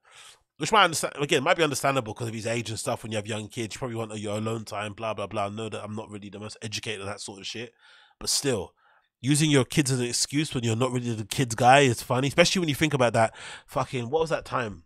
Which 0.59 0.71
might 0.71 0.85
understand 0.85 1.15
again 1.21 1.43
might 1.43 1.57
be 1.57 1.65
understandable 1.65 2.15
because 2.15 2.29
of 2.29 2.35
his 2.35 2.47
age 2.47 2.71
and 2.71 2.79
stuff. 2.79 3.03
When 3.03 3.11
you 3.11 3.17
have 3.17 3.27
young 3.27 3.49
kids, 3.49 3.75
you 3.75 3.79
probably 3.79 3.97
want 3.97 4.17
your 4.19 4.39
alone 4.39 4.65
time. 4.65 4.93
Blah 4.93 5.15
blah 5.15 5.27
blah. 5.27 5.47
I 5.47 5.49
know 5.49 5.69
that 5.69 5.83
I'm 5.83 5.97
not 5.97 6.09
really 6.11 6.29
the 6.29 6.39
most 6.39 6.57
educated 6.63 7.01
on 7.01 7.07
that 7.09 7.21
sort 7.21 7.41
of 7.41 7.47
shit, 7.47 7.73
but 8.21 8.29
still, 8.29 8.75
using 9.21 9.51
your 9.51 9.65
kids 9.65 9.91
as 9.91 9.99
an 9.99 10.07
excuse 10.07 10.55
when 10.55 10.63
you're 10.63 10.77
not 10.77 10.93
really 10.93 11.15
the 11.15 11.25
kids 11.25 11.55
guy 11.55 11.81
is 11.81 12.03
funny, 12.03 12.29
especially 12.29 12.61
when 12.61 12.69
you 12.69 12.77
think 12.77 12.95
about 12.95 13.13
that 13.15 13.35
fucking 13.67 14.09
what 14.11 14.21
was 14.21 14.31
that 14.31 14.45
time? 14.45 14.85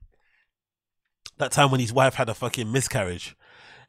that 1.38 1.52
time 1.52 1.70
when 1.70 1.80
his 1.80 1.92
wife 1.92 2.14
had 2.14 2.28
a 2.28 2.34
fucking 2.34 2.70
miscarriage 2.70 3.36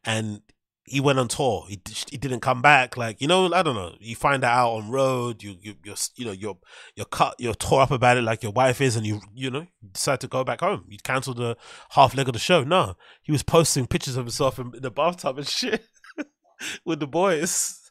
and 0.03 0.41
he 0.87 1.01
went 1.01 1.19
on 1.19 1.27
tour. 1.27 1.65
He 1.67 1.81
he 2.09 2.17
didn't 2.17 2.39
come 2.39 2.61
back. 2.61 2.95
Like 2.95 3.21
you 3.21 3.27
know, 3.27 3.53
I 3.53 3.61
don't 3.61 3.75
know. 3.75 3.95
You 3.99 4.15
find 4.15 4.41
that 4.43 4.53
out 4.53 4.71
on 4.75 4.89
road. 4.89 5.43
You 5.43 5.57
you 5.61 5.75
you're 5.83 5.95
you 6.15 6.25
know 6.25 6.31
you're 6.31 6.57
you're 6.95 7.05
cut. 7.05 7.35
You're 7.37 7.53
tore 7.53 7.81
up 7.81 7.91
about 7.91 8.17
it, 8.17 8.23
like 8.23 8.41
your 8.41 8.53
wife 8.53 8.79
is, 8.81 8.95
and 8.95 9.05
you 9.05 9.21
you 9.35 9.51
know 9.51 9.67
decide 9.91 10.21
to 10.21 10.27
go 10.27 10.43
back 10.43 10.61
home. 10.61 10.85
You 10.87 10.97
cancel 11.03 11.33
the 11.33 11.57
half 11.91 12.15
leg 12.15 12.27
of 12.27 12.33
the 12.33 12.39
show. 12.39 12.63
No, 12.63 12.95
he 13.21 13.31
was 13.31 13.43
posting 13.43 13.85
pictures 13.85 14.15
of 14.15 14.25
himself 14.25 14.59
in, 14.59 14.73
in 14.73 14.81
the 14.81 14.91
bathtub 14.91 15.37
and 15.37 15.47
shit 15.47 15.85
with 16.85 16.99
the 16.99 17.07
boys 17.07 17.87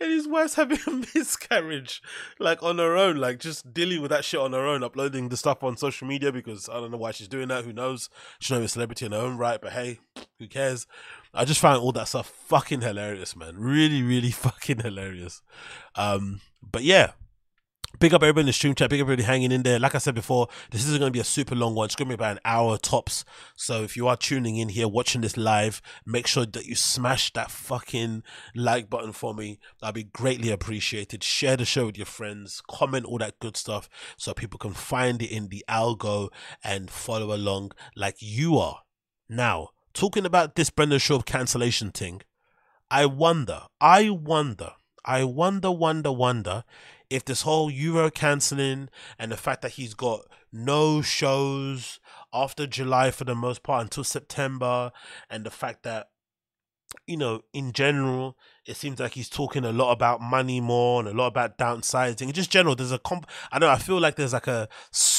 and 0.00 0.10
his 0.10 0.28
wife's 0.28 0.54
having 0.54 0.78
a 0.86 0.90
miscarriage, 1.14 2.02
like 2.38 2.62
on 2.62 2.78
her 2.78 2.96
own, 2.96 3.16
like 3.16 3.38
just 3.38 3.72
dealing 3.72 4.02
with 4.02 4.10
that 4.10 4.24
shit 4.24 4.40
on 4.40 4.52
her 4.52 4.66
own, 4.66 4.82
uploading 4.82 5.28
the 5.28 5.36
stuff 5.36 5.62
on 5.62 5.76
social 5.76 6.06
media 6.06 6.32
because 6.32 6.68
I 6.68 6.74
don't 6.74 6.90
know 6.90 6.96
why 6.96 7.12
she's 7.12 7.28
doing 7.28 7.48
that. 7.48 7.64
Who 7.64 7.72
knows? 7.72 8.08
She's 8.38 8.52
not 8.52 8.62
a 8.62 8.68
celebrity 8.68 9.06
in 9.06 9.12
her 9.12 9.18
own 9.18 9.36
right, 9.36 9.60
but 9.60 9.72
hey, 9.72 10.00
who 10.38 10.48
cares? 10.48 10.86
I 11.34 11.44
just 11.44 11.60
found 11.60 11.80
all 11.80 11.92
that 11.92 12.08
stuff 12.08 12.28
fucking 12.28 12.80
hilarious, 12.80 13.36
man. 13.36 13.56
Really, 13.56 14.02
really 14.02 14.30
fucking 14.32 14.80
hilarious. 14.80 15.42
Um, 15.94 16.40
but 16.62 16.82
yeah, 16.82 17.12
Big 17.98 18.12
up 18.12 18.22
everybody 18.22 18.42
in 18.42 18.46
the 18.46 18.52
stream 18.52 18.74
chat. 18.74 18.90
Big 18.90 19.00
up 19.00 19.06
everybody 19.06 19.22
hanging 19.22 19.52
in 19.52 19.62
there. 19.62 19.78
Like 19.78 19.94
I 19.94 19.98
said 19.98 20.14
before, 20.14 20.48
this 20.70 20.84
isn't 20.84 20.98
going 20.98 21.10
to 21.10 21.16
be 21.16 21.20
a 21.20 21.24
super 21.24 21.54
long 21.54 21.74
one. 21.74 21.86
It's 21.86 21.96
going 21.96 22.08
to 22.08 22.14
be 22.14 22.20
about 22.20 22.32
an 22.32 22.40
hour 22.44 22.76
tops. 22.76 23.24
So 23.56 23.84
if 23.84 23.96
you 23.96 24.06
are 24.06 24.18
tuning 24.18 24.56
in 24.56 24.68
here, 24.68 24.86
watching 24.86 25.22
this 25.22 25.38
live, 25.38 25.80
make 26.04 26.26
sure 26.26 26.44
that 26.44 26.66
you 26.66 26.74
smash 26.74 27.32
that 27.32 27.50
fucking 27.50 28.22
like 28.54 28.90
button 28.90 29.12
for 29.12 29.32
me. 29.32 29.60
That'd 29.80 29.94
be 29.94 30.04
greatly 30.04 30.50
appreciated. 30.50 31.24
Share 31.24 31.56
the 31.56 31.64
show 31.64 31.86
with 31.86 31.96
your 31.96 32.06
friends. 32.06 32.60
Comment 32.68 33.06
all 33.06 33.18
that 33.18 33.38
good 33.38 33.56
stuff 33.56 33.88
so 34.18 34.34
people 34.34 34.58
can 34.58 34.74
find 34.74 35.22
it 35.22 35.30
in 35.30 35.48
the 35.48 35.64
algo 35.66 36.28
and 36.62 36.90
follow 36.90 37.34
along 37.34 37.72
like 37.94 38.16
you 38.20 38.58
are. 38.58 38.80
Now, 39.26 39.70
talking 39.96 40.26
about 40.26 40.54
this 40.54 40.70
Brendan 40.70 40.98
Schaub 40.98 41.24
cancellation 41.24 41.90
thing, 41.90 42.20
I 42.90 43.06
wonder, 43.06 43.62
I 43.80 44.10
wonder, 44.10 44.72
I 45.04 45.24
wonder, 45.24 45.70
wonder, 45.70 46.12
wonder 46.12 46.64
if 47.08 47.24
this 47.24 47.42
whole 47.42 47.70
Euro 47.70 48.10
cancelling 48.10 48.88
and 49.18 49.32
the 49.32 49.36
fact 49.36 49.62
that 49.62 49.72
he's 49.72 49.94
got 49.94 50.20
no 50.52 51.02
shows 51.02 51.98
after 52.32 52.66
July 52.66 53.10
for 53.10 53.24
the 53.24 53.34
most 53.34 53.62
part 53.62 53.82
until 53.82 54.04
September, 54.04 54.92
and 55.30 55.44
the 55.44 55.50
fact 55.50 55.82
that 55.84 56.08
you 57.06 57.16
know, 57.16 57.42
in 57.52 57.72
general, 57.72 58.36
it 58.66 58.76
seems 58.76 59.00
like 59.00 59.12
he's 59.12 59.28
talking 59.28 59.64
a 59.64 59.72
lot 59.72 59.92
about 59.92 60.20
money 60.20 60.60
more 60.60 61.00
and 61.00 61.08
a 61.08 61.12
lot 61.12 61.26
about 61.26 61.58
downsizing. 61.58 62.32
Just 62.32 62.50
general, 62.50 62.74
there's 62.74 62.92
a 62.92 62.98
comp. 62.98 63.26
I 63.50 63.58
know. 63.58 63.68
I 63.68 63.76
feel 63.76 64.00
like 64.00 64.16
there's 64.16 64.32
like 64.32 64.46
a 64.46 64.68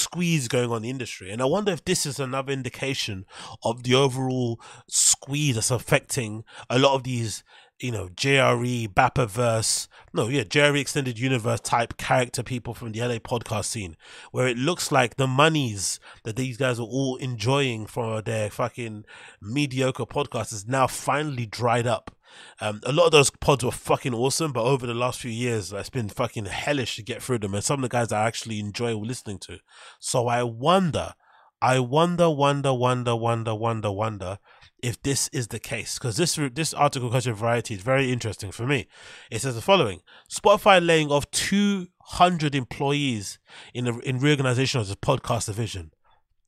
squeeze 0.08 0.48
going 0.48 0.70
on 0.70 0.78
in 0.78 0.84
the 0.84 0.90
industry, 0.90 1.32
and 1.32 1.42
I 1.42 1.46
wonder 1.46 1.72
if 1.72 1.84
this 1.84 2.06
is 2.06 2.20
another 2.20 2.54
indication 2.54 3.26
of 3.64 3.84
the 3.84 3.96
overall 3.96 4.60
squeeze 4.88 5.56
that's 5.56 5.72
affecting 5.72 6.44
a 6.70 6.80
lot 6.80 6.96
of 6.96 7.04
these 7.04 7.44
you 7.80 7.92
know, 7.92 8.08
JRE, 8.08 8.88
Bappaverse, 8.94 9.88
no, 10.12 10.28
yeah, 10.30 10.44
JRE 10.44 10.80
Extended 10.80 11.20
Universe 11.20 11.60
type 11.60 11.96
character 11.98 12.42
people 12.42 12.74
from 12.74 12.92
the 12.92 13.02
LA 13.02 13.20
podcast 13.20 13.66
scene, 13.66 13.96
where 14.32 14.48
it 14.48 14.58
looks 14.58 14.92
like 14.92 15.16
the 15.16 15.28
monies 15.28 16.00
that 16.24 16.36
these 16.36 16.58
guys 16.58 16.80
are 16.80 16.88
all 16.88 17.18
enjoying 17.18 17.86
from 17.86 18.24
their 18.24 18.50
fucking 18.50 19.06
mediocre 19.42 20.06
podcast 20.06 20.54
is 20.54 20.68
now 20.68 20.88
finally 20.88 21.46
dried 21.46 21.86
up. 21.86 22.17
Um, 22.60 22.82
a 22.84 22.92
lot 22.92 23.06
of 23.06 23.12
those 23.12 23.30
pods 23.30 23.64
were 23.64 23.72
fucking 23.72 24.14
awesome, 24.14 24.52
but 24.52 24.64
over 24.64 24.88
the 24.88 24.94
last 24.94 25.20
few 25.20 25.32
years, 25.32 25.72
it's 25.72 25.90
been 25.90 26.10
fucking 26.10 26.46
hellish 26.46 26.96
to 26.96 27.04
get 27.04 27.22
through 27.22 27.40
them. 27.40 27.54
And 27.54 27.64
some 27.64 27.84
of 27.84 27.90
the 27.90 27.94
guys 27.94 28.12
I 28.12 28.26
actually 28.26 28.60
enjoy 28.60 28.96
listening 28.96 29.40
to. 29.40 29.60
So 30.00 30.28
I 30.28 30.44
wonder, 30.44 31.14
I 31.62 31.80
wonder, 31.80 32.30
wonder, 32.30 32.74
wonder, 32.74 33.16
wonder, 33.16 33.56
wonder, 33.56 33.92
wonder 33.92 34.40
if 34.82 35.02
this 35.02 35.28
is 35.30 35.48
the 35.48 35.60
case. 35.60 35.98
Because 35.98 36.18
this 36.18 36.40
this 36.54 36.74
article 36.74 37.10
culture 37.10 37.34
variety 37.34 37.76
is 37.76 37.82
very 37.82 38.12
interesting 38.12 38.52
for 38.52 38.66
me. 38.66 38.88
It 39.32 39.42
says 39.42 39.56
the 39.56 39.62
following. 39.62 40.02
Spotify 40.30 40.86
laying 40.86 41.12
off 41.12 41.30
200 41.32 42.56
employees 42.56 43.40
in 43.74 43.86
the 43.86 43.98
in 44.00 44.20
reorganization 44.20 44.82
of 44.82 44.88
the 44.88 44.96
podcast 44.96 45.46
division 45.48 45.92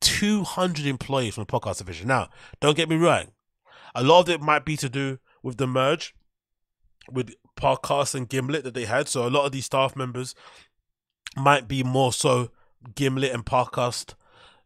200 0.00 0.86
employees 0.86 1.34
from 1.34 1.44
the 1.44 1.60
podcast 1.60 1.78
division 1.78 2.08
now 2.08 2.28
don't 2.60 2.76
get 2.76 2.88
me 2.88 2.96
wrong. 2.96 3.32
A 3.94 4.02
lot 4.02 4.20
of 4.20 4.28
it 4.28 4.40
might 4.40 4.64
be 4.64 4.76
to 4.76 4.88
do 4.88 5.18
with 5.42 5.56
the 5.56 5.66
merge 5.66 6.14
with 7.10 7.34
Parcast 7.56 8.14
and 8.14 8.28
gimlet 8.28 8.64
that 8.64 8.74
they 8.74 8.84
had. 8.84 9.08
So 9.08 9.26
a 9.26 9.30
lot 9.30 9.46
of 9.46 9.52
these 9.52 9.66
staff 9.66 9.96
members 9.96 10.34
might 11.36 11.68
be 11.68 11.82
more 11.82 12.12
so 12.12 12.50
gimlet 12.94 13.32
and 13.32 13.44
Parcast 13.44 14.14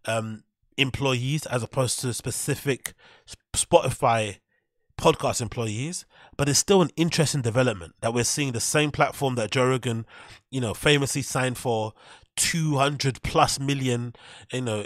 um 0.07 0.45
employees 0.77 1.47
as 1.47 1.63
opposed 1.63 2.01
to 2.01 2.13
specific 2.13 2.95
Spotify 3.55 4.39
podcast 4.99 5.41
employees, 5.41 6.05
but 6.37 6.49
it's 6.49 6.59
still 6.59 6.83
an 6.83 6.91
interesting 6.97 7.43
development 7.43 7.95
that 8.01 8.15
we're 8.15 8.25
seeing 8.25 8.53
the 8.53 8.61
same 8.61 8.91
platform 8.91 9.35
that 9.37 9.51
Joe 9.51 9.69
Rogan, 9.69 10.07
you 10.51 10.61
know, 10.61 10.75
famously 10.75 11.23
signed 11.23 11.59
for 11.59 11.93
200 12.37 13.23
plus 13.23 13.61
million, 13.61 14.15
you 14.53 14.61
know, 14.61 14.85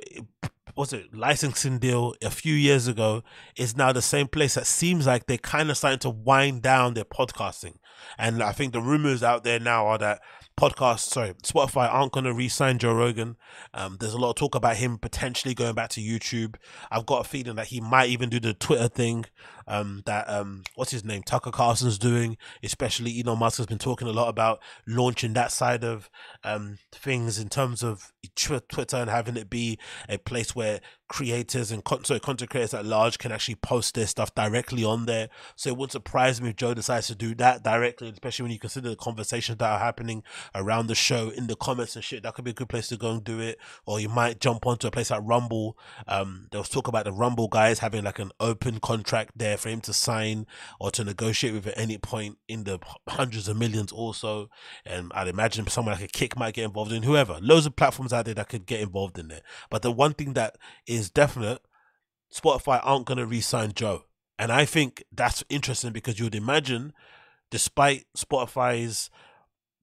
was 0.79 0.93
it 0.93 1.13
licensing 1.13 1.81
deal 1.81 2.15
a 2.23 2.31
few 2.31 2.55
years 2.55 2.87
ago 2.87 3.25
is 3.57 3.77
now 3.77 3.93
the 3.93 4.01
same 4.01 4.29
place 4.29 4.55
that 4.55 4.65
seems 4.65 5.09
like 5.09 5.27
they're 5.27 5.37
kind 5.37 5.71
of 5.71 5.77
starting 5.77 5.99
to 5.99 6.09
wind 6.09 6.63
down 6.63 6.95
their 6.95 7.05
podcasting. 7.05 7.75
And 8.17 8.41
I 8.41 8.53
think 8.53 8.73
the 8.73 8.81
rumors 8.81 9.25
out 9.25 9.43
there 9.43 9.59
now 9.59 9.89
are 9.89 9.99
that 9.99 10.21
podcast, 10.57 11.01
sorry, 11.01 11.35
Spotify 11.43 11.93
aren't 11.93 12.13
going 12.13 12.27
to 12.27 12.33
re-sign 12.33 12.79
Joe 12.79 12.95
Rogan. 12.95 13.37
Um, 13.75 13.97
there's 13.99 14.15
a 14.15 14.19
lot 14.19 14.31
of 14.31 14.37
talk 14.37 14.55
about 14.55 14.77
him 14.77 14.99
potentially 14.99 15.53
going 15.53 15.75
back 15.75 15.91
to 15.91 16.01
YouTube. 16.01 16.55
I've 16.93 17.07
got 17.07 17.27
a 17.27 17.29
feeling 17.29 17.57
that 17.57 17.67
he 17.67 17.81
might 17.81 18.11
even 18.11 18.29
do 18.29 18.39
the 18.39 18.55
Twitter 18.55 18.87
thing 18.87 19.25
um, 19.69 20.03
that 20.07 20.29
um, 20.29 20.65
what's 20.75 20.91
his 20.91 21.05
name 21.05 21.23
Tucker 21.23 21.51
Carlson's 21.51 21.99
doing. 21.99 22.37
Especially 22.63 23.23
Elon 23.23 23.39
Musk 23.39 23.59
has 23.59 23.67
been 23.67 23.79
talking 23.79 24.09
a 24.09 24.13
lot 24.13 24.29
about 24.29 24.61
launching 24.87 25.35
that 25.35 25.53
side 25.53 25.85
of 25.85 26.11
um, 26.43 26.79
things 26.91 27.39
in 27.39 27.49
terms 27.49 27.83
of 27.83 28.13
Twitter 28.35 28.97
and 28.97 29.11
having 29.11 29.37
it 29.37 29.51
be 29.51 29.79
a 30.09 30.19
place 30.19 30.57
where 30.57 30.81
creators 31.09 31.71
and 31.71 31.85
con- 31.85 32.03
content 32.03 32.51
creators 32.51 32.75
at 32.75 32.85
large 32.85 33.19
can 33.19 33.33
actually 33.33 33.55
post 33.57 33.95
their 33.95 34.07
stuff 34.07 34.35
directly 34.35 34.85
on 34.85 35.07
there. 35.07 35.29
So 35.57 35.71
it 35.71 35.77
wouldn't 35.77 35.93
surprise 35.93 36.41
me 36.41 36.51
if 36.51 36.57
Joe 36.57 36.75
decides 36.75 37.07
to 37.09 37.15
do 37.15 37.35
that 37.37 37.63
directly, 37.63 38.09
especially 38.11 38.45
when 38.45 38.53
you 38.53 38.59
consider 38.59 38.91
the 38.91 38.97
conversations 38.97 39.59
that 39.59 39.71
are 39.71 39.79
happening 39.79 40.23
around 40.55 40.87
the 40.87 40.95
show 40.95 41.31
in 41.31 41.47
the 41.47 41.57
comments 41.57 41.97
and 41.97 42.05
shit. 42.05 42.23
That 42.23 42.35
could 42.35 42.45
be 42.45 42.53
a 42.53 42.55
good 42.55 42.69
place 42.69 42.89
to 42.89 42.97
go 42.97 43.11
and 43.13 43.25
do 43.25 43.41
it. 43.41 43.59
Or 43.87 44.01
you 44.01 44.09
might 44.09 44.41
jump 44.41 44.67
onto 44.67 44.87
a 44.87 44.91
place 44.91 45.11
like 45.11 45.23
Rumble. 45.25 45.77
Um, 46.07 46.49
there 46.51 46.61
was 46.61 46.69
talk 46.69 46.89
about 46.89 47.05
the 47.05 47.13
Rumble 47.13 47.49
guys 47.49 47.79
having 47.81 48.05
like 48.05 48.19
an 48.19 48.31
open 48.41 48.81
contract 48.81 49.33
there 49.37 49.58
for 49.59 49.69
him 49.69 49.81
to 49.83 49.93
sign 49.93 50.47
or 50.81 50.91
to 50.93 51.05
negotiate 51.05 51.55
with 51.55 51.67
at 51.67 51.79
any 51.79 51.99
point 51.99 52.39
in 52.49 52.65
the 52.65 52.79
hundreds 53.09 53.49
of 53.49 53.57
millions 53.57 53.93
also. 53.93 54.49
And 54.85 55.13
I'd 55.15 55.29
imagine 55.29 55.67
someone 55.67 55.95
like 55.95 56.05
a 56.05 56.09
Kick 56.09 56.37
might 56.37 56.55
get 56.55 56.65
involved 56.65 56.93
in 56.93 57.03
whoever. 57.03 57.39
Loads 57.41 57.67
of 57.67 57.77
platforms 57.77 58.13
out 58.13 58.25
there 58.25 58.35
that 58.35 58.49
could 58.49 58.67
get 58.67 58.81
involved 58.81 59.19
in 59.19 59.31
it. 59.31 59.43
But 59.71 59.83
the 59.83 59.93
one 59.93 60.15
thing 60.15 60.35
that 60.35 60.57
is 60.87 61.11
definite 61.11 61.61
Spotify 62.33 62.81
aren't 62.83 63.07
going 63.07 63.19
to 63.19 63.27
re 63.27 63.41
sign 63.41 63.73
Joe. 63.73 64.05
And 64.39 64.53
I 64.53 64.65
think 64.65 65.03
that's 65.11 65.43
interesting 65.49 65.93
because 65.93 66.19
you 66.19 66.27
would 66.27 66.35
imagine, 66.35 66.93
despite 67.51 68.07
Spotify's 68.17 69.11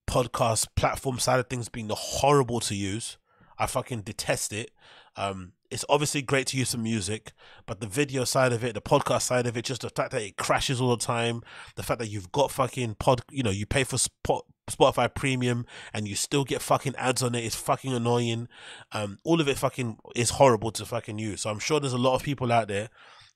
podcast 0.07 0.67
platform 0.75 1.19
side 1.19 1.39
of 1.39 1.47
things 1.47 1.67
being 1.67 1.89
horrible 1.91 2.59
to 2.61 2.75
use, 2.75 3.17
I 3.57 3.65
fucking 3.65 4.01
detest 4.01 4.53
it. 4.53 4.71
Um, 5.15 5.53
it's 5.75 5.83
obviously 5.89 6.21
great 6.21 6.47
to 6.47 6.57
use 6.57 6.69
some 6.69 6.83
music, 6.83 7.33
but 7.65 7.81
the 7.81 7.85
video 7.85 8.23
side 8.23 8.53
of 8.53 8.63
it, 8.63 8.73
the 8.73 8.81
podcast 8.81 9.23
side 9.23 9.45
of 9.45 9.57
it, 9.57 9.65
just 9.65 9.81
the 9.81 9.89
fact 9.89 10.11
that 10.11 10.21
it 10.21 10.37
crashes 10.37 10.79
all 10.79 10.95
the 10.95 11.03
time, 11.03 11.41
the 11.75 11.83
fact 11.83 11.99
that 11.99 12.07
you've 12.07 12.31
got 12.31 12.49
fucking 12.49 12.95
pod, 12.95 13.21
you 13.29 13.43
know, 13.43 13.51
you 13.51 13.65
pay 13.65 13.83
for 13.83 13.97
spot, 13.97 14.45
Spotify 14.71 15.13
Premium 15.13 15.65
and 15.93 16.07
you 16.07 16.15
still 16.15 16.45
get 16.45 16.61
fucking 16.61 16.95
ads 16.95 17.21
on 17.21 17.35
it. 17.35 17.39
it 17.39 17.47
is 17.47 17.55
fucking 17.55 17.93
annoying. 17.93 18.47
Um, 18.93 19.19
all 19.25 19.41
of 19.41 19.49
it 19.49 19.57
fucking 19.57 19.97
is 20.15 20.29
horrible 20.29 20.71
to 20.71 20.85
fucking 20.85 21.19
use. 21.19 21.41
So 21.41 21.49
I'm 21.49 21.59
sure 21.59 21.81
there's 21.81 21.91
a 21.91 21.97
lot 21.97 22.15
of 22.15 22.23
people 22.23 22.53
out 22.53 22.69
there 22.69 22.89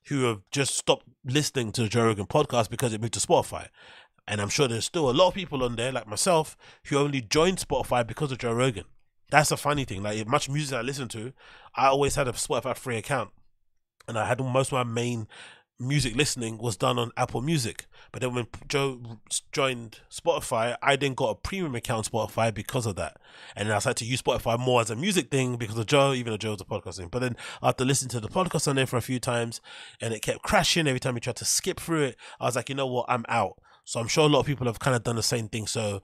who 0.06 0.24
have 0.24 0.40
just 0.50 0.78
stopped 0.78 1.06
listening 1.26 1.72
to 1.72 1.82
the 1.82 1.88
Joe 1.90 2.04
Rogan 2.04 2.26
podcast 2.26 2.70
because 2.70 2.94
it 2.94 3.02
moved 3.02 3.14
to 3.14 3.20
Spotify. 3.20 3.68
And 4.26 4.40
I'm 4.40 4.48
sure 4.48 4.66
there's 4.66 4.86
still 4.86 5.10
a 5.10 5.12
lot 5.12 5.28
of 5.28 5.34
people 5.34 5.62
on 5.62 5.76
there, 5.76 5.92
like 5.92 6.06
myself, 6.06 6.56
who 6.86 6.96
only 6.96 7.20
joined 7.20 7.58
Spotify 7.58 8.06
because 8.06 8.32
of 8.32 8.38
Joe 8.38 8.54
Rogan. 8.54 8.84
That's 9.30 9.50
a 9.50 9.56
funny 9.56 9.84
thing. 9.84 10.02
Like 10.02 10.26
much 10.26 10.48
music 10.48 10.76
I 10.76 10.82
listen 10.82 11.08
to, 11.08 11.32
I 11.74 11.86
always 11.86 12.16
had 12.16 12.28
a 12.28 12.32
Spotify 12.32 12.76
free 12.76 12.96
account, 12.96 13.30
and 14.08 14.18
I 14.18 14.26
had 14.26 14.40
most 14.40 14.72
of 14.72 14.72
my 14.72 14.84
main 14.84 15.28
music 15.80 16.14
listening 16.14 16.58
was 16.58 16.76
done 16.76 16.98
on 16.98 17.10
Apple 17.16 17.40
Music. 17.40 17.86
But 18.12 18.20
then 18.20 18.34
when 18.34 18.46
Joe 18.68 19.18
joined 19.50 20.00
Spotify, 20.10 20.76
I 20.82 20.96
then 20.96 21.14
got 21.14 21.30
a 21.30 21.34
premium 21.34 21.74
account 21.74 22.10
Spotify 22.10 22.52
because 22.52 22.84
of 22.84 22.96
that. 22.96 23.16
And 23.56 23.72
I 23.72 23.78
started 23.78 24.04
to 24.04 24.10
use 24.10 24.20
Spotify 24.20 24.58
more 24.58 24.82
as 24.82 24.90
a 24.90 24.96
music 24.96 25.30
thing 25.30 25.56
because 25.56 25.78
of 25.78 25.86
Joe, 25.86 26.12
even 26.12 26.32
though 26.32 26.36
Joe 26.36 26.52
was 26.52 26.60
a 26.60 26.64
podcasting. 26.64 27.10
But 27.10 27.20
then 27.20 27.36
after 27.62 27.84
listening 27.84 28.10
to 28.10 28.20
the 28.20 28.28
podcast 28.28 28.68
on 28.68 28.76
there 28.76 28.86
for 28.86 28.98
a 28.98 29.02
few 29.02 29.18
times 29.18 29.60
and 30.00 30.12
it 30.12 30.20
kept 30.20 30.42
crashing 30.42 30.86
every 30.86 31.00
time 31.00 31.14
we 31.14 31.20
tried 31.20 31.36
to 31.36 31.46
skip 31.46 31.80
through 31.80 32.02
it, 32.02 32.16
I 32.38 32.44
was 32.44 32.56
like, 32.56 32.68
you 32.68 32.74
know 32.74 32.86
what, 32.86 33.06
I'm 33.08 33.24
out. 33.28 33.54
So 33.84 34.00
I'm 34.00 34.08
sure 34.08 34.26
a 34.26 34.28
lot 34.28 34.40
of 34.40 34.46
people 34.46 34.66
have 34.66 34.78
kind 34.78 34.94
of 34.94 35.02
done 35.02 35.16
the 35.16 35.22
same 35.22 35.48
thing. 35.48 35.66
So, 35.66 36.02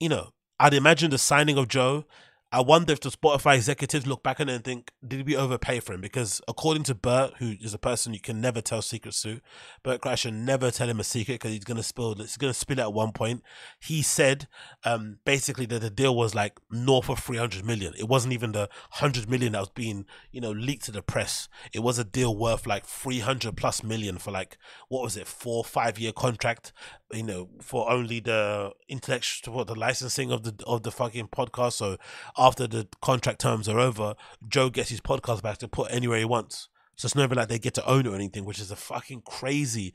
you 0.00 0.08
know, 0.08 0.30
I'd 0.58 0.74
imagine 0.74 1.10
the 1.10 1.18
signing 1.18 1.58
of 1.58 1.68
Joe 1.68 2.04
I 2.52 2.60
wonder 2.60 2.92
if 2.92 3.00
the 3.00 3.10
Spotify 3.10 3.56
executives 3.56 4.06
look 4.06 4.22
back 4.22 4.38
on 4.38 4.48
it 4.48 4.54
and 4.54 4.64
think, 4.64 4.92
did 5.06 5.26
we 5.26 5.36
overpay 5.36 5.80
for 5.80 5.94
him? 5.94 6.00
Because 6.00 6.40
according 6.46 6.84
to 6.84 6.94
Bert, 6.94 7.34
who 7.38 7.54
is 7.60 7.74
a 7.74 7.78
person 7.78 8.14
you 8.14 8.20
can 8.20 8.40
never 8.40 8.60
tell 8.60 8.82
secrets 8.82 9.20
to, 9.22 9.40
Bert 9.82 10.00
Kreischer 10.00 10.32
never 10.32 10.70
tell 10.70 10.88
him 10.88 11.00
a 11.00 11.04
secret 11.04 11.34
because 11.34 11.50
he's 11.50 11.64
gonna 11.64 11.82
spill. 11.82 12.14
He's 12.14 12.36
gonna 12.36 12.54
spill 12.54 12.78
it 12.78 12.82
at 12.82 12.92
one 12.92 13.10
point. 13.10 13.42
He 13.80 14.00
said, 14.00 14.46
um, 14.84 15.18
basically 15.24 15.66
that 15.66 15.80
the 15.80 15.90
deal 15.90 16.14
was 16.14 16.36
like 16.36 16.60
north 16.70 17.08
of 17.10 17.18
three 17.18 17.36
hundred 17.36 17.64
million. 17.64 17.94
It 17.98 18.08
wasn't 18.08 18.32
even 18.32 18.52
the 18.52 18.68
hundred 18.92 19.28
million 19.28 19.52
that 19.52 19.60
was 19.60 19.70
being, 19.70 20.06
you 20.30 20.40
know, 20.40 20.52
leaked 20.52 20.84
to 20.84 20.92
the 20.92 21.02
press. 21.02 21.48
It 21.72 21.80
was 21.80 21.98
a 21.98 22.04
deal 22.04 22.36
worth 22.36 22.64
like 22.64 22.86
three 22.86 23.18
hundred 23.20 23.56
plus 23.56 23.82
million 23.82 24.18
for 24.18 24.30
like 24.30 24.56
what 24.88 25.02
was 25.02 25.16
it, 25.16 25.26
four 25.26 25.64
five 25.64 25.98
year 25.98 26.12
contract, 26.12 26.72
you 27.12 27.24
know, 27.24 27.48
for 27.60 27.90
only 27.90 28.20
the 28.20 28.70
intellectual, 28.88 29.64
the 29.64 29.74
licensing 29.74 30.30
of 30.30 30.44
the 30.44 30.64
of 30.64 30.84
the 30.84 30.92
fucking 30.92 31.26
podcast. 31.28 31.72
So 31.72 31.96
after 32.38 32.66
the 32.66 32.88
contract 33.00 33.40
terms 33.40 33.68
are 33.68 33.78
over, 33.78 34.14
Joe 34.48 34.70
gets 34.70 34.90
his 34.90 35.00
podcast 35.00 35.42
back 35.42 35.58
to 35.58 35.68
put 35.68 35.90
anywhere 35.92 36.18
he 36.18 36.24
wants. 36.24 36.68
So 36.96 37.06
it's 37.06 37.14
never 37.14 37.34
like 37.34 37.48
they 37.48 37.58
get 37.58 37.74
to 37.74 37.86
own 37.86 38.06
it 38.06 38.08
or 38.08 38.14
anything, 38.14 38.44
which 38.44 38.58
is 38.60 38.70
a 38.70 38.76
fucking 38.76 39.22
crazy, 39.26 39.92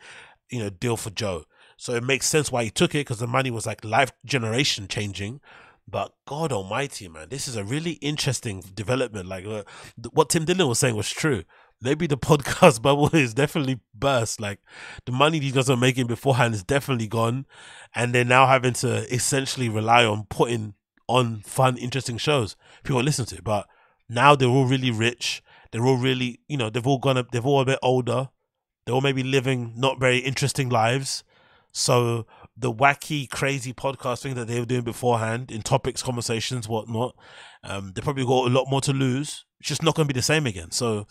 you 0.50 0.60
know, 0.60 0.70
deal 0.70 0.98
for 0.98 1.10
Joe. 1.10 1.46
So 1.78 1.94
it 1.94 2.04
makes 2.04 2.28
sense 2.28 2.52
why 2.52 2.64
he 2.64 2.70
took 2.70 2.94
it 2.94 3.00
because 3.00 3.20
the 3.20 3.28
money 3.28 3.50
was 3.50 3.66
like 3.66 3.84
life 3.84 4.12
generation 4.24 4.88
changing. 4.88 5.42
But 5.88 6.14
God 6.28 6.52
Almighty, 6.52 7.08
man, 7.08 7.30
this 7.30 7.48
is 7.48 7.56
a 7.56 7.64
really 7.64 7.94
interesting 7.94 8.64
development. 8.74 9.28
Like 9.28 9.46
uh, 9.46 9.64
what 10.12 10.30
Tim 10.30 10.46
Dillon 10.46 10.68
was 10.68 10.78
saying 10.78 10.96
was 10.96 11.10
true. 11.10 11.44
Maybe 11.82 12.06
the 12.06 12.18
podcast 12.20 12.84
bubble 12.84 13.10
is 13.16 13.34
definitely 13.34 13.80
burst. 13.96 14.40
Like 14.40 14.60
the 15.06 15.12
money 15.12 15.40
these 15.40 15.54
guys 15.54 15.70
are 15.72 15.78
making 15.78 16.06
beforehand 16.06 16.54
is 16.54 16.64
definitely 16.64 17.08
gone, 17.08 17.48
and 17.96 18.14
they're 18.14 18.24
now 18.24 18.46
having 18.46 18.74
to 18.74 19.12
essentially 19.14 19.68
rely 19.68 20.06
on 20.06 20.26
putting 20.30 20.76
on 21.12 21.42
fun, 21.42 21.78
interesting 21.78 22.18
shows 22.18 22.56
people 22.84 23.02
listen 23.02 23.26
to. 23.28 23.42
But 23.42 23.68
now 24.10 24.36
they're 24.36 24.50
all 24.50 24.66
really 24.66 24.92
rich. 24.92 25.44
They're 25.72 25.86
all 25.86 25.98
really, 25.98 26.40
you 26.48 26.58
know, 26.58 26.70
they've 26.70 26.86
all 26.86 27.00
gone 27.00 27.18
up, 27.18 27.32
they've 27.32 27.46
all 27.46 27.62
a 27.62 27.66
bit 27.66 27.80
older. 27.82 28.30
They're 28.86 28.96
all 28.96 29.02
maybe 29.02 29.24
living 29.24 29.74
not 29.76 30.00
very 30.00 30.18
interesting 30.18 30.70
lives. 30.70 31.24
So 31.72 32.26
the 32.58 32.74
wacky, 32.74 33.30
crazy 33.30 33.74
podcasting 33.74 34.36
that 34.36 34.48
they 34.48 34.60
were 34.60 34.66
doing 34.66 34.84
beforehand 34.84 35.52
in 35.52 35.62
topics, 35.62 36.04
conversations, 36.04 36.68
whatnot, 36.68 37.16
um, 37.64 37.94
they 37.94 38.02
probably 38.02 38.26
got 38.26 38.48
a 38.48 38.54
lot 38.54 38.70
more 38.70 38.82
to 38.82 38.92
lose. 38.92 39.46
It's 39.60 39.70
just 39.70 39.84
not 39.84 39.96
going 39.96 40.08
to 40.08 40.14
be 40.14 40.18
the 40.18 40.24
same 40.24 40.46
again. 40.46 40.72
So 40.72 41.08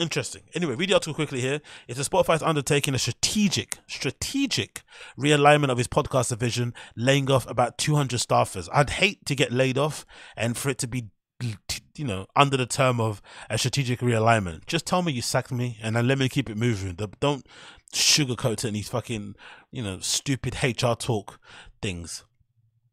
Interesting. 0.00 0.44
Anyway, 0.54 0.76
read 0.76 0.88
the 0.88 0.94
article 0.94 1.12
quickly 1.12 1.42
here. 1.42 1.60
It's 1.86 2.00
a 2.00 2.08
Spotify's 2.08 2.42
undertaking 2.42 2.94
a 2.94 2.98
strategic, 2.98 3.76
strategic 3.86 4.82
realignment 5.18 5.68
of 5.68 5.76
his 5.76 5.88
podcast 5.88 6.30
division, 6.30 6.72
laying 6.96 7.30
off 7.30 7.46
about 7.50 7.76
200 7.76 8.18
staffers. 8.18 8.66
I'd 8.72 8.88
hate 8.90 9.26
to 9.26 9.34
get 9.34 9.52
laid 9.52 9.76
off 9.76 10.06
and 10.38 10.56
for 10.56 10.70
it 10.70 10.78
to 10.78 10.88
be, 10.88 11.10
you 11.38 12.06
know, 12.06 12.26
under 12.34 12.56
the 12.56 12.64
term 12.64 12.98
of 12.98 13.20
a 13.50 13.58
strategic 13.58 14.00
realignment. 14.00 14.64
Just 14.66 14.86
tell 14.86 15.02
me 15.02 15.12
you 15.12 15.20
sacked 15.20 15.52
me 15.52 15.76
and 15.82 15.94
then 15.94 16.08
let 16.08 16.16
me 16.16 16.30
keep 16.30 16.48
it 16.48 16.56
moving. 16.56 16.96
Don't 17.20 17.46
sugarcoating 17.92 18.72
these 18.72 18.88
fucking, 18.88 19.34
you 19.70 19.82
know, 19.82 19.98
stupid 20.00 20.56
HR 20.62 20.94
talk 20.94 21.38
things. 21.82 22.24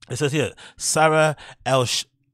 It 0.10 0.18
says 0.18 0.34
here, 0.34 0.52
Sahar 0.78 1.38
El 1.66 1.86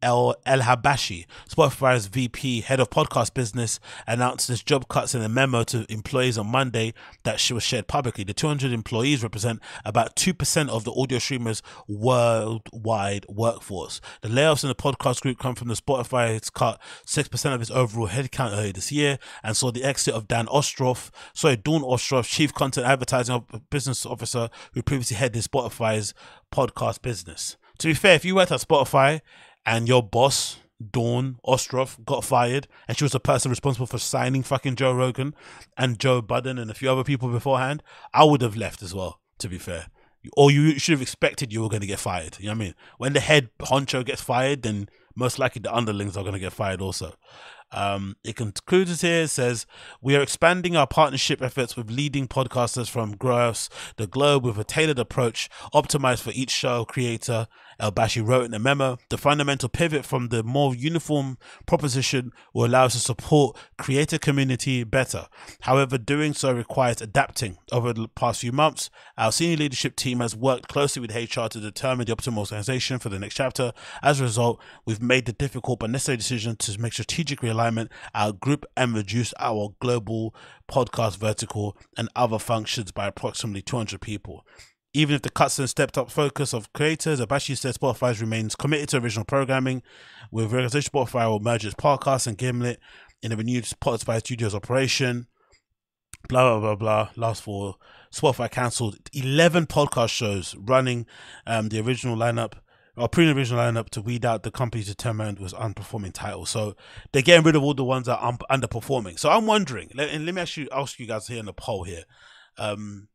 El 0.03 0.35
El 0.45 0.59
Habashi, 0.59 1.25
Spotify's 1.49 2.07
VP, 2.07 2.61
head 2.61 2.79
of 2.79 2.89
podcast 2.89 3.33
business, 3.33 3.79
announced 4.05 4.47
his 4.49 4.61
job 4.61 4.87
cuts 4.87 5.15
in 5.15 5.21
a 5.21 5.29
memo 5.29 5.63
to 5.63 5.85
employees 5.89 6.37
on 6.37 6.47
Monday 6.47 6.93
that 7.23 7.39
she 7.39 7.53
was 7.53 7.63
shared 7.63 7.87
publicly. 7.87 8.23
The 8.23 8.33
200 8.33 8.71
employees 8.71 9.23
represent 9.23 9.59
about 9.85 10.15
2% 10.15 10.69
of 10.69 10.83
the 10.83 10.93
audio 10.93 11.19
streamers' 11.19 11.63
worldwide 11.87 13.25
workforce. 13.29 14.01
The 14.21 14.29
layoffs 14.29 14.63
in 14.63 14.67
the 14.67 14.75
podcast 14.75 15.21
group 15.21 15.39
come 15.39 15.55
from 15.55 15.69
the 15.69 15.75
Spotify's 15.75 16.49
cut 16.49 16.81
6% 17.07 17.55
of 17.55 17.61
its 17.61 17.71
overall 17.71 18.09
headcount 18.09 18.57
earlier 18.57 18.73
this 18.73 18.91
year 18.91 19.17
and 19.43 19.55
saw 19.55 19.71
the 19.71 19.83
exit 19.83 20.13
of 20.13 20.27
Dan 20.27 20.47
Ostroff, 20.47 21.09
sorry, 21.33 21.55
Dawn 21.55 21.81
Ostroff, 21.81 22.27
Chief 22.27 22.53
Content 22.53 22.85
Advertising 22.85 23.45
Business 23.69 24.05
Officer, 24.05 24.49
who 24.73 24.81
previously 24.81 25.17
headed 25.17 25.43
Spotify's 25.43 26.13
podcast 26.51 27.01
business. 27.01 27.57
To 27.79 27.87
be 27.87 27.93
fair, 27.93 28.15
if 28.15 28.23
you 28.23 28.35
worked 28.35 28.51
at 28.51 28.59
Spotify 28.59 29.21
and 29.65 29.87
your 29.87 30.03
boss 30.03 30.57
Dawn 30.91 31.37
Ostroff 31.45 32.03
got 32.05 32.23
fired, 32.23 32.67
and 32.87 32.97
she 32.97 33.03
was 33.03 33.13
the 33.13 33.19
person 33.19 33.49
responsible 33.49 33.87
for 33.87 33.97
signing 33.97 34.43
fucking 34.43 34.75
Joe 34.75 34.93
Rogan 34.93 35.33
and 35.77 35.99
Joe 35.99 36.21
Budden 36.21 36.57
and 36.57 36.69
a 36.69 36.73
few 36.73 36.91
other 36.91 37.03
people 37.03 37.29
beforehand, 37.29 37.81
I 38.13 38.23
would 38.25 38.41
have 38.41 38.57
left 38.57 38.81
as 38.81 38.93
well. 38.93 39.19
To 39.39 39.49
be 39.49 39.57
fair, 39.57 39.87
or 40.37 40.51
you 40.51 40.79
should 40.79 40.93
have 40.93 41.01
expected 41.01 41.51
you 41.51 41.61
were 41.61 41.69
going 41.69 41.81
to 41.81 41.87
get 41.87 41.99
fired. 41.99 42.37
You 42.39 42.45
know 42.45 42.51
what 42.51 42.55
I 42.55 42.59
mean? 42.59 42.75
When 42.97 43.13
the 43.13 43.19
head 43.19 43.49
honcho 43.59 44.05
gets 44.05 44.21
fired, 44.21 44.61
then 44.61 44.87
most 45.15 45.37
likely 45.37 45.59
the 45.61 45.75
underlings 45.75 46.15
are 46.15 46.23
going 46.23 46.33
to 46.33 46.39
get 46.39 46.53
fired 46.53 46.81
also. 46.81 47.15
Um, 47.71 48.15
it 48.23 48.35
concludes 48.35 49.01
here. 49.01 49.23
It 49.23 49.29
says, 49.29 49.65
We 50.01 50.15
are 50.15 50.21
expanding 50.21 50.75
our 50.75 50.87
partnership 50.87 51.41
efforts 51.41 51.75
with 51.75 51.89
leading 51.89 52.27
podcasters 52.27 52.89
from 52.89 53.13
across 53.13 53.67
the 53.97 54.07
globe 54.07 54.45
with 54.45 54.59
a 54.59 54.63
tailored 54.63 54.99
approach 54.99 55.49
optimized 55.73 56.21
for 56.21 56.31
each 56.33 56.51
show 56.51 56.85
creator 56.85 57.47
Uh, 57.83 57.87
El 57.87 57.91
Bashi 57.91 58.21
wrote 58.21 58.45
in 58.45 58.53
a 58.53 58.59
memo, 58.59 58.97
the 59.09 59.17
fundamental 59.17 59.67
pivot 59.67 60.05
from 60.05 60.29
the 60.29 60.41
more 60.41 60.73
uniform 60.73 61.37
proposition 61.65 62.31
will 62.53 62.65
allow 62.65 62.85
us 62.85 62.93
to 62.93 62.99
support 62.99 63.57
creator 63.77 64.17
community 64.17 64.85
better. 64.85 65.27
However, 65.61 65.97
doing 65.97 66.33
so 66.33 66.53
requires 66.53 67.01
adapting. 67.01 67.57
Over 67.73 67.91
the 67.91 68.07
past 68.07 68.39
few 68.39 68.53
months, 68.53 68.89
our 69.17 69.33
senior 69.33 69.57
leadership 69.57 69.97
team 69.97 70.21
has 70.21 70.33
worked 70.35 70.69
closely 70.69 71.01
with 71.01 71.13
HR 71.13 71.47
to 71.47 71.59
determine 71.59 72.05
the 72.05 72.15
optimal 72.15 72.37
organization 72.37 72.99
for 72.99 73.09
the 73.09 73.19
next 73.19 73.35
chapter. 73.35 73.73
As 74.01 74.21
a 74.21 74.23
result, 74.23 74.61
we've 74.85 75.01
made 75.01 75.25
the 75.25 75.33
difficult 75.33 75.79
but 75.79 75.89
necessary 75.89 76.17
decision 76.17 76.55
to 76.55 76.79
make 76.79 76.93
strategic 76.93 77.41
realignment 77.41 77.89
our 78.15 78.31
group 78.31 78.65
and 78.77 78.95
reduce 78.95 79.33
our 79.39 79.75
global 79.79 80.33
podcast 80.71 81.17
vertical 81.17 81.75
and 81.97 82.07
other 82.15 82.39
functions 82.39 82.91
by 82.93 83.07
approximately 83.07 83.61
200 83.61 83.99
people. 83.99 84.45
Even 84.93 85.15
if 85.15 85.23
the 85.23 85.29
cuts 85.29 85.57
and 85.57 85.69
stepped 85.69 85.97
up 85.97 86.11
focus 86.11 86.53
of 86.53 86.71
creators, 86.73 87.19
Abashi 87.19 87.57
said 87.57 87.73
Spotify 87.73 88.19
remains 88.21 88.55
committed 88.55 88.89
to 88.89 88.97
original 88.97 89.25
programming. 89.25 89.81
With 90.31 90.51
realization, 90.51 90.91
Spotify 90.93 91.27
will 91.27 91.39
merge 91.39 91.65
its 91.65 91.75
Parcast 91.75 92.27
and 92.27 92.37
Gimlet 92.37 92.79
in 93.21 93.31
a 93.31 93.35
renewed 93.35 93.63
Spotify 93.63 94.19
Studios 94.19 94.53
operation. 94.53 95.27
Blah 96.29 96.59
blah 96.59 96.59
blah 96.59 96.75
blah. 96.75 97.09
Last 97.15 97.41
for 97.41 97.75
Spotify 98.13 98.51
cancelled 98.51 98.97
eleven 99.13 99.65
podcast 99.65 100.09
shows 100.09 100.55
running 100.59 101.07
um, 101.47 101.69
the 101.69 101.79
original 101.79 102.15
lineup 102.15 102.53
or 102.95 103.09
pre-original 103.09 103.59
lineup 103.59 103.89
to 103.89 104.01
weed 104.01 104.23
out 104.23 104.43
the 104.43 104.51
companies 104.51 104.85
determined 104.85 105.39
was 105.39 105.53
unperforming 105.53 106.13
titles. 106.13 106.51
So 106.51 106.75
they're 107.11 107.23
getting 107.23 107.43
rid 107.43 107.55
of 107.55 107.63
all 107.63 107.73
the 107.73 107.83
ones 107.83 108.05
that 108.05 108.19
are 108.19 108.27
un- 108.27 108.61
underperforming. 108.61 109.17
So 109.17 109.31
I'm 109.31 109.47
wondering, 109.47 109.89
let, 109.95 110.09
and 110.09 110.27
let 110.27 110.35
me 110.35 110.45
you, 110.55 110.69
ask 110.71 110.99
you 110.99 111.07
guys 111.07 111.25
here 111.25 111.39
in 111.39 111.45
the 111.47 111.53
poll 111.53 111.83
here. 111.83 112.03
Um, 112.59 113.07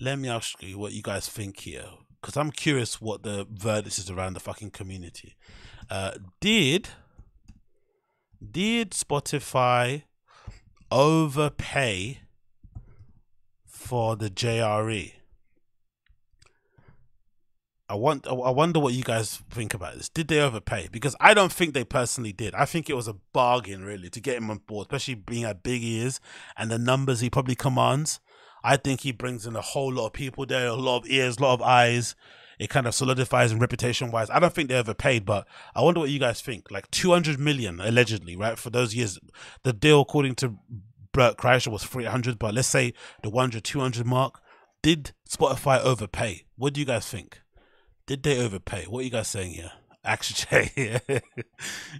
let 0.00 0.18
me 0.18 0.28
ask 0.28 0.62
you 0.62 0.78
what 0.78 0.92
you 0.92 1.02
guys 1.02 1.28
think 1.28 1.60
here, 1.60 1.86
because 2.20 2.36
I'm 2.36 2.50
curious 2.50 3.00
what 3.00 3.22
the 3.22 3.46
verdict 3.50 3.98
is 3.98 4.10
around 4.10 4.34
the 4.34 4.40
fucking 4.40 4.70
community. 4.70 5.36
Uh, 5.90 6.12
did 6.40 6.88
did 8.50 8.90
Spotify 8.90 10.02
overpay 10.90 12.20
for 13.66 14.16
the 14.16 14.28
JRE? 14.28 15.12
I 17.88 17.94
want. 17.94 18.26
I 18.26 18.50
wonder 18.50 18.80
what 18.80 18.94
you 18.94 19.04
guys 19.04 19.36
think 19.48 19.72
about 19.72 19.94
this. 19.94 20.08
Did 20.08 20.26
they 20.26 20.40
overpay? 20.40 20.88
Because 20.90 21.14
I 21.20 21.34
don't 21.34 21.52
think 21.52 21.72
they 21.72 21.84
personally 21.84 22.32
did. 22.32 22.52
I 22.52 22.64
think 22.64 22.90
it 22.90 22.94
was 22.94 23.06
a 23.06 23.14
bargain, 23.32 23.84
really, 23.84 24.10
to 24.10 24.20
get 24.20 24.36
him 24.38 24.50
on 24.50 24.58
board, 24.58 24.86
especially 24.86 25.14
being 25.14 25.44
how 25.44 25.52
big 25.52 25.82
he 25.82 26.00
is 26.00 26.18
and 26.56 26.68
the 26.68 26.78
numbers 26.78 27.20
he 27.20 27.30
probably 27.30 27.54
commands. 27.54 28.18
I 28.66 28.76
think 28.76 29.02
he 29.02 29.12
brings 29.12 29.46
in 29.46 29.54
a 29.54 29.60
whole 29.60 29.92
lot 29.92 30.06
of 30.06 30.12
people 30.12 30.44
there, 30.44 30.66
a 30.66 30.74
lot 30.74 30.96
of 30.96 31.06
ears, 31.08 31.38
a 31.38 31.42
lot 31.42 31.54
of 31.54 31.62
eyes. 31.62 32.16
It 32.58 32.68
kind 32.68 32.88
of 32.88 32.96
solidifies 32.96 33.52
him 33.52 33.60
reputation 33.60 34.10
wise. 34.10 34.28
I 34.28 34.40
don't 34.40 34.52
think 34.52 34.68
they 34.68 34.76
overpaid, 34.76 35.24
but 35.24 35.46
I 35.76 35.82
wonder 35.82 36.00
what 36.00 36.10
you 36.10 36.18
guys 36.18 36.40
think. 36.40 36.68
Like 36.68 36.90
200 36.90 37.38
million, 37.38 37.80
allegedly, 37.80 38.34
right? 38.34 38.58
For 38.58 38.70
those 38.70 38.92
years. 38.92 39.20
The 39.62 39.72
deal, 39.72 40.00
according 40.00 40.34
to 40.36 40.56
Bert 41.12 41.36
Kreischer, 41.36 41.70
was 41.70 41.84
300, 41.84 42.40
but 42.40 42.54
let's 42.54 42.66
say 42.66 42.92
the 43.22 43.30
100, 43.30 43.62
200 43.62 44.04
mark. 44.04 44.40
Did 44.82 45.12
Spotify 45.30 45.80
overpay? 45.80 46.46
What 46.56 46.74
do 46.74 46.80
you 46.80 46.86
guys 46.86 47.06
think? 47.06 47.42
Did 48.08 48.24
they 48.24 48.44
overpay? 48.44 48.86
What 48.86 49.00
are 49.00 49.04
you 49.04 49.10
guys 49.10 49.28
saying 49.28 49.52
here? 49.52 49.70
Action 50.04 50.44
J. 50.50 51.00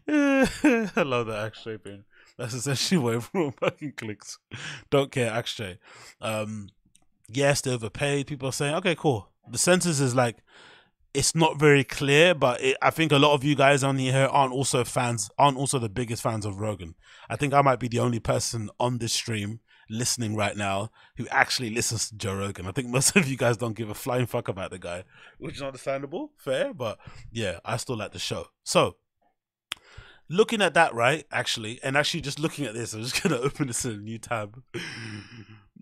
I 0.09 1.03
love 1.03 1.29
that 1.29 1.45
Action 1.47 1.79
J 1.85 2.01
that's 2.39 2.55
essentially 2.55 2.99
what 3.03 3.15
everyone 3.15 3.53
fucking 3.53 3.93
clicks. 3.97 4.39
Don't 4.91 5.11
care, 5.11 5.31
actually. 5.31 5.79
Um, 6.21 6.69
yes, 7.29 7.61
they 7.61 7.73
overpaid. 7.73 8.27
People 8.27 8.49
are 8.49 8.53
saying, 8.53 8.75
okay, 8.77 8.95
cool. 8.95 9.29
The 9.49 9.59
census 9.59 10.01
is 10.01 10.15
like, 10.15 10.39
it's 11.15 11.35
not 11.35 11.59
very 11.59 11.83
clear, 11.83 12.35
but 12.35 12.61
it, 12.61 12.77
I 12.83 12.91
think 12.91 13.11
a 13.11 13.19
lot 13.19 13.33
of 13.33 13.43
you 13.43 13.57
guys 13.57 13.83
on 13.83 13.97
here 13.99 14.27
aren't 14.27 14.53
also 14.53 14.85
fans, 14.85 15.31
aren't 15.39 15.57
also 15.57 15.79
the 15.79 15.89
biggest 15.89 16.23
fans 16.23 16.45
of 16.45 16.61
Rogan. 16.61 16.95
I 17.31 17.37
think 17.37 17.55
I 17.55 17.63
might 17.63 17.81
be 17.81 17.89
the 17.89 18.01
only 18.01 18.21
person 18.21 18.69
on 18.79 18.99
this 18.99 19.15
stream 19.15 19.61
listening 19.89 20.35
right 20.35 20.57
now 20.57 20.91
who 21.17 21.27
actually 21.29 21.71
listens 21.71 22.09
to 22.09 22.17
Joe 22.17 22.35
Rogan. 22.35 22.67
I 22.67 22.73
think 22.73 22.89
most 22.91 23.17
of 23.17 23.27
you 23.27 23.37
guys 23.37 23.57
don't 23.57 23.77
give 23.77 23.89
a 23.89 23.95
flying 23.95 24.27
fuck 24.27 24.49
about 24.49 24.71
the 24.71 24.79
guy, 24.79 25.05
which 25.39 25.57
is 25.57 25.63
understandable, 25.63 26.33
fair, 26.37 26.75
but 26.75 26.99
yeah, 27.33 27.61
I 27.65 27.77
still 27.79 27.97
like 27.97 28.13
the 28.13 28.19
show. 28.19 28.49
So, 28.63 28.97
looking 30.29 30.63
at 30.63 30.75
that, 30.75 30.95
right, 30.95 31.25
actually, 31.31 31.81
and 31.83 31.97
actually 31.97 32.21
just 32.21 32.39
looking 32.39 32.65
at 32.65 32.75
this, 32.75 32.93
I'm 32.93 33.03
just 33.03 33.17
to 33.23 33.41
open 33.41 33.69
this 33.69 33.85
in 33.85 33.93
a 33.93 33.97
new 33.97 34.19
tab. 34.19 34.63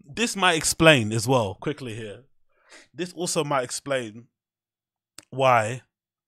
this 0.06 0.36
might 0.36 0.56
explain 0.56 1.12
as 1.12 1.26
well, 1.26 1.54
quickly 1.54 1.94
here. 1.94 2.24
This 2.92 3.12
also 3.12 3.44
might 3.44 3.64
explain 3.64 4.26
why, 5.30 5.82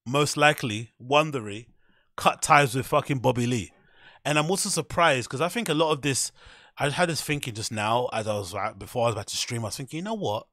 most 0.06 0.36
likely, 0.36 0.92
Wondery 1.02 1.66
cut 2.16 2.42
ties 2.42 2.74
with 2.74 2.86
fucking 2.86 3.18
Bobby 3.18 3.46
Lee. 3.46 3.72
And 4.24 4.38
I'm 4.38 4.50
also 4.50 4.68
surprised 4.68 5.28
because 5.28 5.40
I 5.40 5.48
think 5.48 5.68
a 5.68 5.74
lot 5.74 5.92
of 5.92 6.02
this, 6.02 6.32
I 6.78 6.90
had 6.90 7.08
this 7.08 7.22
thinking 7.22 7.54
just 7.54 7.70
now 7.70 8.08
as 8.12 8.26
I 8.26 8.34
was 8.34 8.54
before 8.78 9.04
I 9.04 9.06
was 9.06 9.14
about 9.14 9.26
to 9.28 9.36
stream. 9.36 9.64
I 9.64 9.68
was 9.68 9.76
thinking, 9.76 9.98
you 9.98 10.02
know 10.02 10.14
what? 10.14 10.46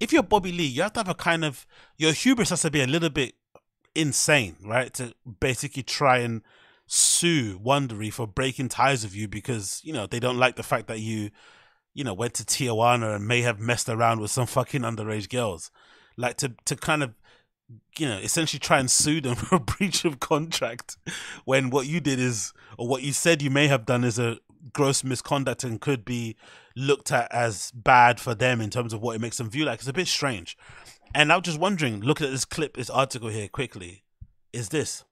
If 0.00 0.12
you're 0.12 0.22
Bobby 0.22 0.52
Lee, 0.52 0.66
you 0.66 0.82
have 0.82 0.92
to 0.94 1.00
have 1.00 1.08
a 1.08 1.14
kind 1.14 1.44
of 1.44 1.66
your 1.96 2.12
hubris 2.12 2.50
has 2.50 2.62
to 2.62 2.70
be 2.70 2.82
a 2.82 2.86
little 2.86 3.08
bit 3.08 3.34
insane, 3.94 4.56
right? 4.64 4.92
To 4.94 5.14
basically 5.40 5.82
try 5.82 6.18
and 6.18 6.42
sue 6.86 7.58
Wondery 7.58 8.12
for 8.12 8.26
breaking 8.26 8.68
ties 8.68 9.04
with 9.04 9.14
you 9.14 9.26
because 9.26 9.80
you 9.84 9.92
know 9.92 10.06
they 10.06 10.20
don't 10.20 10.38
like 10.38 10.56
the 10.56 10.62
fact 10.62 10.86
that 10.88 11.00
you, 11.00 11.30
you 11.94 12.04
know, 12.04 12.14
went 12.14 12.34
to 12.34 12.44
Tijuana 12.44 13.16
and 13.16 13.26
may 13.26 13.42
have 13.42 13.58
messed 13.58 13.88
around 13.88 14.20
with 14.20 14.30
some 14.30 14.46
fucking 14.58 14.82
underage 14.82 15.28
girls, 15.28 15.70
like 16.16 16.36
to 16.38 16.54
to 16.66 16.76
kind 16.76 17.02
of, 17.02 17.14
you 17.98 18.08
know, 18.08 18.18
essentially 18.18 18.60
try 18.60 18.78
and 18.78 18.90
sue 18.90 19.20
them 19.20 19.34
for 19.36 19.58
breach 19.58 20.04
of 20.04 20.20
contract 20.20 20.96
when 21.44 21.70
what 21.70 21.86
you 21.86 22.00
did 22.00 22.18
is 22.18 22.52
or 22.78 22.88
what 22.88 23.02
you 23.02 23.12
said 23.12 23.42
you 23.42 23.50
may 23.50 23.68
have 23.68 23.86
done 23.86 24.04
is 24.04 24.18
a 24.18 24.38
gross 24.72 25.04
misconduct 25.04 25.62
and 25.62 25.80
could 25.80 26.04
be 26.04 26.36
looked 26.76 27.12
at 27.12 27.32
as 27.32 27.70
bad 27.72 28.18
for 28.18 28.34
them 28.34 28.60
in 28.60 28.70
terms 28.70 28.92
of 28.92 29.00
what 29.00 29.14
it 29.14 29.20
makes 29.20 29.38
them 29.38 29.50
view 29.50 29.64
like. 29.64 29.78
It's 29.78 29.88
a 29.88 29.92
bit 29.92 30.08
strange. 30.08 30.56
And 31.14 31.32
I'm 31.32 31.42
just 31.42 31.60
wondering, 31.60 32.00
looking 32.00 32.26
at 32.26 32.32
this 32.32 32.44
clip, 32.44 32.76
this 32.76 32.90
article 32.90 33.28
here 33.28 33.46
quickly, 33.46 34.02
is 34.52 34.70
this. 34.70 35.04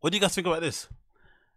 What 0.00 0.10
do 0.10 0.16
you 0.16 0.20
guys 0.20 0.34
think 0.34 0.46
about 0.46 0.60
this? 0.60 0.88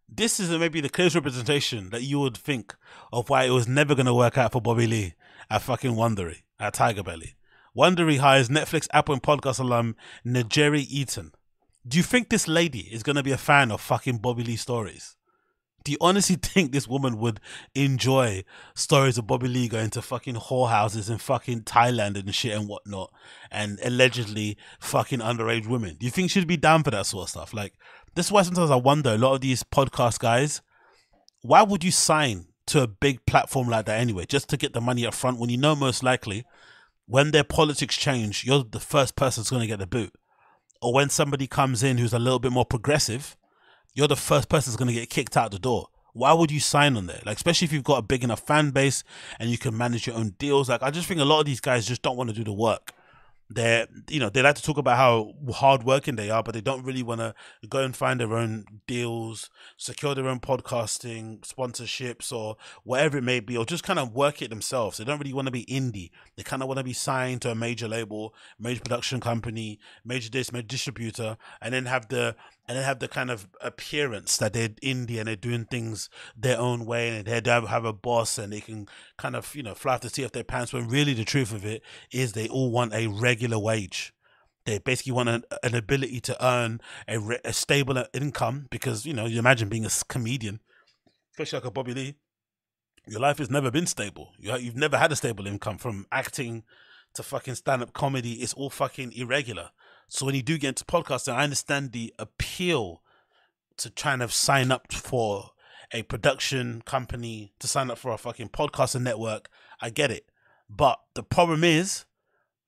This 0.08 0.40
is 0.40 0.50
maybe 0.50 0.80
the 0.82 0.90
clearest 0.90 1.16
representation 1.16 1.90
that 1.90 2.04
you 2.04 2.20
would 2.20 2.38
think 2.38 2.76
of 3.12 3.30
why 3.30 3.44
it 3.44 3.50
was 3.50 3.68
never 3.68 3.96
going 3.96 4.06
to 4.06 4.14
work 4.14 4.38
out 4.38 4.54
for 4.54 4.62
Bobby 4.62 4.88
Lee 4.88 5.14
at 5.50 5.64
fucking 5.64 5.92
Wondery, 5.92 6.44
at 6.60 6.76
TigerBelly. 6.76 7.34
Wondery 7.76 8.20
hires 8.20 8.48
Netflix, 8.48 8.88
Apple, 8.94 9.14
and 9.14 9.24
podcast 9.24 9.60
alum 9.60 9.96
Njeri 10.26 10.86
Eaton. 10.88 11.34
Do 11.86 11.98
you 11.98 12.04
think 12.04 12.30
this 12.30 12.48
lady 12.48 12.82
is 12.92 13.04
going 13.04 13.16
to 13.18 13.24
be 13.24 13.32
a 13.32 13.38
fan 13.38 13.72
of 13.72 13.82
fucking 13.82 14.20
Bobby 14.20 14.44
Lee 14.44 14.56
stories? 14.56 15.18
Do 15.86 15.94
you 15.94 15.98
honestly 16.02 16.36
think 16.42 16.74
this 16.74 16.88
woman 16.88 17.18
would 17.18 17.40
enjoy 17.74 18.44
stories 18.74 19.18
of 19.18 19.28
Bobby 19.28 19.48
Lee 19.48 19.70
going 19.70 19.90
to 19.92 20.02
fucking 20.02 20.36
whorehouses 20.36 21.10
in 21.10 21.18
fucking 21.18 21.62
Thailand 21.62 22.20
and 22.20 22.36
shit 22.36 22.58
and 22.58 22.68
whatnot, 22.68 23.14
and 23.50 23.80
allegedly 23.82 24.58
fucking 24.82 25.20
underage 25.20 25.68
women? 25.68 25.96
Do 25.98 26.06
you 26.06 26.12
think 26.12 26.30
she'd 26.30 26.46
be 26.48 26.58
down 26.58 26.84
for 26.84 26.92
that 26.92 27.06
sort 27.06 27.24
of 27.24 27.30
stuff? 27.30 27.54
Like, 27.54 27.76
this 28.16 28.26
is 28.26 28.32
why 28.34 28.42
sometimes 28.42 28.72
I 28.72 28.76
wonder 28.76 29.12
a 29.12 29.18
lot 29.18 29.36
of 29.36 29.42
these 29.42 29.64
podcast 29.64 30.20
guys, 30.20 30.62
why 31.42 31.64
would 31.64 31.86
you 31.86 31.92
sign 31.92 32.48
to 32.68 32.82
a 32.82 32.88
big 32.88 33.26
platform 33.26 33.70
like 33.70 33.86
that 33.86 34.00
anyway, 34.00 34.26
just 34.26 34.50
to 34.50 34.58
get 34.58 34.74
the 34.74 34.82
money 34.82 35.06
up 35.06 35.14
front 35.14 35.40
when 35.40 35.50
you 35.50 35.58
know 35.58 35.76
most 35.76 36.04
likely 36.04 36.44
when 37.08 37.32
their 37.32 37.44
politics 37.44 37.96
change, 37.96 38.44
you're 38.44 38.64
the 38.64 38.80
first 38.80 39.16
person 39.16 39.42
that's 39.42 39.52
going 39.52 39.62
to 39.62 39.68
get 39.68 39.80
the 39.80 39.88
boot. 39.88 40.14
Or 40.82 40.94
when 40.94 41.10
somebody 41.10 41.48
comes 41.48 41.84
in 41.84 41.98
who's 41.98 42.14
a 42.14 42.20
little 42.20 42.40
bit 42.40 42.52
more 42.52 42.66
progressive, 42.66 43.38
you're 43.96 44.08
the 44.08 44.16
first 44.16 44.50
person 44.50 44.72
that's 44.72 44.78
going 44.78 44.94
to 44.94 44.94
get 44.94 45.10
kicked 45.10 45.36
out 45.36 45.52
the 45.52 45.58
door. 45.58 45.88
Why 46.14 46.32
would 46.34 46.52
you 46.52 46.60
sign 46.60 46.96
on 46.96 47.08
there? 47.08 47.22
Like, 47.26 47.38
especially 47.38 47.66
if 47.66 47.74
you've 47.74 47.84
got 47.84 47.98
a 47.98 48.02
big 48.02 48.24
enough 48.24 48.42
fan 48.42 48.70
base 48.70 49.04
and 49.40 49.50
you 49.50 49.58
can 49.58 49.76
manage 49.76 50.08
your 50.08 50.16
own 50.16 50.36
deals. 50.38 50.70
Like, 50.70 50.84
I 50.84 50.92
just 50.92 51.08
think 51.08 51.20
a 51.20 51.26
lot 51.26 51.40
of 51.40 51.46
these 51.46 51.60
guys 51.60 51.86
just 51.86 52.02
don't 52.04 52.16
want 52.16 52.30
to 52.30 52.36
do 52.36 52.44
the 52.44 52.54
work 52.54 52.94
they're 53.50 53.88
you 54.10 54.20
know 54.20 54.30
they 54.30 54.42
like 54.42 54.56
to 54.56 54.64
talk 54.64 54.78
about 54.78 54.98
how 54.98 55.34
hardworking 55.54 56.16
they 56.16 56.30
are, 56.30 56.42
but 56.42 56.54
they 56.54 56.62
don't 56.62 56.84
really 56.84 57.04
want 57.04 57.22
to 57.22 57.34
go 57.70 57.80
and 57.80 57.96
find 57.96 58.20
their 58.20 58.34
own 58.34 58.66
deals, 58.88 59.50
secure 59.78 60.16
their 60.16 60.28
own 60.28 60.40
podcasting 60.40 61.42
sponsorships 61.42 62.32
or 62.32 62.58
whatever 62.84 63.18
it 63.18 63.24
may 63.24 63.40
be, 63.40 63.56
or 63.56 63.66
just 63.66 63.84
kind 63.84 64.00
of 64.00 64.14
work 64.14 64.42
it 64.42 64.50
themselves. 64.50 64.98
They 64.98 65.04
don't 65.04 65.20
really 65.20 65.34
want 65.34 65.46
to 65.48 65.52
be 65.52 65.66
indie. 65.66 66.10
They 66.36 66.44
kind 66.44 66.62
of 66.64 66.68
want 66.68 66.80
to 66.80 66.84
be 66.84 66.94
signed 66.94 67.44
to 67.44 67.52
a 67.52 67.56
major 67.56 67.88
label, 67.88 68.34
major 68.60 68.82
production 68.82 69.20
company, 69.20 69.80
major 70.04 70.30
this, 70.30 70.52
major 70.52 70.68
distributor, 70.68 71.38
and 71.62 71.74
then 71.74 71.86
have 71.86 72.08
the 72.08 72.36
and 72.68 72.78
they 72.78 72.84
have 72.84 73.00
the 73.00 73.08
kind 73.08 73.30
of 73.30 73.48
appearance 73.62 74.38
that 74.38 74.54
they're 74.54 74.70
indie 74.70 75.20
and 75.20 75.28
they're 75.28 75.36
doing 75.36 75.66
things 75.66 76.10
their 76.36 76.60
own 76.60 76.86
way 76.86 77.10
and 77.10 77.26
they 77.26 77.52
have, 77.52 77.68
have 77.68 77.86
a 77.86 77.94
boss 77.94 78.38
and 78.38 78.52
they 78.52 78.62
can 78.62 78.88
kind 79.18 79.36
of 79.36 79.56
you 79.56 79.64
know 79.64 79.74
fly 79.74 79.94
off 79.96 80.02
the 80.02 80.10
seat 80.10 80.24
of 80.24 80.32
their 80.32 80.44
pants 80.44 80.74
when 80.74 80.88
really 80.88 81.14
the 81.14 81.26
truth 81.26 81.54
of 81.54 81.66
it 81.66 81.82
is 82.12 82.34
they 82.34 82.48
all 82.48 82.72
want 82.72 82.94
a 82.94 83.08
regular 83.08 83.60
wage. 83.60 84.14
They 84.66 84.80
basically 84.80 85.12
want 85.12 85.30
an, 85.30 85.44
an 85.62 85.76
ability 85.76 86.22
to 86.22 86.44
earn 86.44 86.82
a, 87.08 87.20
a, 87.46 87.54
stable 87.54 88.04
income 88.14 88.66
because 88.72 89.06
you 89.06 89.14
know 89.14 89.26
you 89.26 89.38
imagine 89.38 89.70
being 89.70 89.86
a 89.86 89.92
comedian 90.08 90.60
especially 91.36 91.58
like 91.58 91.66
a 91.66 91.72
bobby 91.72 91.94
lee. 91.94 92.16
Your 93.08 93.20
life 93.20 93.38
has 93.40 93.50
never 93.50 93.70
been 93.70 93.86
stable. 93.86 94.32
You, 94.40 94.58
you've 94.58 94.78
never 94.78 94.98
had 94.98 95.12
a 95.12 95.16
stable 95.16 95.46
income 95.46 95.78
from 95.78 96.08
acting 96.12 96.64
to 97.14 97.24
fucking 97.24 97.56
stand-up 97.56 97.94
comedy. 97.94 98.34
It's 98.36 98.54
all 98.54 98.70
fucking 98.70 99.12
irregular 99.12 99.72
so 100.08 100.26
when 100.26 100.36
you 100.36 100.42
do 100.42 100.58
get 100.58 100.70
into 100.70 100.86
podcasting, 100.86 101.34
I 101.34 101.44
understand 101.44 101.92
the 101.92 102.14
appeal 102.20 103.02
to 103.78 103.90
trying 103.90 104.20
to 104.20 104.30
sign 104.30 104.72
up 104.72 104.92
for 104.92 105.52
a 105.92 106.04
production 106.04 106.82
company, 106.86 107.54
to 107.60 107.68
sign 107.68 107.92
up 107.92 107.98
for 107.98 108.12
a 108.12 108.18
fucking 108.18 108.50
podcasting 108.50 109.02
network. 109.02 109.50
I 109.82 109.90
get 109.90 110.12
it. 110.12 110.30
But 110.70 111.00
the 111.14 111.24
problem 111.24 111.64
is 111.64 112.06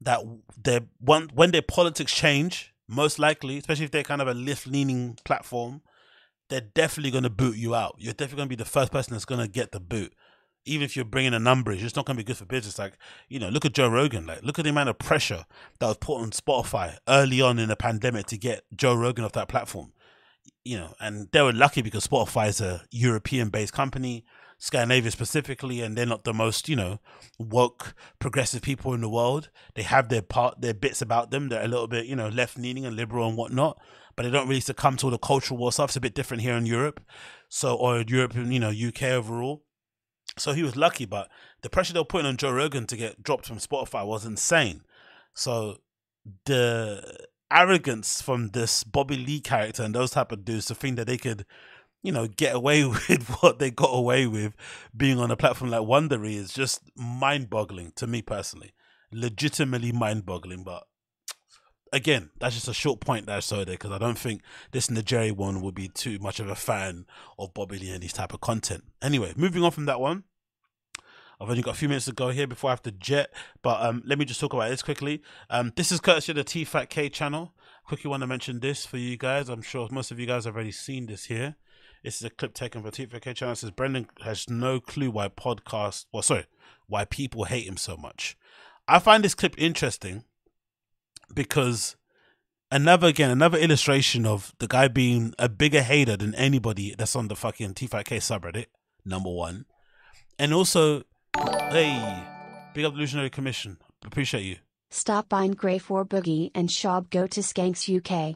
that 0.02 0.22
they 0.62 0.82
when 1.00 1.30
when 1.34 1.52
their 1.52 1.62
politics 1.62 2.14
change, 2.14 2.74
most 2.88 3.18
likely, 3.18 3.58
especially 3.58 3.86
if 3.86 3.92
they're 3.92 4.04
kind 4.04 4.22
of 4.22 4.28
a 4.28 4.34
left 4.34 4.68
leaning 4.68 5.18
platform, 5.26 5.82
they're 6.50 6.62
definitely 6.62 7.12
going 7.12 7.24
to 7.24 7.30
boot 7.30 7.58
you 7.58 7.74
out. 7.74 7.96
You're 7.98 8.14
definitely 8.14 8.38
going 8.38 8.50
to 8.50 8.58
be 8.58 8.64
the 8.64 8.70
first 8.70 8.92
person 8.92 9.14
that's 9.14 9.26
going 9.26 9.42
to 9.42 9.48
get 9.48 9.72
the 9.72 9.80
boot 9.80 10.14
even 10.68 10.86
if 10.86 10.96
you're 10.96 11.06
bringing 11.06 11.34
a 11.34 11.40
number, 11.40 11.72
it's 11.72 11.82
just 11.82 11.96
not 11.96 12.06
going 12.06 12.18
to 12.18 12.24
be 12.24 12.28
good 12.28 12.38
for 12.38 12.46
business. 12.46 12.78
Like, 12.78 12.98
you 13.30 13.40
know, 13.40 13.50
look 13.50 13.66
at 13.66 13.74
Joe 13.74 13.90
Rogan. 13.90 14.28
Like, 14.28 14.44
look 14.44 14.60
at 14.60 14.64
the 14.64 14.70
amount 14.70 14.90
of 14.90 15.00
pressure 15.00 15.46
that 15.80 15.88
was 15.88 15.98
put 15.98 16.22
on 16.22 16.32
Spotify 16.32 16.98
early 17.08 17.42
on 17.42 17.60
in 17.60 17.70
the 17.70 17.76
pandemic 17.76 18.28
to 18.28 18.38
get 18.38 18.64
Joe 18.76 18.96
Rogan 18.96 19.26
off 19.26 19.34
that 19.34 19.48
platform. 19.48 19.94
You 20.64 20.78
know, 20.78 20.96
and 21.00 21.30
they 21.32 21.42
were 21.42 21.54
lucky 21.54 21.82
because 21.82 22.06
Spotify 22.06 22.50
is 22.50 22.60
a 22.60 22.84
European 22.92 23.50
based 23.50 23.72
company, 23.74 24.26
Scandinavia 24.58 25.12
specifically, 25.12 25.82
and 25.82 25.98
they're 25.98 26.06
not 26.06 26.24
the 26.24 26.34
most, 26.34 26.68
you 26.68 26.76
know, 26.76 27.00
woke, 27.40 27.96
progressive 28.20 28.62
people 28.62 28.94
in 28.94 29.02
the 29.02 29.10
world. 29.10 29.50
They 29.76 29.84
have 29.84 30.10
their 30.10 30.22
part, 30.22 30.62
their 30.62 30.74
bits 30.74 31.02
about 31.02 31.32
them. 31.32 31.50
They're 31.50 31.64
a 31.64 31.68
little 31.68 31.88
bit, 31.88 32.06
you 32.06 32.16
know, 32.16 32.28
left 32.28 32.58
leaning 32.58 32.86
and 32.86 32.96
liberal 32.96 33.30
and 33.30 33.38
whatnot, 33.38 33.80
but 34.16 34.24
they 34.24 34.30
don't 34.30 34.48
really 34.48 34.60
succumb 34.60 34.98
to 34.98 35.06
all 35.06 35.12
the 35.12 35.18
cultural 35.18 35.58
war 35.58 35.72
stuff. 35.72 35.92
It's 35.92 35.96
a 35.96 36.02
bit 36.02 36.16
different 36.16 36.44
here 36.44 36.56
in 36.56 36.66
Europe. 36.66 37.00
So, 37.50 37.76
or 37.76 38.02
Europe, 38.02 38.36
you 38.36 38.60
know, 38.60 38.72
UK 38.72 39.04
overall. 39.04 39.64
So 40.38 40.54
he 40.54 40.64
was 40.64 40.76
lucky, 40.76 41.06
but 41.06 41.30
the 41.62 41.70
pressure 41.70 41.94
they 41.94 42.00
were 42.00 42.06
putting 42.06 42.28
on 42.28 42.38
Joe 42.38 42.52
Rogan 42.52 42.86
to 42.88 42.98
get 42.98 43.24
dropped 43.24 43.46
from 43.46 43.58
Spotify 43.58 44.06
was 44.06 44.26
insane. 44.26 44.82
So 45.34 45.78
the 46.46 47.28
arrogance 47.52 48.22
from 48.22 48.50
this 48.50 48.84
Bobby 48.84 49.18
Lee 49.18 49.40
character 49.40 49.84
and 49.84 49.96
those 49.96 50.12
type 50.12 50.32
of 50.32 50.46
dudes 50.46 50.66
to 50.66 50.76
think 50.76 50.98
that 50.98 51.08
they 51.08 51.18
could, 51.18 51.46
you 52.04 52.12
know, 52.12 52.28
get 52.28 52.56
away 52.56 52.86
with 53.10 53.30
what 53.42 53.60
they 53.60 53.72
got 53.72 53.92
away 53.92 54.28
with 54.28 54.54
being 54.96 55.20
on 55.20 55.32
a 55.32 55.38
platform 55.38 55.72
like 55.72 55.82
Wondery 55.82 56.36
is 56.36 56.54
just 56.54 56.82
mind 56.96 57.50
boggling 57.50 57.94
to 57.96 58.08
me 58.08 58.22
personally. 58.22 58.74
Legitimately 59.12 59.94
mind 59.94 60.26
boggling, 60.26 60.64
but 60.64 60.84
again, 61.98 62.30
that's 62.40 62.56
just 62.56 62.68
a 62.68 62.74
short 62.74 63.02
point 63.02 63.26
that 63.26 63.36
I 63.36 63.40
saw 63.42 63.58
there 63.58 63.66
because 63.66 63.92
I 63.92 63.98
don't 63.98 64.18
think 64.18 64.42
this 64.72 64.88
Njeri 64.88 65.32
one 65.32 65.62
would 65.62 65.76
be 65.76 65.90
too 65.90 66.20
much 66.20 66.40
of 66.40 66.48
a 66.48 66.56
fan 66.56 67.06
of 67.38 67.54
Bobby 67.54 67.80
Lee 67.80 67.90
and 67.90 68.02
these 68.02 68.14
type 68.14 68.34
of 68.34 68.40
content. 68.40 68.86
Anyway, 69.02 69.34
moving 69.36 69.64
on 69.64 69.72
from 69.72 69.86
that 69.86 70.00
one. 70.00 70.24
I've 71.40 71.50
only 71.50 71.62
got 71.62 71.76
a 71.76 71.78
few 71.78 71.88
minutes 71.88 72.06
to 72.06 72.14
go 72.14 72.30
here 72.30 72.48
before 72.48 72.70
I 72.70 72.74
have 72.74 72.82
to 72.84 72.92
jet, 72.92 73.32
but 73.62 73.82
um, 73.82 74.02
let 74.06 74.18
me 74.18 74.26
just 74.26 74.40
talk 74.40 74.54
about 74.54 74.70
this 74.70 74.82
quickly. 74.82 75.22
Um, 75.50 75.72
this 75.76 75.92
is 75.92 76.00
courtesy 76.00 76.32
of 76.32 76.36
the 76.36 76.44
T 76.44 76.64
Fat 76.64 76.90
K 76.90 77.10
channel. 77.10 77.54
Quickly 77.86 78.10
want 78.10 78.22
to 78.22 78.28
mention 78.28 78.60
this 78.60 78.86
for 78.86 78.98
you 78.98 79.18
guys. 79.18 79.50
I'm 79.50 79.62
sure 79.62 79.88
most 79.92 80.10
of 80.10 80.20
you 80.20 80.26
guys 80.26 80.46
have 80.46 80.56
already 80.56 80.72
seen 80.72 81.06
this 81.06 81.26
here. 81.26 81.56
This 82.04 82.16
is 82.16 82.24
a 82.24 82.30
clip 82.30 82.54
taken 82.54 82.82
from 82.82 82.92
T 82.92 83.06
Fat 83.06 83.22
K 83.22 83.34
channel. 83.34 83.54
It 83.54 83.58
says 83.58 83.72
Brendan 83.72 84.08
has 84.24 84.50
no 84.50 84.80
clue 84.80 85.12
why 85.12 85.28
podcast, 85.28 86.06
well, 86.12 86.24
sorry, 86.24 86.46
why 86.88 87.06
people 87.06 87.44
hate 87.44 87.68
him 87.68 87.78
so 87.78 87.98
much. 87.98 88.36
I 88.88 88.98
find 88.98 89.24
this 89.24 89.36
clip 89.36 89.54
interesting 89.60 90.24
because 91.34 91.96
another 92.72 93.08
again 93.08 93.30
another 93.30 93.58
illustration 93.58 94.26
of 94.26 94.54
the 94.60 94.68
guy 94.68 94.88
being 94.88 95.34
a 95.40 95.50
bigger 95.50 95.82
hater 95.82 96.18
than 96.18 96.36
anybody 96.36 96.96
that's 96.98 97.16
on 97.16 97.28
the 97.28 97.36
fucking 97.36 97.74
T5K 97.74 98.18
subreddit. 98.18 98.66
Number 99.06 99.30
one, 99.30 99.66
and 100.38 100.54
also, 100.54 101.04
hey, 101.36 102.24
big 102.74 102.84
up 102.84 102.94
Illusionary 102.94 103.30
Commission. 103.30 103.78
Appreciate 104.04 104.44
you. 104.44 104.58
Stop 104.90 105.30
buying 105.30 105.52
Grey 105.52 105.78
for 105.78 106.06
Boogie 106.06 106.52
and 106.54 106.70
Schaub 106.70 107.10
go 107.10 107.26
to 107.28 107.40
Skanks 107.42 107.88
UK. 107.88 108.36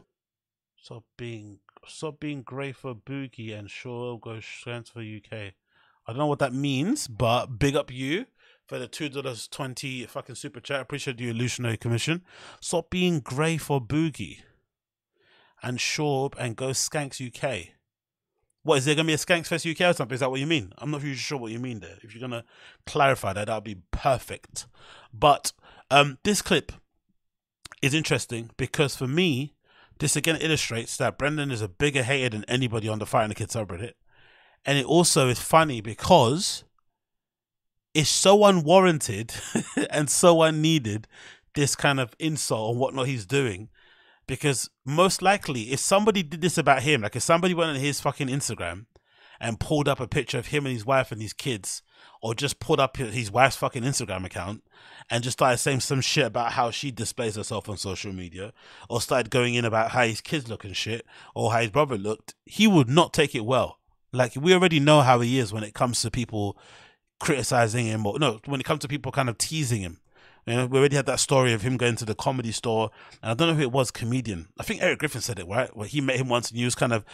Stop 0.76 1.04
being 1.16 1.60
stop 1.86 2.20
being 2.20 2.42
Grey 2.42 2.72
for 2.72 2.94
Boogie 2.94 3.56
and 3.56 3.68
Schaub 3.68 4.20
go 4.20 4.38
Skanks 4.38 4.92
for 4.92 5.00
UK. 5.00 5.52
I 6.06 6.12
don't 6.12 6.18
know 6.18 6.26
what 6.26 6.40
that 6.40 6.52
means, 6.52 7.06
but 7.06 7.58
big 7.58 7.76
up 7.76 7.90
you 7.92 8.26
for 8.72 8.78
the 8.78 8.88
two 8.88 9.10
dollars 9.10 9.48
twenty 9.48 10.06
fucking 10.06 10.34
super 10.34 10.58
chat. 10.58 10.80
Appreciate 10.80 11.18
the 11.18 11.28
illusionary 11.28 11.76
commission. 11.76 12.22
Stop 12.58 12.88
being 12.88 13.20
grey 13.20 13.58
for 13.58 13.82
Boogie 13.82 14.38
and 15.62 15.76
Schaub 15.76 16.32
and 16.38 16.56
go 16.56 16.70
Skanks 16.70 17.20
UK. 17.20 17.74
What 18.62 18.78
is 18.78 18.86
there 18.86 18.94
gonna 18.94 19.08
be 19.08 19.12
a 19.12 19.18
Skanks 19.18 19.48
Fest 19.48 19.66
UK 19.66 19.82
or 19.82 19.92
something? 19.92 20.14
Is 20.14 20.20
that 20.20 20.30
what 20.30 20.40
you 20.40 20.46
mean? 20.46 20.72
I'm 20.78 20.90
not 20.90 21.02
really 21.02 21.16
sure 21.16 21.36
what 21.36 21.52
you 21.52 21.58
mean 21.58 21.80
there. 21.80 21.98
If 22.02 22.14
you're 22.14 22.22
gonna 22.22 22.44
clarify 22.86 23.34
that, 23.34 23.48
that'd 23.48 23.62
be 23.62 23.76
perfect. 23.90 24.66
But 25.12 25.52
um, 25.90 26.16
this 26.24 26.40
clip 26.40 26.72
is 27.82 27.92
interesting 27.92 28.52
because 28.56 28.96
for 28.96 29.06
me, 29.06 29.54
this 29.98 30.16
again 30.16 30.36
illustrates 30.36 30.96
that 30.96 31.18
Brendan 31.18 31.50
is 31.50 31.60
a 31.60 31.68
bigger 31.68 32.04
hater 32.04 32.30
than 32.30 32.46
anybody 32.48 32.88
on 32.88 33.00
the 33.00 33.04
Fighter 33.04 33.24
and 33.24 33.32
the 33.32 33.34
Kid 33.34 33.50
subreddit. 33.50 33.92
And 34.64 34.78
it 34.78 34.86
also 34.86 35.28
is 35.28 35.40
funny 35.40 35.82
because 35.82 36.64
it's 37.94 38.10
so 38.10 38.44
unwarranted 38.44 39.34
and 39.90 40.08
so 40.08 40.42
unneeded 40.42 41.06
this 41.54 41.76
kind 41.76 42.00
of 42.00 42.14
insult 42.18 42.72
and 42.72 42.80
whatnot 42.80 43.06
he's 43.06 43.26
doing. 43.26 43.68
Because 44.26 44.70
most 44.84 45.20
likely 45.20 45.72
if 45.72 45.80
somebody 45.80 46.22
did 46.22 46.40
this 46.40 46.56
about 46.56 46.82
him 46.82 47.02
like 47.02 47.16
if 47.16 47.22
somebody 47.22 47.54
went 47.54 47.70
on 47.70 47.76
his 47.76 48.00
fucking 48.00 48.28
instagram 48.28 48.86
and 49.40 49.60
pulled 49.60 49.88
up 49.88 50.00
a 50.00 50.06
picture 50.06 50.38
of 50.38 50.46
him 50.46 50.64
and 50.64 50.72
his 50.72 50.86
wife 50.86 51.10
and 51.12 51.20
his 51.20 51.32
kids 51.32 51.82
or 52.22 52.34
just 52.34 52.60
pulled 52.60 52.78
up 52.78 52.96
his 52.96 53.30
wife's 53.30 53.56
fucking 53.56 53.82
instagram 53.82 54.24
account 54.24 54.62
and 55.10 55.24
just 55.24 55.38
started 55.38 55.58
saying 55.58 55.80
some 55.80 56.00
shit 56.00 56.24
about 56.24 56.52
how 56.52 56.70
she 56.70 56.90
displays 56.92 57.34
herself 57.34 57.68
on 57.68 57.76
social 57.76 58.12
media 58.12 58.52
or 58.88 59.00
started 59.00 59.30
going 59.30 59.54
in 59.54 59.64
about 59.64 59.90
how 59.90 60.04
his 60.04 60.20
kids 60.20 60.48
look 60.48 60.64
and 60.64 60.76
shit 60.76 61.04
or 61.34 61.52
how 61.52 61.60
his 61.60 61.70
brother 61.70 61.98
looked 61.98 62.34
he 62.46 62.66
would 62.66 62.88
not 62.88 63.12
take 63.12 63.34
it 63.34 63.44
well. 63.44 63.78
Like 64.12 64.36
we 64.36 64.54
already 64.54 64.78
know 64.78 65.00
how 65.00 65.20
he 65.20 65.38
is 65.38 65.52
when 65.52 65.64
it 65.64 65.74
comes 65.74 66.00
to 66.02 66.10
people 66.10 66.56
criticizing 67.22 67.86
him 67.86 68.04
or 68.04 68.18
no 68.18 68.40
when 68.46 68.60
it 68.60 68.64
comes 68.64 68.80
to 68.80 68.88
people 68.88 69.12
kind 69.12 69.28
of 69.28 69.38
teasing 69.38 69.80
him 69.80 69.98
you 70.46 70.54
know, 70.54 70.66
we 70.66 70.78
already 70.78 70.96
had 70.96 71.06
that 71.06 71.20
story 71.20 71.52
of 71.52 71.62
him 71.62 71.76
going 71.76 71.96
to 71.96 72.04
the 72.04 72.14
comedy 72.14 72.50
store, 72.50 72.90
and 73.22 73.30
I 73.30 73.34
don't 73.34 73.48
know 73.48 73.54
who 73.54 73.62
it 73.62 73.72
was, 73.72 73.90
comedian. 73.90 74.48
I 74.58 74.64
think 74.64 74.82
Eric 74.82 74.98
Griffin 74.98 75.20
said 75.20 75.38
it, 75.38 75.46
right? 75.46 75.74
Where 75.76 75.86
he 75.86 76.00
met 76.00 76.16
him 76.16 76.28
once, 76.28 76.50
and 76.50 76.58
he 76.58 76.64
was 76.64 76.74
kind 76.74 76.92
of, 76.92 77.04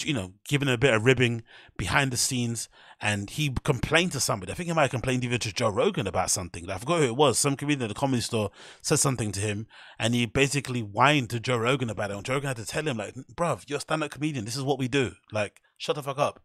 you 0.00 0.12
know, 0.12 0.32
giving 0.48 0.68
a 0.68 0.76
bit 0.76 0.92
of 0.92 1.04
ribbing 1.04 1.44
behind 1.76 2.10
the 2.10 2.16
scenes, 2.16 2.68
and 3.00 3.30
he 3.30 3.54
complained 3.62 4.12
to 4.12 4.20
somebody. 4.20 4.50
I 4.50 4.56
think 4.56 4.66
he 4.66 4.72
might 4.72 4.82
have 4.82 4.90
complained 4.90 5.22
even 5.22 5.38
to 5.38 5.52
Joe 5.52 5.68
Rogan 5.68 6.08
about 6.08 6.30
something. 6.30 6.68
I 6.68 6.78
forgot 6.78 7.00
who 7.00 7.06
it 7.06 7.16
was. 7.16 7.38
Some 7.38 7.54
comedian 7.54 7.82
at 7.82 7.88
the 7.88 8.00
comedy 8.00 8.22
store 8.22 8.50
said 8.80 8.98
something 8.98 9.30
to 9.32 9.40
him, 9.40 9.68
and 9.96 10.12
he 10.12 10.26
basically 10.26 10.80
whined 10.80 11.30
to 11.30 11.38
Joe 11.38 11.58
Rogan 11.58 11.90
about 11.90 12.10
it. 12.10 12.16
And 12.16 12.24
Joe 12.24 12.34
Rogan 12.34 12.48
had 12.48 12.56
to 12.56 12.66
tell 12.66 12.88
him, 12.88 12.96
like, 12.96 13.14
bruv, 13.14 13.62
you're 13.68 13.78
a 13.78 13.80
stand-up 13.80 14.10
comedian. 14.10 14.44
This 14.44 14.56
is 14.56 14.64
what 14.64 14.80
we 14.80 14.88
do. 14.88 15.12
Like, 15.30 15.60
shut 15.78 15.94
the 15.94 16.02
fuck 16.02 16.18
up. 16.18 16.40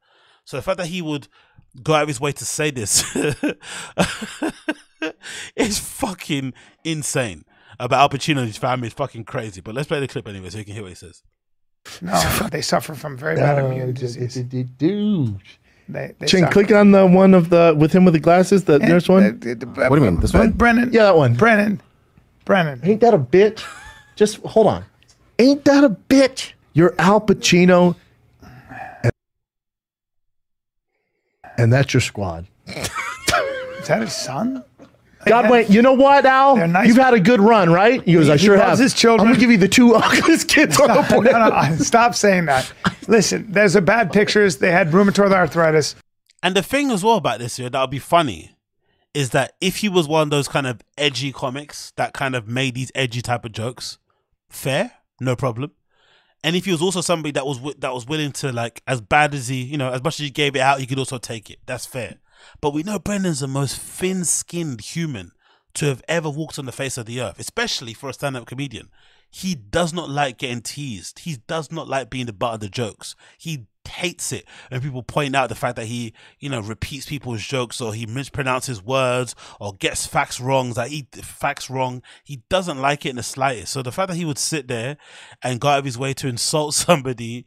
So 0.45 0.57
the 0.57 0.63
fact 0.63 0.77
that 0.77 0.87
he 0.87 1.01
would 1.01 1.27
go 1.81 1.93
out 1.93 2.03
of 2.03 2.07
his 2.07 2.19
way 2.19 2.31
to 2.33 2.45
say 2.45 2.71
this 2.71 3.03
is 5.55 5.79
fucking 5.79 6.53
insane. 6.83 7.45
About 7.79 7.99
Al 7.99 8.09
Pacino 8.09 8.39
and 8.39 8.47
his 8.47 8.57
family 8.57 8.87
is 8.87 8.93
fucking 8.93 9.23
crazy. 9.23 9.61
But 9.61 9.75
let's 9.75 9.87
play 9.87 9.99
the 9.99 10.07
clip 10.07 10.27
anyway 10.27 10.49
so 10.49 10.57
you 10.59 10.65
can 10.65 10.73
hear 10.73 10.83
what 10.83 10.89
he 10.89 10.95
says. 10.95 11.23
No, 12.01 12.19
they 12.51 12.61
suffer 12.61 12.93
from 12.93 13.17
very 13.17 13.35
bad 13.35 13.63
immune 13.63 13.93
disease. 13.93 14.35
Dude. 14.35 15.39
They, 15.89 16.13
they 16.19 16.27
Ching, 16.27 16.45
click 16.47 16.71
on 16.71 16.91
the 16.91 17.05
one 17.05 17.33
of 17.33 17.49
the 17.49 17.75
with 17.77 17.91
him 17.91 18.05
with 18.05 18.13
the 18.13 18.19
glasses. 18.19 18.63
The 18.65 18.79
nurse 18.79 19.09
one. 19.09 19.23
Uh, 19.23 19.49
uh, 19.49 19.89
What 19.89 19.97
do 19.97 20.05
you 20.05 20.11
mean, 20.11 20.19
this 20.19 20.33
one? 20.33 20.51
Brennan. 20.51 20.93
Yeah, 20.93 21.03
that 21.03 21.17
one. 21.17 21.33
Brennan. 21.33 21.81
Brennan. 22.45 22.81
Ain't 22.83 23.01
that 23.01 23.13
a 23.13 23.19
bitch? 23.19 23.65
Just 24.15 24.37
hold 24.37 24.67
on. 24.67 24.85
Ain't 25.39 25.65
that 25.65 25.83
a 25.83 25.89
bitch? 25.89 26.53
You're 26.73 26.93
Al 26.97 27.19
Pacino, 27.19 27.95
and, 29.03 29.11
and 31.57 31.71
that's 31.71 31.93
your 31.93 32.01
squad. 32.01 32.47
Is 32.67 33.87
that 33.87 34.01
his 34.01 34.13
son? 34.13 34.63
God, 35.25 35.49
wait. 35.51 35.69
You 35.69 35.81
know 35.83 35.93
what, 35.93 36.25
Al? 36.25 36.55
Nice- 36.67 36.87
You've 36.87 36.97
had 36.97 37.13
a 37.13 37.19
good 37.19 37.39
run, 37.39 37.71
right? 37.71 38.01
He 38.03 38.13
goes, 38.13 38.27
I 38.29 38.37
He 38.37 38.45
sure 38.45 38.57
loves 38.57 38.71
have. 38.71 38.79
his 38.79 38.93
children. 38.93 39.27
I'm 39.27 39.33
gonna 39.33 39.39
give 39.39 39.51
you 39.51 39.57
the 39.57 39.67
two 39.67 39.93
ugliest 39.95 40.47
kids 40.47 40.79
on 40.79 40.87
the 40.87 40.95
no, 41.01 41.03
planet. 41.03 41.31
no, 41.33 41.69
no, 41.69 41.75
stop 41.77 42.15
saying 42.15 42.45
that. 42.45 42.71
Listen, 43.07 43.45
there's 43.51 43.75
a 43.75 43.81
bad 43.81 44.11
pictures. 44.11 44.57
They 44.57 44.71
had 44.71 44.91
rheumatoid 44.91 45.31
arthritis. 45.31 45.95
And 46.41 46.55
the 46.55 46.63
thing 46.63 46.89
as 46.89 47.03
well 47.03 47.17
about 47.17 47.37
this 47.39 47.59
year 47.59 47.69
that 47.69 47.79
would 47.79 47.91
be 47.91 47.99
funny 47.99 48.51
is 49.13 49.29
that 49.31 49.53
if 49.61 49.77
he 49.77 49.89
was 49.89 50.07
one 50.07 50.23
of 50.23 50.29
those 50.31 50.47
kind 50.47 50.65
of 50.65 50.81
edgy 50.97 51.31
comics 51.31 51.91
that 51.97 52.13
kind 52.13 52.35
of 52.35 52.47
made 52.47 52.73
these 52.73 52.91
edgy 52.95 53.21
type 53.21 53.45
of 53.45 53.51
jokes, 53.51 53.99
fair, 54.49 54.93
no 55.19 55.35
problem. 55.35 55.71
And 56.43 56.55
if 56.55 56.65
he 56.65 56.71
was 56.71 56.81
also 56.81 57.01
somebody 57.01 57.31
that 57.33 57.45
was 57.45 57.59
that 57.77 57.93
was 57.93 58.07
willing 58.07 58.31
to 58.33 58.51
like 58.51 58.81
as 58.87 58.99
bad 58.99 59.35
as 59.35 59.47
he, 59.47 59.61
you 59.61 59.77
know, 59.77 59.91
as 59.91 60.03
much 60.03 60.19
as 60.19 60.25
he 60.25 60.29
gave 60.31 60.55
it 60.55 60.61
out, 60.61 60.79
he 60.79 60.87
could 60.87 60.99
also 60.99 61.17
take 61.17 61.49
it. 61.49 61.59
That's 61.65 61.85
fair. 61.85 62.17
But 62.59 62.73
we 62.73 62.81
know 62.81 62.97
Brendan's 62.97 63.41
the 63.41 63.47
most 63.47 63.77
thin-skinned 63.77 64.81
human 64.81 65.31
to 65.75 65.85
have 65.85 66.01
ever 66.07 66.29
walked 66.29 66.57
on 66.57 66.65
the 66.65 66.71
face 66.71 66.97
of 66.97 67.05
the 67.05 67.21
earth, 67.21 67.39
especially 67.39 67.93
for 67.93 68.09
a 68.09 68.13
stand-up 68.13 68.47
comedian. 68.47 68.89
He 69.29 69.55
does 69.55 69.93
not 69.93 70.09
like 70.09 70.39
getting 70.39 70.61
teased. 70.61 71.19
He 71.19 71.37
does 71.47 71.71
not 71.71 71.87
like 71.87 72.09
being 72.09 72.25
the 72.25 72.33
butt 72.33 72.55
of 72.55 72.59
the 72.59 72.69
jokes. 72.69 73.15
He 73.37 73.67
hates 73.91 74.31
it 74.31 74.45
when 74.69 74.81
people 74.81 75.03
point 75.03 75.35
out 75.35 75.49
the 75.49 75.55
fact 75.55 75.75
that 75.75 75.85
he, 75.85 76.13
you 76.39 76.49
know, 76.49 76.61
repeats 76.61 77.05
people's 77.05 77.41
jokes 77.41 77.79
or 77.81 77.93
he 77.93 78.05
mispronounces 78.05 78.83
words 78.83 79.35
or 79.59 79.73
gets 79.73 80.07
facts 80.07 80.39
wrong. 80.39 80.73
That 80.73 80.89
he 80.89 81.07
facts 81.13 81.69
wrong. 81.69 82.01
He 82.23 82.43
doesn't 82.49 82.79
like 82.79 83.05
it 83.05 83.09
in 83.09 83.15
the 83.17 83.23
slightest. 83.23 83.73
So 83.73 83.81
the 83.81 83.91
fact 83.91 84.09
that 84.09 84.15
he 84.15 84.25
would 84.25 84.37
sit 84.37 84.67
there 84.67 84.97
and 85.43 85.59
go 85.59 85.69
out 85.69 85.79
of 85.79 85.85
his 85.85 85.97
way 85.97 86.13
to 86.15 86.27
insult 86.27 86.73
somebody, 86.73 87.45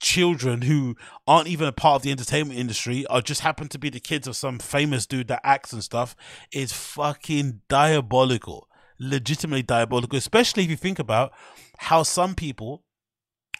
children 0.00 0.62
who 0.62 0.96
aren't 1.26 1.48
even 1.48 1.66
a 1.66 1.72
part 1.72 1.96
of 1.96 2.02
the 2.02 2.10
entertainment 2.10 2.58
industry 2.58 3.04
or 3.10 3.20
just 3.20 3.40
happen 3.40 3.68
to 3.68 3.78
be 3.78 3.90
the 3.90 4.00
kids 4.00 4.26
of 4.26 4.36
some 4.36 4.58
famous 4.58 5.06
dude 5.06 5.28
that 5.28 5.40
acts 5.44 5.72
and 5.72 5.82
stuff, 5.82 6.14
is 6.52 6.72
fucking 6.72 7.60
diabolical. 7.68 8.68
Legitimately 9.00 9.64
diabolical, 9.64 10.16
especially 10.16 10.62
if 10.62 10.70
you 10.70 10.76
think 10.76 11.00
about 11.00 11.32
how 11.78 12.04
some 12.04 12.36
people 12.36 12.84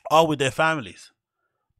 are 0.08 0.26
with 0.26 0.38
their 0.38 0.50
families 0.50 1.10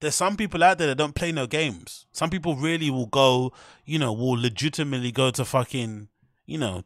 there's 0.03 0.17
some 0.17 0.37
people 0.37 0.65
out 0.65 0.79
there 0.79 0.89
that 0.89 0.99
don't 0.99 1.15
play 1.15 1.31
no 1.31 1.47
games. 1.47 2.07
Some 2.11 2.29
people 2.29 2.57
really 2.57 2.91
will 2.91 3.07
go, 3.07 3.53
you 3.85 4.01
know, 4.01 4.13
will 4.13 4.41
legitimately 4.41 5.13
go 5.13 5.31
to 5.31 5.45
fucking, 5.45 6.09
you 6.45 6.59
know, 6.59 6.83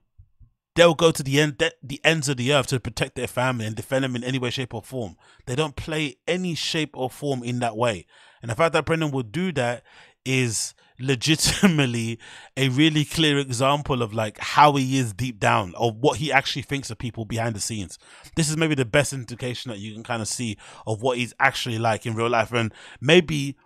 they'll 0.74 0.94
go 0.94 1.10
to 1.10 1.22
the 1.22 1.40
end, 1.40 1.56
the 1.82 2.00
ends 2.04 2.28
of 2.28 2.36
the 2.36 2.52
earth 2.52 2.66
to 2.68 2.78
protect 2.78 3.14
their 3.16 3.26
family 3.26 3.64
and 3.64 3.74
defend 3.74 4.04
them 4.04 4.16
in 4.16 4.22
any 4.22 4.38
way, 4.38 4.50
shape, 4.50 4.74
or 4.74 4.82
form. 4.82 5.16
They 5.46 5.56
don't 5.56 5.76
play 5.76 6.18
any 6.28 6.54
shape 6.54 6.90
or 6.92 7.08
form 7.08 7.42
in 7.42 7.58
that 7.60 7.74
way. 7.74 8.06
And 8.42 8.50
the 8.50 8.54
fact 8.54 8.74
that 8.74 8.84
Brendan 8.84 9.12
would 9.12 9.32
do 9.32 9.50
that 9.52 9.82
is 10.26 10.74
legitimately 10.98 12.18
a 12.56 12.68
really 12.68 13.04
clear 13.04 13.38
example 13.38 14.02
of 14.02 14.14
like 14.14 14.38
how 14.38 14.74
he 14.76 14.98
is 14.98 15.12
deep 15.12 15.38
down 15.38 15.74
or 15.76 15.92
what 15.92 16.18
he 16.18 16.32
actually 16.32 16.62
thinks 16.62 16.90
of 16.90 16.98
people 16.98 17.24
behind 17.24 17.54
the 17.54 17.60
scenes. 17.60 17.98
This 18.34 18.48
is 18.48 18.56
maybe 18.56 18.74
the 18.74 18.84
best 18.84 19.12
indication 19.12 19.70
that 19.70 19.78
you 19.78 19.92
can 19.92 20.02
kind 20.02 20.22
of 20.22 20.28
see 20.28 20.56
of 20.86 21.02
what 21.02 21.18
he's 21.18 21.34
actually 21.38 21.78
like 21.78 22.06
in 22.06 22.14
real 22.14 22.30
life 22.30 22.52
and 22.52 22.72
maybe 23.00 23.56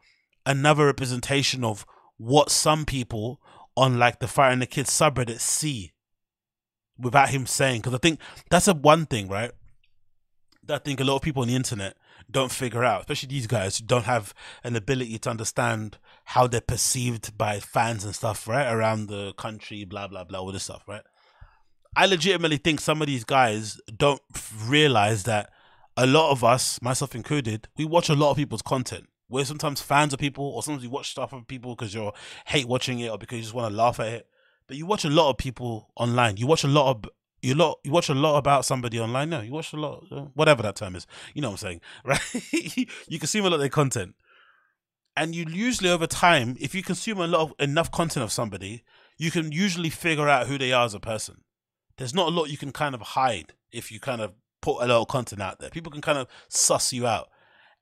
another 0.47 0.87
representation 0.87 1.65
of 1.65 1.87
what 2.17 2.51
some 2.51 2.85
people 2.85 3.41
on 3.77 3.99
like 3.99 4.19
the 4.19 4.29
Fighter 4.29 4.53
and 4.53 4.63
the 4.63 4.67
Kids 4.67 4.91
subreddit 4.91 5.41
see 5.41 5.93
without 6.99 7.31
him 7.31 7.47
saying 7.47 7.81
because 7.81 7.95
I 7.95 7.99
think 7.99 8.21
that's 8.51 8.69
a 8.69 8.75
one 8.75 9.07
thing, 9.07 9.29
right? 9.29 9.53
That 10.65 10.81
I 10.81 10.85
think 10.85 11.01
a 11.01 11.05
lot 11.05 11.17
of 11.17 11.23
people 11.23 11.43
on 11.43 11.49
the 11.49 11.57
internet 11.57 11.97
don't 12.31 12.53
figure 12.53 12.85
out, 12.85 13.01
especially 13.01 13.29
these 13.29 13.47
guys 13.47 13.79
who 13.79 13.87
don't 13.87 14.05
have 14.05 14.35
an 14.63 14.77
ability 14.77 15.19
to 15.21 15.31
understand 15.31 15.99
how 16.31 16.47
they're 16.47 16.61
perceived 16.61 17.37
by 17.37 17.59
fans 17.59 18.05
and 18.05 18.15
stuff, 18.15 18.47
right? 18.47 18.73
Around 18.73 19.09
the 19.09 19.33
country, 19.33 19.85
blah 19.85 20.07
blah 20.07 20.23
blah, 20.23 20.39
all 20.39 20.53
this 20.53 20.63
stuff, 20.63 20.85
right? 20.87 21.03
I 21.97 22.07
legitimately 22.07 22.59
think 22.59 22.81
some 22.81 23.03
of 23.03 23.09
these 23.09 23.25
guys 23.25 23.81
don't 23.97 24.23
realize 24.65 25.25
that 25.25 25.51
a 25.97 26.07
lot 26.07 26.31
of 26.31 26.45
us, 26.45 26.81
myself 26.81 27.17
included, 27.17 27.67
we 27.77 27.85
watch 27.85 28.09
a 28.09 28.15
lot 28.15 28.31
of 28.31 28.37
people's 28.37 28.63
content. 28.63 29.09
We're 29.29 29.45
sometimes 29.45 29.81
fans 29.81 30.13
of 30.13 30.21
people, 30.21 30.45
or 30.45 30.63
sometimes 30.63 30.85
you 30.85 30.91
watch 30.91 31.11
stuff 31.11 31.33
of 31.33 31.49
people 31.49 31.75
because 31.75 31.93
you're 31.93 32.13
hate 32.47 32.69
watching 32.69 33.01
it 33.01 33.09
or 33.09 33.19
because 33.19 33.39
you 33.39 33.43
just 33.43 33.55
want 33.55 33.73
to 33.73 33.77
laugh 33.77 33.99
at 33.99 34.13
it. 34.13 34.29
But 34.69 34.77
you 34.77 34.87
watch 34.87 35.05
a 35.05 35.11
lot 35.11 35.31
of 35.31 35.37
people 35.37 35.91
online. 35.97 36.37
You 36.37 36.47
watch 36.47 36.63
a 36.63 36.69
lot 36.69 36.91
of 36.91 37.11
you 37.43 37.55
lot 37.55 37.81
you 37.83 37.91
watch 37.91 38.09
a 38.09 38.15
lot 38.15 38.39
about 38.39 38.65
somebody 38.65 39.01
online. 39.01 39.31
No, 39.31 39.41
you 39.41 39.51
watch 39.51 39.73
a 39.73 39.77
lot, 39.77 40.05
uh, 40.13 40.27
whatever 40.35 40.63
that 40.63 40.77
term 40.77 40.95
is. 40.95 41.09
You 41.35 41.43
know 41.43 41.51
what 41.51 41.65
I'm 41.65 41.81
saying, 41.81 41.81
right? 42.05 42.87
you 43.09 43.19
consume 43.19 43.47
a 43.47 43.49
lot 43.49 43.55
of 43.55 43.61
their 43.61 43.69
content, 43.69 44.15
and 45.21 45.35
you 45.35 45.45
usually 45.51 45.91
over 45.91 46.07
time, 46.07 46.57
if 46.59 46.75
you 46.75 46.83
consume 46.83 47.21
a 47.21 47.27
lot 47.27 47.43
of 47.43 47.53
enough 47.59 47.91
content 47.91 48.25
of 48.25 48.33
somebody, 48.33 48.83
you 49.19 49.31
can 49.31 49.53
usually 49.53 49.91
figure 49.91 50.31
out 50.31 50.47
who 50.47 50.57
they 50.57 50.73
are 50.73 50.87
as 50.87 50.95
a 50.95 50.99
person. 50.99 51.43
There's 51.99 52.15
not 52.15 52.29
a 52.29 52.31
lot 52.31 52.49
you 52.49 52.57
can 52.57 52.73
kind 52.73 52.95
of 52.95 53.03
hide 53.03 53.53
if 53.71 53.93
you 53.93 54.01
kind 54.01 54.23
of 54.23 54.33
put 54.63 54.83
a 54.83 54.87
lot 54.87 55.03
of 55.03 55.09
content 55.09 55.43
out 55.43 55.59
there. 55.59 55.69
People 55.69 55.93
can 55.93 56.01
kind 56.01 56.17
of 56.17 56.27
suss 56.49 56.95
you 56.95 57.07
out. 57.07 57.29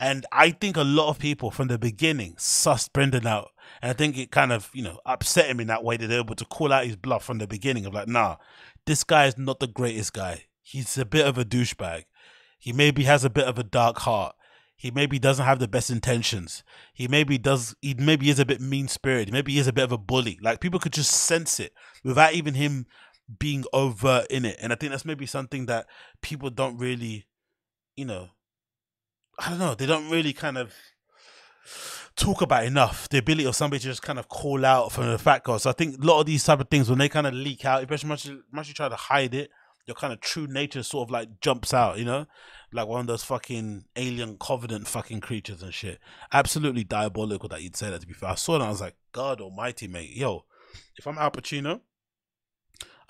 And 0.01 0.27
I 0.33 0.51
think 0.51 0.77
a 0.77 0.83
lot 0.83 1.11
of 1.11 1.21
people 1.21 1.53
from 1.53 1.69
the 1.69 1.79
beginning 1.79 2.35
sussed 2.35 2.93
Brendan 2.93 3.29
out. 3.29 3.51
And 3.83 3.91
I 3.91 3.93
think 3.93 4.19
it 4.19 4.33
kind 4.33 4.53
of, 4.53 4.69
you 4.75 4.83
know, 4.83 4.99
upset 5.07 5.47
him 5.47 5.61
in 5.61 5.69
that 5.69 5.85
way 5.85 5.97
that 5.97 6.09
they're 6.09 6.19
able 6.19 6.35
to 6.35 6.45
call 6.45 6.73
out 6.73 6.87
his 6.87 6.97
bluff 6.97 7.23
from 7.23 7.39
the 7.39 7.47
beginning 7.47 7.87
of 7.87 7.95
like, 7.95 8.09
nah, 8.09 8.39
this 8.85 9.05
guy 9.05 9.27
is 9.27 9.39
not 9.39 9.61
the 9.61 9.69
greatest 9.69 10.13
guy. 10.13 10.47
He's 10.61 10.99
a 10.99 11.05
bit 11.05 11.25
of 11.25 11.39
a 11.39 11.45
douchebag. 11.45 12.07
He 12.59 12.73
maybe 12.73 13.05
has 13.05 13.25
a 13.25 13.31
bit 13.31 13.47
of 13.47 13.61
a 13.61 13.63
dark 13.63 13.99
heart. 13.99 14.35
He 14.79 14.93
maybe 14.93 15.19
doesn't 15.19 15.45
have 15.45 15.59
the 15.59 15.67
best 15.67 15.91
intentions. 15.91 16.63
He 16.95 17.09
maybe 17.09 17.37
does. 17.37 17.75
He 17.83 17.95
maybe 17.95 18.31
is 18.31 18.39
a 18.39 18.47
bit 18.47 18.61
mean 18.61 18.87
spirited. 18.87 19.33
Maybe 19.33 19.53
he 19.53 19.59
is 19.59 19.67
a 19.67 19.73
bit 19.73 19.83
of 19.83 19.91
a 19.91 19.99
bully. 19.99 20.39
Like 20.41 20.61
people 20.61 20.79
could 20.79 20.93
just 20.93 21.11
sense 21.11 21.59
it 21.59 21.73
without 22.05 22.35
even 22.35 22.55
him 22.55 22.87
being 23.41 23.65
overt 23.73 24.29
in 24.31 24.45
it. 24.45 24.57
And 24.61 24.73
I 24.73 24.77
think 24.77 24.93
that's 24.93 25.05
maybe 25.05 25.27
something 25.27 25.67
that 25.67 25.87
people 26.23 26.49
don't 26.49 26.79
really, 26.79 27.27
you 27.97 28.05
know, 28.05 28.29
I 29.37 29.51
don't 29.51 29.59
know. 29.59 29.75
They 29.75 29.87
don't 29.87 30.11
really 30.11 30.33
kind 30.33 30.57
of 30.57 30.73
talk 32.15 32.41
about 32.41 32.65
enough 32.65 33.09
the 33.09 33.19
ability 33.19 33.47
of 33.47 33.57
somebody 33.57 33.81
to 33.81 33.87
just 33.87 34.03
kind 34.03 34.21
of 34.21 34.29
call 34.29 34.65
out 34.65 34.93
from 34.93 35.11
the 35.11 35.19
fact 35.19 35.45
goes. 35.45 35.65
So 35.65 35.71
I 35.71 35.73
think 35.73 36.01
a 36.01 36.07
lot 36.07 36.21
of 36.21 36.27
these 36.27 36.45
type 36.45 36.61
of 36.61 36.69
things 36.69 36.89
when 36.89 37.01
they 37.01 37.09
kind 37.09 37.27
of 37.27 37.35
leak 37.35 37.65
out, 37.65 37.83
especially 37.83 38.09
much 38.09 38.31
much 38.53 38.69
you 38.69 38.75
try 38.75 38.89
to 38.89 38.97
hide 38.97 39.35
it, 39.35 39.51
your 39.89 39.95
kind 39.95 40.13
of 40.13 40.21
true 40.21 40.47
nature 40.47 40.83
sort 40.83 41.09
of 41.09 41.11
like 41.11 41.41
jumps 41.41 41.73
out, 41.73 41.99
you 41.99 42.05
know, 42.05 42.27
like 42.73 42.87
one 42.87 43.01
of 43.01 43.07
those 43.07 43.25
fucking 43.25 43.87
alien 43.97 44.37
covenant 44.39 44.87
fucking 44.87 45.21
creatures 45.21 45.63
and 45.63 45.73
shit. 45.73 45.99
Absolutely 46.31 46.85
diabolical 46.85 47.49
that 47.49 47.63
you'd 47.63 47.75
say 47.75 47.91
that. 47.91 48.03
To 48.03 48.07
be 48.07 48.13
fair, 48.13 48.31
I 48.31 48.35
saw 48.35 48.59
that 48.59 48.67
I 48.67 48.69
was 48.69 48.83
like, 48.83 48.97
God 49.13 49.41
Almighty, 49.41 49.89
mate, 49.89 50.11
yo, 50.15 50.45
if 50.97 51.07
I'm 51.07 51.19
Al 51.19 51.31
Pacino. 51.31 51.81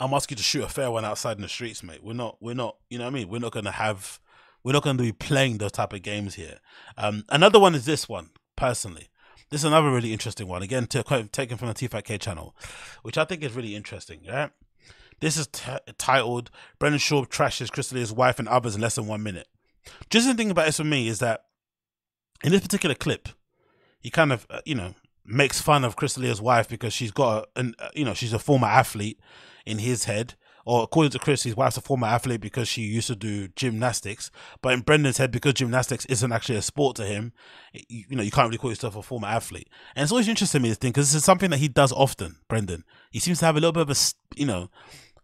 I'm 0.01 0.15
asking 0.15 0.37
you 0.37 0.39
to 0.39 0.45
shoot 0.45 0.63
a 0.63 0.69
fair 0.69 0.93
one 0.93 1.05
outside 1.05 1.39
in 1.39 1.43
the 1.43 1.49
streets, 1.49 1.83
mate. 1.83 2.05
We're 2.05 2.13
not, 2.13 2.37
we're 2.41 2.55
not, 2.55 2.77
you 2.89 2.99
know 2.99 3.05
what 3.05 3.11
I 3.11 3.15
mean? 3.15 3.29
We're 3.29 3.41
not 3.41 3.51
gonna 3.51 3.73
have, 3.73 4.21
we're 4.63 4.73
not 4.73 4.85
gonna 4.85 5.03
be 5.03 5.11
playing 5.11 5.59
those 5.59 5.73
type 5.73 5.93
of 5.93 6.03
games 6.03 6.37
here. 6.37 6.61
Um, 6.97 7.25
another 7.31 7.59
one 7.59 7.75
is 7.75 7.85
this 7.85 8.09
one, 8.09 8.31
personally. 8.55 9.09
This 9.51 9.63
is 9.63 9.65
another 9.65 9.91
really 9.91 10.13
interesting 10.13 10.47
one. 10.47 10.63
Again, 10.63 10.87
t- 10.87 11.03
taken 11.33 11.57
from 11.57 11.67
the 11.67 11.75
T5K 11.75 12.21
channel, 12.21 12.55
which 13.03 13.19
I 13.19 13.25
think 13.25 13.43
is 13.43 13.57
really 13.57 13.75
interesting. 13.75 14.21
Yeah, 14.23 14.51
this 15.21 15.37
is 15.37 15.47
t- 15.49 15.73
titled 15.97 16.51
"Brendan 16.79 16.99
Schaub 16.99 17.29
trashes 17.29 17.71
Chris 17.71 17.91
D'Elia's 17.91 18.13
wife 18.13 18.39
and 18.39 18.49
others 18.49 18.75
in 18.75 18.81
less 18.81 18.97
than 18.97 19.07
one 19.07 19.23
minute." 19.23 19.49
Just 20.11 20.27
the 20.27 20.35
thing 20.35 20.51
about 20.51 20.67
this 20.67 20.77
for 20.77 20.85
me 20.85 21.09
is 21.09 21.19
that 21.21 21.45
in 22.45 22.53
this 22.53 22.61
particular 22.61 22.95
clip, 22.95 23.29
he 24.01 24.11
kind 24.11 24.33
of, 24.33 24.47
uh, 24.51 24.61
you 24.65 24.75
know, 24.75 24.95
makes 25.25 25.61
fun 25.61 25.85
of 25.85 25.97
Chris 25.97 26.15
D'Elia's 26.15 26.41
wife 26.41 26.69
because 26.69 26.93
she's 26.93 27.11
got, 27.11 27.49
a, 27.57 27.61
an, 27.61 27.75
uh, 27.79 27.89
you 27.95 28.05
know, 28.05 28.15
she's 28.15 28.33
a 28.33 28.39
former 28.39 28.67
athlete 28.67 29.21
in 29.67 29.79
his 29.79 30.05
head, 30.05 30.35
or 30.65 30.83
according 30.83 31.11
to 31.11 31.19
Chris, 31.19 31.45
his 31.45 31.57
wife's 31.57 31.79
a 31.79 31.81
former 31.81 32.07
athlete 32.07 32.43
because 32.43 32.69
she 32.69 32.83
used 32.83 33.07
to 33.07 33.17
do 33.17 33.49
gymnastics. 33.49 34.31
But 34.61 34.75
in 34.75 34.81
Brendan's 34.81 35.17
head, 35.17 35.31
because 35.31 35.55
gymnastics 35.55 36.05
isn't 36.07 36.31
actually 36.31 36.57
a 36.57 36.63
sport 36.63 36.97
to 36.97 37.07
him, 37.07 37.33
you, 37.73 38.05
you 38.11 38.17
know, 38.17 38.23
you 38.23 38.31
can't 38.31 38.49
really 38.49 38.59
call 38.59 38.71
yourself 38.71 38.95
a 38.95 39.03
former 39.03 39.29
athlete. 39.29 39.69
And 39.97 40.03
it's 40.03 40.13
always 40.13 40.29
interesting 40.29 40.61
to 40.61 40.63
me 40.63 40.69
this 40.69 40.79
thing 40.79 40.91
because 40.91 41.11
this 41.11 41.17
is 41.17 41.25
something 41.25 41.51
that 41.51 41.57
he 41.59 41.69
does 41.69 41.91
often. 41.91 42.37
Brendan, 42.49 42.85
he 43.11 43.19
seems 43.19 43.39
to 43.39 43.47
have 43.47 43.57
a 43.57 43.61
little 43.61 43.73
bit 43.73 43.89
of 43.89 43.91
a, 43.91 43.97
you 44.37 44.45
know, 44.45 44.71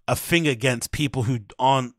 a 0.07 0.16
thing 0.16 0.46
against 0.46 0.92
people 0.92 1.24
who 1.24 1.40
aren't. 1.59 1.94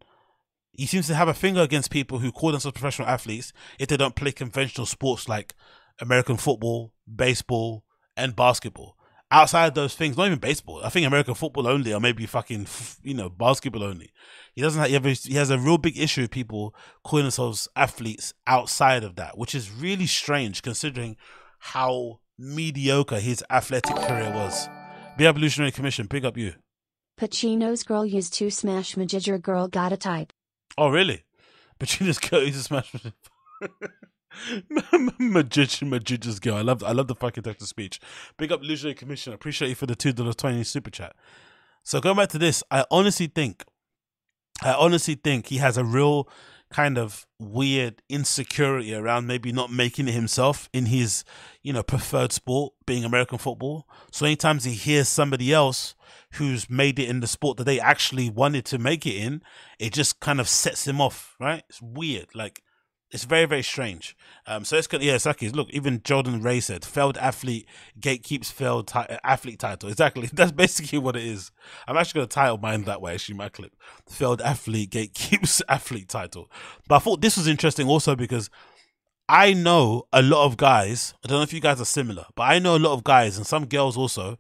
He 0.72 0.86
seems 0.86 1.08
to 1.08 1.16
have 1.16 1.30
a 1.30 1.34
finger 1.34 1.62
against 1.62 1.90
people 1.90 2.20
who 2.20 2.32
call 2.32 2.52
themselves 2.52 2.78
professional 2.78 3.08
athletes 3.08 3.54
if 3.80 3.88
they 3.88 3.98
don't 3.98 4.16
play 4.16 4.34
conventional 4.34 4.86
sports 4.86 5.30
like 5.30 5.54
American 6.00 6.36
football, 6.36 6.94
baseball, 7.08 7.86
and 8.18 8.36
basketball 8.36 8.96
outside 9.32 9.76
those 9.76 9.96
things, 9.96 10.18
not 10.18 10.28
even 10.28 10.40
baseball. 10.40 10.82
I 10.84 10.90
think 10.90 11.06
American 11.06 11.34
football 11.34 11.68
only, 11.68 11.94
or 11.94 12.00
maybe 12.00 12.26
fucking 12.26 12.68
you 13.04 13.14
know 13.14 13.30
basketball 13.30 13.84
only. 13.84 14.12
He 14.54 14.62
doesn't 14.62 14.80
have. 14.80 15.06
He, 15.06 15.12
a, 15.12 15.14
he 15.14 15.34
has 15.36 15.50
a 15.50 15.60
real 15.60 15.78
big 15.78 15.98
issue 15.98 16.22
with 16.22 16.32
people 16.32 16.76
calling 17.04 17.26
themselves 17.26 17.68
athletes 17.76 18.34
outside 18.48 19.04
of 19.04 19.16
that, 19.16 19.38
which 19.38 19.56
is 19.56 19.72
really 19.72 20.08
strange 20.08 20.62
considering 20.62 21.18
how 21.60 22.20
mediocre 22.38 23.20
his 23.20 23.44
athletic 23.50 23.96
career 23.96 24.32
was. 24.34 24.68
The 25.18 25.26
Illusionary 25.26 25.72
Commission, 25.72 26.08
pick 26.08 26.26
up 26.26 26.38
you. 26.38 26.54
Pacino's 27.20 27.84
girl 27.84 28.06
used 28.06 28.34
to 28.36 28.50
smash 28.50 28.96
Majigger 28.96 29.42
girl 29.42 29.68
got 29.68 29.94
a 29.94 29.98
type. 29.98 30.34
Oh, 30.78 30.90
really? 30.90 31.24
Pacino's 31.80 32.20
girl 32.20 32.44
used 32.44 32.58
to 32.58 32.64
smash. 32.64 32.94
Magician, 35.20 35.90
magician's 35.90 36.40
girl. 36.40 36.56
I 36.56 36.62
love, 36.62 36.84
I 36.84 36.92
love 36.92 37.08
the 37.08 37.16
fucking 37.16 37.44
text 37.44 37.62
of 37.62 37.68
speech. 37.68 38.00
Big 38.38 38.52
up, 38.52 38.62
Illusionary 38.62 38.96
Commission. 38.96 39.32
I 39.32 39.36
appreciate 39.36 39.70
you 39.70 39.76
for 39.76 39.86
the 39.86 39.96
two 39.96 40.12
dollars 40.12 40.36
twenty 40.36 40.64
super 40.64 40.90
chat. 40.90 41.16
So 41.84 42.02
going 42.02 42.18
back 42.18 42.30
to 42.30 42.38
this, 42.38 42.64
I 42.72 42.84
honestly 42.92 43.28
think, 43.28 43.64
I 44.62 44.74
honestly 44.74 45.16
think 45.16 45.48
he 45.48 45.58
has 45.58 45.78
a 45.78 45.86
real 45.86 46.28
kind 46.72 46.98
of 46.98 47.26
weird 47.40 48.02
insecurity 48.10 48.94
around 48.94 49.28
maybe 49.28 49.52
not 49.52 49.72
making 49.72 50.08
it 50.08 50.14
himself 50.14 50.68
in 50.74 50.88
his, 50.88 51.24
you 51.62 51.72
know, 51.72 51.84
preferred 51.84 52.32
sport, 52.32 52.74
being 52.86 53.06
American 53.06 53.38
football. 53.38 53.88
So 54.12 54.26
anytime 54.26 54.60
he 54.60 54.74
hears 54.74 55.08
somebody 55.08 55.54
else 55.54 55.95
who's 56.34 56.70
made 56.70 57.00
it 57.00 57.10
in 57.10 57.20
the 57.20 57.28
sport 57.28 57.58
that 57.58 57.64
they 57.64 57.80
actually 57.80 58.30
wanted 58.30 58.66
to 58.66 58.78
make 58.78 59.06
it 59.06 59.16
in, 59.16 59.42
it 59.80 59.94
just 59.94 60.20
kind 60.20 60.40
of 60.40 60.48
sets 60.48 60.88
him 60.88 61.02
off, 61.02 61.36
right? 61.40 61.64
It's 61.70 61.82
weird. 61.82 62.28
Like 62.34 62.62
it's 63.12 63.24
very, 63.24 63.46
very 63.46 63.62
strange. 63.62 64.16
Um, 64.48 64.66
so 64.66 64.76
it's 64.78 64.88
good. 64.88 65.02
Yeah, 65.02 65.18
Saki. 65.18 65.50
Look, 65.50 65.70
even 65.70 66.02
Jordan 66.04 66.42
Ray 66.42 66.60
said, 66.60 66.84
"Failed 66.84 67.18
athlete 67.18 67.68
gatekeeps 68.00 68.52
failed 68.52 68.88
ti- 68.88 69.18
athlete 69.24 69.60
title." 69.60 69.90
Exactly. 69.96 70.30
That's 70.34 70.52
basically 70.52 71.00
what 71.00 71.16
it 71.16 71.24
is. 71.24 71.52
I'm 71.88 71.96
actually 71.98 72.20
going 72.20 72.28
to 72.28 72.34
title 72.34 72.58
mine 72.58 72.84
that 72.84 73.02
way. 73.02 73.14
Actually, 73.14 73.36
my 73.36 73.50
clip: 73.50 73.74
"Failed 74.10 74.42
athlete 74.42 74.92
gatekeeps 74.92 75.62
athlete 75.70 76.10
title." 76.10 76.52
But 76.88 76.96
I 76.96 77.00
thought 77.00 77.22
this 77.22 77.38
was 77.38 77.48
interesting 77.48 77.88
also 77.88 78.16
because 78.16 78.50
I 79.30 79.54
know 79.54 80.08
a 80.12 80.22
lot 80.22 80.46
of 80.46 80.58
guys. 80.58 81.14
I 81.24 81.28
don't 81.28 81.38
know 81.38 81.44
if 81.44 81.54
you 81.54 81.62
guys 81.62 81.80
are 81.80 81.86
similar, 81.86 82.26
but 82.36 82.44
I 82.44 82.60
know 82.60 82.76
a 82.76 82.80
lot 82.80 82.94
of 82.94 83.04
guys 83.04 83.38
and 83.38 83.48
some 83.48 83.66
girls 83.66 83.96
also 83.98 84.40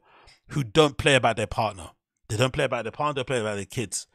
who 0.49 0.63
don't 0.63 0.97
play 0.97 1.15
about 1.15 1.37
their 1.37 1.47
partner. 1.47 1.91
They 2.27 2.37
don't 2.37 2.53
play 2.53 2.65
about 2.65 2.83
their 2.83 2.91
partner. 2.91 3.21
They 3.21 3.25
play 3.25 3.41
about 3.41 3.55
their 3.55 3.65
kids. 3.65 4.07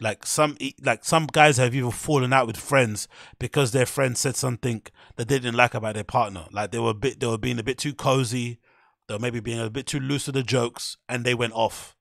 Like 0.00 0.26
some 0.26 0.56
like 0.82 1.04
some 1.04 1.26
guys 1.26 1.58
have 1.58 1.74
even 1.74 1.92
fallen 1.92 2.32
out 2.32 2.48
with 2.48 2.56
friends 2.56 3.06
because 3.38 3.70
their 3.70 3.86
friend 3.86 4.18
said 4.18 4.34
something 4.34 4.82
that 5.16 5.28
they 5.28 5.38
didn't 5.38 5.56
like 5.56 5.74
about 5.74 5.94
their 5.94 6.02
partner. 6.02 6.46
Like 6.50 6.72
they 6.72 6.80
were 6.80 6.90
a 6.90 6.94
bit 6.94 7.20
they 7.20 7.26
were 7.26 7.38
being 7.38 7.60
a 7.60 7.62
bit 7.62 7.78
too 7.78 7.94
cozy, 7.94 8.58
they 9.06 9.14
were 9.14 9.20
maybe 9.20 9.38
being 9.38 9.60
a 9.60 9.70
bit 9.70 9.86
too 9.86 10.00
loose 10.00 10.26
with 10.26 10.34
the 10.34 10.42
jokes, 10.42 10.96
and 11.08 11.24
they 11.24 11.34
went 11.34 11.52
off. 11.52 11.94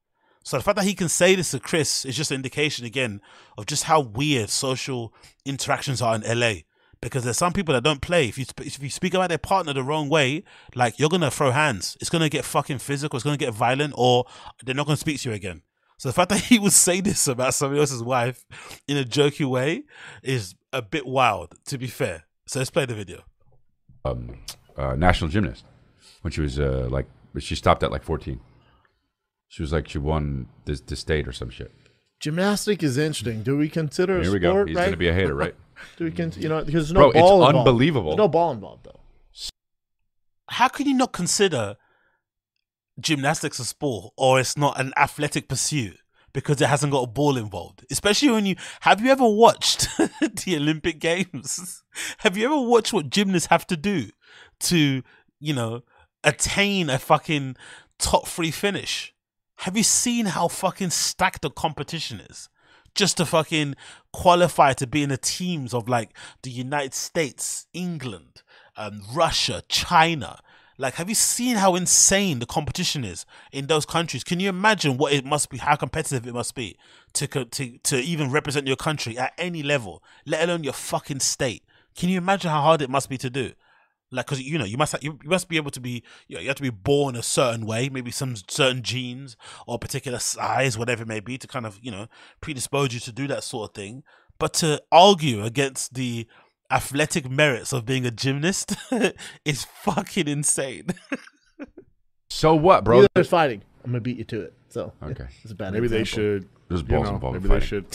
So 0.43 0.57
the 0.57 0.63
fact 0.63 0.77
that 0.77 0.85
he 0.85 0.95
can 0.95 1.09
say 1.09 1.35
this 1.35 1.51
to 1.51 1.59
Chris 1.59 2.03
is 2.03 2.17
just 2.17 2.31
an 2.31 2.35
indication 2.35 2.85
again 2.85 3.21
of 3.55 3.67
just 3.67 3.83
how 3.83 4.01
weird 4.01 4.49
social 4.49 5.13
interactions 5.45 6.01
are 6.01 6.15
in 6.15 6.39
LA. 6.39 6.53
Because 7.01 7.23
there's 7.23 7.37
some 7.37 7.53
people 7.53 7.73
that 7.73 7.83
don't 7.83 8.01
play. 8.01 8.27
If 8.27 8.37
you 8.37 8.45
if 8.59 8.81
you 8.81 8.89
speak 8.89 9.13
about 9.13 9.29
their 9.29 9.37
partner 9.37 9.73
the 9.73 9.83
wrong 9.83 10.07
way, 10.07 10.43
like 10.75 10.99
you're 10.99 11.09
gonna 11.09 11.31
throw 11.31 11.51
hands. 11.51 11.97
It's 11.99 12.09
gonna 12.09 12.29
get 12.29 12.45
fucking 12.45 12.77
physical. 12.77 13.17
It's 13.17 13.23
gonna 13.23 13.37
get 13.37 13.53
violent, 13.53 13.93
or 13.97 14.25
they're 14.63 14.75
not 14.75 14.85
gonna 14.85 14.97
speak 14.97 15.19
to 15.21 15.29
you 15.29 15.35
again. 15.35 15.63
So 15.97 16.09
the 16.09 16.13
fact 16.13 16.29
that 16.29 16.39
he 16.51 16.57
would 16.57 16.73
say 16.73 16.99
this 16.99 17.27
about 17.27 17.53
somebody 17.53 17.79
else's 17.79 18.01
wife 18.01 18.45
in 18.87 18.97
a 18.97 19.03
jokey 19.03 19.45
way 19.45 19.83
is 20.23 20.55
a 20.73 20.81
bit 20.81 21.05
wild, 21.05 21.55
to 21.65 21.77
be 21.77 21.87
fair. 21.87 22.25
So 22.47 22.59
let's 22.59 22.71
play 22.71 22.85
the 22.85 22.95
video. 22.95 23.23
Um, 24.03 24.39
uh, 24.75 24.95
national 24.95 25.29
gymnast 25.29 25.63
when 26.21 26.31
she 26.31 26.41
was 26.41 26.59
uh, 26.59 26.87
like, 26.89 27.05
she 27.39 27.55
stopped 27.55 27.83
at 27.83 27.91
like 27.91 28.03
14. 28.03 28.39
She 29.47 29.61
was 29.61 29.71
like, 29.71 29.87
she 29.87 29.99
won 29.99 30.47
this, 30.65 30.81
this 30.81 30.99
state 30.99 31.27
or 31.27 31.33
some 31.33 31.49
shit. 31.49 31.71
Gymnastic 32.19 32.81
is 32.81 32.97
interesting. 32.97 33.43
Do 33.43 33.57
we 33.57 33.69
consider 33.69 34.19
a 34.19 34.23
Here 34.23 34.33
we 34.33 34.39
go. 34.39 34.65
He's 34.65 34.75
right? 34.75 34.83
going 34.83 34.91
to 34.91 34.97
be 34.97 35.07
a 35.07 35.13
hater, 35.13 35.35
right? 35.35 35.55
Do 35.97 36.05
we 36.05 36.11
con- 36.11 36.33
you 36.37 36.49
know, 36.49 36.63
because 36.63 36.89
there's 36.89 36.93
Bro, 36.93 37.07
no 37.07 37.13
ball 37.13 37.21
it's 37.43 37.51
involved. 37.51 37.67
unbelievable. 37.67 38.09
There's 38.11 38.17
no 38.17 38.27
ball 38.27 38.51
involved 38.51 38.83
though. 38.85 38.99
How 40.49 40.67
can 40.67 40.87
you 40.87 40.93
not 40.95 41.13
consider 41.13 41.77
gymnastics 42.99 43.59
a 43.59 43.65
sport 43.65 44.13
or 44.17 44.39
it's 44.39 44.57
not 44.57 44.79
an 44.79 44.93
athletic 44.97 45.47
pursuit 45.47 45.97
because 46.33 46.61
it 46.61 46.67
hasn't 46.67 46.91
got 46.91 47.03
a 47.03 47.07
ball 47.07 47.37
involved? 47.37 47.85
Especially 47.89 48.29
when 48.29 48.45
you 48.45 48.55
have 48.81 49.01
you 49.01 49.09
ever 49.11 49.27
watched 49.27 49.87
the 49.97 50.55
Olympic 50.57 50.99
Games? 50.99 51.83
Have 52.19 52.37
you 52.37 52.45
ever 52.45 52.59
watched 52.59 52.93
what 52.93 53.09
gymnasts 53.09 53.47
have 53.49 53.67
to 53.67 53.75
do 53.75 54.09
to, 54.61 55.03
you 55.41 55.53
know, 55.53 55.81
attain 56.23 56.89
a 56.89 56.97
fucking 56.97 57.57
top 57.99 58.27
three 58.27 58.51
finish? 58.51 59.13
Have 59.57 59.75
you 59.75 59.83
seen 59.83 60.25
how 60.27 60.47
fucking 60.47 60.91
stacked 60.91 61.41
the 61.41 61.49
competition 61.49 62.21
is? 62.21 62.47
Just 62.93 63.17
to 63.17 63.25
fucking 63.25 63.75
qualify 64.11 64.73
to 64.73 64.87
be 64.87 65.03
in 65.03 65.09
the 65.09 65.17
teams 65.17 65.73
of 65.73 65.87
like 65.87 66.09
the 66.43 66.51
United 66.51 66.93
States, 66.93 67.67
England, 67.73 68.41
um, 68.75 69.01
Russia, 69.13 69.63
China. 69.67 70.39
Like, 70.77 70.95
have 70.95 71.09
you 71.09 71.15
seen 71.15 71.57
how 71.57 71.75
insane 71.75 72.39
the 72.39 72.45
competition 72.45 73.03
is 73.03 73.25
in 73.51 73.67
those 73.67 73.85
countries? 73.85 74.23
Can 74.23 74.39
you 74.39 74.49
imagine 74.49 74.97
what 74.97 75.13
it 75.13 75.23
must 75.23 75.49
be, 75.49 75.57
how 75.57 75.75
competitive 75.75 76.25
it 76.25 76.33
must 76.33 76.55
be 76.55 76.77
to 77.13 77.27
to 77.27 77.77
to 77.77 77.97
even 77.97 78.31
represent 78.31 78.67
your 78.67 78.77
country 78.77 79.17
at 79.17 79.33
any 79.37 79.61
level, 79.61 80.03
let 80.25 80.43
alone 80.43 80.63
your 80.63 80.73
fucking 80.73 81.19
state? 81.19 81.63
Can 81.95 82.09
you 82.09 82.17
imagine 82.17 82.49
how 82.49 82.61
hard 82.61 82.81
it 82.81 82.89
must 82.89 83.09
be 83.09 83.17
to 83.19 83.29
do? 83.29 83.51
Like, 84.11 84.25
because 84.25 84.41
you 84.41 84.57
know, 84.57 84.65
you 84.65 84.77
must 84.77 84.91
have, 84.91 85.03
you, 85.03 85.17
you 85.23 85.29
must 85.29 85.47
be 85.47 85.55
able 85.57 85.71
to 85.71 85.79
be, 85.79 86.03
you, 86.27 86.35
know, 86.35 86.41
you 86.41 86.47
have 86.49 86.57
to 86.57 86.61
be 86.61 86.69
born 86.69 87.15
a 87.15 87.23
certain 87.23 87.65
way, 87.65 87.87
maybe 87.89 88.11
some 88.11 88.35
certain 88.35 88.83
genes 88.83 89.37
or 89.65 89.75
a 89.75 89.79
particular 89.79 90.19
size, 90.19 90.77
whatever 90.77 91.03
it 91.03 91.07
may 91.07 91.21
be, 91.21 91.37
to 91.37 91.47
kind 91.47 91.65
of 91.65 91.79
you 91.81 91.91
know 91.91 92.07
predispose 92.41 92.93
you 92.93 92.99
to 92.99 93.11
do 93.11 93.27
that 93.27 93.43
sort 93.43 93.69
of 93.69 93.75
thing. 93.75 94.03
But 94.37 94.53
to 94.55 94.81
argue 94.91 95.43
against 95.43 95.93
the 95.93 96.27
athletic 96.69 97.29
merits 97.29 97.71
of 97.73 97.85
being 97.85 98.05
a 98.05 98.11
gymnast 98.11 98.75
is 99.45 99.65
fucking 99.65 100.27
insane. 100.27 100.87
So 102.29 102.55
what, 102.55 102.85
bro? 102.85 102.99
Either 102.99 103.07
there's 103.13 103.27
fighting. 103.27 103.61
I'm 103.83 103.91
gonna 103.91 103.99
beat 103.99 104.17
you 104.17 104.23
to 104.23 104.41
it. 104.43 104.53
So 104.69 104.93
Okay. 105.03 105.25
it's 105.43 105.51
a 105.51 105.55
bad. 105.55 105.73
Maybe 105.73 105.87
they 105.89 106.05
should. 106.05 106.47
There's 106.69 106.81
you 106.81 106.87
balls 106.87 107.09
know, 107.09 107.15
involved 107.15 107.35
in 107.37 107.43
Maybe 107.43 107.59
they 107.59 107.65
should. 107.65 107.85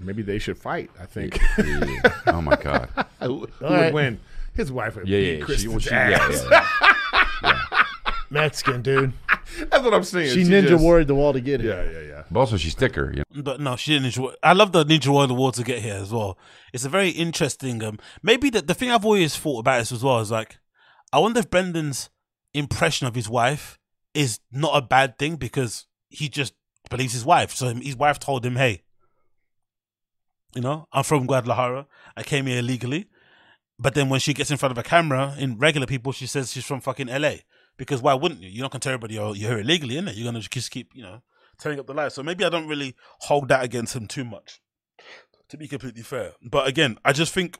maybe 0.00 0.22
they 0.22 0.38
should 0.40 0.58
fight. 0.58 0.90
I 1.00 1.06
think 1.06 1.38
Yeah. 1.56 2.02
Oh 2.26 2.42
my 2.42 2.56
god. 2.56 2.88
who 3.20 3.34
would 3.34 3.52
right. 3.60 3.94
win? 3.94 4.20
His 4.56 4.72
wife 4.72 4.96
would 4.96 5.08
Yeah, 5.08 5.18
beat 5.18 5.26
yeah. 5.32 5.34
She, 5.38 5.42
Kristen's 5.42 5.70
well, 5.70 5.78
she, 5.80 5.90
ass. 5.90 6.44
yeah, 6.50 6.66
yeah, 7.42 7.58
yeah. 7.72 7.84
Mexican 8.30 8.82
dude. 8.82 9.12
That's 9.70 9.84
what 9.84 9.94
I'm 9.94 10.02
saying. 10.04 10.34
She 10.34 10.42
ninja 10.44 10.68
just- 10.68 10.82
warried 10.82 11.06
the 11.08 11.14
wall 11.14 11.32
to 11.32 11.40
get 11.40 11.60
it. 11.60 11.66
Yeah, 11.66 11.82
yeah, 11.84 12.00
yeah. 12.08 12.22
But 12.30 12.40
also, 12.40 12.56
she's 12.56 12.74
thicker. 12.74 13.12
You 13.14 13.22
know? 13.34 13.42
but 13.42 13.60
no, 13.60 13.76
she 13.76 13.92
didn't 13.92 14.06
enjoy. 14.06 14.32
I 14.42 14.52
love 14.52 14.72
the 14.72 14.84
Ninja 14.84 15.08
Warrior 15.08 15.32
wall 15.34 15.52
to 15.52 15.62
get 15.62 15.78
here 15.80 15.94
as 15.94 16.12
well. 16.12 16.36
It's 16.72 16.84
a 16.84 16.88
very 16.88 17.10
interesting. 17.10 17.82
Um, 17.84 17.98
maybe 18.22 18.50
the 18.50 18.62
the 18.62 18.74
thing 18.74 18.90
I've 18.90 19.04
always 19.04 19.36
thought 19.36 19.60
about 19.60 19.78
this 19.78 19.92
as 19.92 20.02
well 20.02 20.18
is 20.18 20.32
like, 20.32 20.58
I 21.12 21.20
wonder 21.20 21.38
if 21.38 21.48
Brendan's 21.50 22.10
impression 22.52 23.06
of 23.06 23.14
his 23.14 23.28
wife 23.28 23.78
is 24.12 24.40
not 24.50 24.76
a 24.76 24.82
bad 24.82 25.18
thing 25.18 25.36
because 25.36 25.86
he 26.08 26.28
just 26.28 26.54
believes 26.90 27.12
his 27.12 27.24
wife. 27.24 27.52
So 27.54 27.72
his 27.74 27.96
wife 27.96 28.18
told 28.18 28.44
him, 28.44 28.56
"Hey, 28.56 28.82
you 30.54 30.62
know, 30.62 30.88
I'm 30.92 31.04
from 31.04 31.26
Guadalajara. 31.26 31.86
I 32.16 32.22
came 32.24 32.46
here 32.46 32.58
illegally." 32.58 33.08
But 33.78 33.94
then 33.94 34.08
when 34.08 34.20
she 34.20 34.32
gets 34.32 34.50
in 34.50 34.56
front 34.56 34.72
of 34.72 34.78
a 34.78 34.82
camera 34.82 35.34
in 35.38 35.58
regular 35.58 35.86
people, 35.86 36.12
she 36.12 36.26
says 36.26 36.52
she's 36.52 36.64
from 36.64 36.80
fucking 36.80 37.08
LA. 37.08 37.36
Because 37.76 38.00
why 38.00 38.14
wouldn't 38.14 38.40
you? 38.40 38.48
You're 38.48 38.62
not 38.62 38.70
gonna 38.70 38.80
tell 38.80 38.94
everybody 38.94 39.14
you're, 39.14 39.36
you're 39.36 39.50
here 39.50 39.58
illegally, 39.58 39.96
innit? 39.96 40.16
You're 40.16 40.24
gonna 40.24 40.40
just 40.40 40.70
keep, 40.70 40.90
you 40.94 41.02
know, 41.02 41.20
telling 41.58 41.78
up 41.78 41.86
the 41.86 41.94
lie. 41.94 42.08
So 42.08 42.22
maybe 42.22 42.44
I 42.44 42.48
don't 42.48 42.68
really 42.68 42.94
hold 43.20 43.48
that 43.48 43.62
against 43.62 43.94
him 43.94 44.06
too 44.06 44.24
much, 44.24 44.60
to 45.48 45.56
be 45.58 45.68
completely 45.68 46.02
fair. 46.02 46.32
But 46.42 46.66
again, 46.66 46.98
I 47.04 47.12
just 47.12 47.34
think 47.34 47.58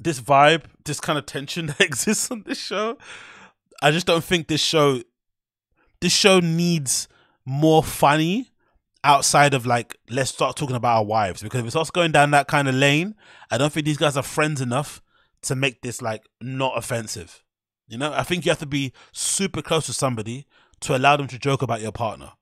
this 0.00 0.20
vibe, 0.20 0.64
this 0.84 1.00
kind 1.00 1.18
of 1.18 1.26
tension 1.26 1.66
that 1.78 1.80
exists 1.80 2.30
on 2.30 2.44
this 2.46 2.58
show, 2.58 2.96
I 3.82 3.90
just 3.90 4.06
don't 4.06 4.24
think 4.24 4.48
this 4.48 4.62
show, 4.62 5.02
this 6.00 6.12
show 6.12 6.40
needs 6.40 7.08
more 7.44 7.82
funny 7.82 8.51
outside 9.04 9.54
of 9.54 9.66
like 9.66 9.96
let's 10.10 10.30
start 10.30 10.56
talking 10.56 10.76
about 10.76 10.98
our 10.98 11.04
wives 11.04 11.42
because 11.42 11.60
if 11.60 11.66
it 11.66 11.70
starts 11.70 11.90
going 11.90 12.12
down 12.12 12.30
that 12.32 12.48
kind 12.48 12.68
of 12.68 12.74
lane, 12.74 13.14
I 13.50 13.58
don't 13.58 13.72
think 13.72 13.86
these 13.86 13.96
guys 13.96 14.16
are 14.16 14.22
friends 14.22 14.60
enough 14.60 15.02
to 15.42 15.54
make 15.56 15.82
this 15.82 16.00
like 16.00 16.24
not 16.40 16.76
offensive. 16.76 17.42
You 17.88 17.98
know, 17.98 18.12
I 18.12 18.22
think 18.22 18.44
you 18.44 18.50
have 18.50 18.60
to 18.60 18.66
be 18.66 18.92
super 19.12 19.60
close 19.60 19.86
to 19.86 19.92
somebody 19.92 20.46
to 20.80 20.96
allow 20.96 21.16
them 21.16 21.26
to 21.28 21.38
joke 21.38 21.62
about 21.62 21.80
your 21.80 21.92
partner. 21.92 22.32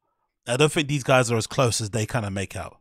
I 0.46 0.56
don't 0.56 0.70
think 0.70 0.88
these 0.88 1.02
guys 1.02 1.30
are 1.30 1.36
as 1.36 1.46
close 1.46 1.80
as 1.80 1.90
they 1.90 2.06
kind 2.06 2.24
of 2.24 2.32
make 2.32 2.56
out. 2.56 2.78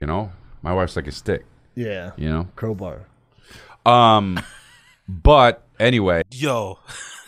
You 0.00 0.06
know, 0.06 0.32
my 0.62 0.72
wife's 0.72 0.96
like 0.96 1.06
a 1.06 1.12
stick. 1.12 1.44
Yeah. 1.74 2.12
You 2.16 2.28
know. 2.28 2.48
Crowbar. 2.56 3.06
Um, 3.86 4.40
but 5.08 5.66
anyway, 5.78 6.22
Yo, 6.30 6.78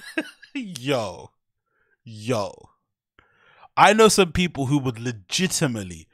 yo, 0.55 1.31
yo. 2.05 2.70
I 3.81 3.95
know 3.95 4.09
some 4.09 4.33
people 4.33 4.67
who 4.67 4.77
would 4.77 4.99
legitimately 4.99 6.07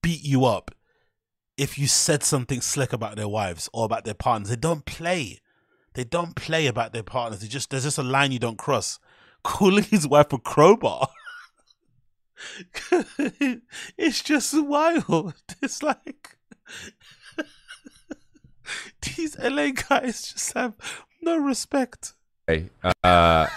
beat 0.00 0.22
you 0.22 0.44
up 0.44 0.70
if 1.56 1.76
you 1.76 1.88
said 1.88 2.22
something 2.22 2.60
slick 2.60 2.92
about 2.92 3.16
their 3.16 3.26
wives 3.26 3.68
or 3.72 3.84
about 3.84 4.04
their 4.04 4.14
partners. 4.14 4.48
They 4.48 4.54
don't 4.54 4.84
play. 4.84 5.40
They 5.94 6.04
don't 6.04 6.36
play 6.36 6.68
about 6.68 6.92
their 6.92 7.02
partners. 7.02 7.40
They 7.40 7.48
just 7.48 7.70
there's 7.70 7.82
just 7.82 7.98
a 7.98 8.04
line 8.04 8.30
you 8.30 8.38
don't 8.38 8.58
cross. 8.58 9.00
Calling 9.42 9.82
his 9.82 10.06
wife 10.06 10.32
a 10.32 10.38
crowbar. 10.38 11.08
it's 13.98 14.22
just 14.22 14.54
wild. 14.62 15.34
It's 15.62 15.82
like 15.82 16.36
these 19.02 19.36
LA 19.36 19.70
guys 19.72 20.32
just 20.32 20.52
have 20.52 20.74
no 21.20 21.36
respect. 21.38 22.12
Hey, 22.46 22.70
uh, 23.02 23.48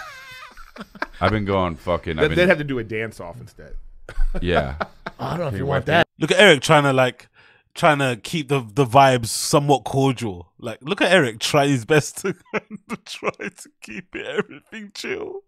I've 1.20 1.30
been 1.30 1.44
going 1.44 1.76
fucking. 1.76 2.18
I've 2.18 2.28
They'd 2.30 2.36
been, 2.36 2.48
have 2.48 2.58
to 2.58 2.64
do 2.64 2.78
a 2.78 2.84
dance 2.84 3.20
off 3.20 3.40
instead. 3.40 3.76
yeah. 4.40 4.76
I 5.18 5.30
don't 5.30 5.40
know 5.40 5.46
if 5.48 5.52
you 5.54 5.58
you 5.60 5.66
want 5.66 5.82
wipe 5.82 5.86
that. 5.86 6.06
Look 6.18 6.30
at 6.32 6.38
Eric 6.40 6.60
trying 6.62 6.82
to 6.84 6.92
like 6.92 7.28
trying 7.74 7.98
to 7.98 8.18
keep 8.22 8.48
the 8.48 8.60
the 8.60 8.84
vibes 8.84 9.26
somewhat 9.26 9.84
cordial. 9.84 10.52
Like 10.58 10.78
look 10.82 11.00
at 11.00 11.12
Eric 11.12 11.38
trying 11.40 11.70
his 11.70 11.84
best 11.84 12.18
to, 12.18 12.32
to 12.54 12.96
try 13.04 13.30
to 13.30 13.68
keep 13.80 14.14
it 14.16 14.26
everything 14.26 14.90
chill. 14.94 15.42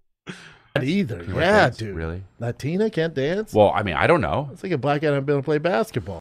Not 0.75 0.85
either. 0.85 1.19
Can 1.21 1.29
you 1.29 1.35
wipe 1.35 1.43
Yeah, 1.45 1.61
dance? 1.63 1.77
dude. 1.79 1.97
Really? 1.97 2.23
Latina 2.39 2.91
can't 2.91 3.15
dance. 3.15 3.53
Well, 3.55 3.73
I 3.75 3.83
mean, 3.83 3.95
I 3.97 4.07
don't 4.07 4.21
know. 4.21 4.51
it's 4.53 4.63
like 4.63 4.73
a 4.73 4.79
black 4.79 5.01
guy 5.03 5.11
not 5.11 5.25
being 5.27 5.37
able 5.37 5.43
to 5.43 5.47
play 5.47 5.59
basketball. 5.59 6.21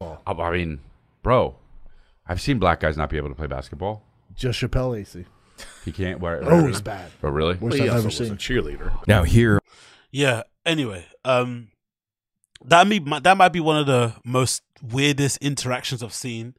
I, 0.00 0.32
I 0.32 0.50
mean, 0.50 0.80
bro, 1.22 1.56
I've 2.26 2.40
seen 2.40 2.58
black 2.58 2.80
guys 2.80 2.96
not 2.96 3.10
be 3.10 3.18
able 3.18 3.28
to 3.28 3.34
play 3.34 3.46
basketball. 3.46 4.02
Just 4.34 4.60
Chappelle 4.60 4.98
AC. 4.98 5.26
He 5.84 5.92
can't 5.92 6.20
wear. 6.20 6.36
It. 6.40 6.44
Oh, 6.46 6.66
he's 6.66 6.80
bad. 6.80 7.10
Oh, 7.22 7.28
really? 7.30 7.54
Worst 7.56 7.76
He 7.76 7.82
I've 7.84 7.90
also 7.90 7.98
ever 7.98 8.06
was 8.06 8.20
a 8.20 8.26
seen. 8.26 8.36
cheerleader. 8.36 9.06
Now 9.06 9.22
here 9.24 9.58
Yeah. 10.10 10.42
Anyway, 10.66 11.06
um, 11.24 11.68
that 12.64 12.86
me 12.86 12.98
that 13.22 13.36
might 13.36 13.52
be 13.52 13.60
one 13.60 13.78
of 13.78 13.86
the 13.86 14.14
most 14.24 14.62
weirdest 14.82 15.38
interactions 15.38 16.02
I've 16.02 16.12
seen 16.12 16.54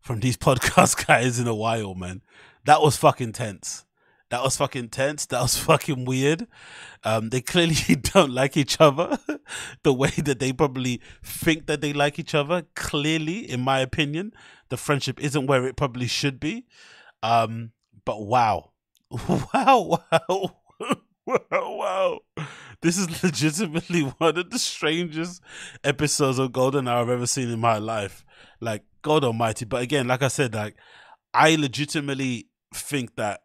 from 0.00 0.20
these 0.20 0.36
podcast 0.48 1.06
guys 1.06 1.38
in 1.38 1.46
a 1.46 1.54
while, 1.54 1.94
man. 1.94 2.22
That 2.64 2.80
was 2.80 2.96
fucking 2.96 3.32
tense. 3.32 3.84
That 4.30 4.42
was 4.42 4.56
fucking 4.56 4.88
tense. 4.88 5.26
That 5.26 5.42
was 5.42 5.58
fucking 5.68 6.06
weird. 6.06 6.46
Um, 7.04 7.28
they 7.28 7.42
clearly 7.42 7.74
don't 8.00 8.30
like 8.32 8.56
each 8.56 8.80
other 8.80 9.18
the 9.82 9.92
way 9.92 10.08
that 10.24 10.38
they 10.38 10.54
probably 10.54 11.02
think 11.22 11.66
that 11.66 11.82
they 11.82 11.92
like 11.92 12.18
each 12.18 12.34
other. 12.34 12.64
Clearly, 12.74 13.40
in 13.50 13.60
my 13.60 13.80
opinion, 13.80 14.32
the 14.70 14.78
friendship 14.78 15.20
isn't 15.20 15.46
where 15.46 15.66
it 15.66 15.76
probably 15.76 16.06
should 16.06 16.40
be. 16.40 16.64
Um, 17.22 17.72
but 18.04 18.22
wow, 18.22 18.72
wow, 19.10 20.00
wow, 20.10 20.56
wow, 21.26 21.40
wow. 21.50 22.20
This 22.80 22.98
is 22.98 23.22
legitimately 23.22 24.00
one 24.18 24.36
of 24.36 24.50
the 24.50 24.58
strangest 24.58 25.40
episodes 25.84 26.38
of 26.38 26.52
Golden 26.52 26.88
Hour 26.88 27.02
I've 27.02 27.08
ever 27.10 27.26
seen 27.26 27.48
in 27.48 27.60
my 27.60 27.78
life. 27.78 28.24
Like 28.60 28.82
God 29.02 29.24
Almighty. 29.24 29.64
But 29.64 29.82
again, 29.82 30.08
like 30.08 30.22
I 30.22 30.28
said, 30.28 30.54
like 30.54 30.76
I 31.32 31.56
legitimately 31.56 32.48
think 32.74 33.16
that 33.16 33.42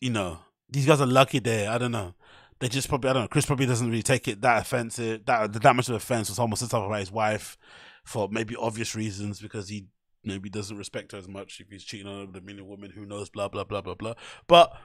you 0.00 0.10
know 0.10 0.38
these 0.68 0.86
guys 0.86 1.00
are 1.00 1.06
lucky 1.06 1.38
there. 1.38 1.70
I 1.70 1.78
don't 1.78 1.92
know. 1.92 2.14
They 2.58 2.68
just 2.68 2.88
probably 2.88 3.10
I 3.10 3.12
don't 3.12 3.22
know. 3.22 3.28
Chris 3.28 3.46
probably 3.46 3.66
doesn't 3.66 3.88
really 3.88 4.02
take 4.02 4.28
it 4.28 4.40
that 4.42 4.62
offensive, 4.62 5.24
that 5.26 5.52
that 5.52 5.76
much 5.76 5.88
of 5.88 5.94
offense 5.94 6.28
was 6.28 6.38
almost 6.38 6.64
stuff 6.64 6.84
about 6.84 7.00
his 7.00 7.12
wife 7.12 7.56
for 8.04 8.28
maybe 8.30 8.56
obvious 8.56 8.94
reasons 8.94 9.40
because 9.40 9.68
he 9.68 9.86
maybe 10.26 10.50
doesn't 10.50 10.76
respect 10.76 11.12
her 11.12 11.18
as 11.18 11.28
much 11.28 11.60
if 11.60 11.68
he's 11.70 11.84
cheating 11.84 12.06
on 12.06 12.32
her 12.32 12.38
a 12.38 12.42
million 12.42 12.66
women. 12.66 12.90
Who 12.90 13.06
knows? 13.06 13.30
Blah 13.30 13.48
blah 13.48 13.64
blah 13.64 13.80
blah 13.80 13.94
blah. 13.94 14.14
But 14.46 14.76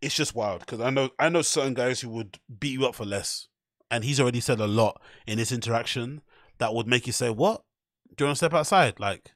it's 0.00 0.14
just 0.14 0.34
wild 0.34 0.60
because 0.60 0.80
I 0.80 0.90
know 0.90 1.10
I 1.18 1.28
know 1.28 1.42
certain 1.42 1.74
guys 1.74 2.00
who 2.00 2.08
would 2.10 2.38
beat 2.58 2.78
you 2.78 2.86
up 2.86 2.94
for 2.94 3.04
less, 3.04 3.48
and 3.90 4.04
he's 4.04 4.20
already 4.20 4.40
said 4.40 4.60
a 4.60 4.66
lot 4.66 5.00
in 5.26 5.38
this 5.38 5.52
interaction 5.52 6.22
that 6.58 6.74
would 6.74 6.86
make 6.86 7.06
you 7.06 7.12
say, 7.12 7.30
"What? 7.30 7.62
Do 8.16 8.24
you 8.24 8.26
want 8.28 8.36
to 8.36 8.38
step 8.38 8.54
outside?" 8.54 8.98
Like, 9.00 9.32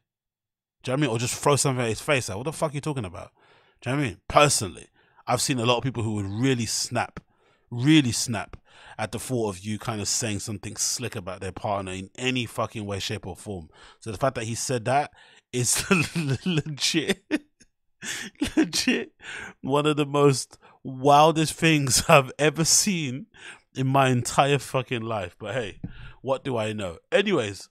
do 0.83 0.91
you 0.91 0.97
know 0.97 1.01
what 1.01 1.07
I 1.07 1.09
mean? 1.09 1.17
Or 1.17 1.19
just 1.19 1.35
throw 1.35 1.57
something 1.57 1.85
at 1.85 1.89
his 1.89 2.01
face. 2.01 2.29
Like, 2.29 2.39
what 2.39 2.45
the 2.45 2.53
fuck 2.53 2.73
are 2.73 2.75
you 2.75 2.81
talking 2.81 3.05
about? 3.05 3.33
Do 3.81 3.91
you 3.91 3.97
know 3.97 4.03
what 4.03 4.07
I 4.07 4.09
mean? 4.11 4.21
Personally, 4.29 4.89
I've 5.27 5.43
seen 5.43 5.59
a 5.59 5.67
lot 5.67 5.79
of 5.79 5.85
people 5.85 6.03
who 6.03 6.15
would 6.15 6.27
really 6.27 6.67
snap, 6.67 7.21
really 7.71 8.13
snap 8.13 8.57
at 8.99 9.13
the 9.13 9.19
thought 9.19 9.49
of 9.49 9.61
you 9.61 9.79
kind 9.79 10.01
of 10.01 10.09
saying 10.09 10.41
something 10.41 10.77
slick 10.77 11.17
about 11.17 11.41
their 11.41 11.53
partner 11.53 11.93
in 11.93 12.11
any 12.17 12.47
fucking 12.47 12.85
way, 12.85 12.99
shape, 12.99 13.27
or 13.27 13.37
form. 13.37 13.69
So 14.01 14.11
the 14.11 14.19
fact 14.19 14.35
that 14.35 14.45
he 14.45 14.55
said 14.55 14.85
that 14.85 15.13
is 15.53 15.85
legit, 16.47 17.25
legit 18.57 19.13
one 19.61 19.87
of 19.87 19.97
the 19.97 20.07
most 20.07 20.59
wildest 20.83 21.55
things 21.55 22.05
I've 22.09 22.33
ever 22.39 22.65
seen 22.65 23.27
in 23.75 23.87
my 23.87 24.09
entire 24.09 24.59
fucking 24.59 25.03
life. 25.03 25.37
But 25.39 25.55
hey, 25.55 25.81
what 26.21 26.45
do 26.45 26.57
I 26.57 26.73
know? 26.73 26.99
Anyways, 27.11 27.69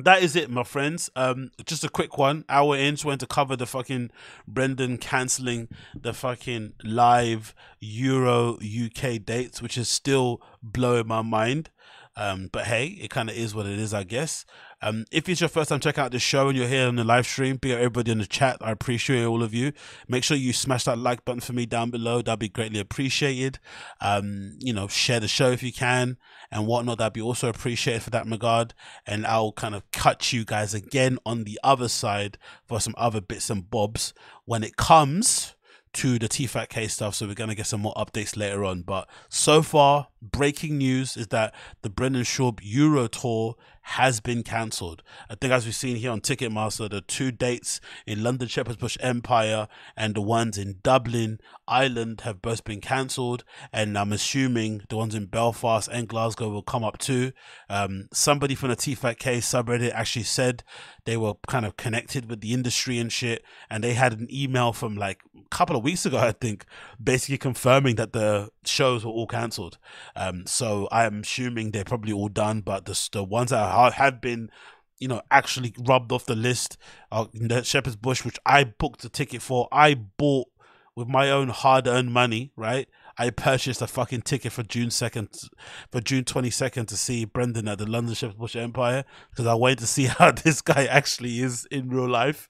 that 0.00 0.22
is 0.22 0.36
it, 0.36 0.50
my 0.50 0.62
friends. 0.62 1.10
Um, 1.16 1.50
just 1.64 1.82
a 1.82 1.88
quick 1.88 2.18
one. 2.18 2.44
Hour 2.48 2.76
in, 2.76 2.94
just 2.94 3.04
went 3.04 3.20
to 3.20 3.26
cover 3.26 3.56
the 3.56 3.66
fucking 3.66 4.10
Brendan 4.46 4.98
canceling 4.98 5.68
the 5.94 6.14
fucking 6.14 6.74
live 6.84 7.54
Euro 7.80 8.58
UK 8.58 9.24
dates, 9.24 9.60
which 9.60 9.76
is 9.76 9.88
still 9.88 10.40
blowing 10.62 11.08
my 11.08 11.22
mind. 11.22 11.70
Um, 12.18 12.50
but 12.52 12.66
hey, 12.66 12.86
it 13.00 13.10
kind 13.10 13.30
of 13.30 13.36
is 13.36 13.54
what 13.54 13.66
it 13.66 13.78
is, 13.78 13.94
I 13.94 14.02
guess. 14.02 14.44
Um, 14.82 15.04
if 15.12 15.28
it's 15.28 15.40
your 15.40 15.48
first 15.48 15.68
time 15.68 15.78
checking 15.78 16.02
out 16.02 16.10
the 16.10 16.18
show 16.18 16.48
and 16.48 16.58
you're 16.58 16.66
here 16.66 16.88
on 16.88 16.96
the 16.96 17.04
live 17.04 17.26
stream, 17.26 17.56
be 17.56 17.72
everybody 17.72 18.10
in 18.10 18.18
the 18.18 18.26
chat. 18.26 18.58
I 18.60 18.72
appreciate 18.72 19.24
all 19.24 19.44
of 19.44 19.54
you. 19.54 19.72
Make 20.08 20.24
sure 20.24 20.36
you 20.36 20.52
smash 20.52 20.84
that 20.84 20.98
like 20.98 21.24
button 21.24 21.40
for 21.40 21.52
me 21.52 21.64
down 21.64 21.90
below. 21.90 22.20
That'd 22.20 22.40
be 22.40 22.48
greatly 22.48 22.80
appreciated. 22.80 23.60
Um, 24.00 24.56
you 24.58 24.72
know, 24.72 24.88
share 24.88 25.20
the 25.20 25.28
show 25.28 25.52
if 25.52 25.62
you 25.62 25.72
can 25.72 26.16
and 26.50 26.66
whatnot. 26.66 26.98
That'd 26.98 27.12
be 27.12 27.20
also 27.20 27.48
appreciated 27.48 28.02
for 28.02 28.10
that 28.10 28.26
regard. 28.26 28.74
And 29.06 29.24
I'll 29.24 29.52
kind 29.52 29.76
of 29.76 29.88
catch 29.92 30.32
you 30.32 30.44
guys 30.44 30.74
again 30.74 31.18
on 31.24 31.44
the 31.44 31.60
other 31.62 31.88
side 31.88 32.36
for 32.66 32.80
some 32.80 32.96
other 32.98 33.20
bits 33.20 33.48
and 33.48 33.70
bobs 33.70 34.12
when 34.44 34.64
it 34.64 34.76
comes 34.76 35.54
to 35.94 36.18
the 36.18 36.28
TFAT 36.28 36.90
stuff. 36.90 37.14
So 37.14 37.26
we're 37.26 37.34
going 37.34 37.50
to 37.50 37.56
get 37.56 37.66
some 37.66 37.80
more 37.80 37.94
updates 37.94 38.36
later 38.36 38.64
on. 38.64 38.82
But 38.82 39.08
so 39.28 39.62
far, 39.62 40.08
breaking 40.20 40.78
news 40.78 41.16
is 41.16 41.28
that 41.28 41.54
the 41.82 41.90
Brendan 41.90 42.22
Schaub 42.22 42.60
Euro 42.62 43.06
Tour 43.08 43.56
has 43.82 44.20
been 44.20 44.42
cancelled. 44.42 45.02
I 45.30 45.34
think 45.34 45.50
as 45.50 45.64
we've 45.64 45.74
seen 45.74 45.96
here 45.96 46.10
on 46.10 46.20
Ticketmaster, 46.20 46.90
the 46.90 47.00
two 47.00 47.32
dates 47.32 47.80
in 48.06 48.22
London 48.22 48.46
Shepherd's 48.46 48.76
Bush 48.76 48.98
Empire 49.00 49.66
and 49.96 50.14
the 50.14 50.20
ones 50.20 50.58
in 50.58 50.80
Dublin, 50.82 51.40
Ireland 51.66 52.20
have 52.20 52.42
both 52.42 52.64
been 52.64 52.82
cancelled. 52.82 53.44
And 53.72 53.96
I'm 53.96 54.12
assuming 54.12 54.82
the 54.90 54.98
ones 54.98 55.14
in 55.14 55.24
Belfast 55.24 55.88
and 55.90 56.06
Glasgow 56.06 56.50
will 56.50 56.62
come 56.62 56.84
up 56.84 56.98
too. 56.98 57.32
Um, 57.70 58.08
somebody 58.12 58.54
from 58.54 58.68
the 58.68 58.76
TFAT 58.76 59.16
subreddit 59.16 59.92
actually 59.94 60.24
said 60.24 60.64
they 61.06 61.16
were 61.16 61.34
kind 61.46 61.64
of 61.64 61.78
connected 61.78 62.28
with 62.28 62.42
the 62.42 62.52
industry 62.52 62.98
and 62.98 63.10
shit. 63.10 63.42
And 63.70 63.82
they 63.82 63.94
had 63.94 64.12
an 64.12 64.28
email 64.30 64.74
from 64.74 64.96
like 64.96 65.22
couple 65.50 65.76
of 65.76 65.82
weeks 65.82 66.06
ago, 66.06 66.18
I 66.18 66.32
think, 66.32 66.64
basically 67.02 67.38
confirming 67.38 67.96
that 67.96 68.12
the 68.12 68.50
shows 68.64 69.04
were 69.04 69.12
all 69.12 69.26
cancelled. 69.26 69.78
Um, 70.16 70.46
so 70.46 70.88
I'm 70.90 71.20
assuming 71.20 71.70
they're 71.70 71.84
probably 71.84 72.12
all 72.12 72.28
done, 72.28 72.60
but 72.60 72.84
the, 72.84 73.08
the 73.12 73.24
ones 73.24 73.50
that 73.50 73.94
have 73.94 74.20
been, 74.20 74.50
you 74.98 75.08
know, 75.08 75.22
actually 75.30 75.74
rubbed 75.78 76.12
off 76.12 76.26
the 76.26 76.36
list 76.36 76.76
are 77.12 77.28
the 77.32 77.62
Shepherd's 77.62 77.96
Bush, 77.96 78.24
which 78.24 78.38
I 78.44 78.64
booked 78.64 79.04
a 79.04 79.08
ticket 79.08 79.42
for. 79.42 79.68
I 79.72 79.94
bought 79.94 80.48
with 80.94 81.08
my 81.08 81.30
own 81.30 81.48
hard-earned 81.48 82.12
money, 82.12 82.52
right? 82.56 82.88
I 83.20 83.30
purchased 83.30 83.82
a 83.82 83.88
fucking 83.88 84.22
ticket 84.22 84.52
for 84.52 84.62
June 84.62 84.90
second, 84.90 85.28
for 85.90 86.00
June 86.00 86.24
twenty 86.24 86.50
second 86.50 86.86
to 86.86 86.96
see 86.96 87.24
Brendan 87.24 87.66
at 87.66 87.78
the 87.78 87.86
London 87.86 88.14
Bush 88.38 88.54
Empire 88.54 89.04
because 89.30 89.44
I 89.46 89.54
wanted 89.54 89.78
to 89.80 89.88
see 89.88 90.04
how 90.06 90.30
this 90.30 90.60
guy 90.60 90.84
actually 90.86 91.40
is 91.40 91.66
in 91.70 91.88
real 91.88 92.08
life 92.08 92.48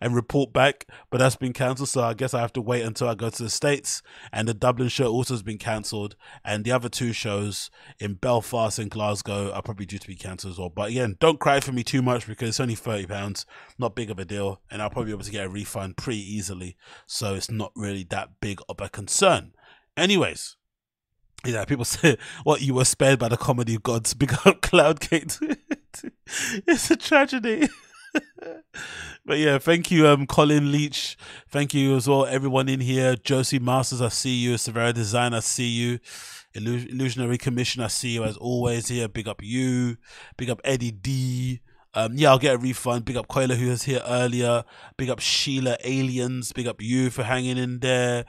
and 0.00 0.16
report 0.16 0.52
back. 0.52 0.86
But 1.10 1.18
that's 1.18 1.36
been 1.36 1.52
cancelled, 1.52 1.88
so 1.88 2.02
I 2.02 2.14
guess 2.14 2.34
I 2.34 2.40
have 2.40 2.52
to 2.54 2.60
wait 2.60 2.82
until 2.82 3.08
I 3.08 3.14
go 3.14 3.30
to 3.30 3.42
the 3.42 3.48
states. 3.48 4.02
And 4.32 4.48
the 4.48 4.54
Dublin 4.54 4.88
show 4.88 5.06
also 5.06 5.34
has 5.34 5.42
been 5.44 5.58
cancelled, 5.58 6.16
and 6.44 6.64
the 6.64 6.72
other 6.72 6.88
two 6.88 7.12
shows 7.12 7.70
in 8.00 8.14
Belfast 8.14 8.80
and 8.80 8.90
Glasgow 8.90 9.52
are 9.52 9.62
probably 9.62 9.86
due 9.86 9.98
to 9.98 10.08
be 10.08 10.16
cancelled 10.16 10.54
as 10.54 10.58
well. 10.58 10.68
But 10.68 10.90
again, 10.90 11.16
don't 11.20 11.38
cry 11.38 11.60
for 11.60 11.70
me 11.70 11.84
too 11.84 12.02
much 12.02 12.26
because 12.26 12.48
it's 12.48 12.60
only 12.60 12.74
thirty 12.74 13.06
pounds, 13.06 13.46
not 13.78 13.94
big 13.94 14.10
of 14.10 14.18
a 14.18 14.24
deal, 14.24 14.60
and 14.68 14.82
I'll 14.82 14.90
probably 14.90 15.10
be 15.10 15.14
able 15.14 15.24
to 15.24 15.30
get 15.30 15.46
a 15.46 15.48
refund 15.48 15.96
pretty 15.96 16.20
easily. 16.20 16.76
So 17.06 17.34
it's 17.34 17.50
not 17.50 17.70
really 17.76 18.02
that 18.10 18.40
big 18.40 18.60
of 18.68 18.80
a 18.80 18.88
concern. 18.88 19.52
Anyways, 19.98 20.56
yeah, 21.44 21.64
people 21.64 21.84
say 21.96 22.16
what 22.44 22.62
you 22.62 22.74
were 22.74 22.84
spared 22.84 23.18
by 23.18 23.28
the 23.28 23.36
comedy 23.36 23.78
gods. 23.78 24.14
Big 24.14 24.32
up 24.44 24.60
Cloudgate. 24.62 25.38
it's 26.66 26.90
a 26.90 26.96
tragedy. 26.96 27.68
but 29.26 29.38
yeah, 29.38 29.58
thank 29.58 29.90
you, 29.90 30.06
um, 30.06 30.26
Colin 30.26 30.72
Leach. 30.72 31.16
Thank 31.48 31.74
you 31.74 31.96
as 31.96 32.08
well, 32.08 32.26
everyone 32.26 32.68
in 32.68 32.80
here. 32.80 33.16
Josie 33.16 33.58
Masters, 33.58 34.00
I 34.00 34.08
see 34.08 34.34
you. 34.34 34.56
Severa 34.56 34.92
Design, 34.92 35.34
I 35.34 35.40
see 35.40 35.68
you. 35.68 35.98
Illu- 36.54 36.90
Illusionary 36.90 37.38
Commission, 37.38 37.82
I 37.82 37.88
see 37.88 38.10
you 38.10 38.24
as 38.24 38.36
always 38.36 38.88
here. 38.88 39.08
Big 39.08 39.28
up 39.28 39.42
you. 39.42 39.96
Big 40.36 40.48
up 40.48 40.60
Eddie 40.64 40.92
D. 40.92 41.60
Um, 41.94 42.12
yeah, 42.14 42.30
I'll 42.30 42.38
get 42.38 42.54
a 42.54 42.58
refund. 42.58 43.04
Big 43.04 43.16
up 43.16 43.28
Koila, 43.28 43.56
who 43.56 43.68
was 43.68 43.84
here 43.84 44.02
earlier. 44.06 44.64
Big 44.96 45.08
up 45.08 45.20
Sheila 45.20 45.78
Aliens. 45.84 46.52
Big 46.52 46.66
up 46.66 46.82
you 46.82 47.10
for 47.10 47.22
hanging 47.22 47.56
in 47.56 47.80
there. 47.80 48.24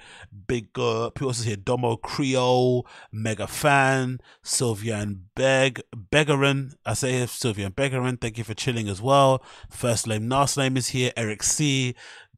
Big 0.47 0.67
up, 0.79 1.17
who 1.17 1.27
else 1.27 1.39
is 1.39 1.45
here? 1.45 1.57
Domo 1.57 1.97
Creole, 1.97 2.87
Mega 3.11 3.47
Fan, 3.47 4.19
Sylvia 4.43 4.97
and 4.97 5.33
Beg, 5.35 5.81
Begarin. 5.93 6.75
I 6.85 6.93
say 6.93 7.25
Sylvia 7.25 7.67
and 7.67 7.75
Begarin. 7.75 8.19
Thank 8.19 8.37
you 8.37 8.43
for 8.43 8.53
chilling 8.53 8.87
as 8.87 9.01
well. 9.01 9.43
First 9.69 10.07
name, 10.07 10.29
last 10.29 10.57
name 10.57 10.77
is 10.77 10.89
here. 10.89 11.11
Eric 11.17 11.43
C. 11.43 11.95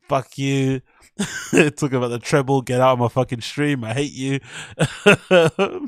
Fuck 0.09 0.37
you. 0.37 0.81
Talking 1.51 1.95
about 1.95 2.09
the 2.09 2.19
treble. 2.19 2.61
Get 2.61 2.81
out 2.81 2.93
of 2.93 2.99
my 2.99 3.07
fucking 3.07 3.41
stream. 3.41 3.83
I 3.83 3.93
hate 3.93 4.11
you. 4.11 4.39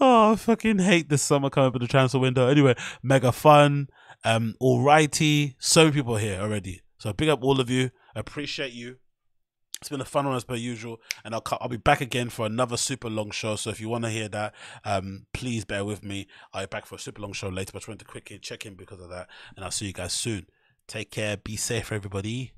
oh, 0.00 0.32
I 0.32 0.36
fucking 0.36 0.80
hate 0.80 1.08
this 1.08 1.22
summer 1.22 1.50
coming 1.50 1.68
up 1.68 1.80
the 1.80 1.86
transfer 1.86 2.18
window. 2.18 2.48
Anyway, 2.48 2.74
mega 3.02 3.30
fun. 3.30 3.88
Um, 4.24 4.54
alrighty. 4.60 5.54
So 5.58 5.84
many 5.84 5.94
people 5.94 6.16
here 6.16 6.40
already. 6.40 6.82
So 6.98 7.12
big 7.12 7.28
up 7.28 7.42
all 7.42 7.60
of 7.60 7.70
you. 7.70 7.90
Appreciate 8.14 8.72
you. 8.72 8.96
It's 9.80 9.88
been 9.88 10.00
a 10.00 10.04
fun 10.04 10.26
one 10.26 10.34
as 10.34 10.42
per 10.42 10.56
usual, 10.56 11.00
and 11.24 11.32
I'll 11.34 11.44
I'll 11.60 11.68
be 11.68 11.76
back 11.76 12.00
again 12.00 12.30
for 12.30 12.46
another 12.46 12.76
super 12.76 13.08
long 13.08 13.30
show. 13.30 13.54
So 13.54 13.70
if 13.70 13.80
you 13.80 13.88
want 13.88 14.02
to 14.04 14.10
hear 14.10 14.28
that, 14.28 14.52
um, 14.84 15.26
please 15.32 15.64
bear 15.64 15.84
with 15.84 16.02
me. 16.02 16.26
I'll 16.52 16.64
be 16.64 16.66
back 16.66 16.84
for 16.84 16.96
a 16.96 16.98
super 16.98 17.22
long 17.22 17.32
show 17.32 17.48
later, 17.48 17.70
but 17.72 17.78
I 17.78 17.80
just 17.80 17.88
wanted 17.88 18.00
to 18.00 18.04
quickly 18.06 18.40
check 18.40 18.66
in 18.66 18.74
because 18.74 19.00
of 19.00 19.08
that, 19.10 19.28
and 19.54 19.64
I'll 19.64 19.70
see 19.70 19.86
you 19.86 19.92
guys 19.92 20.12
soon. 20.12 20.48
Take 20.88 21.12
care, 21.12 21.36
be 21.36 21.54
safe, 21.54 21.92
everybody. 21.92 22.54